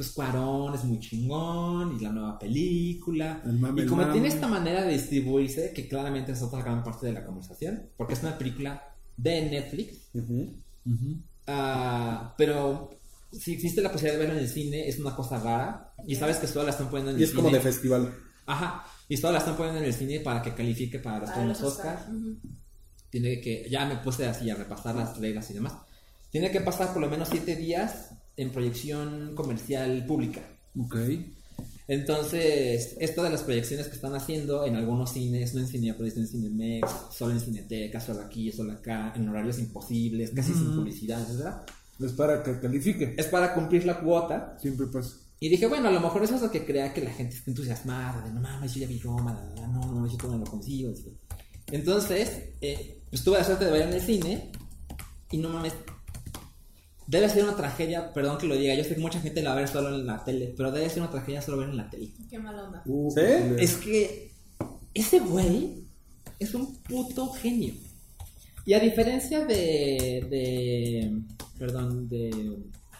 Pues 0.00 0.12
Cuarón 0.12 0.74
es 0.74 0.82
muy 0.84 0.98
chingón 0.98 1.94
y 1.94 2.02
la 2.02 2.08
nueva 2.10 2.38
película. 2.38 3.42
El 3.44 3.58
mame, 3.58 3.80
y 3.80 3.84
el 3.84 3.88
como 3.90 4.00
mame. 4.00 4.14
tiene 4.14 4.28
esta 4.28 4.48
manera 4.48 4.82
de 4.82 4.94
distribuirse, 4.94 5.74
que 5.74 5.88
claramente 5.88 6.32
es 6.32 6.40
otra 6.40 6.62
gran 6.62 6.82
parte 6.82 7.04
de 7.04 7.12
la 7.12 7.22
conversación, 7.26 7.90
porque 7.98 8.14
es 8.14 8.22
una 8.22 8.38
película 8.38 8.82
de 9.18 9.50
Netflix, 9.50 9.98
ah, 11.46 12.34
pero 12.38 12.88
si 13.30 13.52
existe 13.52 13.82
la 13.82 13.92
posibilidad 13.92 14.18
de 14.18 14.24
verla 14.24 14.38
en 14.40 14.46
el 14.46 14.50
cine, 14.50 14.88
es 14.88 14.98
una 14.98 15.14
cosa 15.14 15.38
rara. 15.38 15.92
Y 16.06 16.14
sabes 16.14 16.38
que 16.38 16.46
solo 16.46 16.64
la 16.64 16.70
están 16.70 16.88
poniendo 16.88 17.10
en 17.10 17.18
Y 17.18 17.24
el 17.24 17.28
es 17.28 17.34
como 17.34 17.48
cine. 17.48 17.58
de 17.58 17.64
festival. 17.64 18.14
Ajá, 18.46 18.86
y 19.06 19.18
solo 19.18 19.34
la 19.34 19.40
están 19.40 19.58
poniendo 19.58 19.80
en 19.80 19.86
el 19.86 19.92
cine 19.92 20.20
para 20.20 20.40
que 20.40 20.54
califique 20.54 20.98
para 20.98 21.18
los 21.18 21.30
premios 21.30 21.60
los 21.60 21.72
Oscar. 21.74 22.06
Ujú. 22.08 22.38
Tiene 23.10 23.38
que, 23.42 23.68
ya 23.70 23.84
me 23.84 23.96
puse 23.96 24.26
así 24.26 24.48
a 24.48 24.54
repasar 24.54 24.94
las 24.94 25.18
reglas 25.18 25.50
y 25.50 25.52
demás. 25.52 25.74
Tiene 26.30 26.50
que 26.50 26.62
pasar 26.62 26.94
por 26.94 27.02
lo 27.02 27.10
menos 27.10 27.28
siete 27.28 27.54
días 27.54 28.12
en 28.36 28.50
proyección 28.50 29.34
comercial 29.34 30.04
pública. 30.06 30.40
Ok. 30.78 30.96
Entonces, 31.88 32.96
esto 33.00 33.22
de 33.24 33.30
las 33.30 33.42
proyecciones 33.42 33.88
que 33.88 33.96
están 33.96 34.14
haciendo 34.14 34.64
en 34.64 34.76
algunos 34.76 35.12
cines, 35.12 35.54
no 35.54 35.60
en 35.60 35.66
Cinepolis, 35.66 36.16
no 36.16 36.22
en 36.22 36.28
Cinemex, 36.28 36.88
solo 37.10 37.32
en 37.32 37.40
Cineteca, 37.40 38.00
solo 38.00 38.20
aquí, 38.20 38.52
solo 38.52 38.74
acá, 38.74 39.12
en 39.16 39.28
horarios 39.28 39.58
imposibles, 39.58 40.30
casi 40.30 40.52
sin 40.52 40.72
publicidad, 40.72 41.20
etc. 41.20 41.68
Es 41.98 42.12
para 42.12 42.42
que 42.44 42.60
califique. 42.60 43.14
Es 43.18 43.26
para 43.26 43.52
cumplir 43.52 43.84
la 43.84 43.98
cuota. 43.98 44.56
Siempre 44.60 44.86
pasa. 44.86 45.16
Y 45.40 45.48
dije, 45.48 45.66
bueno, 45.66 45.88
a 45.88 45.90
lo 45.90 46.00
mejor 46.00 46.22
eso 46.22 46.36
es 46.36 46.42
lo 46.42 46.50
que 46.50 46.64
crea 46.64 46.92
que 46.92 47.00
la 47.00 47.10
gente 47.10 47.34
esté 47.34 47.50
entusiasmada, 47.50 48.24
de 48.24 48.30
no 48.30 48.40
mames, 48.40 48.74
yo 48.74 48.82
ya 48.82 48.86
vi 48.86 48.98
Roma, 48.98 49.32
la, 49.32 49.42
la, 49.42 49.62
la, 49.62 49.66
no, 49.68 49.80
no, 49.92 50.06
yo 50.06 50.28
no 50.28 50.38
lo 50.38 50.44
consigo. 50.44 50.92
Entonces, 51.72 52.50
eh, 52.60 53.00
pues 53.08 53.24
tuve 53.24 53.38
la 53.38 53.44
suerte 53.44 53.64
de 53.64 53.72
ver 53.72 53.88
en 53.88 53.94
el 53.94 54.00
cine 54.02 54.52
y 55.30 55.38
no 55.38 55.48
mames, 55.48 55.72
debe 57.10 57.28
ser 57.28 57.42
una 57.44 57.56
tragedia, 57.56 58.12
perdón 58.12 58.38
que 58.38 58.46
lo 58.46 58.54
diga, 58.56 58.74
yo 58.74 58.84
sé 58.84 58.94
que 58.94 59.00
mucha 59.00 59.20
gente 59.20 59.42
la 59.42 59.50
va 59.50 59.56
a 59.56 59.58
ver 59.60 59.68
solo 59.68 59.88
en 59.94 60.06
la 60.06 60.22
tele, 60.24 60.54
pero 60.56 60.70
debe 60.70 60.88
ser 60.88 61.02
una 61.02 61.10
tragedia 61.10 61.42
solo 61.42 61.58
ver 61.58 61.68
en 61.70 61.76
la 61.76 61.90
tele. 61.90 62.08
Qué 62.30 62.38
mala 62.38 62.62
onda. 62.64 62.82
Uh, 62.86 63.10
¿Sí? 63.10 63.20
Es 63.58 63.74
que 63.76 64.32
ese 64.94 65.18
güey 65.20 65.84
es 66.38 66.54
un 66.54 66.76
puto 66.82 67.30
genio. 67.32 67.74
Y 68.64 68.74
a 68.74 68.80
diferencia 68.80 69.44
de, 69.44 70.24
de 70.30 71.20
perdón, 71.58 72.08
de, 72.08 72.30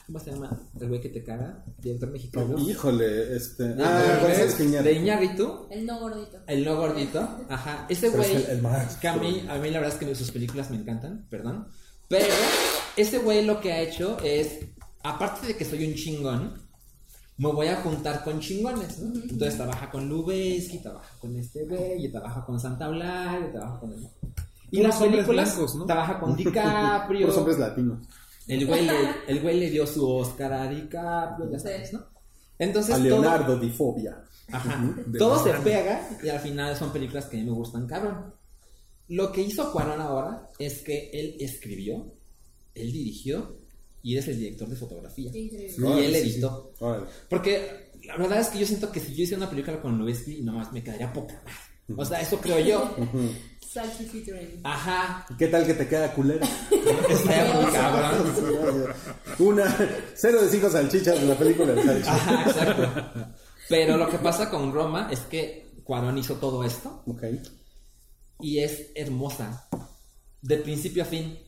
¿cómo 0.06 0.18
se 0.18 0.32
llama? 0.32 0.61
El 0.80 0.88
güey 0.88 1.00
que 1.00 1.11
te 1.11 1.22
caga, 1.22 1.62
director 1.78 2.11
mexicano. 2.11 2.58
Híjole, 2.58 3.36
este. 3.36 3.74
De- 3.74 3.84
Ah, 3.84 4.02
de- 4.02 4.26
González 4.26 4.54
Piñar. 4.56 4.82
de 4.82 4.92
Iñárritu, 4.94 5.66
El 5.70 5.86
no 5.86 6.00
gordito. 6.00 6.38
el 6.48 6.64
no 6.64 6.76
gordito, 6.76 7.20
ajá, 7.48 7.86
ese 7.88 8.11
Pero 8.11 8.22
es 8.22 8.30
güey, 8.30 8.42
el- 8.44 8.50
el 8.50 8.62
maestro. 8.62 9.00
que 9.00 9.08
a 9.08 9.16
mí, 9.16 9.44
a 9.48 9.58
mí 9.58 9.70
la 9.70 9.78
verdad 9.80 9.94
es 10.00 10.06
que 10.08 10.14
sus 10.16 10.30
películas 10.32 10.68
me 10.70 10.78
encantan, 10.78 11.26
perdón, 11.30 11.68
pero 12.08 12.26
ese 12.97 13.18
güey 13.18 13.45
lo 13.45 13.61
que 13.61 13.72
ha 13.72 13.80
hecho 13.80 14.18
es, 14.22 14.59
aparte 15.03 15.47
de 15.49 15.57
que 15.57 15.64
soy 15.64 15.86
un 15.86 15.95
chingón, 15.95 16.61
me 17.38 17.51
voy 17.53 17.68
a 17.68 17.76
juntar 17.76 18.22
con 18.22 18.38
chingones, 18.41 18.99
¿no? 18.99 19.14
Entonces 19.22 19.57
trabaja 19.57 19.91
con 19.91 20.09
Lubeski, 20.09 20.78
trabaja 20.78 21.09
con 21.20 21.36
este 21.38 21.64
güey, 21.64 22.05
y 22.05 22.09
trabaja 22.11 22.45
con 22.45 22.61
Santa 22.61 22.88
Blanca, 22.88 23.51
trabaja 23.53 23.80
con... 23.80 23.93
Y 24.72 24.76
Puros 24.78 24.82
las 24.82 24.99
películas, 25.01 25.55
blancos, 25.57 25.74
¿no? 25.76 25.86
trabaja 25.86 26.20
con 26.20 26.36
DiCaprio, 26.36 27.26
Los 27.26 27.36
hombres 27.38 27.59
latinos. 27.59 27.99
el 28.47 28.66
güey, 28.66 28.86
le, 28.86 28.93
el 29.26 29.41
güey 29.41 29.59
le 29.59 29.70
dio 29.70 29.86
su 29.86 30.09
Oscar 30.09 30.53
a 30.53 30.68
DiCaprio, 30.68 31.51
ya 31.51 31.59
sabes, 31.59 31.93
¿no? 31.93 32.05
Entonces 32.59 32.95
A 32.95 32.99
todo- 32.99 33.05
Leonardo 33.05 33.59
Di 33.59 33.70
Fobia. 33.70 34.22
Ajá. 34.53 34.84
De 35.07 35.18
Todo 35.18 35.43
se 35.43 35.53
pega 35.61 36.09
y 36.22 36.28
al 36.28 36.41
final 36.41 36.76
son 36.76 36.93
películas 36.93 37.24
que 37.26 37.36
a 37.38 37.41
mí 37.41 37.47
me 37.47 37.53
gustan, 37.53 37.86
cabrón. 37.86 38.34
Lo 39.09 39.32
que 39.32 39.41
hizo 39.43 39.72
Cuarón 39.72 40.01
ahora 40.01 40.51
es 40.59 40.82
que 40.82 41.11
él 41.12 41.36
escribió, 41.41 42.12
él 42.74 42.92
dirigió 42.92 43.58
y 44.02 44.14
él 44.14 44.18
es 44.20 44.28
el 44.28 44.38
director 44.38 44.68
de 44.68 44.76
fotografía. 44.76 45.28
Increíble. 45.34 45.74
Y 45.78 45.82
Órale, 45.82 46.06
él 46.06 46.14
editó. 46.16 46.72
sí. 46.78 46.84
Porque 47.28 47.90
la 48.04 48.16
verdad 48.16 48.40
es 48.40 48.48
que 48.48 48.58
yo 48.58 48.66
siento 48.66 48.90
que 48.90 49.00
si 49.00 49.14
yo 49.14 49.22
hiciera 49.24 49.42
una 49.42 49.50
película 49.50 49.80
con 49.80 49.98
Lubeski, 49.98 50.40
nomás 50.42 50.72
me 50.72 50.82
quedaría 50.82 51.12
poca 51.12 51.34
madre. 51.34 52.00
O 52.00 52.04
sea, 52.04 52.20
eso 52.20 52.38
creo 52.40 52.60
yo. 52.60 52.96
Ajá. 54.64 55.26
¿Qué 55.38 55.46
tal 55.48 55.64
que 55.66 55.74
te 55.74 55.86
queda 55.86 56.12
culera? 56.14 56.44
Estaría 57.08 57.54
muy 57.54 57.64
cabrón. 57.72 58.34
Una, 59.38 59.76
cero 60.14 60.42
de 60.42 60.48
cinco 60.48 60.70
salchichas 60.70 61.16
en 61.18 61.28
la 61.28 61.36
película 61.38 61.72
de 61.72 61.82
salchichas. 61.82 62.08
Ajá, 62.14 62.50
exacto. 62.50 63.32
Pero 63.68 63.96
lo 63.96 64.08
que 64.08 64.18
pasa 64.18 64.50
con 64.50 64.72
Roma 64.72 65.08
es 65.12 65.20
que 65.20 65.70
Cuarón 65.84 66.18
hizo 66.18 66.34
todo 66.36 66.64
esto 66.64 67.02
Ok. 67.06 67.22
y 68.40 68.58
es 68.58 68.88
hermosa. 68.94 69.68
De 70.42 70.56
principio 70.58 71.02
a 71.02 71.06
fin. 71.06 71.38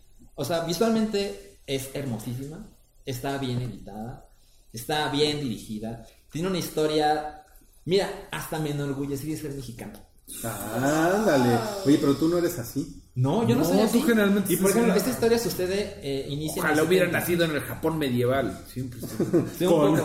O 0.43 0.45
sea, 0.45 0.65
visualmente 0.65 1.59
es 1.67 1.91
hermosísima, 1.95 2.67
está 3.07 3.39
bien 3.39 3.63
editada, 3.63 4.29
está 4.73 5.09
bien 5.11 5.41
dirigida, 5.41 6.05
tiene 6.31 6.49
una 6.49 6.59
historia. 6.59 7.45
Mira, 7.85 8.29
hasta 8.31 8.59
me 8.59 8.71
enorgullece 8.71 9.27
de 9.29 9.37
ser 9.37 9.53
mexicano. 9.53 9.99
Ándale. 10.45 11.59
Oye, 11.87 11.99
pero 12.01 12.15
tú 12.17 12.29
no 12.29 12.39
eres 12.39 12.59
así. 12.59 13.01
No, 13.15 13.47
yo 13.47 13.55
no, 13.55 13.61
No, 13.61 13.67
soy 13.67 13.77
tú 13.79 13.85
así. 13.85 14.03
generalmente 14.03 14.53
Y 14.53 14.57
por 14.57 14.71
ejemplo, 14.71 14.95
esta 14.95 15.11
historia 15.11 15.39
sucede, 15.39 15.99
eh, 16.03 16.27
inicia. 16.29 16.61
en 16.61 16.67
Ojalá 16.67 16.83
hubiera 16.85 17.05
70. 17.07 17.21
nacido 17.21 17.45
en 17.45 17.51
el 17.53 17.61
Japón 17.61 17.99
medieval. 17.99 18.59
Siempre. 18.73 19.01
siempre. 19.01 19.43
Sí, 19.59 19.65
Con-. 19.67 20.01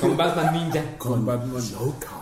Con 0.00 0.16
Batman 0.16 0.54
Ninja. 0.54 0.96
Con 0.98 1.26
Batman. 1.26 1.62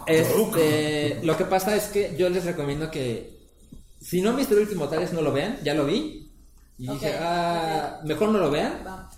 Este, 0.07 1.21
lo 1.23 1.37
que 1.37 1.45
pasa 1.45 1.77
es 1.77 1.85
que 1.85 2.17
yo 2.19 2.29
les 2.29 2.45
recomiendo 2.45 2.91
que 2.91 3.37
si 4.01 4.21
no 4.21 4.31
han 4.31 4.37
visto 4.37 4.55
el 4.55 4.61
último 4.61 4.89
Tales 4.89 5.13
no 5.13 5.23
lo 5.23 5.33
vean, 5.33 5.59
ya 5.65 5.75
lo 5.75 5.87
vi. 5.87 6.26
Y 6.79 6.89
dije, 6.89 7.15
ah, 7.21 8.01
mejor 8.05 8.29
no 8.31 8.39
lo 8.39 8.51
vean, 8.51 8.81
Va. 8.87 9.09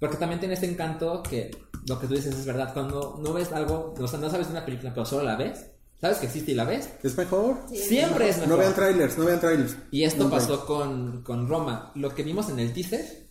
porque 0.00 0.16
también 0.16 0.40
tiene 0.40 0.54
este 0.54 0.68
encanto 0.70 1.22
que 1.22 1.50
lo 1.86 1.98
que 2.00 2.06
tú 2.06 2.14
dices 2.14 2.34
es 2.34 2.44
verdad. 2.46 2.72
Cuando 2.72 3.20
no 3.22 3.32
ves 3.32 3.52
algo, 3.52 3.94
o 3.98 4.08
sea, 4.08 4.18
no 4.18 4.30
sabes 4.30 4.46
de 4.48 4.52
una 4.52 4.64
película, 4.64 4.92
pero 4.92 5.06
solo 5.06 5.22
la 5.24 5.36
ves, 5.36 5.66
sabes 6.00 6.18
que 6.18 6.26
existe 6.26 6.52
y 6.52 6.54
la 6.54 6.64
ves, 6.64 6.90
¿Es 7.02 7.16
mejor? 7.16 7.58
Sí. 7.68 7.76
siempre 7.76 8.28
es 8.28 8.36
mejor. 8.38 8.50
No 8.50 8.56
vean 8.58 8.74
trailers, 8.74 9.16
no 9.18 9.24
vean 9.26 9.40
trailers. 9.40 9.76
y 9.90 10.02
esto 10.04 10.24
No 10.24 10.30
pasó 10.30 10.66
con, 10.66 11.22
con 11.22 11.48
Roma. 11.48 11.92
Lo 11.94 12.14
que 12.14 12.22
vimos 12.24 12.48
en 12.48 12.58
el 12.58 12.72
teaser, 12.72 13.28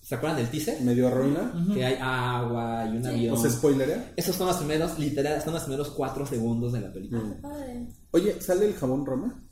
¿se 0.00 0.14
acuerdan 0.14 0.38
del 0.38 0.48
teaser? 0.50 0.80
Medio 0.82 1.08
arruina. 1.08 1.52
Que 1.74 1.84
hay 1.84 1.98
agua 2.00 2.84
y 2.86 2.96
un 2.98 3.06
avión. 3.06 3.34
¿O 3.34 3.36
se 3.36 3.50
spoilerea? 3.50 4.12
Esos 4.16 4.36
son 4.36 4.46
los 4.46 4.56
primeros, 4.58 4.96
literal, 4.98 5.42
son 5.42 5.54
los 5.54 5.62
primeros 5.64 5.88
cuatro 5.90 6.24
segundos 6.24 6.72
de 6.72 6.80
la 6.82 6.92
película. 6.92 7.20
Mm. 7.22 7.40
Padre. 7.42 7.86
Oye, 8.12 8.40
¿sale 8.40 8.66
el 8.68 8.74
jabón 8.74 9.04
Roma? 9.04 9.42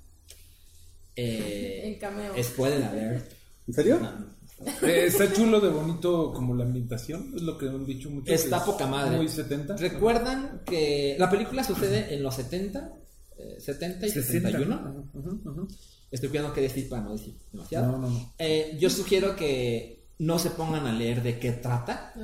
Eh, 1.16 1.82
En 1.84 1.98
cameo. 1.98 2.34
es- 2.34 2.48
pueden 2.48 2.82
haber. 2.82 3.28
¿En 3.66 3.74
serio? 3.74 3.98
No, 4.00 4.34
Eh, 4.82 5.06
está 5.06 5.30
chulo 5.32 5.60
de 5.60 5.68
bonito 5.68 6.32
como 6.32 6.54
la 6.54 6.64
ambientación. 6.64 7.32
Es 7.34 7.42
lo 7.42 7.58
que 7.58 7.68
han 7.68 7.84
dicho 7.84 8.08
muchos. 8.08 8.32
Está 8.32 8.58
Es 8.58 8.62
poca 8.62 8.86
madre. 8.86 9.16
Muy 9.16 9.28
70. 9.28 9.76
¿Recuerdan 9.76 10.62
que 10.64 11.16
la 11.18 11.28
película 11.28 11.64
sucede 11.64 12.14
en 12.14 12.22
los 12.22 12.34
70, 12.36 12.92
eh, 13.36 13.56
70 13.58 14.06
y 14.06 14.10
61? 14.10 15.06
Ujú, 15.12 15.40
ujú. 15.50 15.68
Estoy 16.10 16.28
cuidando 16.28 16.52
qué 16.54 16.60
decir 16.62 16.88
para 16.88 17.02
no 17.02 17.12
decir 17.12 17.34
demasiado. 17.52 17.92
No, 17.92 17.98
no, 17.98 18.08
no. 18.08 18.32
Eh, 18.38 18.76
yo 18.80 18.88
sugiero 18.88 19.34
que 19.34 20.06
no 20.20 20.38
se 20.38 20.50
pongan 20.50 20.86
a 20.86 20.92
leer 20.92 21.22
de 21.22 21.38
qué 21.40 21.52
trata, 21.52 22.14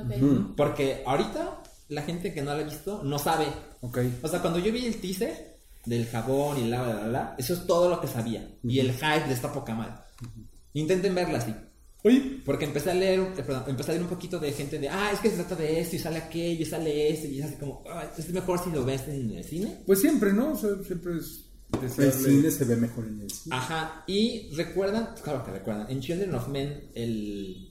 porque 0.55 1.03
ahorita 1.05 1.61
la 1.89 2.01
gente 2.03 2.33
que 2.33 2.41
no 2.41 2.53
la 2.55 2.61
ha 2.61 2.63
visto 2.63 3.03
no 3.03 3.19
sabe. 3.19 3.45
O 3.81 4.27
sea, 4.27 4.41
cuando 4.41 4.59
yo 4.59 4.71
vi 4.71 4.85
el 4.85 5.01
teaser 5.01 5.50
del 5.85 6.05
jabón 6.07 6.57
y 6.59 6.67
la, 6.69 6.81
bla, 6.83 6.93
bla, 6.93 7.07
bla, 7.07 7.35
eso 7.37 7.53
es 7.53 7.65
todo 7.65 7.89
lo 7.89 7.99
que 8.01 8.07
sabía. 8.07 8.47
Y 8.63 8.79
el 8.79 8.93
hype 8.93 9.27
de 9.27 9.33
esta 9.33 9.51
poca 9.51 9.73
madre. 9.75 9.93
Intenten 10.73 11.13
verla 11.15 11.39
así. 11.39 11.53
Oye, 12.03 12.41
Porque 12.45 12.65
empecé 12.65 12.89
a 12.91 12.93
leer, 12.95 13.19
eh, 13.19 13.43
perdón, 13.45 13.63
empecé 13.67 13.91
a 13.91 13.93
leer 13.93 14.03
un 14.03 14.09
poquito 14.09 14.39
de 14.39 14.51
gente 14.53 14.79
de, 14.79 14.89
ah, 14.89 15.11
es 15.13 15.19
que 15.19 15.29
se 15.29 15.35
trata 15.35 15.55
de 15.55 15.79
esto 15.81 15.95
y 15.95 15.99
sale 15.99 16.17
aquello 16.17 16.61
y 16.63 16.65
sale 16.65 17.09
esto 17.11 17.27
y 17.27 17.39
es 17.39 17.45
así 17.45 17.55
como, 17.55 17.83
ah, 17.89 18.05
es 18.17 18.29
mejor 18.31 18.57
si 18.63 18.71
lo 18.71 18.83
ves 18.83 19.07
en 19.07 19.29
el 19.31 19.43
cine. 19.43 19.81
Pues 19.85 20.01
siempre, 20.01 20.33
¿no? 20.33 20.53
O 20.53 20.57
sea, 20.57 20.69
siempre 20.85 21.17
es. 21.17 21.45
el 21.99 22.11
cine 22.11 22.49
se 22.49 22.65
ve 22.65 22.75
mejor 22.75 23.05
en 23.07 23.21
el 23.21 23.29
cine. 23.29 23.55
Ajá, 23.55 24.03
y 24.07 24.49
recuerdan, 24.55 25.09
claro 25.23 25.45
que 25.45 25.51
recuerdan, 25.51 25.91
en 25.91 25.99
Children 25.99 26.33
of 26.33 26.47
Men 26.47 26.89
el, 26.95 27.69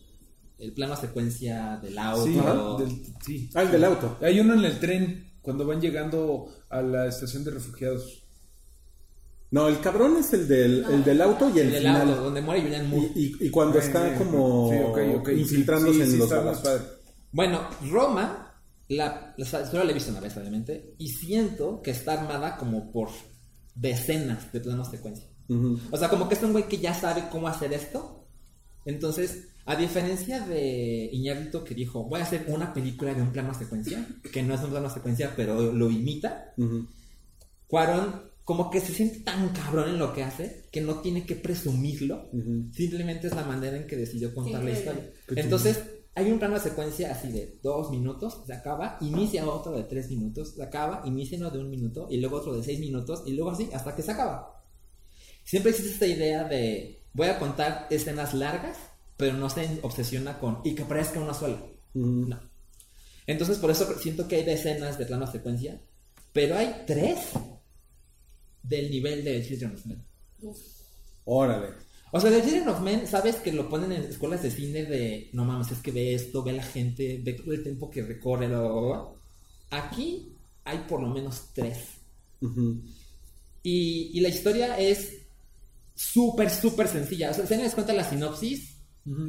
el 0.58 0.72
plano 0.74 0.94
secuencia 0.94 1.78
del 1.82 1.98
auto. 1.98 2.78
Sí, 2.78 2.84
del- 2.84 3.02
sí. 3.26 3.50
Ah, 3.54 3.62
el 3.62 3.72
del 3.72 3.82
auto. 3.84 4.16
Hay 4.22 4.38
uno 4.38 4.54
en 4.54 4.64
el 4.64 4.78
tren 4.78 5.29
cuando 5.50 5.66
van 5.66 5.80
llegando 5.80 6.46
a 6.68 6.80
la 6.80 7.06
estación 7.08 7.42
de 7.44 7.50
refugiados. 7.50 8.22
No, 9.50 9.66
el 9.66 9.80
cabrón 9.80 10.16
es 10.16 10.32
el 10.32 10.46
del, 10.46 10.84
el 10.84 11.02
del 11.02 11.20
auto 11.20 11.48
y 11.52 11.58
el, 11.58 11.66
el 11.66 11.72
del 11.72 11.82
final. 11.82 12.08
auto, 12.08 12.22
donde 12.22 12.40
muere 12.40 12.62
Julian 12.62 12.88
Moore. 12.88 13.10
Y, 13.16 13.20
y- 13.40 13.46
y 13.46 13.50
cuando 13.50 13.78
está 13.80 14.12
Eh, 14.12 14.16
como 14.16 14.70
sí, 14.70 14.76
ok, 14.78 14.98
ok, 15.20 15.28
sí, 15.28 15.40
infiltrándose 15.40 15.94
sí, 15.94 16.00
en 16.02 16.10
sí, 16.12 16.16
los 16.18 16.30
está 16.30 16.42
más 16.44 16.58
padre. 16.60 16.82
Bueno, 17.32 17.60
Roma, 17.90 18.54
la, 18.88 19.34
la, 19.36 19.44
solo 19.44 19.82
la 19.84 19.90
he 19.90 19.94
visto 19.94 20.12
una 20.12 20.20
vez, 20.20 20.36
obviamente, 20.36 20.94
y 20.98 21.08
siento 21.08 21.82
que 21.82 21.90
está 21.90 22.12
armada 22.20 22.56
como 22.56 22.92
por 22.92 23.08
decenas 23.74 24.52
de 24.52 24.60
planos 24.60 24.88
secuencia. 24.88 25.26
O 25.90 25.96
sea, 25.96 26.08
como 26.08 26.28
que 26.28 26.36
es 26.36 26.42
un 26.44 26.52
güey 26.52 26.68
que 26.68 26.78
ya 26.78 26.94
sabe 26.94 27.24
cómo 27.28 27.48
hacer 27.48 27.72
esto. 27.72 28.24
Entonces, 28.84 29.48
a 29.66 29.76
diferencia 29.76 30.40
de 30.40 31.10
Iñárritu 31.12 31.62
que 31.64 31.74
dijo, 31.74 32.04
voy 32.04 32.20
a 32.20 32.24
hacer 32.24 32.44
una 32.48 32.72
película 32.72 33.14
de 33.14 33.22
un 33.22 33.32
plano 33.32 33.54
secuencia, 33.54 34.06
que 34.32 34.42
no 34.42 34.54
es 34.54 34.60
un 34.60 34.70
plano 34.70 34.90
secuencia, 34.90 35.32
pero 35.36 35.72
lo 35.72 35.90
imita. 35.90 36.54
Cuarón 37.66 38.30
como 38.44 38.68
que 38.68 38.80
se 38.80 38.92
siente 38.92 39.20
tan 39.20 39.50
cabrón 39.50 39.90
en 39.90 39.98
lo 39.98 40.12
que 40.12 40.24
hace 40.24 40.64
que 40.72 40.80
no 40.80 40.96
tiene 40.96 41.24
que 41.24 41.36
presumirlo. 41.36 42.28
Simplemente 42.72 43.28
es 43.28 43.34
la 43.34 43.44
manera 43.44 43.76
en 43.76 43.86
que 43.86 43.96
decidió 43.96 44.34
contar 44.34 44.64
la 44.64 44.72
historia. 44.72 45.10
Entonces, 45.36 45.78
hay 46.14 46.32
un 46.32 46.38
plano 46.40 46.54
de 46.54 46.60
secuencia 46.60 47.12
así 47.12 47.30
de 47.30 47.60
dos 47.62 47.90
minutos, 47.90 48.42
se 48.44 48.52
acaba, 48.52 48.98
inicia 49.00 49.46
otro 49.46 49.72
de 49.72 49.84
tres 49.84 50.10
minutos, 50.10 50.54
se 50.56 50.62
acaba, 50.62 51.02
inicia 51.04 51.38
uno 51.38 51.50
de 51.50 51.60
un 51.60 51.70
minuto, 51.70 52.08
y 52.10 52.16
luego 52.16 52.38
otro 52.38 52.56
de 52.56 52.64
seis 52.64 52.80
minutos, 52.80 53.22
y 53.26 53.34
luego 53.34 53.52
así 53.52 53.70
hasta 53.72 53.94
que 53.94 54.02
se 54.02 54.10
acaba. 54.10 54.64
Siempre 55.44 55.70
existe 55.70 55.92
esta 55.92 56.06
idea 56.06 56.44
de 56.44 57.04
voy 57.12 57.28
a 57.28 57.38
contar 57.38 57.86
escenas 57.90 58.34
largas, 58.34 58.76
pero 59.20 59.36
no 59.36 59.50
se 59.50 59.78
obsesiona 59.82 60.38
con 60.38 60.60
y 60.64 60.74
que 60.74 60.86
parezca 60.86 61.20
una 61.20 61.34
sola. 61.34 61.62
Ujú. 61.94 62.26
No. 62.26 62.40
Entonces, 63.26 63.58
por 63.58 63.70
eso 63.70 63.86
siento 63.98 64.26
que 64.26 64.36
hay 64.36 64.44
decenas 64.44 64.98
de 64.98 65.04
planos 65.04 65.30
secuencia, 65.30 65.78
pero 66.32 66.56
hay 66.56 66.84
tres 66.86 67.18
del 68.62 68.90
nivel 68.90 69.22
de 69.22 69.46
Children 69.46 69.74
of 69.74 69.86
Men. 69.86 70.04
Órale. 71.26 71.68
O 72.12 72.20
sea, 72.20 72.30
de 72.30 72.42
Children 72.42 72.68
of 72.68 72.80
Men, 72.80 73.06
sabes 73.06 73.36
que 73.36 73.52
lo 73.52 73.68
ponen 73.68 73.92
en 73.92 74.02
escuelas 74.04 74.42
de 74.42 74.50
cine 74.50 74.84
de 74.84 75.28
no 75.34 75.44
mames, 75.44 75.70
es 75.70 75.78
que 75.78 75.92
ve 75.92 76.14
esto, 76.14 76.42
ve 76.42 76.54
la 76.54 76.62
gente, 76.62 77.20
ve 77.22 77.34
todo 77.34 77.52
el 77.52 77.62
tiempo 77.62 77.90
que 77.90 78.02
recorre, 78.02 78.48
bla, 78.48 78.60
bla, 78.60 78.80
bla. 78.80 79.08
Aquí 79.70 80.34
hay 80.64 80.78
por 80.88 81.02
lo 81.02 81.08
menos 81.08 81.50
tres. 81.52 81.78
Ujú. 82.40 82.82
Y, 83.62 84.10
y 84.14 84.20
la 84.20 84.30
historia 84.30 84.78
es 84.78 85.18
súper, 85.94 86.48
súper 86.48 86.88
sencilla. 86.88 87.30
O 87.30 87.34
sea, 87.34 87.46
si 87.46 87.56
les 87.56 87.74
cuenta 87.74 87.92
la 87.92 88.08
sinopsis, 88.08 88.69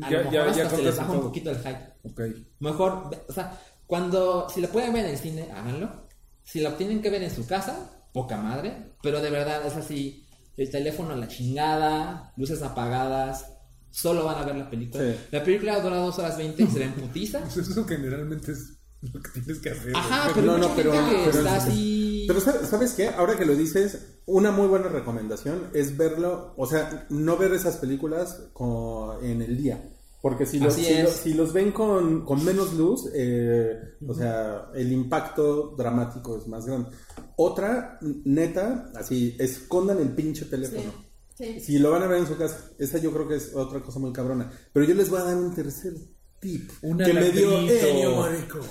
A 0.04 0.10
ya- 0.10 0.18
lo 0.24 0.32
mejor 0.32 0.56
ya 0.56 0.64
hasta 0.66 0.76
se 0.78 0.84
les 0.84 0.98
baja 0.98 1.12
un 1.12 1.22
poquito 1.22 1.50
el 1.52 1.58
hype. 1.58 2.46
Mejor, 2.60 3.10
o 3.28 3.34
sea, 3.34 3.60
cuando, 3.88 4.48
si 4.50 4.62
la 4.62 4.68
pueden 4.68 4.94
ver 4.94 5.06
en 5.06 5.12
el 5.12 5.18
cine, 5.18 5.50
háganlo. 5.52 6.08
Si 6.44 6.60
la 6.60 6.76
tienen 6.78 7.02
que 7.02 7.10
ver 7.10 7.24
en 7.24 7.32
su 7.34 7.46
casa, 7.48 7.90
poca 8.14 8.38
madre. 8.38 8.94
Pero 9.02 9.22
de 9.22 9.30
verdad 9.30 9.66
es 9.66 9.76
así, 9.76 10.26
el 10.58 10.70
teléfono 10.70 11.12
a 11.14 11.16
la 11.16 11.28
chingada, 11.28 12.34
luces 12.38 12.62
apagadas, 12.62 13.46
solo 13.90 14.26
van 14.26 14.38
a 14.38 14.46
ver 14.46 14.56
la 14.56 14.70
película. 14.70 15.04
Sí. 15.04 15.20
La 15.32 15.44
película 15.44 15.80
dura 15.80 15.98
dos 15.98 16.18
horas 16.20 16.38
20 16.38 16.64
y 16.64 16.68
se 16.68 16.80
ve 16.80 16.86
en 16.86 16.94
putiza. 16.94 17.40
Pues 17.54 17.58
eso 17.70 17.86
generalmente 17.86 18.52
es 18.52 18.78
lo 19.02 19.20
que 19.22 19.30
tienes 19.42 19.60
que 19.60 19.70
hacer. 19.72 19.96
Ajá, 19.96 20.24
güey. 20.24 20.36
pero 20.36 20.48
No, 20.48 20.58
no, 20.58 20.76
pero- 20.76 20.92
pero 20.92 21.30
está 21.32 21.58
es- 21.58 21.64
así... 21.64 22.26
Pero 22.28 22.40
¿sabes, 22.40 22.70
¿sabes 22.70 22.94
qué? 22.94 23.08
Ahora 23.10 23.36
que 23.38 23.46
lo 23.46 23.56
dices, 23.56 24.11
una 24.26 24.52
muy 24.52 24.68
buena 24.68 24.88
recomendación 24.88 25.68
es 25.74 25.98
verlo, 25.98 26.54
o 26.58 26.66
sea, 26.66 27.06
no 27.10 27.38
ver 27.38 27.54
esas 27.54 27.78
películas 27.78 28.50
co- 28.54 29.18
en 29.22 29.42
el 29.42 29.58
día. 29.58 29.90
Porque 30.22 30.46
si 30.46 30.60
los, 30.60 30.76
si, 30.76 31.02
los- 31.02 31.12
si 31.14 31.34
los 31.34 31.52
ven 31.52 31.72
con, 31.72 32.24
con 32.26 32.46
menos 32.46 32.74
luz, 32.76 33.10
eh, 33.16 33.76
o 34.08 34.14
sea, 34.14 34.68
el 34.76 34.92
impacto 34.92 35.74
dramático 35.76 36.38
es 36.38 36.48
más 36.48 36.66
grande. 36.68 36.90
Otra, 37.38 37.98
neta, 38.26 38.92
así, 38.96 39.36
escondan 39.40 39.98
el 40.00 40.10
pinche 40.10 40.46
teléfono. 40.46 40.94
Sí. 41.36 41.60
Si 41.60 41.80
lo 41.80 41.90
van 41.90 42.04
a 42.04 42.08
ver 42.08 42.20
en 42.20 42.28
su 42.28 42.38
casa, 42.38 42.70
esa 42.78 43.00
yo 43.00 43.12
creo 43.12 43.28
que 43.28 43.38
es 43.38 43.56
otra 43.56 43.82
cosa 43.82 43.98
muy 43.98 44.14
cabrona. 44.14 44.52
Pero 44.72 44.86
yo 44.86 44.94
les 44.94 45.10
voy 45.10 45.20
a 45.22 45.24
dar 45.24 45.36
un 45.38 45.56
tercer 45.56 45.94
tip 46.42 46.70
Un 46.82 46.98
que 46.98 47.14
me 47.14 47.30
dio 47.32 47.50
alambrito. 47.58 47.88
Ennio 47.88 48.12
Morricone. 48.16 48.66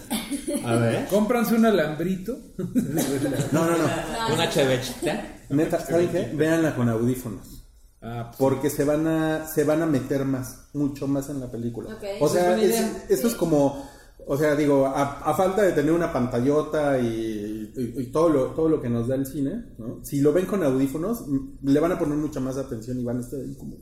A 0.67 0.75
ver. 0.77 1.07
Cómpranse 1.09 1.55
un 1.55 1.65
alambrito. 1.67 2.37
No, 3.53 3.65
no, 3.65 3.79
no. 3.79 3.89
Una 4.35 4.51
chevechita. 4.51 5.39
Neta, 5.51 5.81
¿saben 5.81 6.09
qué? 6.09 6.31
Véanla 6.35 6.75
con 6.77 6.89
audífonos. 6.89 7.65
Ah, 8.03 8.27
pues, 8.31 8.39
Porque 8.39 8.71
se 8.71 8.85
van 8.85 9.07
a 9.07 9.47
se 9.47 9.65
van 9.65 9.83
a 9.83 9.87
meter 9.87 10.25
más, 10.25 10.69
mucho 10.75 11.07
más 11.07 11.29
en 11.29 11.41
la 11.41 11.51
película. 11.51 11.97
O 12.21 12.29
sea, 12.29 12.57
es- 12.59 12.71
idea. 12.71 13.05
esto 13.09 13.29
es 13.29 13.35
como, 13.35 13.89
o 14.27 14.37
sea, 14.39 14.57
digo, 14.57 14.87
a, 14.87 15.21
a 15.21 15.35
falta 15.35 15.63
de 15.63 15.73
tener 15.73 15.93
una 15.93 16.13
pantallota 16.13 16.99
y, 16.99 17.73
y- 17.77 18.01
y 18.03 18.07
todo 18.07 18.29
lo 18.31 18.47
todo 18.53 18.69
lo 18.69 18.81
que 18.81 18.89
nos 18.89 19.07
da 19.09 19.17
el 19.17 19.27
cine, 19.27 19.65
¿no? 19.79 20.01
Si 20.03 20.21
lo 20.21 20.33
ven 20.33 20.47
con 20.47 20.63
audífonos, 20.65 21.25
le 21.63 21.79
van 21.81 21.93
a 21.93 21.99
poner 21.99 22.17
mucha 22.17 22.41
más 22.41 22.57
atención 22.57 22.99
y 22.99 23.05
van 23.05 23.19
a 23.19 23.21
estar 23.21 23.39
ahí 23.39 23.55
como 23.55 23.77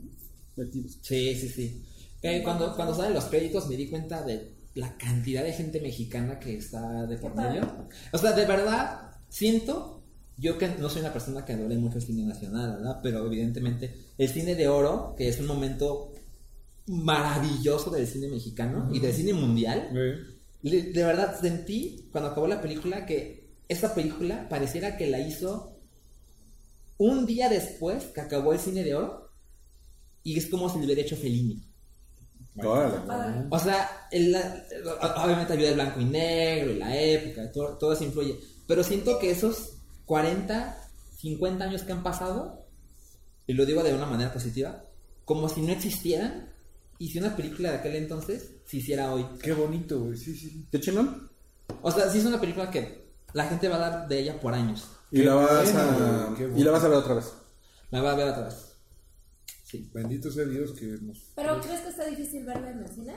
metidos. 0.57 0.99
Sí, 1.01 1.35
sí, 1.35 1.47
sí. 1.49 1.85
Eh, 2.21 2.41
cuando, 2.43 2.75
cuando 2.75 2.93
salen 2.93 3.13
los 3.13 3.25
créditos 3.25 3.67
me 3.67 3.75
di 3.75 3.87
cuenta 3.87 4.23
de 4.23 4.53
la 4.75 4.97
cantidad 4.97 5.43
de 5.43 5.53
gente 5.53 5.79
mexicana 5.81 6.39
que 6.39 6.57
está 6.57 7.05
de 7.05 7.17
por 7.17 7.35
medio. 7.35 7.61
O 8.11 8.17
sea, 8.17 8.33
de 8.33 8.45
verdad, 8.45 9.11
siento, 9.29 10.03
yo 10.37 10.57
que 10.57 10.67
no 10.67 10.89
soy 10.89 11.01
una 11.01 11.13
persona 11.13 11.45
que 11.45 11.53
adore 11.53 11.77
mucho 11.77 11.97
el 11.97 12.03
cine 12.03 12.23
nacional, 12.23 12.77
¿verdad? 12.77 12.99
Pero 13.01 13.25
evidentemente 13.25 13.93
el 14.17 14.29
cine 14.29 14.55
de 14.55 14.67
oro, 14.67 15.15
que 15.17 15.27
es 15.27 15.39
un 15.39 15.47
momento 15.47 16.13
maravilloso 16.87 17.91
del 17.91 18.07
cine 18.07 18.27
mexicano 18.27 18.89
y 18.91 18.99
del 18.99 19.13
cine 19.13 19.33
mundial, 19.33 19.89
de 20.61 21.03
verdad 21.03 21.39
sentí 21.39 22.09
cuando 22.11 22.31
acabó 22.31 22.47
la 22.47 22.61
película 22.61 23.05
que 23.05 23.49
esta 23.67 23.93
película 23.93 24.49
pareciera 24.49 24.97
que 24.97 25.07
la 25.07 25.19
hizo 25.19 25.79
un 26.97 27.25
día 27.25 27.47
después 27.47 28.05
que 28.05 28.21
acabó 28.21 28.53
el 28.53 28.59
cine 28.59 28.83
de 28.83 28.95
oro 28.95 29.29
y 30.23 30.37
es 30.37 30.47
como 30.47 30.69
si 30.69 30.79
lo 30.79 30.85
hubiera 30.85 31.01
hecho 31.01 31.15
Fellini. 31.15 31.68
O 33.49 33.59
sea, 33.59 34.07
el- 34.11 34.35
obviamente 35.23 35.53
ayuda 35.53 35.69
el 35.69 35.75
blanco 35.75 35.99
y 36.01 36.05
negro, 36.05 36.71
y 36.71 36.77
la 36.77 36.95
época, 36.97 37.51
todo, 37.51 37.77
todo 37.77 37.93
eso 37.93 38.03
influye. 38.03 38.39
Pero 38.67 38.83
siento 38.83 39.17
que 39.19 39.31
esos 39.31 39.77
40, 40.05 40.77
50 41.17 41.63
años 41.65 41.83
que 41.83 41.91
han 41.91 42.03
pasado, 42.03 42.65
y 43.47 43.53
lo 43.53 43.65
digo 43.65 43.83
de 43.83 43.93
una 43.93 44.05
manera 44.05 44.33
positiva, 44.33 44.83
como 45.25 45.47
si 45.49 45.61
no 45.61 45.71
existieran, 45.71 46.53
y 46.97 47.09
si 47.09 47.19
una 47.19 47.35
película 47.35 47.71
de 47.71 47.77
aquel 47.77 47.95
entonces 47.95 48.51
se 48.65 48.77
hiciera 48.77 49.13
hoy. 49.13 49.25
Qué 49.41 49.53
bonito, 49.53 49.99
güey. 50.01 50.17
Sí, 50.17 50.35
sí. 50.35 50.67
¿Qué 50.71 50.79
chingón? 50.81 51.29
O 51.81 51.91
sea, 51.91 52.09
si 52.09 52.17
es 52.17 52.25
una 52.25 52.39
película 52.41 52.69
que 52.69 53.09
la 53.33 53.45
gente 53.45 53.69
va 53.69 53.77
a 53.77 53.79
dar 53.89 54.07
de 54.07 54.19
ella 54.19 54.39
por 54.39 54.53
años. 54.53 54.89
Y 55.11 55.21
la 55.23 55.35
vas 55.35 55.51
a 55.75 56.35
y 56.55 56.63
la 56.63 56.71
vas 56.71 56.83
a 56.83 56.87
ver 56.89 56.97
otra 56.97 57.13
vez. 57.15 57.33
La 57.91 58.01
va 58.01 58.11
a 58.11 58.15
ver 58.15 58.27
otra 58.27 58.43
vez. 58.43 58.68
Sí. 59.69 59.89
Bendito 59.93 60.31
sea 60.31 60.45
Dios 60.45 60.71
que 60.73 60.85
nos. 61.01 61.31
¿Pero 61.35 61.61
crees 61.61 61.81
que 61.81 61.89
está 61.89 62.05
difícil 62.05 62.45
verla 62.45 62.71
en 62.71 62.79
el 62.79 62.89
cine? 62.89 63.15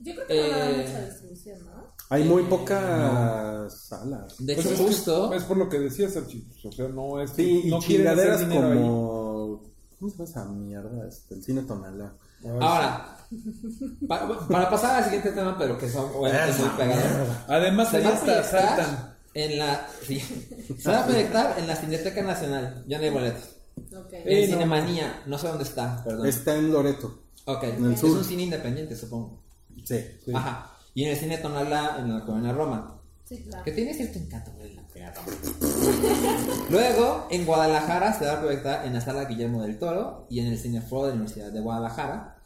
Yo 0.00 0.14
creo 0.14 0.26
que 0.28 0.34
no 0.42 0.48
va 0.50 0.54
a 0.54 0.58
dar 0.60 0.70
Eh, 0.70 0.84
mucha 0.86 1.04
distribución, 1.06 1.58
¿no? 1.66 1.94
Hay 2.10 2.24
muy 2.24 2.42
pocas 2.44 3.86
salas. 3.88 4.34
De 4.38 4.54
Pues 4.54 4.66
hecho, 4.66 4.74
es, 4.74 4.80
que 4.80 4.86
justo... 4.86 5.34
es 5.34 5.42
por 5.42 5.56
lo 5.56 5.68
que 5.68 5.80
decías, 5.80 6.16
Archie. 6.16 6.44
pues, 6.48 6.64
O 6.66 6.72
sea, 6.72 6.88
no 6.88 7.20
es. 7.20 7.30
Sí, 7.32 7.62
y 7.64 7.70
no 7.70 7.80
chingaderas 7.80 8.40
dinero 8.40 8.68
ahí. 8.68 8.78
como 8.78 9.62
¿Cómo 9.98 10.10
se 10.12 10.16
llama 10.18 10.30
esa 10.30 10.44
mierda? 10.44 11.08
Este, 11.08 11.34
el 11.34 11.42
cine 11.42 11.62
Tonalá. 11.62 12.14
Ay, 12.44 12.50
Ahora, 12.60 13.16
pa- 14.08 14.46
para 14.48 14.70
pasar 14.70 14.96
al 14.98 15.04
siguiente 15.04 15.32
tema, 15.32 15.58
pero 15.58 15.76
que 15.76 15.88
son 15.88 16.08
obviamente 16.14 16.56
muy 16.60 16.68
pegados. 16.70 17.36
Además, 17.48 17.90
Se 17.90 17.96
ahí 17.96 18.04
va 18.04 18.10
a 18.10 18.14
está, 18.14 18.24
proyectar 18.24 18.76
saltan. 18.76 19.14
en 19.34 19.58
la... 19.58 19.88
sí. 20.06 20.20
Se 20.78 20.88
va 20.90 21.02
a 21.02 21.06
proyectar 21.06 21.58
en 21.58 21.66
la 21.66 21.74
Cineteca 21.74 22.22
Nacional. 22.22 22.84
Ya 22.86 22.98
no 22.98 23.04
hay 23.04 23.10
boletos. 23.10 23.56
Ok. 23.96 24.12
En 24.12 24.28
Eh, 24.28 24.46
no. 24.48 24.54
Cinemanía. 24.54 25.22
No 25.26 25.38
sé 25.38 25.48
dónde 25.48 25.64
está, 25.64 26.02
perdón. 26.04 26.26
Está 26.26 26.54
en 26.56 26.72
Loreto. 26.72 27.22
Ok. 27.44 27.64
en 27.64 27.84
el 27.84 27.92
es 27.92 28.00
sur. 28.00 28.16
un 28.18 28.24
cine 28.24 28.42
independiente, 28.44 28.96
supongo. 28.96 29.42
Sí. 29.84 29.98
Sí. 30.24 30.32
Ajá. 30.34 30.74
Y 30.94 31.04
en 31.04 31.10
el 31.10 31.16
cine 31.16 31.38
Tonalá, 31.38 31.96
en 32.00 32.12
la 32.12 32.24
Colonia 32.24 32.52
Roma. 32.52 33.00
Sí, 33.24 33.42
claro. 33.44 33.64
Que 33.64 33.72
tiene 33.72 33.94
cierto 33.94 34.18
encanto 34.18 34.52
güey, 34.52 34.74
la. 34.74 34.82
Luego, 36.70 37.28
en 37.30 37.46
Guadalajara 37.46 38.12
se 38.18 38.26
va 38.26 38.32
a 38.34 38.40
proyectar 38.40 38.86
en 38.86 38.94
la 38.94 39.00
sala 39.00 39.24
Guillermo 39.26 39.62
del 39.62 39.78
Toro 39.78 40.26
y 40.28 40.40
en 40.40 40.46
el 40.48 40.58
Cine 40.58 40.80
Foro 40.82 41.04
de 41.06 41.08
la 41.10 41.14
Universidad 41.16 41.52
de 41.52 41.60
Guadalajara. 41.60 42.42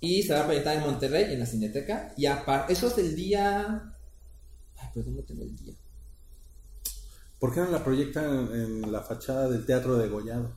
Y 0.00 0.22
se 0.22 0.32
va 0.34 0.42
a 0.42 0.44
proyectar 0.44 0.76
en 0.76 0.82
Monterrey, 0.82 1.32
en 1.32 1.40
la 1.40 1.46
Cineteca. 1.46 2.12
Y 2.16 2.26
aparte, 2.26 2.72
eso 2.72 2.86
es 2.86 2.98
el 2.98 3.16
día. 3.16 3.92
Ay, 4.76 4.88
perdón, 4.94 5.16
no 5.16 5.22
tengo 5.22 5.42
el 5.42 5.56
día. 5.56 5.74
¿Por 7.40 7.52
qué 7.52 7.60
no 7.60 7.70
la 7.70 7.82
proyectan 7.82 8.48
en 8.52 8.92
la 8.92 9.00
fachada 9.02 9.48
del 9.48 9.66
Teatro 9.66 9.96
de 9.96 10.08
Gollado? 10.08 10.52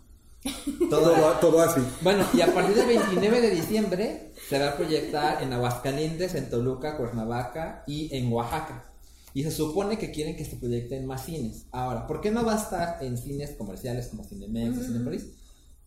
Todo, 0.89 1.13
Todo, 1.13 1.31
todo 1.39 1.61
así. 1.61 1.81
Bueno, 2.01 2.25
y 2.33 2.41
a 2.41 2.53
partir 2.53 2.75
del 2.75 2.87
29 2.87 3.41
de 3.41 3.49
diciembre 3.51 4.31
se 4.49 4.59
va 4.59 4.69
a 4.69 4.75
proyectar 4.75 5.41
en 5.43 5.53
Aguascalientes, 5.53 6.33
en 6.35 6.49
Toluca, 6.49 6.97
Cuernavaca 6.97 7.83
y 7.85 8.15
en 8.15 8.31
Oaxaca. 8.31 8.91
Y 9.33 9.43
se 9.43 9.51
supone 9.51 9.97
que 9.97 10.11
quieren 10.11 10.35
que 10.35 10.43
se 10.43 10.57
proyecte 10.57 10.97
en 10.97 11.05
más 11.05 11.25
cines. 11.25 11.67
Ahora, 11.71 12.07
¿por 12.07 12.21
qué 12.21 12.31
no 12.31 12.43
va 12.43 12.53
a 12.53 12.61
estar 12.61 12.97
en 13.01 13.17
cines 13.17 13.51
comerciales 13.51 14.07
como 14.07 14.23
Cinemex 14.23 14.77
o 14.77 14.83
Cinepolis? 14.83 15.27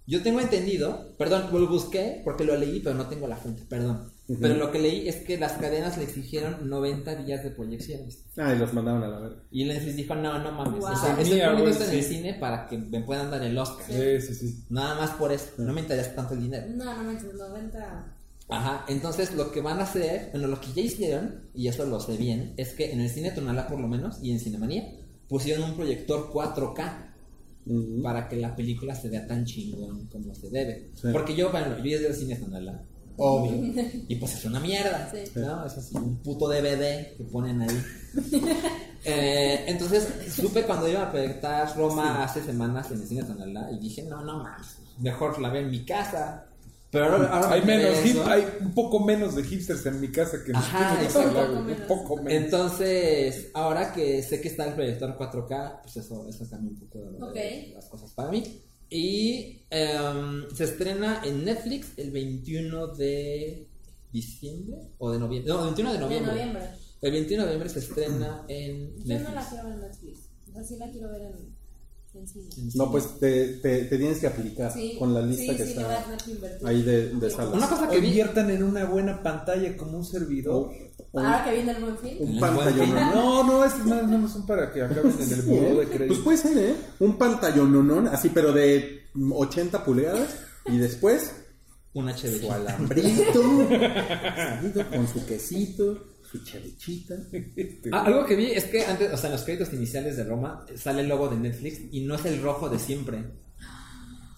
Yo 0.07 0.23
tengo 0.23 0.41
entendido, 0.41 1.15
perdón, 1.19 1.49
lo 1.53 1.67
busqué 1.67 2.21
porque 2.25 2.45
lo 2.45 2.57
leí, 2.57 2.81
pero 2.81 2.95
no 2.95 3.09
tengo 3.09 3.27
la 3.27 3.37
fuente, 3.37 3.65
perdón. 3.69 4.13
Pero 4.27 4.55
lo 4.55 4.73
que 4.73 4.79
leí 4.79 5.07
es 5.07 5.17
que 5.17 5.37
las 5.37 5.53
cadenas 5.53 5.99
le 5.99 6.05
exigieron 6.05 6.69
90 6.69 7.17
días 7.17 7.45
de 7.45 7.51
proyecciones. 7.51 8.25
Ah, 8.39 8.55
y 8.55 8.59
los 8.59 8.73
mandaron 8.73 9.03
a 9.03 9.09
la 9.09 9.19
verga. 9.19 9.43
Y 9.51 9.65
Lensis 9.65 9.97
dijo, 9.97 10.15
no, 10.15 10.39
no 10.39 10.51
mames. 10.51 10.81
Wow. 10.81 10.93
O 10.93 10.97
sea, 10.97 11.11
estoy 11.21 11.41
poniendo 11.41 11.69
esto 11.69 11.85
en 11.85 11.91
el 11.91 12.03
cine 12.03 12.35
para 12.35 12.67
que 12.67 12.79
me 12.79 13.03
puedan 13.03 13.31
dar 13.31 13.43
el 13.43 13.57
Oscar. 13.59 13.87
Sí, 13.87 14.21
sí, 14.23 14.35
sí. 14.35 14.65
Nada 14.71 14.95
más 14.95 15.11
por 15.11 15.31
eso. 15.31 15.51
No 15.59 15.75
me 15.75 15.83
interesa 15.83 16.15
tanto 16.15 16.33
el 16.35 16.43
dinero. 16.43 16.67
No, 16.75 16.85
no 16.97 17.05
manches, 17.05 17.35
90. 17.35 18.17
Ajá, 18.49 18.85
entonces 18.89 19.35
lo 19.35 19.51
que 19.53 19.61
van 19.61 19.81
a 19.81 19.85
hacer, 19.85 20.29
bueno, 20.33 20.49
lo 20.49 20.61
que 20.61 20.73
ya 20.75 20.83
hicieron, 20.83 21.49
y 21.55 21.69
eso 21.69 21.85
lo 21.87 22.01
sé 22.01 22.17
bien, 22.17 22.55
es 22.57 22.75
que 22.75 22.93
en 22.93 23.01
el 23.01 23.09
cine 23.09 23.31
Tonalá 23.31 23.67
por 23.67 23.81
lo 23.81 23.89
menos, 23.89 24.19
y 24.23 24.33
en 24.33 24.41
Cinemanía, 24.41 24.85
pusieron 25.29 25.71
un 25.71 25.77
proyector 25.77 26.31
4K 26.31 27.15
Ujú. 27.67 28.03
para 28.03 28.29
que 28.29 28.37
la 28.37 28.55
película 28.55 28.95
se 28.95 29.09
vea 29.09 29.27
tan 29.27 29.45
chingón 29.47 30.07
como 30.09 30.35
se 30.35 30.51
debe. 30.51 30.91
Sí. 30.95 31.09
Porque 31.13 31.35
yo, 31.35 31.51
bueno, 31.51 31.79
yo 31.79 31.85
desde 31.85 32.09
el 32.09 32.15
cine 32.15 32.37
Tonalá, 32.37 32.83
obvio, 33.17 33.73
y 34.09 34.17
pues 34.17 34.35
es 34.35 34.45
una 34.45 34.61
mierda, 34.61 35.11
Sí. 35.13 35.31
¿no? 35.37 35.65
Es 35.67 35.77
así, 35.79 35.97
un 35.97 36.17
puto 36.19 36.49
DVD 36.49 37.17
que 37.17 37.25
ponen 37.31 37.63
ahí. 37.63 37.83
Eh, 39.07 39.65
entonces, 39.67 40.09
supe 40.35 40.63
cuando 40.63 40.89
iba 40.89 41.03
a 41.03 41.11
proyectar 41.13 41.77
Roma 41.77 42.25
hace 42.25 42.43
semanas 42.43 42.91
en 42.91 43.03
el 43.03 43.07
cine 43.07 43.23
Tonalá, 43.23 43.71
y 43.71 43.79
dije, 43.79 44.03
no, 44.05 44.25
no 44.25 44.43
mames, 44.43 44.79
mejor 44.99 45.39
la 45.43 45.51
veo 45.51 45.61
en 45.61 45.71
mi 45.71 45.85
casa. 45.85 46.47
Pero 46.91 47.07
ahora, 47.07 47.27
ahora 47.29 47.51
Hay 47.53 47.61
me 47.63 47.77
menos, 47.77 47.99
hip- 48.03 48.25
hay 48.27 48.47
un 48.63 48.73
poco 48.73 49.01
menos 49.01 49.35
de 49.35 49.43
hipsters 49.43 49.85
en 49.85 50.01
mi 50.01 50.09
casa 50.11 50.39
que 50.43 50.53
en 50.53 50.57
Ajá, 50.57 51.03
exacto. 51.03 51.33
sala, 51.35 51.61
güey, 51.61 51.75
Un 51.83 51.87
poco 51.87 52.17
menos. 52.23 52.33
Entonces, 52.45 53.51
ahora 53.53 53.93
que 53.93 54.23
sé 54.23 54.41
que 54.41 54.49
está 54.49 54.65
el 54.69 54.73
proyector 54.75 55.19
4K, 55.19 55.81
pues 55.83 55.97
eso, 55.99 56.27
eso 56.27 56.49
cambia 56.49 56.71
un 56.71 56.79
poco 56.89 57.31
de- 57.33 57.73
las 57.75 57.85
cosas 57.87 58.11
para 58.13 58.31
mí. 58.31 58.43
Y 58.91 59.63
em, 59.71 60.49
se 60.55 60.65
estrena 60.65 61.23
en 61.25 61.45
Netflix 61.45 61.89
el 61.97 62.11
21 62.11 62.89
de 62.89 63.67
diciembre 64.13 64.77
o 64.99 65.11
de 65.11 65.19
noviembre. 65.19 65.53
No, 65.53 65.59
el 65.61 65.65
21 65.67 65.93
de 65.93 65.99
De 65.99 66.05
noviembre. 66.05 66.33
noviembre. 66.33 66.63
El 67.01 67.13
21 67.13 67.43
de 67.43 67.47
noviembre 67.47 67.69
se 67.69 67.79
estrena 67.81 68.45
en 68.49 68.97
Yo 69.05 69.19
no 69.19 69.25
la 69.35 69.41
Netflix. 69.41 69.49
quiero 69.51 69.65
ver 69.65 69.75
en 69.75 69.81
Netflix. 69.81 70.19
O 70.49 70.53
sea, 70.53 70.65
sí 70.65 70.77
la 70.79 70.91
quiero 70.91 71.09
ver. 71.11 71.23
En 71.23 71.33
No, 72.75 72.91
pues 72.91 73.19
te, 73.19 73.55
te, 73.59 73.85
te 73.85 73.99
tienes 73.99 74.19
que 74.19 74.27
aplicar 74.27 74.73
Sí, 74.73 74.97
con 74.99 75.13
la 75.13 75.21
lista 75.23 75.53
sí, 75.53 75.59
que 75.59 75.65
sí, 75.65 75.73
está 75.73 76.69
ahí 76.69 76.83
de, 76.83 77.09
de 77.11 77.31
salas. 77.31 77.55
Una 77.55 77.69
cosa 77.69 77.89
que 77.89 77.99
vi. 78.01 78.09
Inviertan 78.09 78.51
en 78.51 78.63
una 78.63 78.85
buena 78.85 79.23
pantalla 79.23 79.77
como 79.77 79.99
un 79.99 80.05
servidor. 80.05 80.71
Ahora 81.13 81.45
que 81.45 81.53
viene 81.53 81.73
el 81.73 81.83
buen 81.83 81.99
fin. 81.99 82.17
Un 82.21 82.41
pantallón. 82.41 82.95
No, 82.95 83.45
no, 83.45 83.65
es 83.65 83.77
más 83.85 84.09
no 84.09 84.29
son 84.29 84.47
para 84.47 84.73
que 84.73 84.83
acaben 84.83 85.13
en 85.13 85.33
el 85.33 85.43
Sí, 85.43 85.49
buró 85.51 85.81
de 85.81 85.87
crédito. 85.87 86.07
Pues 86.09 86.21
puede 86.21 86.39
ser, 86.39 86.59
¿eh? 86.59 86.75
Un 87.01 87.19
pantallón 87.19 88.09
así, 88.09 88.29
pero 88.31 88.53
de 88.53 89.03
80 89.15 89.85
pulgadas. 89.85 90.37
Y 90.67 90.79
después 90.79 91.33
Un 91.93 92.09
HD. 92.09 92.41
su 92.41 92.51
alambrito, 92.53 93.43
con 94.95 95.09
su 95.09 95.27
quesito, 95.27 96.05
Ah, 97.93 98.03
algo 98.07 98.25
que 98.27 98.35
vi 98.37 98.47
es 98.51 98.65
que 98.65 98.85
antes, 98.85 99.13
o 99.13 99.17
sea, 99.17 99.27
en 99.27 99.33
los 99.37 99.43
créditos 99.45 99.73
iniciales 99.73 100.17
de 100.17 100.25
Roma 100.25 100.65
sale 100.77 101.03
el 101.03 101.09
logo 101.09 101.29
de 101.29 101.37
Netflix 101.37 101.81
y 101.93 102.01
no 102.01 102.15
es 102.17 102.25
el 102.25 102.43
rojo 102.43 102.69
de 102.69 102.79
siempre. 102.79 103.25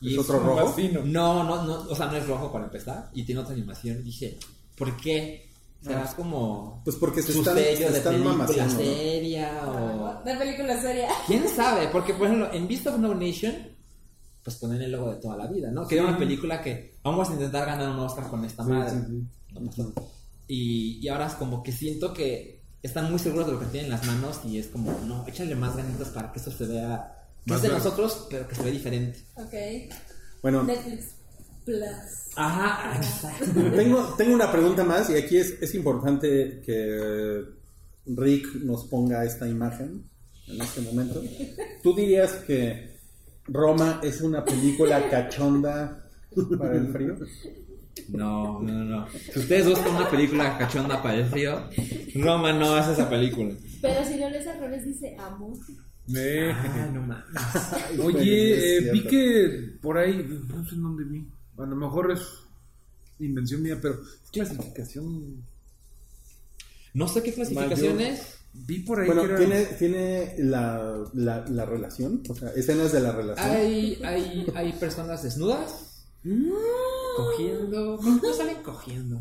¿Es 0.03 0.19
otro 0.19 0.39
rojo? 0.41 0.73
fino. 0.75 1.01
No, 1.05 1.43
no, 1.45 1.65
no, 1.65 1.75
o 1.89 1.95
sea, 1.97 2.07
no 2.07 2.17
es 2.17 2.27
rojo 2.27 2.53
para 2.53 2.67
empezar 2.67 3.11
y 3.15 3.23
tiene 3.25 3.41
otra 3.41 3.55
animación. 3.55 4.05
Dije, 4.05 4.37
¿por 4.77 4.97
qué? 4.99 5.49
¿Serás 5.83 6.15
como 6.15 6.83
Pues 6.85 6.97
porque 6.97 7.23
se 7.23 7.33
su 7.33 7.39
están, 7.41 7.57
sello 7.57 7.87
se 7.87 7.93
de 7.93 7.99
están 7.99 8.13
película 8.15 8.35
mamaseando, 8.35 8.75
¿no? 8.75 8.81
seria 8.81 9.63
o... 9.69 10.25
De 10.25 10.35
película 10.37 10.81
seria. 10.81 11.09
¿Quién 11.27 11.49
sabe? 11.49 11.89
Porque, 11.89 12.13
por 12.15 12.27
ejemplo, 12.27 12.53
en 12.53 12.67
Beast 12.67 12.87
of 12.89 12.99
No 12.99 13.15
Nation, 13.15 13.55
pues 14.43 14.57
ponen 14.57 14.83
el 14.83 14.91
logo 14.93 15.11
de 15.13 15.21
toda 15.21 15.37
la 15.37 15.47
vida, 15.47 15.71
¿no? 15.71 15.87
Que 15.87 15.97
era 15.97 16.05
una 16.09 16.19
película 16.19 16.61
que 16.61 16.95
vamos 17.05 17.29
a 17.31 17.33
intentar 17.35 17.67
ganar 17.67 17.89
un 17.91 18.01
Oscar 18.01 18.29
con 18.29 18.45
esta 18.45 18.65
Sí, 18.65 18.71
madre. 18.71 18.91
sí, 18.91 18.97
sí. 19.07 19.27
No 19.55 19.67
pasó. 19.71 19.95
Y, 20.49 20.99
y 21.03 21.09
ahora 21.09 21.27
es 21.27 21.35
como 21.35 21.63
que 21.63 21.73
siento 21.73 22.13
que 22.13 22.63
están 22.83 23.11
muy 23.11 23.19
seguros 23.19 23.47
de 23.47 23.53
lo 23.53 23.61
que 23.61 23.67
tienen 23.67 23.87
en 23.87 23.99
las 23.99 24.07
manos 24.07 24.41
y 24.45 24.59
es 24.59 24.69
como, 24.69 24.93
no, 25.07 25.25
échale 25.27 25.55
más 25.55 25.77
ganitas 25.77 26.09
para 26.09 26.33
que 26.33 26.39
esto 26.39 26.51
se 26.51 26.67
vea... 26.67 27.13
Que 27.45 27.53
Más 27.53 27.63
es 27.63 27.71
de 27.71 27.77
nosotros, 27.77 28.27
pero 28.29 28.49
que 28.49 28.55
se 28.57 28.63
ve 28.63 28.71
diferente. 28.73 29.21
Ok. 29.37 29.55
Bueno, 30.43 30.65
Netflix 30.65 31.15
Plus. 31.65 32.33
Ajá, 32.37 32.97
exacto. 32.97 33.45
tengo, 33.77 34.15
tengo 34.17 34.35
una 34.35 34.51
pregunta 34.51 34.85
más 34.85 35.11
y 35.11 35.15
aquí 35.15 35.37
es, 35.37 35.61
es 35.61 35.75
importante 35.75 36.61
que 36.65 37.45
Rick 38.07 38.55
nos 38.63 38.85
ponga 38.85 39.25
esta 39.25 39.49
imagen 39.49 40.09
en 40.47 40.61
este 40.61 40.81
momento. 40.83 41.23
¿Tú 41.83 41.95
dirías 41.95 42.33
que 42.47 42.97
Roma 43.47 44.01
es 44.03 44.21
una 44.21 44.45
película 44.45 45.09
cachonda 45.09 46.09
para 46.59 46.77
el 46.77 46.93
frío? 46.93 47.17
No, 48.09 48.61
no, 48.63 48.73
no. 48.85 49.07
Si 49.33 49.39
ustedes 49.39 49.69
buscan 49.69 49.97
una 49.97 50.09
película 50.11 50.57
cachonda 50.59 51.03
para 51.03 51.17
el 51.17 51.27
frío, 51.27 51.69
Roma 52.17 52.53
no 52.53 52.79
es 52.79 52.87
esa 52.89 53.09
película. 53.09 53.55
Pero 53.83 54.05
si 54.05 54.19
lo 54.19 54.31
lees 54.31 54.47
al 54.47 54.61
revés, 54.61 54.85
dice 54.85 55.17
amor. 55.19 55.57
Me- 56.09 56.53
Ah, 56.53 56.89
no 56.93 57.01
mames. 57.03 58.01
Oye, 58.01 58.79
eh, 58.79 58.91
vi 58.93 59.03
que 59.05 59.77
por 59.83 59.99
ahí, 59.99 60.25
no 60.49 60.65
sé 60.65 60.75
en 60.77 60.83
dónde 60.83 61.05
vi. 61.05 61.27
A 61.59 61.63
lo 61.67 61.75
mejor 61.75 62.13
es 62.13 62.21
invención 63.19 63.63
mía, 63.63 63.79
pero 63.81 63.95
es 63.95 64.31
clasificación. 64.31 65.43
No 66.95 67.09
sé 67.09 67.23
qué 67.23 67.33
clasificación 67.35 67.97
Mayor. 67.97 68.13
es. 68.13 68.39
Vi 68.55 68.79
por 68.81 69.01
ahí 69.01 69.07
Bueno, 69.07 69.23
que 69.23 69.29
era. 69.29 69.39
¿tiene, 69.39 69.65
tiene 69.79 70.35
la, 70.39 71.05
la, 71.15 71.45
la 71.49 71.65
relación? 71.67 72.23
O 72.29 72.35
sea, 72.35 72.51
escenas 72.51 72.93
de 72.93 73.01
la 73.01 73.13
relación. 73.13 73.51
Hay, 73.51 74.01
hay, 74.05 74.47
hay 74.55 74.73
personas 74.75 75.23
desnudas. 75.23 76.07
Cogiendo. 77.17 77.99
No 78.03 78.33
salen 78.35 78.63
cogiendo. 78.63 79.21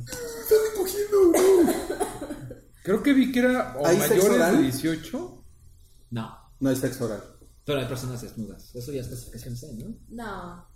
Creo 2.83 3.01
que 3.01 3.13
vi 3.13 3.31
que 3.31 3.39
era 3.39 3.75
o 3.79 3.87
¿Hay 3.87 3.97
sexo 3.97 4.15
mayores 4.15 4.35
oral? 4.37 4.57
de 4.57 4.63
18. 4.63 5.43
No. 6.11 6.37
No 6.59 6.69
hay 6.69 6.75
sexo 6.75 7.05
oral. 7.05 7.23
Pero 7.65 7.79
hay 7.79 7.87
personas 7.87 8.21
desnudas. 8.21 8.75
Eso 8.75 8.91
ya 8.91 9.01
es 9.01 9.07
clasificación 9.07 9.57
C, 9.57 9.73
¿no? 9.73 9.95
No, 10.09 10.67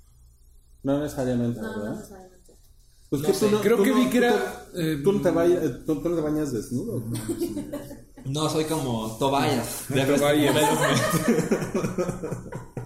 No 0.84 0.99
necesariamente, 1.03 1.61
no, 1.61 1.67
no 1.76 1.82
¿verdad? 1.84 1.95
necesariamente. 1.97 2.57
Pues 3.09 3.22
No 3.22 3.28
que 3.28 3.34
sé. 3.34 3.45
tú 3.47 3.51
no, 3.55 3.61
Creo 3.61 3.78
tú 3.78 3.84
que 3.84 3.89
no- 3.91 3.95
vi 3.97 4.09
que 4.09 4.20
tú- 4.20 4.26
era, 4.26 4.65
eh, 4.76 5.01
Tú 5.03 5.11
no 5.13 5.22
te, 5.22 5.32
vaya- 5.32 5.86
tú- 5.86 6.01
tú 6.01 6.09
no 6.09 6.15
te 6.15 6.22
bañas 6.22 6.51
desnudo. 6.51 7.03
No, 8.26 8.49
soy 8.49 8.65
como 8.65 9.15
Tobias. 9.17 9.86
de 9.89 10.05
Tobias. 10.05 10.55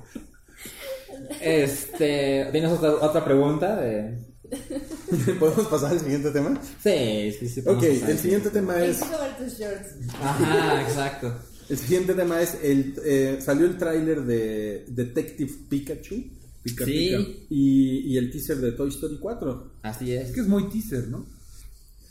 Este, 1.42 2.48
¿tienes 2.52 2.72
otra, 2.72 2.92
otra 2.96 3.24
pregunta? 3.26 3.76
De... 3.82 4.18
¿Podemos 5.40 5.68
pasar 5.68 5.92
al 5.92 6.00
siguiente 6.00 6.32
tema? 6.32 6.60
Sí, 6.84 7.32
sí, 7.40 7.48
sí. 7.50 7.60
Ok, 7.62 7.78
pasar. 7.88 8.10
el 8.12 8.18
siguiente 8.20 8.50
tema 8.50 8.84
es... 8.84 9.00
Exijo 9.02 9.22
ver 9.22 9.38
tus 9.38 9.60
shorts. 9.60 9.88
Ajá, 10.22 10.82
exacto. 10.82 11.34
El 11.70 11.78
siguiente 11.78 12.14
tema 12.14 12.42
es 12.42 12.58
el 12.62 12.94
eh, 13.06 13.38
salió 13.42 13.66
el 13.66 13.78
tráiler 13.78 14.24
de 14.24 14.86
Detective 14.90 15.52
Pikachu 15.70 16.16
Pica, 16.62 16.86
Sí. 16.86 16.92
pica. 16.92 17.18
y, 17.50 18.14
y 18.14 18.18
el 18.18 18.32
teaser 18.32 18.58
de 18.58 18.72
Toy 18.74 18.90
Story 18.90 19.18
4. 19.20 19.74
Así 19.82 20.14
es. 20.14 20.28
Es 20.30 20.36
que 20.36 20.42
es 20.42 20.48
muy 20.48 20.70
teaser, 20.70 21.08
¿no? 21.08 21.26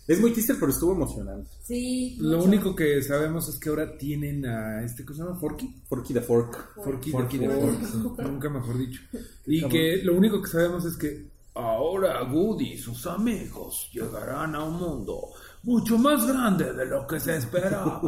Es 0.07 0.21
muy 0.21 0.33
teaser, 0.33 0.57
pero 0.59 0.73
estuvo 0.73 0.93
emocionante. 0.93 1.51
Sí. 1.63 2.17
Lo 2.21 2.39
mucho. 2.39 2.49
único 2.49 2.75
que 2.75 3.03
sabemos 3.03 3.49
es 3.49 3.59
que 3.59 3.69
ahora 3.69 3.97
tienen 3.97 4.45
a 4.47 4.83
este, 4.85 5.05
¿cómo 5.05 5.17
se 5.17 5.23
llama? 5.23 5.39
Forky. 5.39 5.75
Forky 5.89 6.13
the 6.15 6.21
Fork. 6.21 6.75
Forky, 6.83 7.11
Forky 7.11 7.39
the 7.39 7.49
the 7.49 7.55
Fork. 7.55 8.23
Nunca 8.23 8.49
mejor 8.51 8.79
dicho. 8.79 9.01
Y 9.47 9.67
que 9.69 9.99
lo 10.03 10.15
único 10.15 10.41
que 10.43 10.49
sabemos 10.49 10.85
es 10.85 10.97
que 10.97 11.27
ahora 11.55 12.23
Woody 12.25 12.73
y 12.73 12.79
sus 12.79 13.07
amigos 13.07 13.91
llegarán 13.93 14.55
a 14.55 14.65
un 14.65 14.75
mundo 14.75 15.29
mucho 15.65 15.97
más 15.97 16.27
grande 16.27 16.73
de 16.73 16.87
lo 16.87 17.07
que 17.07 17.21
se 17.21 17.37
esperaba. 17.37 18.03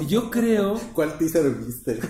Y 0.00 0.06
yo 0.06 0.30
creo... 0.30 0.80
¿Cuál 0.94 1.18
teaser 1.18 1.54
viste? 1.54 2.00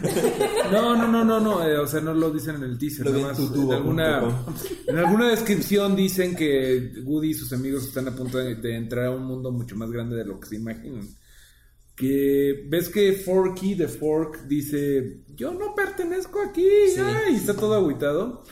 No, 0.70 0.96
no, 0.96 1.08
no, 1.08 1.24
no, 1.24 1.40
no, 1.40 1.66
eh, 1.66 1.78
o 1.78 1.86
sea, 1.86 2.00
no 2.00 2.14
lo 2.14 2.30
dicen 2.30 2.56
en 2.56 2.62
el 2.64 2.78
teaser, 2.78 3.06
Lo 3.06 3.12
nada 3.12 3.28
más, 3.28 3.36
tutubo 3.36 3.72
en 3.72 3.78
alguna, 3.78 4.22
en 4.86 4.98
alguna 4.98 5.28
descripción 5.28 5.96
dicen 5.96 6.36
que 6.36 6.92
Woody 7.04 7.30
y 7.30 7.34
sus 7.34 7.52
amigos 7.52 7.84
están 7.84 8.08
a 8.08 8.14
punto 8.14 8.38
de, 8.38 8.54
de 8.54 8.76
entrar 8.76 9.06
a 9.06 9.10
un 9.10 9.24
mundo 9.24 9.50
mucho 9.50 9.76
más 9.76 9.90
grande 9.90 10.16
de 10.16 10.24
lo 10.24 10.38
que 10.38 10.48
se 10.48 10.56
imaginan. 10.56 11.08
Que 11.94 12.66
ves 12.68 12.88
que 12.88 13.12
Forky 13.12 13.74
de 13.74 13.88
Fork 13.88 14.46
dice, 14.46 15.22
yo 15.34 15.52
no 15.54 15.74
pertenezco 15.74 16.40
aquí, 16.40 16.66
ay, 16.98 17.34
y 17.34 17.36
está 17.36 17.54
todo 17.54 17.74
agüitado. 17.74 18.42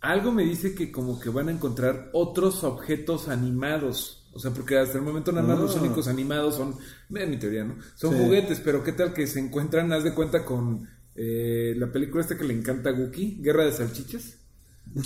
Algo 0.00 0.30
me 0.30 0.44
dice 0.44 0.74
que 0.74 0.92
como 0.92 1.18
que 1.18 1.30
van 1.30 1.48
a 1.48 1.52
encontrar 1.52 2.10
otros 2.12 2.64
objetos 2.64 3.28
animados. 3.28 4.15
O 4.36 4.38
sea, 4.38 4.50
porque 4.50 4.76
hasta 4.78 4.98
el 4.98 5.04
momento 5.04 5.32
nada 5.32 5.46
más 5.48 5.58
los 5.58 5.74
Ah. 5.76 5.80
únicos 5.80 6.06
animados 6.08 6.54
son, 6.56 6.76
en 7.14 7.30
mi 7.30 7.38
teoría, 7.38 7.64
¿no? 7.64 7.76
Son 7.94 8.12
Sí. 8.14 8.22
juguetes, 8.22 8.60
pero 8.60 8.84
¿qué 8.84 8.92
tal 8.92 9.14
que 9.14 9.26
se 9.26 9.40
encuentran, 9.40 9.90
haz 9.92 10.04
de 10.04 10.12
cuenta 10.14 10.44
con 10.44 10.88
eh, 11.18 11.74
la 11.78 11.90
película 11.90 12.20
esta 12.20 12.36
que 12.36 12.44
le 12.44 12.52
encanta 12.52 12.90
a 12.90 12.92
Wookie, 12.92 13.38
Guerra 13.40 13.64
de 13.64 13.72
Salchichas? 13.72 14.34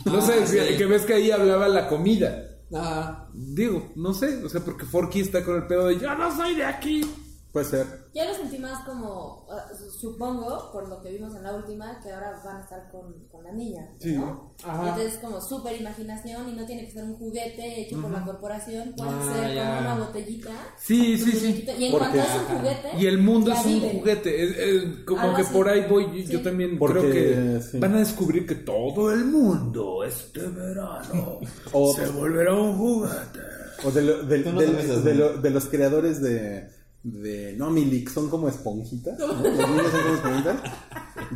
No 0.05 0.17
Ah, 0.19 0.21
sé, 0.21 0.45
sí. 0.49 0.77
que 0.77 0.85
ves 0.87 1.03
que 1.03 1.15
ahí 1.15 1.31
hablaba 1.31 1.69
la 1.69 1.87
comida. 1.89 2.49
Ah, 2.75 3.29
Digo, 3.33 3.93
no 3.95 4.13
sé, 4.13 4.45
o 4.45 4.49
sea, 4.49 4.61
porque 4.65 4.85
Forky 4.85 5.21
está 5.21 5.45
con 5.45 5.57
el 5.57 5.67
pedo 5.69 5.87
de 5.87 5.99
yo 6.01 6.13
no 6.17 6.35
soy 6.37 6.57
de 6.57 6.65
aquí. 6.65 7.03
Puede 7.53 7.67
ser. 7.67 7.87
Yo 8.15 8.25
lo 8.25 8.35
sentí 8.35 8.59
más 8.59 8.85
como, 8.85 9.47
uh, 9.49 9.91
supongo, 10.01 10.71
por 10.73 10.89
lo 10.89 11.01
que 11.03 11.11
vimos 11.11 11.35
en 11.35 11.43
la 11.43 11.55
última, 11.55 12.01
que 12.01 12.13
ahora 12.13 12.41
van 12.45 12.59
a 12.59 12.61
estar 12.61 12.89
con, 12.93 13.13
con 13.29 13.43
la 13.43 13.51
niña, 13.53 13.89
¿no? 14.05 14.55
Ajá. 14.65 14.89
Entonces 14.91 15.19
como 15.21 15.41
súper 15.41 15.81
imaginación 15.81 16.49
y 16.49 16.53
no 16.53 16.65
tiene 16.65 16.85
que 16.87 16.93
ser 16.93 17.05
un 17.05 17.17
juguete 17.17 17.81
hecho 17.83 18.01
por 18.01 18.11
la 18.13 18.25
corporación, 18.25 18.95
puede 18.97 19.11
Ah, 19.11 19.33
ser 19.35 19.55
ya. 19.55 19.67
como 19.69 19.81
una 19.81 20.07
botellita. 20.07 20.51
Sí, 20.79 21.19
sí, 21.19 21.33
sí. 21.33 21.47
muñequito, 21.49 21.73
Y 21.79 21.85
en 21.87 21.93
Porque- 21.93 22.09
cuanto 22.09 22.19
es 22.21 22.35
un 22.51 22.57
juguete, 22.59 22.89
Y 22.99 23.07
el 23.07 23.19
mundo 23.19 23.51
ya 23.51 23.61
es 23.61 23.67
un 23.67 23.73
vive. 23.73 23.99
juguete. 23.99 24.45
es- 24.45 24.57
es 24.59 25.05
como 25.05 25.21
Algo 25.21 25.37
que 25.37 25.43
así. 25.43 25.53
por 25.53 25.69
ahí 25.69 25.87
voy. 25.89 26.05
Yo, 26.07 26.31
yo 26.33 26.39
Sí. 26.39 26.45
también 26.45 26.79
Porque, 26.79 27.01
creo 27.01 27.13
que 27.13 27.63
sí. 27.63 27.79
van 27.79 27.95
a 27.95 27.99
descubrir 27.99 28.47
que 28.47 28.55
todo 28.55 29.13
el 29.13 29.25
mundo 29.25 30.05
este 30.05 30.41
verano 30.41 31.41
O- 31.73 31.95
se 31.95 32.07
volverá 32.09 32.55
un 32.55 32.77
juguete. 32.79 33.41
O 33.85 33.91
de, 33.91 34.03
lo- 34.03 34.21
Tú 34.21 34.53
no 34.53 34.61
de 34.61 35.15
lo- 35.15 35.39
de 35.39 35.51
los 35.51 35.65
creadores 35.67 36.21
de, 36.21 36.69
de 37.03 37.55
Nomilic, 37.57 38.11
son 38.11 38.29
como 38.29 38.49
esponjitas. 38.49 39.19
¿no? 39.19 39.27
Los 39.29 39.41
niños 39.43 39.91
son 39.91 40.03
como 40.03 40.15
esponjitas. 40.15 40.57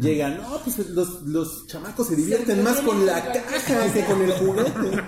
Llegan, 0.00 0.36
no, 0.38 0.58
pues 0.62 0.78
los, 0.90 1.22
los 1.22 1.66
chamacos 1.66 2.08
se 2.08 2.16
divierten 2.16 2.62
más 2.62 2.80
con 2.80 3.04
la 3.06 3.22
caja 3.32 3.92
que 3.92 4.04
con 4.04 4.20
el 4.22 4.32
juguete. 4.32 4.72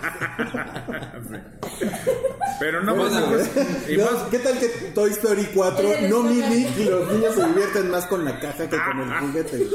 Pero 2.58 2.82
no 2.82 2.94
Bueno, 2.94 3.26
más. 3.30 3.50
y 3.88 3.96
¿no? 3.96 4.04
más 4.04 4.22
¿Qué 4.30 4.38
tal 4.38 4.58
que 4.58 4.68
Toy 4.94 5.10
Story 5.10 5.46
4, 5.54 5.88
Eres 5.88 6.10
Nomilic 6.10 6.78
y 6.78 6.84
los 6.84 7.12
niños 7.12 7.34
se 7.34 7.46
divierten 7.48 7.90
más 7.90 8.06
con 8.06 8.24
la 8.24 8.40
caja 8.40 8.68
que 8.68 8.76
con 8.78 9.00
el 9.00 9.18
juguete? 9.20 9.66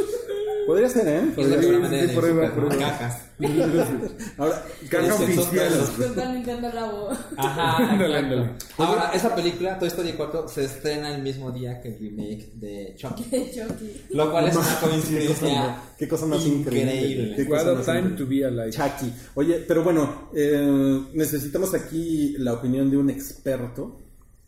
Podría 0.72 0.90
ser, 0.90 1.08
¿eh? 1.08 1.22
es 1.28 1.36
Podría 1.36 1.56
la 1.58 1.90
ser. 1.90 2.02
de 2.02 2.08
sí, 2.08 2.16
por 2.16 2.24
ahí 2.26 2.50
por 2.56 2.78
cajas. 2.78 3.22
Ahora, 4.38 4.64
caja 4.90 5.06
Ese, 5.16 5.24
oficial. 5.24 5.70
sos- 5.74 5.90
Super 6.08 6.30
Nintendo 6.30 6.70
Labo. 6.74 7.10
Ajá, 7.36 7.78
Ándale, 7.92 8.20
exacto. 8.20 8.36
ándale. 8.36 8.52
Ahora, 8.78 9.12
esa 9.14 9.36
película, 9.36 9.78
Toy 9.80 9.88
Story 9.90 10.14
4, 10.14 10.48
se 10.48 10.64
estrena 10.64 11.14
el 11.14 11.24
mismo 11.24 11.52
día 11.52 11.82
que 11.82 11.90
el 11.90 12.00
remake 12.00 12.52
de 12.54 12.96
Chucky. 12.96 13.24
De 13.32 13.52
Chucky. 13.52 14.02
Lo 14.12 14.32
cual 14.32 14.48
es 14.48 14.56
una 14.56 14.80
coincidencia 14.80 15.76
qué 15.98 16.08
cosa 16.08 16.26
más 16.26 16.46
increíble. 16.46 16.96
increíble. 16.96 17.36
Qué 17.36 17.48
cosa 17.50 17.74
más 17.74 17.86
time 17.86 18.00
increíble. 18.00 18.24
to 18.24 18.30
be 18.30 18.46
alive. 18.46 18.70
Chucky. 18.72 19.14
Oye, 19.36 19.56
pero 19.68 19.84
bueno, 19.84 20.30
eh, 20.34 21.02
necesitamos 21.14 21.74
aquí 21.74 22.36
la 22.38 22.54
opinión 22.54 22.90
de 22.90 22.96
un 22.98 23.10
experto, 23.10 24.00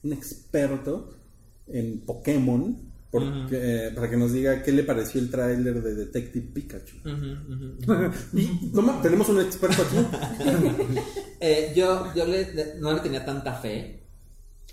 un 0.04 0.14
experto 0.14 1.10
en 1.68 2.06
Pokémon, 2.06 2.93
porque, 3.14 3.88
eh, 3.88 3.92
para 3.96 4.10
que 4.10 4.18
nos 4.18 4.34
diga 4.34 4.62
qué 4.64 4.72
le 4.74 4.84
pareció 4.84 5.22
el 5.22 5.30
tráiler 5.30 5.82
de 5.82 5.94
Detective 5.96 6.48
Pikachu. 6.54 6.98
Y 8.34 8.70
no 8.74 8.82
ma- 8.82 9.02
tenemos 9.02 9.30
un 9.30 9.40
experto 9.42 9.84
aquí. 9.84 9.98
Eh, 11.46 11.74
yo 11.76 12.14
yo 12.16 12.26
le- 12.26 12.54
le- 12.54 12.76
no 12.80 12.94
le 12.94 13.02
tenía 13.02 13.24
tanta 13.26 13.54
fe 13.56 14.02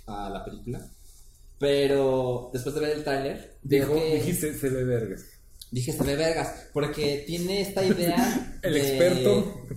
a 0.07 0.29
la 0.29 0.43
película, 0.43 0.79
pero 1.59 2.49
después 2.53 2.73
de 2.75 2.81
ver 2.81 2.97
el 2.97 3.03
tráiler, 3.03 3.57
veo 3.63 3.87
Dijo, 3.87 3.95
que- 3.99 4.15
dijiste, 4.15 4.53
se 4.53 4.69
ve 4.69 4.83
vergas. 4.85 5.25
dije, 5.69 5.91
se 5.91 6.03
ve 6.03 6.15
vergas, 6.15 6.69
porque 6.73 7.23
tiene 7.27 7.61
esta 7.61 7.83
idea 7.85 8.59
El 8.63 8.73
de- 8.73 8.79
experto. 8.79 9.67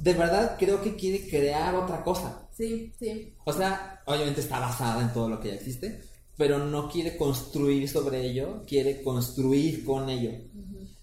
De 0.00 0.12
verdad 0.14 0.56
creo 0.58 0.82
que 0.82 0.96
quiere 0.96 1.26
crear 1.28 1.74
otra 1.74 2.02
cosa. 2.04 2.42
Sí, 2.56 2.92
sí. 2.98 3.34
O 3.44 3.52
sea, 3.52 4.02
obviamente 4.06 4.40
está 4.40 4.58
basada 4.60 5.02
en 5.02 5.12
todo 5.12 5.28
lo 5.30 5.40
que 5.40 5.48
ya 5.48 5.54
existe, 5.54 6.00
pero 6.36 6.58
no 6.58 6.88
quiere 6.90 7.16
construir 7.16 7.88
sobre 7.88 8.26
ello, 8.26 8.62
quiere 8.66 9.02
construir 9.02 9.84
con 9.84 10.08
ello. 10.10 10.32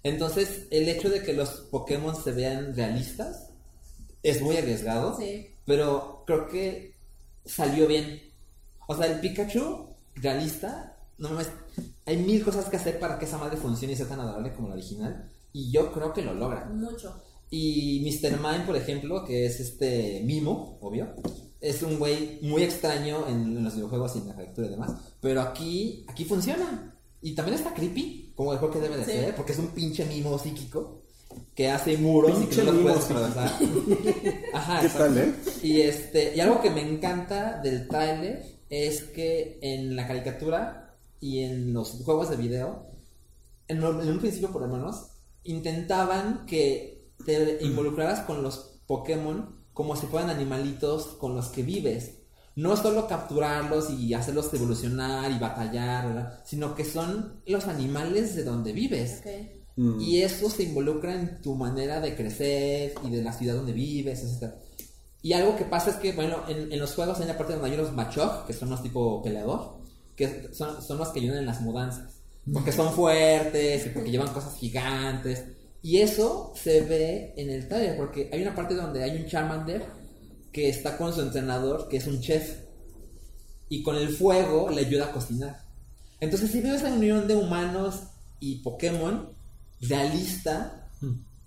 Entonces, 0.03 0.67
el 0.69 0.87
hecho 0.89 1.09
de 1.09 1.23
que 1.23 1.33
los 1.33 1.49
Pokémon 1.71 2.15
se 2.15 2.31
vean 2.33 2.75
realistas 2.75 3.49
es 4.21 4.41
muy 4.41 4.57
arriesgado, 4.57 5.17
Sí. 5.17 5.47
pero 5.65 6.23
creo 6.27 6.47
que 6.47 6.93
salió 7.45 7.87
bien. 7.87 8.21
O 8.87 8.95
sea, 8.95 9.07
el 9.07 9.19
Pikachu 9.21 9.87
realista, 10.15 10.97
no 11.17 11.29
mames, 11.29 11.49
hay 12.05 12.17
mil 12.17 12.43
cosas 12.43 12.65
que 12.69 12.75
hacer 12.77 12.99
para 12.99 13.17
que 13.17 13.25
esa 13.25 13.37
madre 13.37 13.57
funcione 13.57 13.93
y 13.93 13.95
sea 13.95 14.07
tan 14.07 14.19
adorable 14.19 14.53
como 14.53 14.67
la 14.67 14.73
original, 14.75 15.29
y 15.53 15.71
yo 15.71 15.91
creo 15.93 16.13
que 16.13 16.21
lo 16.21 16.33
logra. 16.33 16.65
Mucho. 16.65 17.21
Y 17.49 18.01
Mr. 18.01 18.37
Mime, 18.37 18.65
por 18.65 18.75
ejemplo, 18.75 19.23
que 19.25 19.45
es 19.45 19.59
este 19.59 20.21
mimo, 20.25 20.77
obvio, 20.81 21.13
es 21.63 21.81
un 21.81 21.97
güey 21.97 22.39
muy 22.41 22.61
extraño 22.63 23.25
en, 23.27 23.57
en 23.57 23.63
los 23.63 23.73
videojuegos 23.75 24.15
y 24.15 24.19
en 24.19 24.27
la 24.27 24.35
caricatura 24.35 24.67
y 24.67 24.69
demás. 24.71 24.91
Pero 25.21 25.41
aquí, 25.41 26.05
aquí 26.09 26.25
funciona. 26.25 26.93
Y 27.21 27.33
también 27.35 27.57
está 27.57 27.73
creepy, 27.73 28.33
como 28.35 28.51
el 28.51 28.59
juego 28.59 28.73
que 28.73 28.81
debe 28.81 28.97
de 28.97 29.05
Sí. 29.05 29.11
ser, 29.11 29.35
porque 29.35 29.53
es 29.53 29.59
un 29.59 29.67
pinche 29.69 30.05
mimo 30.05 30.37
psíquico 30.37 31.03
que 31.55 31.71
hace 31.71 31.97
muros 31.97 32.31
y 32.37 32.41
Pinche 32.41 32.57
que 32.57 32.63
no 32.65 32.71
los 32.73 32.81
puedes 32.81 33.05
atravesar. 33.05 33.49
Ajá, 34.53 34.79
¿Qué 34.81 34.85
exacto. 34.87 34.97
tal, 35.15 35.17
eh? 35.17 35.33
Y 35.63 35.81
este, 35.81 36.35
y 36.35 36.39
algo 36.41 36.61
que 36.61 36.69
me 36.69 36.81
encanta 36.81 37.59
del 37.61 37.87
tráiler 37.87 38.43
es 38.69 39.03
que 39.03 39.57
en 39.61 39.95
la 39.95 40.05
caricatura 40.07 40.95
y 41.21 41.39
en 41.43 41.73
los 41.73 41.91
juegos 42.03 42.29
de 42.29 42.35
video, 42.35 42.87
en, 43.69 43.79
lo- 43.79 44.01
en 44.01 44.09
un 44.09 44.19
principio 44.19 44.51
por 44.51 44.61
lo 44.63 44.67
menos, 44.67 45.07
intentaban 45.43 46.45
que 46.45 47.07
te 47.25 47.59
involucraras 47.61 48.21
con 48.21 48.43
los 48.43 48.81
Pokémon 48.85 49.62
como 49.73 49.95
si 49.95 50.07
fueran 50.07 50.29
animalitos 50.29 51.07
con 51.19 51.35
los 51.35 51.47
que 51.47 51.63
vives. 51.63 52.19
No 52.55 52.77
solo 52.77 53.07
capturarlos 53.07 53.89
y 53.89 54.13
hacerlos 54.13 54.53
evolucionar 54.53 55.31
y 55.31 55.39
batallar, 55.39 56.07
¿verdad? 56.07 56.39
sino 56.45 56.75
que 56.75 56.85
son 56.85 57.41
los 57.47 57.67
animales 57.67 58.35
de 58.35 58.43
donde 58.43 58.73
vives. 58.73 59.21
Ok. 59.21 59.31
Mm. 59.75 59.99
Y 59.99 60.21
eso 60.21 60.49
se 60.49 60.63
involucra 60.63 61.15
en 61.15 61.41
tu 61.41 61.55
manera 61.55 61.99
de 61.99 62.15
crecer 62.15 62.93
y 63.03 63.09
de 63.09 63.23
la 63.23 63.33
ciudad 63.33 63.55
donde 63.55 63.73
vives, 63.73 64.23
etc. 64.23 64.53
Y 65.23 65.33
algo 65.33 65.55
que 65.55 65.65
pasa 65.65 65.89
es 65.89 65.95
que, 65.95 66.11
bueno, 66.11 66.43
en, 66.47 66.71
en 66.71 66.79
los 66.79 66.93
juegos 66.93 67.17
hay 67.17 67.25
una 67.25 67.37
parte 67.37 67.53
donde 67.53 67.69
hay 67.69 67.79
unos 67.79 67.93
machos, 67.93 68.43
que 68.45 68.53
son 68.53 68.69
los 68.69 68.83
tipo 68.83 69.23
peleador, 69.23 69.77
que 70.15 70.53
son, 70.53 70.81
son 70.81 70.97
los 70.99 71.09
que 71.09 71.21
ayudan 71.21 71.39
en 71.39 71.45
las 71.45 71.61
mudanzas. 71.61 72.19
Porque 72.51 72.73
son 72.73 72.93
fuertes 72.93 73.85
y 73.85 73.89
porque 73.89 74.11
llevan 74.11 74.33
cosas 74.33 74.55
gigantes. 74.57 75.45
Y 75.83 75.97
eso 75.97 76.53
se 76.55 76.81
ve 76.81 77.33
en 77.35 77.49
el 77.49 77.67
trailer, 77.67 77.97
porque 77.97 78.29
hay 78.31 78.41
una 78.41 78.55
parte 78.55 78.73
donde 78.73 79.03
hay 79.03 79.21
un 79.21 79.27
Charmander 79.27 79.85
que 80.53 80.69
está 80.69 80.97
con 80.97 81.13
su 81.13 81.19
entrenador, 81.21 81.89
que 81.89 81.97
es 81.97 82.07
un 82.07 82.21
chef. 82.21 82.61
Y 83.67 83.83
con 83.83 83.97
el 83.97 84.09
fuego 84.09 84.69
le 84.69 84.85
ayuda 84.85 85.07
a 85.07 85.11
cocinar. 85.11 85.61
Entonces, 86.21 86.51
si 86.51 86.61
veo 86.61 86.73
esa 86.73 86.93
unión 86.93 87.27
de 87.27 87.35
humanos 87.35 88.03
y 88.39 88.59
Pokémon 88.63 89.35
realista, 89.81 90.79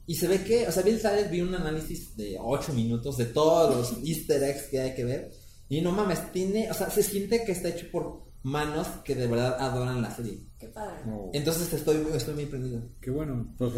Y 0.09 0.15
se 0.15 0.29
ve 0.29 0.45
que, 0.45 0.69
o 0.69 0.71
sea, 0.71 0.85
Bill 0.85 1.01
Sales 1.01 1.31
vi 1.31 1.41
un 1.41 1.55
análisis 1.55 2.17
de 2.17 2.37
8 2.39 2.75
minutos 2.75 3.17
de 3.17 3.25
todos 3.25 3.75
los 3.75 3.99
easter 4.07 4.41
eggs 4.43 4.65
que 4.65 4.81
hay 4.81 4.95
que 4.95 5.05
ver. 5.05 5.33
Y 5.69 5.81
no 5.81 5.91
mames, 5.93 6.31
tiene, 6.31 6.71
o 6.71 6.75
sea, 6.75 6.91
se 6.91 7.03
siente 7.03 7.43
que 7.45 7.53
está 7.53 7.71
hecho 7.71 7.91
por 7.91 8.26
manos 8.43 8.87
que 9.05 9.15
de 9.15 9.27
verdad 9.27 9.57
adoran 9.61 10.01
la 10.03 10.11
serie. 10.15 10.47
Qué 10.59 10.69
padre. 10.69 10.95
No, 11.07 11.31
Entonces 11.33 11.73
estoy, 11.73 12.07
estoy 12.15 12.35
muy 12.35 12.47
prendido. 12.47 12.81
qué 13.01 13.11
bueno. 13.11 13.55
Ok, 13.59 13.75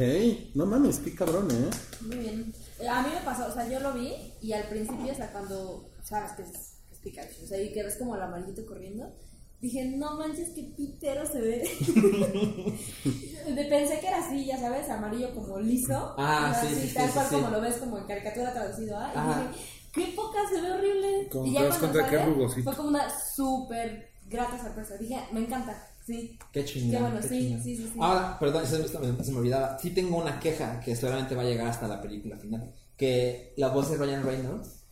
no 0.54 0.66
mames, 0.66 0.98
qué 0.98 1.14
cabrón, 1.14 1.48
¿eh? 1.50 1.70
Muy 2.02 2.16
bien. 2.16 2.52
Eh, 2.80 2.88
A 2.88 3.02
mí 3.02 3.08
me 3.14 3.20
pasó, 3.22 3.46
o 3.48 3.52
sea, 3.52 3.68
yo 3.68 3.80
lo 3.80 3.92
vi 3.94 4.12
y 4.42 4.52
al 4.52 4.64
principio, 4.68 5.12
o 5.12 5.16
sea, 5.16 5.32
cuando 5.32 5.90
sabes 6.04 6.32
que 6.32 6.42
es, 6.42 6.50
que 6.88 6.94
es 6.94 7.00
Pikachu, 7.00 7.44
o 7.44 7.46
sea, 7.46 7.60
y 7.62 7.72
que 7.72 7.82
ves 7.82 7.96
como 7.96 8.14
el 8.14 8.22
amarillito 8.22 8.64
corriendo, 8.66 9.12
dije, 9.60 9.84
no 9.96 10.16
manches, 10.18 10.50
qué 10.54 10.62
pitero 10.76 11.26
se 11.26 11.40
ve. 11.40 11.68
Pensé 13.68 14.00
que 14.00 14.06
era 14.06 14.18
así, 14.24 14.44
ya 14.46 14.58
sabes, 14.58 14.88
amarillo 14.88 15.34
como 15.34 15.58
liso. 15.58 16.14
Ah, 16.16 16.52
o 16.56 16.60
sea, 16.60 16.70
sí, 16.70 16.76
así, 16.76 16.88
sí, 16.88 16.94
Tal 16.94 17.06
sí, 17.08 17.12
cual 17.14 17.26
sí, 17.26 17.34
como 17.34 17.50
lo 17.50 17.60
ves 17.60 17.74
como 17.76 17.98
en 17.98 18.06
caricatura 18.06 18.52
traducido, 18.52 18.96
¿ah? 18.98 19.10
Y 19.14 19.18
Ajá. 19.18 19.50
dije, 19.50 19.64
qué 19.92 20.12
poca 20.14 20.38
se 20.48 20.60
ve 20.60 20.70
horrible. 20.70 21.28
Como 21.30 21.46
y 21.46 21.54
te 21.54 21.60
ya 21.60 21.68
cuando 21.78 21.98
que 21.98 22.04
sale, 22.04 22.20
es 22.20 22.26
rugosito. 22.26 22.62
fue 22.64 22.76
como 22.76 22.88
una 22.90 23.08
súper 23.34 24.07
grata 24.28 24.58
sorpresa. 24.62 24.96
Dije, 24.96 25.18
me 25.32 25.40
encanta, 25.40 25.86
sí. 26.06 26.38
Qué 26.52 26.64
chingón. 26.64 26.90
Qué 26.90 27.00
bueno, 27.00 27.20
qué 27.20 27.28
sí, 27.28 27.38
chingón. 27.40 27.62
sí, 27.62 27.76
sí, 27.76 27.90
sí. 27.92 27.98
Ahora, 28.00 28.38
perdón, 28.38 28.66
se 28.66 28.78
me, 28.78 28.88
se 29.24 29.34
olvidaba. 29.34 29.78
Sí 29.78 29.90
tengo 29.90 30.16
una 30.18 30.38
queja 30.40 30.80
que 30.80 30.94
seguramente 30.96 31.34
va 31.34 31.42
a 31.42 31.46
llegar 31.46 31.66
hasta 31.68 31.88
la 31.88 32.00
película 32.00 32.36
final. 32.36 32.74
Que 32.96 33.54
la 33.56 33.68
voz 33.68 33.90
de 33.90 33.96
Ryan 33.96 34.24
Reynolds, 34.24 34.84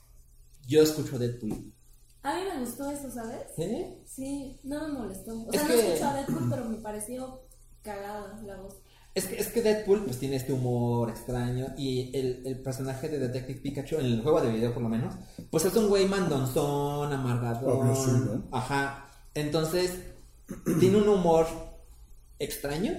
yo 0.67 0.83
escucho 0.83 1.19
Deadpool. 1.19 1.73
A 2.23 2.35
mí 2.35 2.41
me 2.53 2.61
gustó 2.61 2.91
eso, 2.91 3.11
¿sabes? 3.11 3.41
¿Sí? 3.57 3.87
Sí, 4.05 4.61
no 4.65 4.89
me 4.89 4.95
molestó. 4.99 5.33
O 5.43 5.53
Es 5.53 5.61
sea, 5.61 5.69
que- 5.69 5.75
no 5.77 5.81
escuché 5.83 6.05
a 6.05 6.15
Deadpool, 6.15 6.51
pero 6.51 6.65
me 6.69 6.77
pareció 6.79 7.43
cagada 7.83 8.41
la 8.45 8.57
voz. 8.57 8.75
Es 9.15 9.27
que, 9.27 9.39
es 9.41 9.47
que 9.49 9.63
Deadpool 9.63 10.05
pues 10.05 10.19
tiene 10.19 10.37
este 10.37 10.53
humor 10.53 11.09
extraño 11.09 11.69
y 11.79 12.11
el, 12.15 12.43
el 12.47 12.59
personaje 12.61 13.09
de 13.09 13.19
Detective 13.19 13.61
Pikachu, 13.61 13.95
en 13.97 14.05
el 14.07 14.23
juego 14.23 14.43
de 14.43 14.51
video 14.53 14.75
por 14.75 14.83
lo 14.83 14.91
menos, 14.91 15.15
pues 15.51 15.65
es 15.65 15.75
un 15.75 15.89
güey 15.89 16.07
mandonzón, 16.07 17.11
¿no? 17.13 18.49
Ajá. 18.53 19.06
Entonces, 19.37 19.93
tiene 20.81 20.97
un 20.97 21.09
humor 21.09 21.47
extraño, 22.39 22.93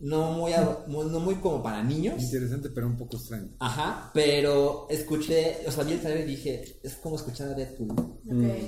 no 0.00 0.32
muy, 0.32 0.52
no 0.86 1.20
muy 1.20 1.36
como 1.36 1.62
para 1.62 1.82
niños. 1.82 2.20
Interesante, 2.22 2.68
pero 2.70 2.86
un 2.86 2.96
poco 2.96 3.16
extraño. 3.16 3.48
Ajá, 3.58 4.10
pero 4.12 4.86
escuché, 4.90 5.58
o 5.66 5.70
sea, 5.70 5.84
vi 5.84 5.92
el 5.92 6.00
trailer 6.00 6.28
y 6.28 6.32
dije, 6.36 6.78
es 6.82 6.94
como 6.96 7.16
escuchar 7.16 7.48
a 7.48 7.54
Deadpool. 7.54 7.94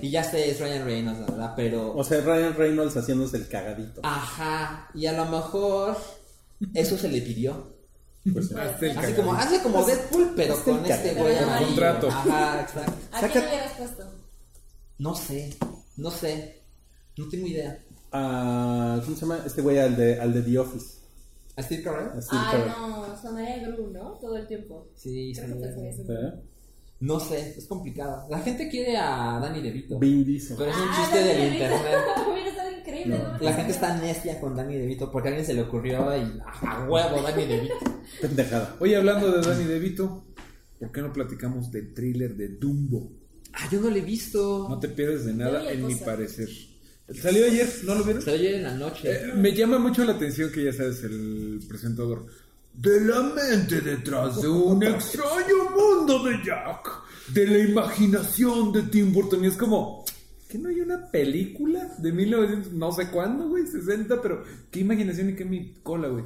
Y 0.02 0.10
ya 0.10 0.22
sé, 0.24 0.50
es 0.50 0.60
Ryan 0.60 0.84
Reynolds, 0.84 1.20
la 1.20 1.26
verdad, 1.26 1.52
pero... 1.56 1.94
O 1.94 2.04
sea, 2.04 2.20
Ryan 2.20 2.54
Reynolds 2.54 2.96
haciéndose 2.96 3.36
el 3.38 3.48
cagadito. 3.48 4.00
Ajá, 4.04 4.88
y 4.94 5.06
a 5.06 5.12
lo 5.12 5.24
mejor 5.26 5.96
eso 6.74 6.96
se 6.96 7.08
le 7.08 7.20
pidió. 7.22 7.74
Pues. 8.32 8.50
Así 8.52 8.88
cagadito. 8.92 9.22
como, 9.22 9.34
hace 9.34 9.62
como 9.62 9.84
Deadpool, 9.84 10.32
pero 10.34 10.54
hazte 10.54 10.70
con 10.72 10.86
este 10.86 11.14
güey 11.14 11.38
amarillo. 11.38 11.66
contrato. 11.68 12.08
Ajá, 12.08 12.60
exacto. 12.62 12.92
¿A 13.12 13.20
Saca- 13.20 13.32
quién 13.32 13.44
le 13.44 13.50
hubieras 13.50 13.72
puesto? 13.78 14.04
No 14.98 15.14
sé, 15.14 15.56
no 15.96 16.10
sé, 16.10 16.62
no 17.16 17.28
tengo 17.28 17.46
idea. 17.46 17.78
ah, 18.12 19.00
¿Cómo 19.04 19.14
se 19.16 19.20
llama? 19.22 19.40
Este 19.46 19.62
güey 19.62 19.78
al 19.78 19.96
de, 19.96 20.20
al 20.20 20.32
de 20.32 20.42
The 20.42 20.58
Office. 20.58 20.96
¿A 21.56 21.62
Steve 21.62 21.82
Carell? 21.82 22.08
A 22.18 22.20
Steve 22.22 22.42
Ay, 22.44 22.52
Carell. 22.52 22.68
no, 22.68 23.22
sonaría 23.22 23.68
Gru, 23.68 23.90
¿no? 23.90 24.10
Todo 24.20 24.36
el 24.36 24.46
tiempo. 24.46 24.88
Sí. 24.94 25.32
¿Eh? 25.36 26.32
No 27.00 27.20
sé, 27.20 27.54
es 27.58 27.66
complicado. 27.66 28.26
La 28.30 28.38
gente 28.40 28.68
quiere 28.70 28.96
a 28.96 29.38
Danny 29.40 29.60
DeVito. 29.62 29.98
Vin 29.98 30.24
Diesel. 30.24 30.56
Pero 30.56 30.70
es 30.70 30.76
un 30.76 30.82
Ah, 30.88 30.96
chiste 31.00 31.18
Danny 31.18 31.28
del 31.28 31.36
DeVito. 31.50 31.64
internet. 31.64 31.98
Hubiera 32.32 32.48
estado 32.50 32.70
increíble. 32.78 33.18
no 33.18 33.32
me 33.38 33.44
La 33.44 33.52
gente 33.52 33.72
está 33.72 33.96
necia 33.98 34.40
con 34.40 34.56
Danny 34.56 34.74
DeVito 34.76 35.10
porque 35.10 35.28
a 35.28 35.30
alguien 35.30 35.46
se 35.46 35.54
le 35.54 35.62
ocurrió 35.62 36.16
y 36.16 36.40
a 36.44 36.86
huevo 36.88 37.22
Danny 37.22 37.44
DeVito. 37.46 37.74
Pendejada. 38.20 38.76
Oye, 38.80 38.96
hablando 38.96 39.30
de 39.30 39.46
Danny 39.46 39.64
DeVito, 39.64 40.24
¿por 40.78 40.90
qué 40.92 41.00
no 41.02 41.12
platicamos 41.12 41.70
del 41.70 41.92
thriller 41.92 42.34
de 42.34 42.48
Dumbo? 42.48 43.10
Ah, 43.52 43.68
yo 43.70 43.80
no 43.80 43.90
lo 43.90 43.96
he 43.96 44.00
visto. 44.02 44.66
No 44.68 44.78
te 44.78 44.88
pierdes 44.88 45.24
de 45.26 45.34
nada, 45.34 45.70
en 45.70 45.86
mi 45.86 45.94
parecer. 45.96 46.48
Salió 47.14 47.46
ayer, 47.46 47.68
¿no 47.84 47.94
lo 47.94 48.04
vieron? 48.04 48.22
Se 48.22 48.32
oye 48.32 48.56
en 48.56 48.62
la 48.64 48.74
noche. 48.74 49.10
Eh, 49.12 49.32
me 49.34 49.52
llama 49.54 49.78
mucho 49.78 50.04
la 50.04 50.12
atención 50.12 50.50
que 50.50 50.64
ya 50.64 50.72
sabes, 50.72 51.02
el 51.04 51.60
presentador. 51.68 52.26
De 52.74 53.00
la 53.00 53.22
mente 53.22 53.80
detrás 53.80 54.42
de 54.42 54.48
un 54.48 54.82
extraño 54.82 55.70
mundo 55.74 56.24
de 56.24 56.36
Jack. 56.44 56.88
De 57.32 57.46
la 57.46 57.58
imaginación 57.58 58.72
de 58.72 58.82
Tim 58.82 59.12
Burton. 59.12 59.44
Y 59.44 59.46
es 59.46 59.56
como, 59.56 60.04
¿que 60.48 60.58
no 60.58 60.68
hay 60.68 60.80
una 60.80 61.10
película 61.10 61.94
de 61.98 62.12
1900, 62.12 62.72
no 62.72 62.92
sé 62.92 63.08
cuándo, 63.10 63.48
güey? 63.48 63.66
60, 63.66 64.20
pero 64.20 64.42
qué 64.70 64.80
imaginación 64.80 65.30
y 65.30 65.34
qué 65.36 65.44
mi 65.44 65.74
cola, 65.82 66.08
güey. 66.08 66.24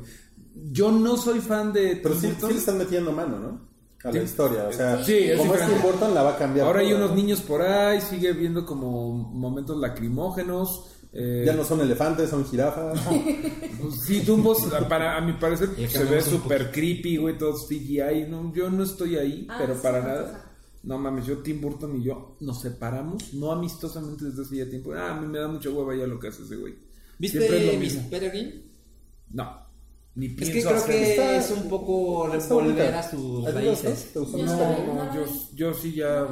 Yo 0.73 0.91
no 0.91 1.17
soy 1.17 1.41
fan 1.41 1.73
de 1.73 2.01
Pero 2.03 2.15
Tim 2.17 2.21
sí, 2.23 2.27
Burton. 2.29 2.49
sí 2.49 2.55
le 2.55 2.61
están 2.61 2.79
metiendo 2.79 3.13
mano, 3.13 3.39
¿no? 3.39 3.70
A 4.03 4.09
la 4.09 4.13
Sí. 4.13 4.19
historia. 4.21 4.67
O 4.69 4.73
sea, 4.73 5.05
Sí, 5.05 5.13
es 5.15 5.37
como 5.39 5.55
es 5.55 5.61
diferente. 5.61 5.83
Tim 5.83 5.93
Burton, 5.93 6.15
la 6.15 6.23
va 6.23 6.31
a 6.31 6.39
cambiar. 6.39 6.67
Ahora 6.67 6.81
hay 6.81 6.93
unos 6.93 7.15
niños 7.15 7.41
por 7.43 7.61
ahí, 7.63 8.01
sigue 8.01 8.33
viendo 8.33 8.65
como 8.65 9.13
momentos 9.13 9.77
lacrimógenos. 9.79 10.87
eh, 11.13 11.43
Ya 11.45 11.55
no 11.55 11.65
son 11.65 11.81
elefantes, 11.81 12.31
son 12.31 12.45
jirafas. 12.47 13.01
Pues 13.81 14.01
sí, 14.05 14.21
Dumbo, 14.21 14.55
para, 14.89 15.17
a 15.17 15.21
mi 15.23 15.33
parecer, 15.33 15.71
se 15.89 16.05
ve 16.05 16.21
súper 16.23 16.71
creepy, 16.71 17.17
güey, 17.17 17.37
todo 17.39 17.55
CGI. 17.55 18.27
No, 18.29 18.53
yo 18.55 18.69
no 18.71 18.85
estoy 18.85 19.17
ahí, 19.17 19.47
Ah, 19.49 19.57
pero 19.59 19.75
sí, 19.75 19.81
para 19.83 20.03
nada. 20.03 20.23
cosa. 20.25 20.45
No 20.83 20.99
mames, 20.99 21.27
yo, 21.27 21.39
Tim 21.39 21.61
Burton 21.61 21.97
y 22.01 22.05
yo 22.05 22.37
nos 22.41 22.61
separamos, 22.61 23.35
no 23.35 23.51
amistosamente 23.53 24.25
desde 24.27 24.43
hace 24.43 24.57
ya 24.59 24.69
tiempo. 24.71 24.93
Ah, 24.95 25.17
a 25.17 25.21
mí 25.21 25.27
me 25.27 25.39
da 25.39 25.49
mucha 25.49 25.69
hueva 25.71 25.95
ya 25.97 26.07
lo 26.07 26.19
que 26.21 26.29
hace 26.29 26.43
ese 26.43 26.57
güey. 26.57 26.75
¿Viste 27.19 27.77
Miss. 27.79 27.97
Peregrine? 28.11 28.63
No, 29.31 29.67
ni 30.17 30.27
Es 30.27 30.33
pienso 30.35 30.53
que 30.53 30.61
creo 30.75 30.85
que 30.87 31.11
Está- 31.13 31.37
es 31.37 31.51
un 31.51 31.69
poco 31.69 32.29
volver 32.49 32.95
a 32.95 33.03
sus 33.03 33.55
raíces. 33.55 34.11
No, 34.15 34.23
no, 34.27 35.15
yo, 35.15 35.25
yo 35.55 35.75
sí 35.75 35.95
ya, 35.95 36.23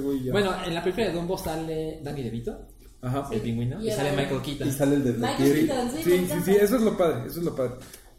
güey 0.00 0.22
ya. 0.24 0.32
Bueno, 0.32 0.52
en 0.64 0.74
la 0.74 0.82
película 0.82 1.06
de 1.06 1.12
Dumbo 1.12 1.36
sale 1.36 2.00
Danny 2.02 2.22
DeVito, 2.22 2.56
Ajá. 3.02 3.28
el 3.32 3.40
pingüino, 3.40 3.82
Y 3.82 3.88
y 3.88 3.90
sale. 3.92 4.12
Michael 4.12 4.42
Keaton. 4.42 4.68
y 4.68 4.72
sale 4.72 4.96
el 4.96 5.02
Michael 5.02 5.20
detective. 5.20 5.66
Keaton, 5.66 5.90
sí, 5.90 6.02
Sí, 6.04 6.26
sí, 6.28 6.34
sí, 6.44 6.50
eso 6.60 6.76
es 6.76 6.82
lo 6.82 6.96
padre, 6.96 7.26
eso 7.28 7.38
es 7.40 7.44
lo 7.46 7.54
padre. 7.54 7.72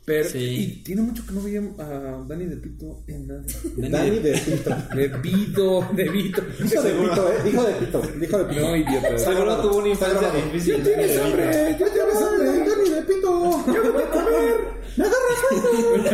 Pero, 0.05 0.29
Sí. 0.29 0.37
y 0.39 0.83
tiene 0.83 1.01
mucho 1.01 1.25
que 1.25 1.33
no 1.33 1.41
veía 1.41 1.59
a 1.79 2.23
Danny 2.25 2.45
DePito 2.45 3.03
en 3.07 3.27
nada. 3.27 3.43
Dani 3.75 4.19
de 4.19 4.31
Pito. 4.39 4.75
De 4.95 5.07
Vito, 5.19 5.87
de 5.93 6.09
Vito. 6.09 6.41
Hijo 6.63 6.81
de 6.81 6.93
Pito, 6.93 7.29
¿eh? 7.29 7.49
Hijo 7.49 7.63
de 7.63 7.73
Pito. 7.73 8.01
Hijo 8.23 8.37
de 8.37 8.45
Pito. 8.45 8.61
No, 8.61 8.75
idiota. 8.77 9.17
Seguro 9.19 9.57
tuvo 9.61 9.77
una 9.79 9.89
infancia 9.89 10.31
difícil. 10.31 10.77
¡Ya 10.77 10.83
tienes 10.83 11.17
hambre! 11.21 11.45
¡Ya 11.77 11.85
tienes 11.91 12.15
hambre! 12.21 12.47
Dani 12.69 12.89
de 12.89 13.01
Pito. 13.01 13.65
¡Ya 13.67 13.81
vete 13.81 14.03
a 14.03 14.09
comer! 14.11 14.76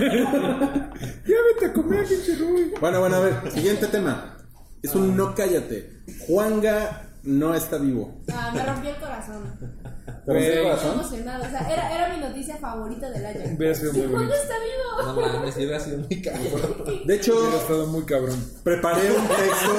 ¡Ya 1.26 1.38
vete 1.54 1.66
a 1.68 1.74
comer, 1.74 2.06
pinche 2.08 2.36
Rui! 2.36 2.74
Bueno, 2.80 3.00
bueno, 3.00 3.16
a 3.16 3.20
ver. 3.22 3.52
Siguiente 3.52 3.88
tema. 3.88 4.38
Es 4.82 4.94
un 4.96 5.16
no 5.16 5.34
cállate. 5.34 6.02
Juanga 6.28 7.10
no 7.24 7.56
está 7.56 7.78
vivo. 7.78 8.22
Ah, 8.34 8.52
me 8.54 8.64
rompió 8.66 8.90
el 8.90 8.98
corazón. 8.98 9.44
¿Te 9.60 10.12
rompió 10.12 10.14
el 10.16 10.24
Güey. 10.26 10.44
Estoy 10.48 10.64
corazón? 10.64 10.94
emocionada. 11.00 11.48
O 11.48 11.50
sea, 11.50 11.62
era, 11.72 11.96
era 11.96 12.14
mi 12.16 12.22
noticia 12.22 12.58
favorita 12.58 13.10
del 13.10 13.26
año. 13.26 13.40
Hubiera 13.56 13.76
sido 13.76 13.94
muy 13.94 14.02
¿Cuándo 14.02 14.18
bonito. 14.20 14.36
está 14.36 14.56
vivo? 14.60 15.02
No 15.06 15.16
mames, 15.40 15.56
hubiera 15.56 15.80
sido 15.80 15.98
muy 16.00 16.22
cabrón. 16.22 16.52
De 16.86 16.92
Hubiera 16.94 17.14
hecho, 17.16 17.58
estado 17.58 17.88
muy 17.88 18.04
cabrón. 18.04 18.40
preparé 18.64 19.12
un 19.12 19.28
texto. 19.28 19.74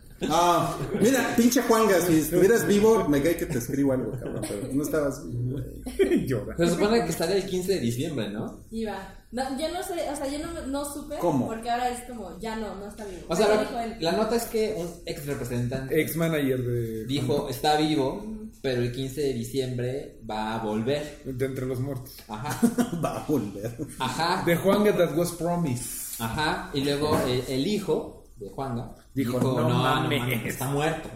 Ah, 0.28 0.76
mira, 1.00 1.34
pinche 1.36 1.62
Juanga, 1.62 1.98
si 2.00 2.18
estuvieras 2.20 2.66
vivo, 2.66 3.08
me 3.08 3.22
cae 3.22 3.36
que 3.36 3.46
te 3.46 3.58
escribo 3.58 3.92
algo, 3.92 4.12
cabrón, 4.12 4.42
pero 4.46 4.68
no 4.72 4.82
estabas 4.82 5.22
vivo. 5.26 5.52
güey. 5.52 6.26
Llora. 6.26 6.56
Se 6.56 6.68
supone 6.68 7.04
que 7.06 7.12
sale 7.12 7.36
el 7.38 7.46
15 7.46 7.72
de 7.74 7.80
diciembre, 7.80 8.28
¿no? 8.30 8.60
Iba. 8.70 9.14
No, 9.32 9.42
yo 9.58 9.68
no 9.72 9.82
sé, 9.82 9.92
o 10.10 10.16
sea, 10.16 10.26
yo 10.26 10.38
no, 10.44 10.66
no 10.66 10.84
supe. 10.92 11.16
¿Cómo? 11.18 11.46
Porque 11.46 11.70
ahora 11.70 11.88
es 11.90 12.00
como, 12.08 12.38
ya 12.40 12.56
no, 12.56 12.74
no 12.74 12.88
está 12.88 13.04
vivo. 13.06 13.22
O 13.28 13.36
sea, 13.36 13.46
dijo 13.60 13.72
la, 13.72 13.84
él. 13.84 13.96
la 14.00 14.12
nota 14.12 14.36
es 14.36 14.44
que 14.44 14.74
un 14.76 14.88
ex 15.06 15.24
representante 15.26 16.00
Ex 16.00 16.16
manager 16.16 16.62
de. 16.64 17.04
dijo, 17.06 17.48
está 17.48 17.76
vivo, 17.76 18.26
pero 18.60 18.82
el 18.82 18.90
15 18.92 19.20
de 19.20 19.32
diciembre 19.32 20.18
va 20.28 20.56
a 20.56 20.58
volver. 20.64 21.22
De 21.24 21.46
entre 21.46 21.64
los 21.64 21.78
muertos. 21.80 22.16
Ajá, 22.28 22.60
Va 23.04 23.22
a 23.22 23.24
volver. 23.26 23.76
ajá, 24.00 24.42
De 24.44 24.56
Juanga 24.56 24.96
That 24.96 25.16
Was 25.16 25.32
Promise. 25.32 26.16
ajá. 26.22 26.70
Y 26.74 26.80
luego 26.82 27.16
el, 27.26 27.42
el 27.48 27.66
hijo 27.68 28.19
de 28.40 28.48
Juanga 28.48 28.94
Dijo, 29.14 29.38
"No 29.40 29.68
mames". 29.68 30.46
está 30.46 30.68
muerto. 30.70 31.08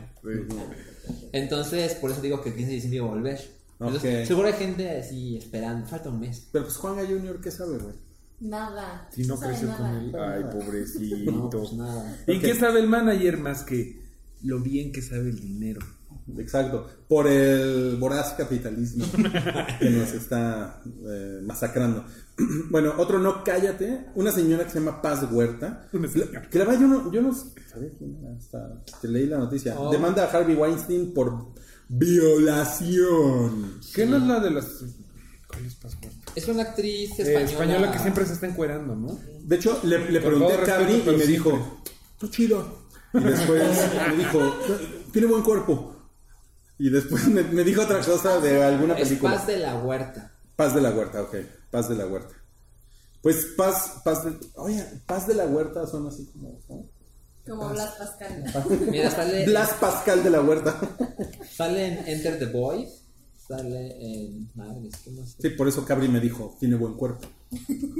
Entonces, 1.32 1.94
por 1.94 2.10
eso 2.10 2.20
digo 2.20 2.40
que 2.40 2.50
el 2.50 2.54
15 2.54 2.68
de 2.68 2.74
diciembre 2.74 3.00
va 3.00 3.06
a 3.06 3.10
volver. 3.10 3.40
Entonces, 3.80 4.28
seguro 4.28 4.46
hay 4.48 4.54
gente 4.54 4.98
así 4.98 5.36
esperando, 5.36 5.86
falta 5.86 6.08
un 6.08 6.20
mes. 6.20 6.48
Pero 6.52 6.64
pues 6.64 6.76
Juanga 6.76 7.04
Junior, 7.04 7.40
¿qué 7.40 7.50
sabe, 7.50 7.78
güey? 7.78 7.94
Nada. 8.40 9.08
Si 9.12 9.24
no 9.24 9.36
sabe 9.36 9.52
creció 9.52 9.68
nada. 9.68 9.90
con 9.90 9.96
él. 9.96 10.16
Ay, 10.16 10.44
pobrecito. 10.52 11.32
No, 11.32 11.50
pues 11.50 11.72
nada. 11.72 12.18
¿Y 12.26 12.38
qué 12.40 12.54
sabe 12.54 12.80
el 12.80 12.88
manager 12.88 13.38
más 13.38 13.62
que 13.64 14.00
lo 14.42 14.60
bien 14.60 14.92
que 14.92 15.02
sabe 15.02 15.30
el 15.30 15.40
dinero? 15.40 15.80
Exacto. 16.38 16.88
Por 17.08 17.26
el 17.26 17.96
voraz 17.96 18.34
capitalismo 18.34 19.04
que 19.78 19.90
nos 19.90 20.12
está 20.12 20.80
eh, 20.84 21.40
masacrando. 21.42 22.04
Bueno, 22.70 22.94
otro 22.98 23.18
no 23.18 23.44
cállate. 23.44 24.06
Una 24.16 24.32
señora 24.32 24.64
que 24.64 24.70
se 24.70 24.80
llama 24.80 25.00
Paz 25.00 25.26
Huerta. 25.30 25.88
Una 25.92 26.08
señora. 26.08 26.42
Que 26.50 26.58
la 26.58 26.64
verdad 26.64 26.80
yo 26.80 26.86
no, 26.88 27.12
yo 27.12 27.22
no 27.22 27.32
sabía 27.34 27.90
quién 27.96 28.16
era 28.20 28.34
hasta 28.36 28.82
que 29.00 29.08
leí 29.08 29.26
la 29.26 29.38
noticia. 29.38 29.78
Oh. 29.78 29.90
Demanda 29.92 30.24
a 30.24 30.30
Harvey 30.30 30.56
Weinstein 30.56 31.14
por 31.14 31.52
violación. 31.88 33.80
¿Qué 33.94 34.06
no 34.06 34.16
es 34.16 34.22
la 34.24 34.40
de 34.40 34.50
las 34.50 34.66
¿Cuál 35.48 35.66
es 35.66 35.74
Paz 35.76 35.96
Huerta? 36.02 36.32
Es 36.34 36.48
una 36.48 36.62
actriz 36.62 37.10
Eh, 37.18 37.22
española. 37.22 37.50
española 37.50 37.92
que 37.92 37.98
siempre 38.00 38.26
se 38.26 38.32
está 38.32 38.46
encuerando, 38.46 38.96
¿no? 38.96 39.18
De 39.40 39.56
hecho, 39.56 39.78
le, 39.84 40.10
le 40.10 40.20
pregunté 40.20 40.54
a 40.54 40.62
Cabri 40.64 41.02
y 41.06 41.10
me 41.10 41.26
dijo, 41.26 41.80
tú 42.18 42.28
chido. 42.28 42.84
Y 43.12 43.20
después 43.20 43.62
me 44.08 44.16
dijo, 44.16 44.40
tiene 45.12 45.28
buen 45.28 45.42
cuerpo. 45.42 45.92
Y 46.78 46.90
después 46.90 47.28
me, 47.28 47.44
me 47.44 47.62
dijo 47.62 47.82
otra 47.82 48.00
cosa 48.00 48.40
de 48.40 48.60
alguna 48.64 48.94
Es 48.94 49.08
película. 49.08 49.34
Paz 49.36 49.46
de 49.46 49.58
la 49.58 49.76
Huerta. 49.76 50.33
Paz 50.56 50.74
de 50.74 50.80
la 50.80 50.90
Huerta, 50.90 51.22
ok. 51.22 51.36
Paz 51.70 51.88
de 51.88 51.96
la 51.96 52.06
Huerta. 52.06 52.34
Pues 53.22 53.46
Paz, 53.56 54.00
Paz 54.04 54.24
de... 54.24 54.36
Oye, 54.56 54.84
Paz 55.06 55.26
de 55.26 55.34
la 55.34 55.46
Huerta 55.46 55.86
son 55.86 56.06
así 56.06 56.26
como... 56.26 56.60
¿no? 56.68 56.86
Como 57.46 57.68
Blas 57.70 57.94
Pascal. 57.98 58.44
Mira, 58.90 59.10
sale, 59.10 59.44
Blas 59.44 59.74
Pascal 59.74 60.22
de 60.24 60.30
la 60.30 60.40
Huerta. 60.40 60.78
sale 61.54 61.86
en 61.86 62.08
Enter 62.08 62.38
the 62.38 62.46
Boys. 62.46 63.02
Sale 63.46 63.96
en. 64.00 64.50
Madres, 64.54 64.94
¿qué 65.04 65.10
más? 65.10 65.36
Sí, 65.38 65.50
por 65.50 65.68
eso 65.68 65.84
Cabri 65.84 66.08
me 66.08 66.20
dijo, 66.20 66.56
tiene 66.58 66.76
buen 66.76 66.94
cuerpo. 66.94 67.28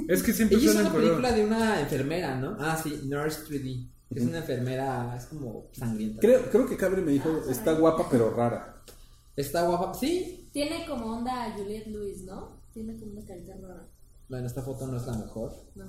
Es 0.08 0.22
que 0.22 0.32
siempre 0.32 0.56
Ella 0.56 0.68
salen 0.68 0.80
una 0.86 0.90
color. 0.90 1.04
película 1.06 1.32
de 1.32 1.44
una 1.44 1.80
enfermera, 1.82 2.36
¿no? 2.36 2.56
Ah, 2.58 2.80
sí, 2.82 3.00
Nurse 3.04 3.40
3D. 3.46 3.90
Es 4.14 4.22
una 4.22 4.38
enfermera, 4.38 5.14
es 5.18 5.26
como 5.26 5.66
sangrienta. 5.72 6.20
Creo, 6.22 6.50
creo 6.50 6.66
que 6.66 6.78
Cabri 6.78 7.02
me 7.02 7.12
dijo, 7.12 7.42
está 7.50 7.72
guapa 7.72 8.08
pero 8.10 8.30
rara. 8.30 8.82
Está 9.36 9.66
guapa. 9.66 9.92
Sí. 9.92 10.43
Tiene 10.54 10.86
como 10.88 11.18
onda 11.18 11.52
Juliette 11.54 11.88
Lewis, 11.88 12.22
¿no? 12.22 12.62
Tiene 12.72 12.96
como 12.98 13.12
una 13.12 13.26
carita 13.26 13.52
rara. 13.60 13.86
Bueno, 14.30 14.46
esta 14.46 14.62
foto 14.62 14.86
no 14.86 14.96
es 14.96 15.06
la 15.06 15.18
mejor. 15.18 15.52
No. 15.74 15.84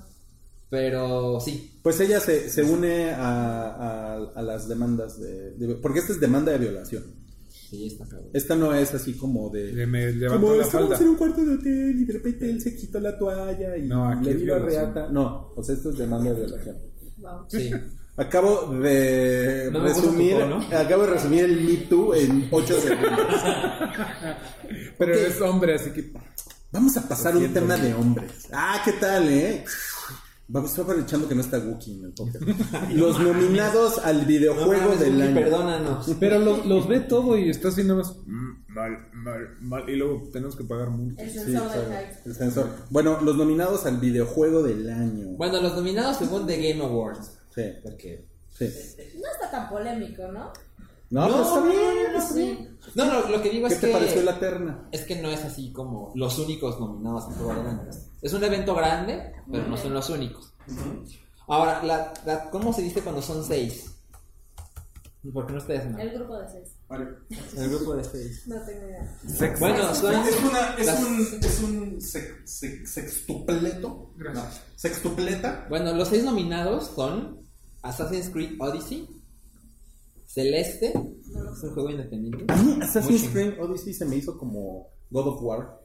Pero 0.70 1.40
sí. 1.40 1.80
Pues 1.84 2.00
ella 2.02 2.20
se, 2.20 2.50
se 2.50 2.64
une 2.64 3.12
a, 3.12 3.70
a- 4.16 4.32
a 4.36 4.42
las 4.42 4.68
demandas 4.68 5.20
de, 5.22 5.52
de- 5.52 5.76
Porque 5.76 6.00
esta 6.00 6.12
es 6.12 6.20
demanda 6.20 6.52
de 6.52 6.58
violación. 6.58 7.04
Sí, 7.48 7.88
está 7.88 8.06
cabrón. 8.06 8.30
Esta 8.34 8.56
no 8.56 8.74
es 8.76 8.94
así 8.94 9.14
como 9.14 9.50
de... 9.50 9.72
Le 9.72 9.88
me 9.88 10.12
levantó 10.12 10.42
Como 10.48 10.56
la 10.58 10.66
falda. 10.66 10.98
en 11.00 11.08
un 11.10 11.16
cuarto 11.16 11.46
de 11.46 11.54
hotel 11.56 11.96
y 12.00 12.06
de 12.06 12.14
repente 12.14 12.50
él 12.50 12.62
se 12.62 12.76
quitó 12.76 13.00
la 13.00 13.18
toalla 13.18 13.78
y 13.78 13.88
No, 13.88 14.20
le 14.22 14.34
dio 14.36 14.60
reata. 14.60 15.10
No, 15.10 15.52
o 15.56 15.64
sea, 15.64 15.76
esto 15.76 15.92
es 15.92 15.98
demanda 15.98 16.32
de 16.34 16.42
violación. 16.46 16.78
Wow. 17.18 17.46
Sí. 17.48 17.72
Acabo 18.18 18.68
de 18.82 19.70
No 19.74 19.82
resumir, 19.84 20.38
acabo 20.74 21.04
de 21.04 21.10
resumir 21.10 21.44
el 21.44 21.62
Me 21.66 21.76
Too 21.88 22.14
en 22.16 22.48
8 22.50 22.80
segundos. 22.80 23.10
Pero 24.98 25.14
Ok. 25.14 25.20
es 25.28 25.42
hombre, 25.42 25.76
así 25.76 25.92
que. 25.92 26.14
Vamos 26.72 26.96
a 26.98 27.08
pasar 27.08 27.36
un 27.36 27.54
tema 27.54 27.76
de 27.78 27.94
hombres. 27.94 28.48
Ah, 28.52 28.82
¿qué 28.84 28.94
tal, 28.94 29.28
eh? 29.30 29.64
Vamos, 30.48 30.70
estoy 30.70 30.84
aprovechando 30.84 31.28
que 31.28 31.34
no 31.36 31.42
está 31.42 31.58
Wookiee 31.58 31.96
en 31.98 32.06
el 32.06 32.14
póker. 32.14 32.42
Los 32.96 33.20
nominados 33.20 33.98
al 33.98 34.26
videojuego 34.26 34.96
del 34.96 35.22
año. 35.22 35.34
perdónanos. 35.36 36.16
Pero 36.20 36.38
lo- 36.40 36.64
los 36.66 36.88
ve 36.88 37.00
todo 37.02 37.38
y 37.38 37.50
está 37.50 37.70
haciendo 37.70 37.96
más. 37.96 38.16
mm, 38.26 38.66
Mal, 38.74 39.08
mal, 39.14 39.58
mal. 39.62 39.90
Y 39.90 39.96
luego 39.96 40.30
tenemos 40.32 40.56
que 40.56 40.64
pagar 40.66 40.90
multa. 40.90 41.24
El 41.24 41.32
Sí, 41.32 41.40
sensor 41.40 41.70
del 41.72 41.82
sabe, 41.84 41.98
hype. 42.08 42.20
el 42.30 42.36
sensor. 42.36 42.70
Bueno, 42.90 43.20
los 43.22 43.36
nominados 43.38 43.86
al 43.86 43.98
videojuego 43.98 44.62
del 44.64 44.90
año. 44.90 45.30
Bueno, 45.38 45.62
los 45.62 45.76
nominados 45.76 46.18
según 46.18 46.46
The 46.46 46.58
Game 46.72 46.84
Awards. 46.84 47.40
Sí, 47.56 47.64
Porque. 47.84 48.26
sí. 48.58 48.66
No 49.20 49.28
está 49.32 49.50
tan 49.52 49.70
polémico, 49.70 50.28
¿no? 50.32 50.52
No, 51.12 51.28
pero 51.28 51.42
está 51.44 51.62
bien, 51.64 52.14
no, 52.14 52.20
está 52.20 52.34
bien. 52.36 52.78
No, 52.96 53.06
no, 53.06 53.30
lo 53.30 53.42
que 53.42 53.50
digo 53.52 53.68
¿Qué 53.68 53.74
es 53.76 53.80
te 53.82 53.88
que. 53.88 53.94
pareció 53.94 54.22
la 54.24 54.40
terna? 54.40 54.90
Es 54.92 55.02
que 55.06 55.16
no 55.22 55.30
es 55.30 55.44
así 55.46 55.72
como 55.72 56.12
los 56.16 56.38
únicos 56.40 56.80
nominados 56.80 57.26
a 57.26 57.28
año. 57.30 57.90
Es 58.22 58.34
un 58.34 58.44
evento 58.44 58.74
grande, 58.76 59.32
pero 59.52 59.68
no 59.68 59.78
son 59.78 59.94
los 59.94 60.10
únicos. 60.10 60.52
Ahora, 61.48 61.84
la, 61.84 62.12
la- 62.26 62.50
¿cómo 62.50 62.74
se 62.74 62.82
dice 62.82 63.02
cuando 63.02 63.22
son 63.22 63.44
seis? 63.46 63.92
¿Por 65.34 65.46
qué 65.48 65.54
no 65.54 65.60
ustedes 65.60 65.86
no? 65.92 65.98
El 66.00 66.12
grupo 66.12 66.38
de 66.40 66.48
seis. 66.50 66.70
El 67.58 67.70
grupo 67.70 67.96
de 67.96 68.04
seis. 68.04 68.44
No 68.48 68.56
tengo 68.62 68.88
idea. 68.88 69.18
Sex. 69.28 69.60
Bueno, 69.60 69.96
son. 69.96 70.14
Es, 70.16 70.44
una, 70.44 70.76
es 70.78 70.86
las- 70.88 71.04
un, 71.04 71.40
es 71.42 71.60
un 71.62 72.02
sex- 72.02 72.42
sex- 72.46 72.92
sextupleto. 72.92 74.12
Gracias. 74.18 74.44
No, 74.46 74.52
sextupleta. 74.76 75.66
Bueno, 75.70 75.94
los 75.94 76.08
seis 76.10 76.24
nominados 76.24 76.92
son 76.96 77.45
Assassin's 77.86 78.30
Creed 78.30 78.60
Odyssey, 78.60 79.08
Celeste, 80.26 80.88
es 80.88 81.64
un 81.64 81.74
juego 81.74 81.90
independiente. 81.92 82.46
A 82.52 82.56
mí 82.58 82.78
Assassin's. 82.82 83.30
Creed 83.30 83.60
Odyssey 83.60 83.94
se 83.94 84.06
me 84.06 84.16
hizo 84.18 84.38
como 84.38 84.90
God 85.12 85.28
of 85.28 85.42
War. 85.42 85.82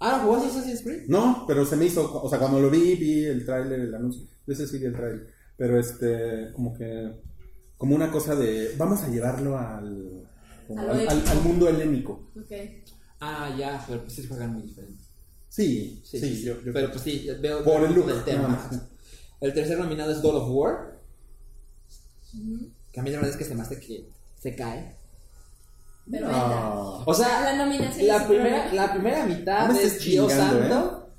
Ah, 0.00 0.18
¿no 0.22 0.28
jugaste 0.28 0.48
Assassin's 0.58 0.82
Creed? 0.82 1.08
No, 1.08 1.44
pero 1.48 1.64
se 1.64 1.74
me 1.76 1.86
hizo, 1.86 2.22
o 2.22 2.28
sea, 2.30 2.38
cuando 2.38 2.60
lo 2.60 2.70
vi, 2.70 2.94
vi 2.94 3.24
el 3.24 3.44
tráiler, 3.44 3.80
el 3.80 3.94
anuncio. 3.94 4.22
De 4.46 4.54
ese 4.54 4.66
sí 4.66 4.78
vi 4.78 4.84
el 4.86 4.92
tráiler. 4.94 5.26
Pero 5.56 5.78
este, 5.80 6.52
como 6.54 6.72
que, 6.76 7.20
como 7.76 7.96
una 7.96 8.10
cosa 8.12 8.36
de, 8.36 8.74
vamos 8.76 9.02
a 9.02 9.08
llevarlo 9.08 9.58
al, 9.58 10.28
como 10.68 10.80
al, 10.82 10.90
al- 10.90 11.18
épico. 11.18 11.30
al 11.30 11.42
mundo 11.42 11.68
helénico. 11.68 12.30
Ok. 12.38 12.52
Ah, 13.20 13.52
ya, 13.58 13.84
pero 13.88 14.02
pues 14.02 14.12
sí 14.12 14.24
juegan 14.28 14.52
muy 14.52 14.62
diferente. 14.62 15.02
Sí, 15.48 16.00
sí, 16.04 16.20
Sí, 16.20 16.36
sí, 16.36 16.42
yo, 16.44 16.62
yo- 16.62 16.72
pero 16.72 16.90
pues 16.92 17.02
sí, 17.02 17.26
veo 17.40 17.64
Por 17.64 17.80
veo 17.80 17.86
el 17.86 17.94
look, 17.96 18.06
del 18.06 18.22
tema. 18.24 18.70
El 19.40 19.54
tercer 19.54 19.78
nominado 19.78 20.10
es 20.10 20.20
God 20.22 20.36
of 20.36 20.48
War. 20.50 20.98
Que 22.92 23.00
a 23.00 23.02
mí 23.02 23.10
la 23.10 23.16
verdad 23.16 23.30
es 23.30 23.36
que 23.36 23.44
se 23.44 23.54
me 23.54 23.62
hace 23.62 23.78
que 23.80 24.08
se 24.40 24.54
cae. 24.54 24.96
Pero 26.10 26.26
No. 26.28 26.32
entra. 26.34 27.04
O 27.06 27.14
sea, 27.14 27.40
La 27.42 27.64
nominación 27.64 28.06
la 28.06 28.16
es 28.16 28.22
primera, 28.24 28.72
la 28.72 28.92
primera 28.92 29.26
mitad 29.26 29.68
No 29.68 29.78
es 29.78 30.00
Dios 30.00 30.32
¿eh? 30.32 30.36
Santo. 30.36 31.10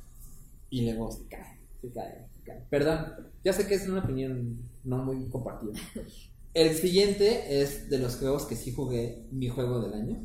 Y 0.71 0.81
luego 0.85 1.11
se 1.11 1.27
cae, 1.27 1.59
se 1.81 1.91
cae, 1.91 2.27
se 2.37 2.43
cae. 2.43 2.63
Perdón, 2.69 3.05
ya 3.43 3.53
sé 3.53 3.65
que 3.67 3.75
es 3.75 3.87
una 3.87 3.99
opinión 4.01 4.57
no 4.83 4.97
muy 4.97 5.27
compartida. 5.29 5.73
El 6.53 6.75
siguiente 6.75 7.61
es 7.61 7.89
de 7.89 7.99
los 7.99 8.15
juegos 8.17 8.45
que 8.45 8.55
sí 8.55 8.73
jugué 8.73 9.27
mi 9.31 9.47
juego 9.49 9.79
del 9.81 9.93
año, 9.93 10.17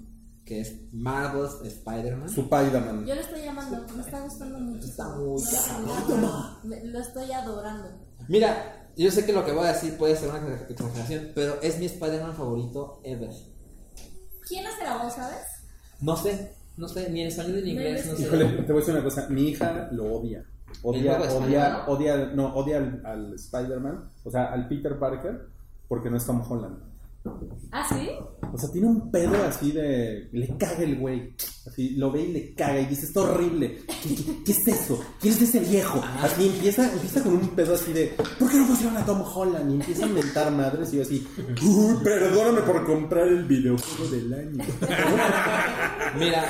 que 0.45 0.61
es 0.61 0.75
Marvel's 0.93 1.61
Spider-Man. 1.65 2.29
Spider-Man. 2.29 3.07
Yo 3.07 3.15
lo 3.15 3.21
estoy 3.21 3.43
llamando, 3.43 3.85
me 3.95 4.03
está 4.03 4.21
gustando 4.21 4.59
mucho. 4.59 4.87
Está 4.87 5.09
muy 5.17 5.43
Me- 6.65 6.85
Lo 6.85 6.99
estoy 7.01 7.33
adorando. 7.33 7.89
Mira, 8.29 8.91
yo 8.97 9.11
sé 9.11 9.25
que 9.25 9.33
lo 9.33 9.45
que 9.45 9.53
voy 9.53 9.65
a 9.67 9.73
decir 9.73 9.97
puede 9.97 10.17
ser 10.17 10.31
una 10.31 10.39
exageración, 10.69 11.33
pero 11.35 11.61
es 11.63 11.79
mi 11.79 11.87
Spider-Man 11.87 12.35
favorito 12.37 13.01
ever. 13.05 13.31
¿Quién 14.47 14.67
hace 14.67 14.85
la 14.85 15.03
voz, 15.03 15.15
sabes? 15.15 15.43
No 16.01 16.17
sé, 16.17 16.55
no 16.77 16.89
sé, 16.89 17.09
ni 17.11 17.23
en 17.23 17.29
español 17.29 17.55
ni 17.55 17.61
en 17.61 17.69
inglés, 17.69 18.07
no 18.07 18.17
sé. 18.17 18.23
Híjole, 18.25 18.45
te 18.45 18.73
voy 18.73 18.77
a 18.77 18.81
decir 18.81 18.95
una 18.95 19.05
cosa. 19.05 19.29
Mi 19.31 19.49
hija 19.49 19.89
lo 19.93 20.05
odia. 20.13 20.45
Odia, 20.83 21.17
¿El 21.17 21.19
juego 21.23 21.41
de 21.41 21.47
odia, 21.47 21.85
odia, 21.87 22.17
no, 22.35 22.55
odia 22.55 22.77
al, 22.79 23.03
al 23.07 23.35
Spider-Man, 23.35 24.11
o 24.25 24.31
sea, 24.31 24.47
al 24.53 24.67
Peter 24.69 24.99
Parker, 24.99 25.47
porque 25.89 26.11
no 26.11 26.17
es 26.17 26.27
Tom 26.27 26.43
Holland. 26.47 26.79
¿Ah, 27.73 27.87
sí? 27.89 28.11
O 28.53 28.59
sea, 28.59 28.71
tiene 28.71 28.87
un 28.87 29.11
pedo 29.11 29.35
así 29.45 29.73
de. 29.73 30.29
Le 30.33 30.57
caga 30.59 30.83
el 30.85 30.97
güey. 30.99 31.35
Así 31.67 31.97
lo 31.97 32.13
ve 32.13 32.21
y 32.23 32.33
le 32.33 32.55
caga 32.55 32.79
y 32.81 32.87
dice: 32.87 33.07
Está 33.07 33.23
horrible. 33.23 33.79
¿Qué, 34.03 34.15
qué, 34.15 34.45
qué 34.45 34.53
es 34.53 34.69
eso? 34.69 35.03
¿Quién 35.21 35.33
es 35.35 35.43
ese 35.43 35.61
viejo? 35.61 36.03
Así 36.21 36.47
empieza, 36.49 36.93
empieza 36.93 37.23
con 37.23 37.33
un 37.35 37.49
pedo 37.49 37.75
así 37.75 37.93
de: 37.93 38.15
¿Por 38.39 38.51
qué 38.51 38.59
no 38.59 38.67
pusieron 38.67 38.97
a 38.97 39.05
Tom 39.07 39.23
Holland? 39.23 39.71
Y 39.71 39.75
empieza 39.75 40.05
a 40.05 40.09
inventar 40.09 40.53
madres 40.53 40.93
y 40.93 40.97
yo 40.97 41.03
así: 41.03 41.27
"Uy, 41.65 41.97
Perdóname 42.05 42.61
por 42.61 42.85
comprar 42.87 43.27
el 43.29 43.45
videojuego 43.45 44.11
del 44.13 44.35
año. 44.35 44.65
Mira, 46.19 46.45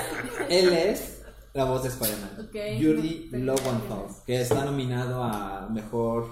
él 0.48 0.72
es 0.72 1.20
la 1.54 1.64
voz 1.64 1.84
de 1.84 1.88
Spider-Man. 1.90 2.30
Ok. 2.48 2.80
Yuri 2.80 3.28
Pero- 3.30 3.44
Lowenthal, 3.44 4.06
que 4.26 4.40
está 4.40 4.64
nominado 4.64 5.22
a 5.22 5.68
mejor. 5.70 6.26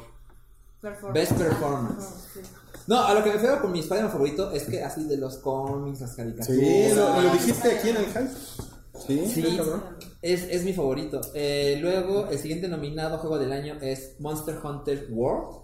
Performance. 0.80 1.14
Best 1.30 1.32
performance. 1.40 2.04
Ah, 2.04 2.20
sí. 2.34 2.40
No, 2.86 3.00
a 3.04 3.14
lo 3.14 3.22
que 3.22 3.28
me 3.30 3.34
refiero 3.34 3.60
con 3.60 3.72
mi 3.72 3.80
Spider-Man 3.80 4.10
favorito 4.12 4.50
es 4.52 4.64
que 4.64 4.82
así 4.82 5.04
de 5.04 5.16
los 5.16 5.36
cómics, 5.38 6.00
las 6.00 6.14
caricaturas. 6.14 6.46
Sí, 6.90 6.94
lo, 6.94 7.20
lo 7.22 7.32
dijiste 7.32 7.70
aquí 7.78 7.88
en 7.90 7.96
el 7.96 8.06
hype. 8.06 8.28
Sí, 9.06 9.26
Sí, 9.26 9.58
es, 10.20 10.42
es 10.44 10.64
mi 10.64 10.72
favorito. 10.72 11.20
Eh, 11.34 11.78
luego, 11.80 12.28
el 12.28 12.38
siguiente 12.38 12.68
nominado 12.68 13.18
juego 13.18 13.38
del 13.38 13.52
año 13.52 13.78
es 13.80 14.14
Monster 14.20 14.58
Hunter 14.62 15.08
World, 15.10 15.62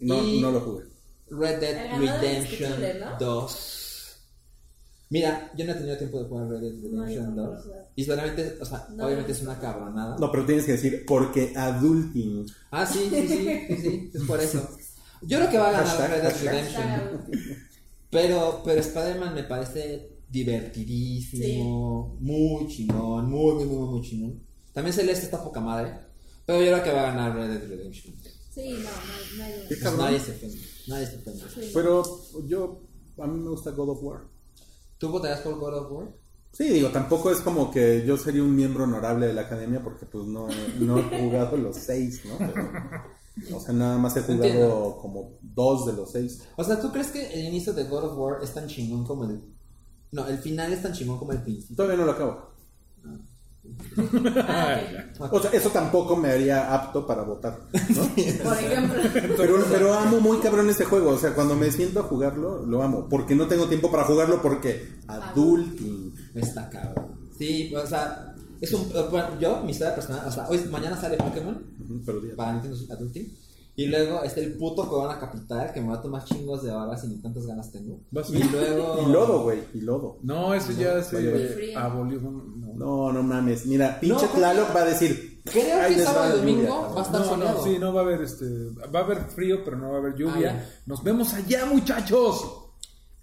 No, 0.00 0.22
Y- 0.22 0.40
no 0.40 0.50
lo 0.52 0.60
jugué. 0.60 0.84
Red 1.28 1.58
Dead 1.60 1.98
Redemption 1.98 2.72
¿no? 3.00 3.18
2. 3.18 3.72
Mira, 5.10 5.50
yo 5.56 5.64
no 5.64 5.72
he 5.72 5.74
tenido 5.74 5.96
tiempo 5.98 6.18
de 6.22 6.28
jugar 6.28 6.48
Red 6.48 6.60
Dead 6.60 6.72
No, 6.90 7.04
Redemption 7.04 7.24
tampoco 7.36 7.46
2. 7.48 7.56
lo 7.56 7.62
jugué. 7.72 7.76
Y 7.96 8.04
solamente, 8.04 8.58
o 8.60 8.64
sea, 8.64 8.86
No, 8.94 9.06
obviamente 9.06 9.32
no. 9.32 9.36
es 9.36 9.42
una 9.42 9.58
cabronada. 9.60 10.16
No, 10.18 10.30
pero 10.30 10.46
tienes 10.46 10.64
que 10.64 10.72
decir: 10.72 11.04
Porque 11.06 11.52
adulting. 11.56 12.46
Ah, 12.70 12.86
sí, 12.86 13.08
sí, 13.10 13.26
sí, 13.28 13.66
sí, 13.68 13.76
sí, 13.82 14.10
es 14.14 14.22
por 14.22 14.40
eso. 14.40 14.68
Yo 15.22 15.38
creo 15.38 15.50
que 15.50 15.58
va 15.58 15.68
a 15.68 15.72
ganar 15.72 15.86
Hashtag, 15.86 16.10
Red 16.10 16.22
Dead. 16.22 16.42
Redemption. 16.42 17.66
Pero, 18.10 18.62
pero 18.64 18.80
Spider-Man 18.80 19.34
me 19.34 19.42
parece 19.44 20.16
divertidísimo, 20.28 22.16
muy 22.20 22.66
chingón, 22.68 23.30
muy, 23.30 23.54
muy, 23.54 23.64
muy, 23.66 23.88
muy 23.88 24.00
chingón. 24.02 24.40
También 24.72 24.94
Celeste 24.94 25.24
está 25.24 25.42
poca 25.42 25.60
madre, 25.60 25.92
pero 26.44 26.60
yo 26.62 26.72
creo 26.72 26.84
que 26.84 26.92
va 26.92 27.00
a 27.00 27.12
ganar 27.12 27.34
Red 27.34 27.48
Dead 27.48 27.68
Redemption. 27.68 28.14
Sí, 28.50 28.70
no, 28.70 28.78
no, 28.78 29.36
no 29.36 29.44
hay 29.44 29.52
duda. 29.52 29.68
¿Qué 29.68 29.76
Pues 29.76 29.98
nadie 29.98 30.20
se 30.20 30.30
ofende, 30.32 30.58
nadie 30.86 31.06
se 31.06 31.16
ofende. 31.16 31.44
Sí. 31.54 31.70
Pero 31.74 32.04
yo, 32.46 32.80
a 33.18 33.26
mí 33.26 33.38
me 33.38 33.50
gusta 33.50 33.70
God 33.72 33.90
of 33.90 34.02
War. 34.02 34.20
¿Tú 34.98 35.10
votarás 35.10 35.40
por 35.40 35.58
God 35.58 35.74
of 35.74 35.92
War? 35.92 36.08
Sí, 36.52 36.70
digo, 36.70 36.88
tampoco 36.88 37.30
es 37.30 37.40
como 37.40 37.70
que 37.70 38.02
yo 38.06 38.16
sería 38.16 38.42
un 38.42 38.56
miembro 38.56 38.84
honorable 38.84 39.26
de 39.26 39.34
la 39.34 39.42
academia 39.42 39.82
porque 39.82 40.06
pues 40.06 40.24
no, 40.24 40.48
no 40.80 40.98
he 40.98 41.20
jugado 41.20 41.58
los 41.58 41.76
seis, 41.76 42.22
¿no? 42.24 42.38
Pero, 42.38 42.54
o 43.54 43.60
sea, 43.60 43.74
nada 43.74 43.98
más 43.98 44.16
he 44.16 44.22
jugado 44.22 44.44
Entiendo. 44.44 44.98
como 45.00 45.38
dos 45.42 45.86
de 45.86 45.92
los 45.92 46.10
seis. 46.10 46.42
O 46.56 46.64
sea, 46.64 46.80
¿tú 46.80 46.90
crees 46.90 47.08
que 47.08 47.34
el 47.34 47.46
inicio 47.46 47.72
de 47.72 47.84
God 47.84 48.04
of 48.04 48.18
War 48.18 48.42
es 48.42 48.52
tan 48.52 48.66
chingón 48.66 49.04
como 49.04 49.24
el... 49.24 49.40
No, 50.12 50.26
el 50.26 50.38
final 50.38 50.72
es 50.72 50.82
tan 50.82 50.92
chingón 50.92 51.18
como 51.18 51.32
el 51.32 51.42
principio. 51.42 51.76
Todavía 51.76 51.98
no 51.98 52.06
lo 52.06 52.12
acabo. 52.12 52.56
Ah, 54.48 54.80
ok. 55.18 55.32
O 55.32 55.40
sea, 55.40 55.50
eso 55.50 55.70
tampoco 55.70 56.16
me 56.16 56.30
haría 56.30 56.72
apto 56.72 57.06
para 57.06 57.22
votar. 57.22 57.58
¿no? 57.72 58.02
Por 58.44 58.58
ejemplo. 58.58 59.00
Pero, 59.36 59.64
pero 59.70 59.94
amo 59.94 60.20
muy 60.20 60.38
cabrón 60.38 60.70
ese 60.70 60.84
juego. 60.84 61.10
O 61.10 61.18
sea, 61.18 61.34
cuando 61.34 61.56
me 61.56 61.70
siento 61.70 62.00
a 62.00 62.04
jugarlo, 62.04 62.64
lo 62.64 62.82
amo. 62.82 63.08
Porque 63.08 63.34
no 63.34 63.48
tengo 63.48 63.66
tiempo 63.66 63.90
para 63.90 64.04
jugarlo 64.04 64.40
porque 64.40 64.98
adulting. 65.08 66.14
Está 66.34 66.70
cabrón. 66.70 67.30
Sí, 67.36 67.74
o 67.74 67.86
sea, 67.86 68.35
es 68.60 68.72
un. 68.72 68.88
Bueno, 69.10 69.28
yo, 69.40 69.60
mi 69.64 69.72
historia 69.72 69.94
personal, 69.94 70.26
o 70.26 70.30
sea, 70.30 70.48
hoy, 70.48 70.58
mañana 70.70 70.96
sale 71.00 71.16
Pokémon 71.16 71.62
Pero 72.04 72.20
di- 72.20 72.28
para 72.30 72.52
Nintendo 72.54 72.76
Adulting. 72.94 73.36
Y 73.78 73.86
luego 73.88 74.22
está 74.22 74.40
el 74.40 74.54
puto 74.54 74.84
juego 74.84 75.02
en 75.02 75.08
la 75.08 75.20
capital 75.20 75.70
que 75.70 75.82
me 75.82 75.88
va 75.88 75.96
a 75.96 76.00
tomar 76.00 76.24
chingos 76.24 76.62
de 76.62 76.70
horas 76.70 77.04
y 77.04 77.08
ni 77.08 77.16
tantas 77.20 77.46
ganas 77.46 77.70
tengo. 77.70 78.00
Y 78.30 78.42
luego. 78.44 79.02
Y 79.06 79.12
lodo, 79.12 79.42
güey. 79.42 79.58
Y 79.74 79.80
lodo. 79.82 80.18
No, 80.22 80.54
eso 80.54 80.72
ya 80.72 81.02
se 81.02 81.74
abolió. 81.76 82.18
No, 82.20 82.72
No, 82.74 83.12
no 83.12 83.22
mames. 83.22 83.66
Mira, 83.66 84.00
pinche 84.00 84.24
No, 84.24 84.32
Tlaloc 84.32 84.74
va 84.74 84.80
a 84.80 84.84
decir. 84.86 85.42
Creo 85.44 85.78
"Ay, 85.80 85.94
que 85.94 86.02
sábado 86.02 86.36
y 86.36 86.38
domingo 86.40 86.62
lluvia, 86.62 86.74
va 86.94 87.00
a 87.00 87.04
estar 87.04 87.20
no, 87.20 87.26
soleado. 87.28 87.58
no, 87.58 87.64
sí, 87.64 87.78
no 87.78 87.92
va 87.92 88.00
a 88.00 88.04
haber 88.04 88.22
este. 88.22 88.46
Va 88.94 89.00
a 89.00 89.02
haber 89.04 89.18
frío, 89.26 89.62
pero 89.62 89.76
no 89.76 89.90
va 89.90 89.96
a 89.96 89.98
haber 90.00 90.14
lluvia. 90.16 90.64
Ah. 90.66 90.80
Nos 90.86 91.04
vemos 91.04 91.34
allá, 91.34 91.66
muchachos. 91.66 92.65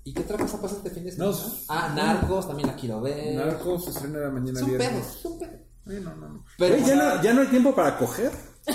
¿Y 0.05 0.13
qué 0.13 0.21
otra 0.21 0.38
cosa 0.38 0.61
pasa 0.61 0.75
este 0.77 0.89
fin 0.89 1.05
de 1.05 1.11
semana? 1.11 1.34
Ah, 1.69 1.93
Narcos, 1.95 2.47
también 2.47 2.67
la 2.67 2.75
quiero 2.75 3.01
ver. 3.01 3.35
Narcos 3.35 3.85
se 3.85 3.91
estrena 3.91 4.19
la 4.19 4.30
mañana 4.31 4.59
Son 4.59 4.69
viernes. 4.69 4.89
pedos, 4.89 5.07
son 5.21 5.39
pedos. 5.39 5.59
Ay, 5.88 5.99
no, 6.01 6.15
no, 6.15 6.30
no. 6.30 6.45
Pero, 6.57 6.77
ya, 6.77 6.95
no, 6.95 7.21
ya 7.21 7.34
no 7.34 7.41
hay 7.41 7.47
tiempo 7.47 7.73
para 7.73 7.97
coger. 7.97 8.31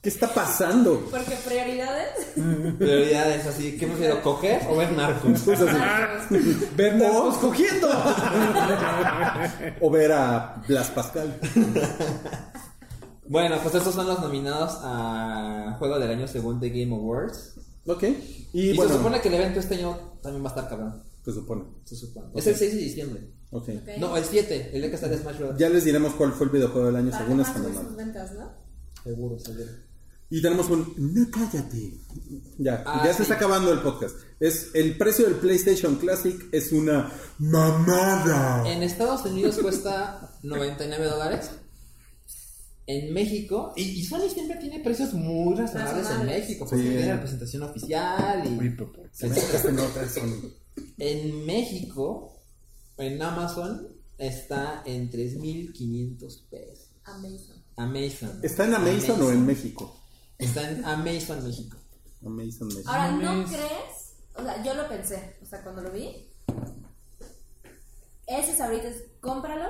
¿Qué 0.00 0.10
está 0.10 0.28
pasando? 0.28 1.00
Porque 1.10 1.34
prioridades. 1.46 2.26
prioridades 2.78 3.46
así. 3.46 3.78
¿Qué 3.78 3.86
prefiero, 3.86 4.20
coger 4.22 4.60
o 4.68 4.76
ver 4.76 4.92
narcos? 4.92 5.40
Pues 5.44 5.60
así. 5.60 6.68
Ver 6.76 6.96
Narcos 6.96 7.36
cogiendo. 7.38 7.88
O 9.80 9.90
ver 9.90 10.12
a 10.12 10.62
Blas 10.68 10.90
Pascal. 10.90 11.38
bueno, 13.26 13.56
pues 13.62 13.74
estos 13.74 13.94
son 13.94 14.06
los 14.06 14.20
nominados 14.20 14.78
a 14.82 15.76
Juego 15.78 15.98
del 15.98 16.10
Año 16.10 16.28
según 16.28 16.60
The 16.60 16.68
Game 16.68 16.94
Awards. 16.94 17.54
Ok. 17.86 18.02
Y, 18.52 18.70
Y, 18.70 18.76
bueno, 18.76 18.92
se 18.92 18.96
supone 18.98 19.20
que 19.20 19.28
el 19.28 19.34
evento 19.34 19.60
este 19.60 19.74
año 19.76 19.98
también 20.22 20.42
va 20.44 20.48
a 20.48 20.54
estar 20.54 20.68
cabrón. 20.68 21.02
se 21.24 21.32
supone. 21.32 21.64
Se 21.84 21.96
supone. 21.96 22.28
Es 22.34 22.46
el 22.46 22.56
6 22.56 22.72
de 22.74 22.78
diciembre. 22.80 23.30
Ok. 23.50 23.68
Ok. 23.68 23.88
No, 23.98 24.16
el 24.16 24.24
7, 24.24 24.70
el 24.72 24.80
día 24.82 24.90
que 24.90 24.96
sale 24.98 25.18
Smash 25.18 25.38
Bros. 25.38 25.58
Ya 25.58 25.68
les 25.68 25.84
diremos 25.84 26.14
cuál 26.14 26.32
fue 26.32 26.46
el 26.46 26.52
videojuego 26.52 26.86
del 26.86 26.96
año 26.96 27.10
Para 27.10 27.24
según 27.26 27.44
sus 27.44 27.96
ventas, 27.96 28.32
¿no? 28.34 28.50
Seguro, 29.02 29.38
seguro. 29.38 29.70
Y 30.30 30.40
tenemos 30.42 30.68
un 30.70 30.94
no 30.96 31.30
cállate. 31.30 32.00
Ya, 32.58 32.82
Ah, 32.86 33.02
ya 33.04 33.12
se 33.12 33.22
está 33.22 33.34
acabando 33.34 33.72
el 33.72 33.80
podcast. 33.80 34.16
Es 34.40 34.70
el 34.74 34.96
precio 34.96 35.26
del 35.26 35.34
PlayStation 35.36 35.96
Classic 35.96 36.48
es 36.52 36.72
una 36.72 37.12
mamada. 37.38 38.68
En 38.70 38.82
Estados 38.82 39.24
Unidos 39.26 39.58
cuesta 39.58 40.32
99 40.42 41.06
dólares. 41.06 41.50
En 42.86 43.14
México, 43.14 43.72
y, 43.76 43.82
y 43.82 44.04
Sony 44.04 44.28
siempre 44.28 44.56
tiene 44.58 44.80
precios 44.80 45.14
muy 45.14 45.54
razonables 45.56 46.10
en. 46.10 46.26
México, 46.26 46.66
porque 46.68 46.82
Sí. 46.84 46.90
tiene 46.90 47.06
la 47.06 47.20
presentación 47.20 47.62
oficial 47.62 48.44
y. 48.44 48.48
En 50.98 51.46
México, 51.46 52.42
en 52.98 53.22
Amazon, 53.22 53.88
está 54.18 54.82
en 54.84 55.10
3.500 55.10 56.48
pesos. 56.50 56.90
Amazing. 57.04 57.64
Amazon. 57.76 58.40
¿Está 58.42 58.64
en 58.66 58.74
Amazon 58.74 59.22
o 59.22 59.30
en 59.30 59.46
México? 59.46 60.00
Está 60.38 60.70
en 60.70 60.84
Amazon, 60.84 61.44
México. 61.44 61.76
Amazon, 62.24 62.68
México. 62.68 62.90
Ahora, 62.90 63.12
¿no 63.12 63.44
crees? 63.46 64.14
O 64.36 64.42
sea, 64.42 64.62
yo 64.62 64.74
lo 64.74 64.88
pensé, 64.88 65.36
o 65.42 65.46
sea, 65.46 65.62
cuando 65.62 65.82
lo 65.82 65.90
vi. 65.90 66.28
Ese 68.26 68.52
es 68.52 68.60
ahorita 68.60 68.88
es 68.88 69.04
cómpralo 69.20 69.68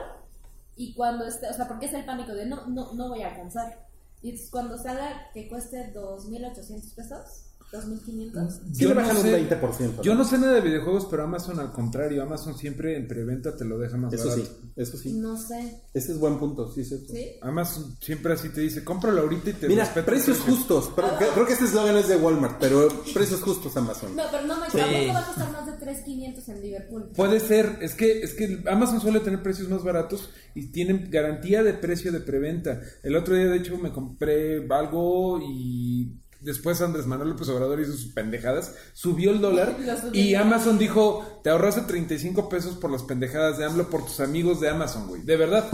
y 0.77 0.95
cuando 0.95 1.27
esté, 1.27 1.49
o 1.49 1.53
sea, 1.53 1.69
porque 1.69 1.87
es 1.87 1.93
el 1.95 2.05
pánico 2.05 2.33
de 2.35 2.47
no, 2.47 2.67
no, 2.67 2.93
no 2.95 3.09
voy 3.09 3.23
a 3.23 3.31
alcanzar. 3.31 3.87
Y 4.23 4.49
cuando 4.49 4.79
salga 4.79 5.31
que 5.33 5.49
cueste 5.49 5.93
2.800 5.93 6.95
pesos, 6.95 7.54
2.500. 7.75 8.51
Sí 8.73 8.83
Yo 8.83 8.89
le 8.91 8.95
no 8.95 9.01
bajan 9.01 9.17
sé- 9.23 9.35
un 9.35 9.49
20%. 9.49 10.03
Yo 10.03 10.15
no 10.15 10.25
sé 10.25 10.39
nada 10.39 10.55
de 10.55 10.61
videojuegos, 10.61 11.07
pero 11.11 11.25
Amazon 11.25 11.59
al 11.61 11.73
contrario. 11.73 12.23
Amazon 12.23 12.57
siempre 12.57 12.97
en 12.97 13.09
preventa 13.09 13.57
te 13.57 13.65
lo 13.65 13.79
deja 13.79 13.97
más 13.97 14.13
Eso 14.13 14.29
barato. 14.29 14.45
sí, 14.47 14.71
eso 14.77 14.97
sí. 14.99 15.13
No 15.15 15.37
sé, 15.37 15.83
Ese 15.93 16.13
es 16.13 16.19
buen 16.19 16.39
punto, 16.39 16.73
sí, 16.73 16.83
es 16.83 16.89
cierto. 16.89 17.13
¿sí? 17.13 17.33
Amazon 17.43 17.97
siempre 18.01 18.33
así 18.33 18.49
te 18.51 18.61
dice, 18.61 18.85
cómpralo 18.85 19.23
ahorita 19.23 19.51
y 19.51 19.53
te 19.55 19.69
Mira, 19.69 19.85
precios 19.93 20.39
precio". 20.39 20.55
justos. 20.57 20.93
Pero, 20.95 21.09
creo 21.35 21.47
que 21.47 21.53
este 21.55 21.65
eslogan 21.67 21.97
es 21.97 22.09
de 22.09 22.17
Walmart, 22.17 22.59
pero 22.61 22.89
precios 23.13 23.41
justos 23.41 23.77
Amazon. 23.77 24.15
No, 24.17 24.23
pero 24.31 24.47
no 24.47 24.61
me 24.61 24.71
Sí. 24.71 24.79
va 25.13 25.19
a 25.21 25.27
costar 25.27 25.53
más 25.53 25.67
de 25.67 25.73
3.500 25.85 26.49
en 26.49 26.61
Liverpool. 26.63 27.11
Puede 27.17 27.41
ser, 27.41 27.79
es 27.81 27.95
que, 27.95 28.21
es 28.23 28.35
que 28.35 28.63
Amazon 28.71 29.01
suele 29.01 29.21
tener 29.21 29.43
precios 29.43 29.69
más 29.69 29.83
baratos 29.83 30.31
y 30.55 30.67
tienen 30.73 31.09
garantía 31.11 31.63
de 31.63 31.75
precio 31.75 32.13
de 32.13 32.21
preventa. 32.21 32.81
El 33.03 33.17
otro 33.17 33.35
día, 33.35 33.47
de 33.47 33.57
hecho, 33.57 33.77
me 33.79 33.93
compré 33.93 34.67
algo 34.71 35.41
y 35.41 36.21
después 36.45 36.81
Andrés 36.81 37.07
Manuel 37.07 37.31
López 37.31 37.49
Obrador 37.49 37.81
hizo 37.81 37.93
sus 37.93 38.13
pendejadas, 38.13 38.75
subió 38.93 39.31
el 39.31 39.41
dólar 39.41 39.77
y 40.13 40.35
Amazon 40.35 40.79
dijo, 40.79 41.41
te 41.43 41.51
ahorraste 41.51 41.83
35 41.83 42.49
pesos 42.49 42.77
por 42.77 42.91
las 42.91 43.03
pendejadas 43.03 43.59
de 43.59 43.65
AMLO 43.65 43.91
por 43.91 44.05
tus 44.05 44.21
amigos 44.21 44.61
de 44.61 44.69
Amazon, 44.69 45.09
güey. 45.09 45.23
De 45.23 45.37
verdad. 45.37 45.65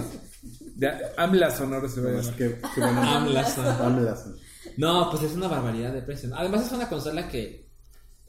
De 0.76 0.90
Amazon 1.16 1.74
ahora 1.74 1.88
se 1.88 2.00
va 2.00 2.18
a 2.18 2.36
que, 2.36 2.58
que 2.74 2.80
bueno. 2.80 3.02
No, 4.76 5.10
pues 5.10 5.22
es 5.24 5.34
una 5.34 5.48
barbaridad 5.48 5.92
de 5.92 6.02
precio. 6.02 6.30
Además 6.34 6.66
es 6.66 6.72
una 6.72 6.88
consola 6.88 7.28
que 7.28 7.68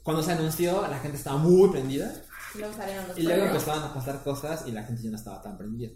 cuando 0.02 0.22
se 0.22 0.32
anunció 0.32 0.86
la 0.88 0.98
gente 0.98 1.16
estaba 1.16 1.38
muy 1.38 1.70
prendida 1.70 2.12
Y 2.54 2.58
luego 2.58 2.74
salieron 2.74 3.08
los 3.08 3.18
y 3.18 3.22
luego 3.22 3.42
premios. 3.42 3.62
empezaban 3.62 3.90
a 3.90 3.94
pasar 3.94 4.22
cosas 4.22 4.64
y 4.66 4.72
la 4.72 4.82
gente 4.82 5.02
ya 5.02 5.10
no 5.10 5.16
estaba 5.16 5.40
tan 5.42 5.56
prendida. 5.56 5.90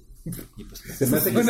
Y 0.56 0.64
pues 0.64 0.80
Se 0.80 1.06
me 1.06 1.18
hace 1.18 1.32
que 1.32 1.42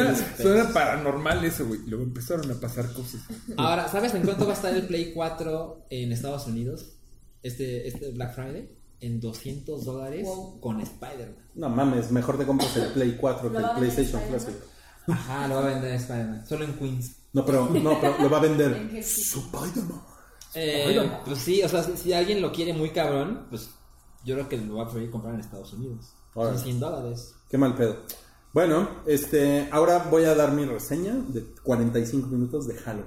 Suena, 0.43 0.69
paranormal 0.73 1.45
eso, 1.45 1.67
güey. 1.67 1.81
Luego 1.87 2.05
empezaron 2.05 2.51
a 2.51 2.55
pasar 2.55 2.93
cosas. 2.93 3.23
Ahora, 3.57 3.89
¿sabes 3.89 4.13
en 4.15 4.23
cuánto 4.23 4.45
va 4.47 4.53
a 4.53 4.57
estar 4.57 4.75
el 4.75 4.87
Play 4.87 5.13
4 5.15 5.87
en 5.91 6.13
Estados 6.13 6.47
Unidos? 6.47 6.97
Este, 7.43 7.89
este 7.89 8.11
Black 8.13 8.35
Friday. 8.35 8.71
En 9.01 9.21
200 9.21 9.85
dólares 9.85 10.25
Wow. 10.27 10.61
con 10.61 10.81
Spider-Man. 10.81 11.37
No 11.55 11.69
mames, 11.69 12.11
mejor 12.11 12.39
te 12.39 12.47
compras 12.47 12.75
el 12.77 12.93
Play 12.93 13.17
4 13.21 13.53
que 13.53 13.59
¿Lo 13.61 13.71
el 13.73 13.77
PlayStation? 13.79 14.23
Classic. 14.29 14.55
Ajá, 15.09 15.47
lo 15.49 15.57
va 15.57 15.61
a 15.63 15.67
vender 15.75 15.95
Spider-Man. 15.95 16.47
Solo 16.47 16.65
en 16.65 16.73
Queens. 16.79 17.13
No, 17.33 17.45
pero, 17.45 17.69
no, 17.69 18.01
pero 18.01 18.19
lo 18.19 18.31
va 18.31 18.41
a 18.41 18.45
¿En 18.47 18.57
vender. 18.57 19.03
sitio? 19.05 19.43
Spider-Man. 19.43 20.01
Eh, 20.55 21.11
pues 21.27 21.39
sí, 21.39 21.63
o 21.63 21.69
sea, 21.69 21.83
si, 21.83 21.97
si 21.99 22.13
alguien 22.15 22.41
lo 22.41 22.51
quiere 22.51 22.73
muy 22.73 22.91
cabrón, 22.91 23.47
pues 23.51 23.69
yo 24.25 24.35
creo 24.35 24.49
que 24.49 24.57
lo 24.57 24.77
va 24.77 24.85
a 24.85 24.87
preferir 24.87 25.11
comprar 25.11 25.35
en 25.35 25.41
Estados 25.41 25.73
Unidos. 25.75 26.13
Son 26.33 26.59
100 26.59 26.81
dólares. 26.81 27.35
Qué 27.51 27.59
mal 27.59 27.75
pedo. 27.75 27.99
Bueno, 28.57 28.89
este, 29.05 29.69
ahora 29.71 30.07
voy 30.11 30.25
a 30.25 30.35
dar 30.35 30.53
mi 30.53 30.65
reseña 30.65 31.13
de 31.29 31.45
45 31.63 32.27
minutos 32.29 32.67
de 32.67 32.75
digo, 32.75 33.05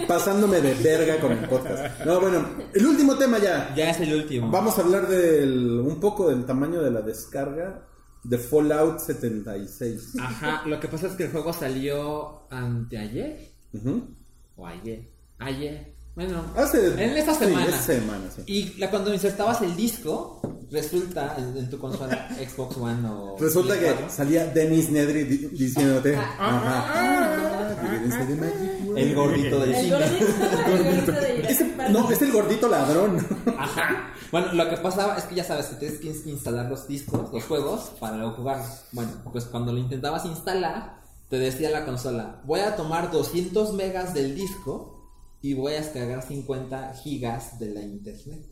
Pasándome 0.08 0.62
de 0.62 0.72
verga 0.82 1.20
con 1.20 1.32
el 1.32 1.46
podcast. 1.46 2.06
No, 2.06 2.22
bueno, 2.22 2.42
el 2.72 2.86
último 2.86 3.16
tema 3.16 3.38
ya. 3.38 3.74
Ya 3.76 3.90
es 3.90 4.00
el 4.00 4.14
último. 4.14 4.50
Vamos 4.50 4.78
a 4.78 4.80
hablar 4.80 5.08
del, 5.08 5.80
un 5.80 6.00
poco 6.00 6.30
del 6.30 6.46
tamaño 6.46 6.80
de 6.80 6.90
la 6.90 7.02
descarga 7.02 7.86
de 8.24 8.38
Fallout 8.38 8.98
76. 8.98 10.14
Ajá, 10.18 10.62
lo 10.66 10.80
que 10.80 10.88
pasa 10.88 11.08
es 11.08 11.12
que 11.12 11.24
el 11.24 11.32
juego 11.32 11.52
salió 11.52 12.50
anteayer 12.50 13.50
Ujú. 13.74 14.08
o 14.56 14.66
ayer. 14.66 15.06
Ayer. 15.38 15.91
Bueno, 16.14 16.42
Hace, 16.56 16.88
en 17.02 17.16
esta 17.16 17.32
sí, 17.34 17.44
semana. 17.46 17.64
esta 17.66 17.80
semana, 17.80 18.24
sí. 18.36 18.42
Y 18.46 18.74
la, 18.78 18.90
cuando 18.90 19.14
insertabas 19.14 19.62
el 19.62 19.74
disco, 19.74 20.42
resulta 20.70 21.36
en, 21.38 21.56
en 21.56 21.70
tu 21.70 21.78
consola 21.78 22.28
Xbox 22.54 22.76
One 22.76 23.08
o. 23.08 23.36
Resulta 23.40 23.78
que 23.78 23.86
4, 23.86 24.10
salía 24.10 24.44
Dennis 24.46 24.90
Nedry 24.90 25.24
di- 25.24 25.48
diciéndote, 25.48 26.14
ajá, 26.16 27.76
"Evidencia 27.88 28.26
de 28.26 28.34
Magic 28.36 28.86
World". 28.86 28.98
El 28.98 29.14
gordito 29.14 29.58
del 29.60 29.74
El 29.74 29.84
cine. 29.84 29.96
gordito, 29.96 30.26
el 30.26 30.84
gordito 30.84 31.12
de 31.12 31.64
Park. 31.76 31.90
no, 31.90 32.10
es 32.10 32.22
el 32.22 32.32
gordito 32.32 32.68
ladrón. 32.68 33.26
Ajá. 33.58 34.12
Bueno, 34.30 34.52
lo 34.52 34.68
que 34.68 34.76
pasaba 34.76 35.16
es 35.16 35.24
que 35.24 35.34
ya 35.34 35.44
sabes 35.44 35.66
que 35.66 35.76
tienes 35.76 35.98
que 35.98 36.30
instalar 36.30 36.66
los 36.68 36.86
discos, 36.88 37.32
los 37.32 37.44
juegos, 37.44 37.92
para 37.98 38.16
luego 38.18 38.32
jugarlos. 38.34 38.82
Bueno, 38.92 39.10
pues 39.32 39.44
cuando 39.46 39.72
lo 39.72 39.78
intentabas 39.78 40.26
instalar, 40.26 41.00
te 41.30 41.38
decía 41.38 41.70
la 41.70 41.86
consola, 41.86 42.40
voy 42.44 42.60
a 42.60 42.76
tomar 42.76 43.10
200 43.10 43.72
megas 43.74 44.12
del 44.14 44.34
disco 44.34 45.01
y 45.42 45.54
voy 45.54 45.72
a 45.74 45.80
descargar 45.82 46.22
50 46.26 46.94
gigas 46.94 47.58
de 47.58 47.70
la 47.70 47.82
internet. 47.82 48.46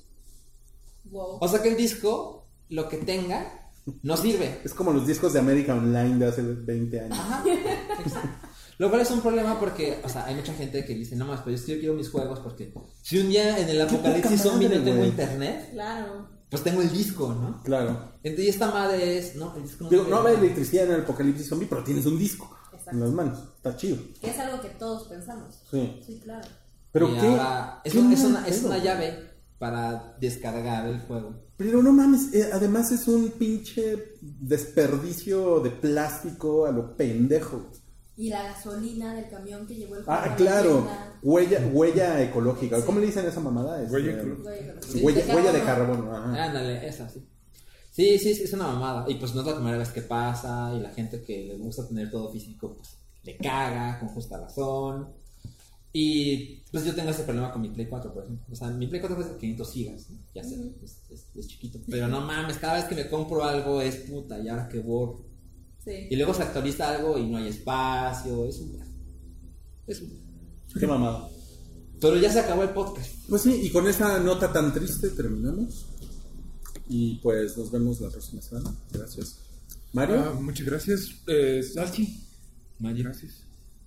Wow. 1.04 1.38
O 1.40 1.48
sea 1.48 1.62
que 1.62 1.68
el 1.70 1.76
disco, 1.76 2.46
lo 2.68 2.88
que 2.88 2.98
tenga, 2.98 3.70
no 4.02 4.16
sirve. 4.16 4.60
Es 4.64 4.74
como 4.74 4.92
los 4.92 5.06
discos 5.06 5.32
de 5.32 5.38
América 5.38 5.74
Online 5.74 6.16
de 6.18 6.26
hace 6.26 6.42
20 6.42 7.00
años. 7.00 7.18
Ajá. 7.18 7.44
Exacto. 8.04 8.48
Lo 8.78 8.88
cual 8.88 9.02
es 9.02 9.10
un 9.10 9.20
problema 9.20 9.60
porque, 9.60 10.00
o 10.02 10.08
sea, 10.08 10.24
hay 10.24 10.34
mucha 10.34 10.54
gente 10.54 10.84
que 10.86 10.94
dice, 10.94 11.14
no 11.14 11.26
más, 11.26 11.42
pues 11.42 11.66
yo 11.66 11.78
quiero 11.78 11.92
mis 11.94 12.08
juegos 12.08 12.40
porque 12.40 12.72
si 13.02 13.18
un 13.18 13.28
día 13.28 13.58
en 13.58 13.68
el 13.68 13.80
apocalipsis 13.82 14.40
poca 14.40 14.50
zombie 14.52 14.68
no 14.70 14.82
tengo 14.82 15.04
internet, 15.04 15.68
Claro. 15.72 16.28
pues 16.48 16.62
tengo 16.62 16.80
el 16.80 16.90
disco, 16.90 17.28
¿no? 17.34 17.62
Claro. 17.62 18.14
Entonces, 18.22 18.46
y 18.46 18.48
esta 18.48 18.70
madre 18.70 19.18
es, 19.18 19.36
no, 19.36 19.54
el 19.54 19.64
disco 19.64 19.84
no 19.84 19.90
Digo, 19.90 20.04
no 20.04 20.24
va 20.24 20.32
electricidad 20.32 20.86
en 20.86 20.92
el 20.92 21.00
apocalipsis 21.02 21.46
zombie, 21.48 21.66
pero 21.68 21.84
tienes 21.84 22.06
un 22.06 22.18
disco 22.18 22.56
Exacto. 22.72 22.90
en 22.92 23.00
las 23.00 23.10
manos. 23.10 23.38
Está 23.56 23.76
chido. 23.76 23.98
Que 24.18 24.30
es 24.30 24.38
algo 24.38 24.62
que 24.62 24.70
todos 24.70 25.08
pensamos. 25.08 25.56
Sí. 25.70 26.00
Sí, 26.06 26.20
claro. 26.24 26.48
Pero 26.92 27.08
Y 27.08 27.14
qué. 27.14 27.26
ahora, 27.26 27.80
es, 27.84 27.92
qué 27.92 27.98
un- 27.98 28.12
es 28.12 28.24
una, 28.24 28.46
es 28.48 28.62
una 28.62 28.78
llave 28.78 29.30
para 29.58 30.16
descargar 30.20 30.86
el 30.88 31.00
juego. 31.00 31.34
Pero 31.56 31.82
no 31.82 31.92
mames, 31.92 32.32
eh, 32.34 32.50
además 32.52 32.90
es 32.90 33.06
un 33.06 33.30
pinche 33.32 34.14
desperdicio 34.20 35.60
de 35.60 35.70
plástico 35.70 36.66
a 36.66 36.72
lo 36.72 36.96
pendejo. 36.96 37.70
Y 38.16 38.28
la 38.28 38.42
gasolina 38.44 39.14
del 39.14 39.28
camión 39.30 39.66
que 39.66 39.74
llevó 39.76 39.96
el 39.96 40.02
Ah, 40.06 40.16
juego 40.18 40.24
a 40.24 40.28
la 40.28 40.36
claro, 40.36 40.88
huella, 41.22 41.70
huella 41.72 42.22
ecológica. 42.22 42.76
Sí. 42.78 42.82
¿Cómo 42.84 43.00
le 43.00 43.06
dicen 43.06 43.24
a 43.24 43.28
esa 43.28 43.40
mamada? 43.40 43.82
Este, 43.82 43.94
Huella 43.94 44.22
Sí, 44.80 45.00
huella, 45.02 45.24
de 45.26 45.34
huella 45.34 45.52
de 45.52 45.60
carbono. 45.62 46.14
ajá. 46.14 46.44
Ándale, 46.44 46.86
esa 46.86 47.08
sí. 47.08 47.26
Sí, 47.90 48.18
sí, 48.18 48.34
sí, 48.34 48.42
es 48.44 48.52
una 48.52 48.66
mamada. 48.68 49.04
Y 49.08 49.14
pues 49.16 49.34
no 49.34 49.40
es 49.40 49.46
la 49.46 49.54
primera 49.54 49.78
vez 49.78 49.88
que 49.90 50.02
pasa. 50.02 50.72
Y 50.74 50.80
la 50.80 50.90
gente 50.90 51.22
que 51.22 51.44
le 51.46 51.56
gusta 51.58 51.86
tener 51.88 52.10
todo 52.10 52.30
físico, 52.30 52.74
pues 52.76 52.96
le 53.22 53.36
caga 53.38 53.98
con 54.00 54.08
justa 54.10 54.38
razón. 54.38 55.08
Y 55.92 56.62
pues 56.70 56.84
yo 56.84 56.94
tengo 56.94 57.10
ese 57.10 57.24
problema 57.24 57.50
con 57.52 57.62
mi 57.62 57.70
Play 57.70 57.86
4, 57.88 58.14
por 58.14 58.22
ejemplo. 58.24 58.46
O 58.50 58.54
sea, 58.54 58.68
mi 58.70 58.86
Play 58.86 59.00
4 59.00 59.20
es 59.20 59.28
de 59.32 59.36
500 59.38 59.72
gigas, 59.72 60.10
¿no? 60.10 60.18
ya 60.34 60.44
sé, 60.44 60.54
es, 60.84 61.02
es- 61.10 61.26
es 61.34 61.46
chiquito. 61.48 61.80
Pero 61.88 62.06
no 62.08 62.20
mames, 62.20 62.58
cada 62.58 62.74
vez 62.74 62.84
que 62.84 62.94
me 62.94 63.08
compro 63.08 63.42
algo 63.44 63.80
es 63.82 63.96
puta, 63.96 64.38
y 64.38 64.48
ahora 64.48 64.68
que 64.68 64.78
borro. 64.78 65.24
Sí. 65.84 65.90
Y 66.10 66.16
luego 66.16 66.32
se 66.34 66.42
actualiza 66.44 66.94
algo 66.94 67.18
y 67.18 67.26
no 67.28 67.38
hay 67.38 67.48
espacio, 67.48 68.44
es 68.46 68.58
un... 68.60 68.78
Es 69.86 70.00
un... 70.02 70.20
Qué 70.78 70.86
mamada. 70.86 71.28
Pero 72.00 72.16
ya 72.18 72.30
se 72.32 72.38
acabó 72.40 72.62
el 72.62 72.70
podcast. 72.70 73.10
Pues 73.28 73.42
sí, 73.42 73.60
y 73.64 73.70
con 73.70 73.88
esa 73.88 74.20
nota 74.20 74.52
tan 74.52 74.72
triste 74.72 75.08
terminamos. 75.10 75.86
Y 76.88 77.16
pues 77.16 77.56
nos 77.58 77.70
vemos 77.72 78.00
la 78.00 78.10
próxima 78.10 78.40
semana. 78.42 78.74
Gracias. 78.92 79.38
Mario. 79.92 80.20
Ah, 80.20 80.38
muchas 80.40 80.66
gracias. 80.66 81.10
Eh, 81.26 81.62
Salchi. 81.62 82.22
Magic. 82.78 83.04
Gracias. 83.04 83.32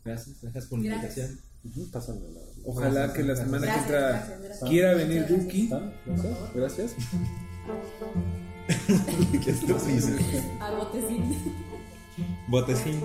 Gracias, 0.04 0.42
gracias 0.42 0.66
por 0.66 0.80
la 0.80 0.86
invitación. 0.96 1.40
La- 1.64 2.02
Ojalá 2.65 3.14
que 3.14 3.23
la 3.23 3.35
semana 3.35 3.65
Gracias, 3.65 3.85
que 3.88 3.94
entra 3.94 4.10
gracias, 4.10 4.41
gracias. 4.41 4.69
quiera 4.69 4.94
venir 4.95 5.27
Duki. 5.27 5.69
Gracias. 6.56 6.95
¿Qué. 9.44 9.56
Al 10.61 10.76
botecín. 10.77 11.56
Botecín. 12.48 13.02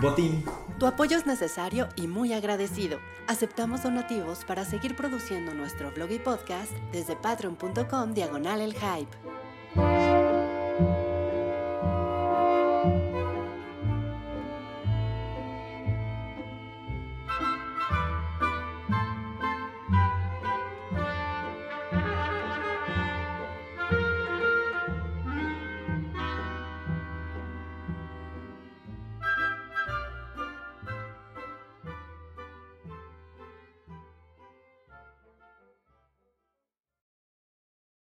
Botín. 0.00 0.44
Tu 0.78 0.86
apoyo 0.86 1.16
es 1.16 1.26
necesario 1.26 1.88
y 1.96 2.06
muy 2.06 2.32
agradecido. 2.32 2.98
Aceptamos 3.26 3.82
donativos 3.82 4.44
para 4.44 4.64
seguir 4.64 4.96
produciendo 4.96 5.52
nuestro 5.54 5.90
blog 5.92 6.10
y 6.12 6.18
podcast 6.18 6.70
desde 6.92 7.16
patreon.com 7.16 8.14
diagonal 8.14 8.60
el 8.60 8.72
hype. 8.74 9.10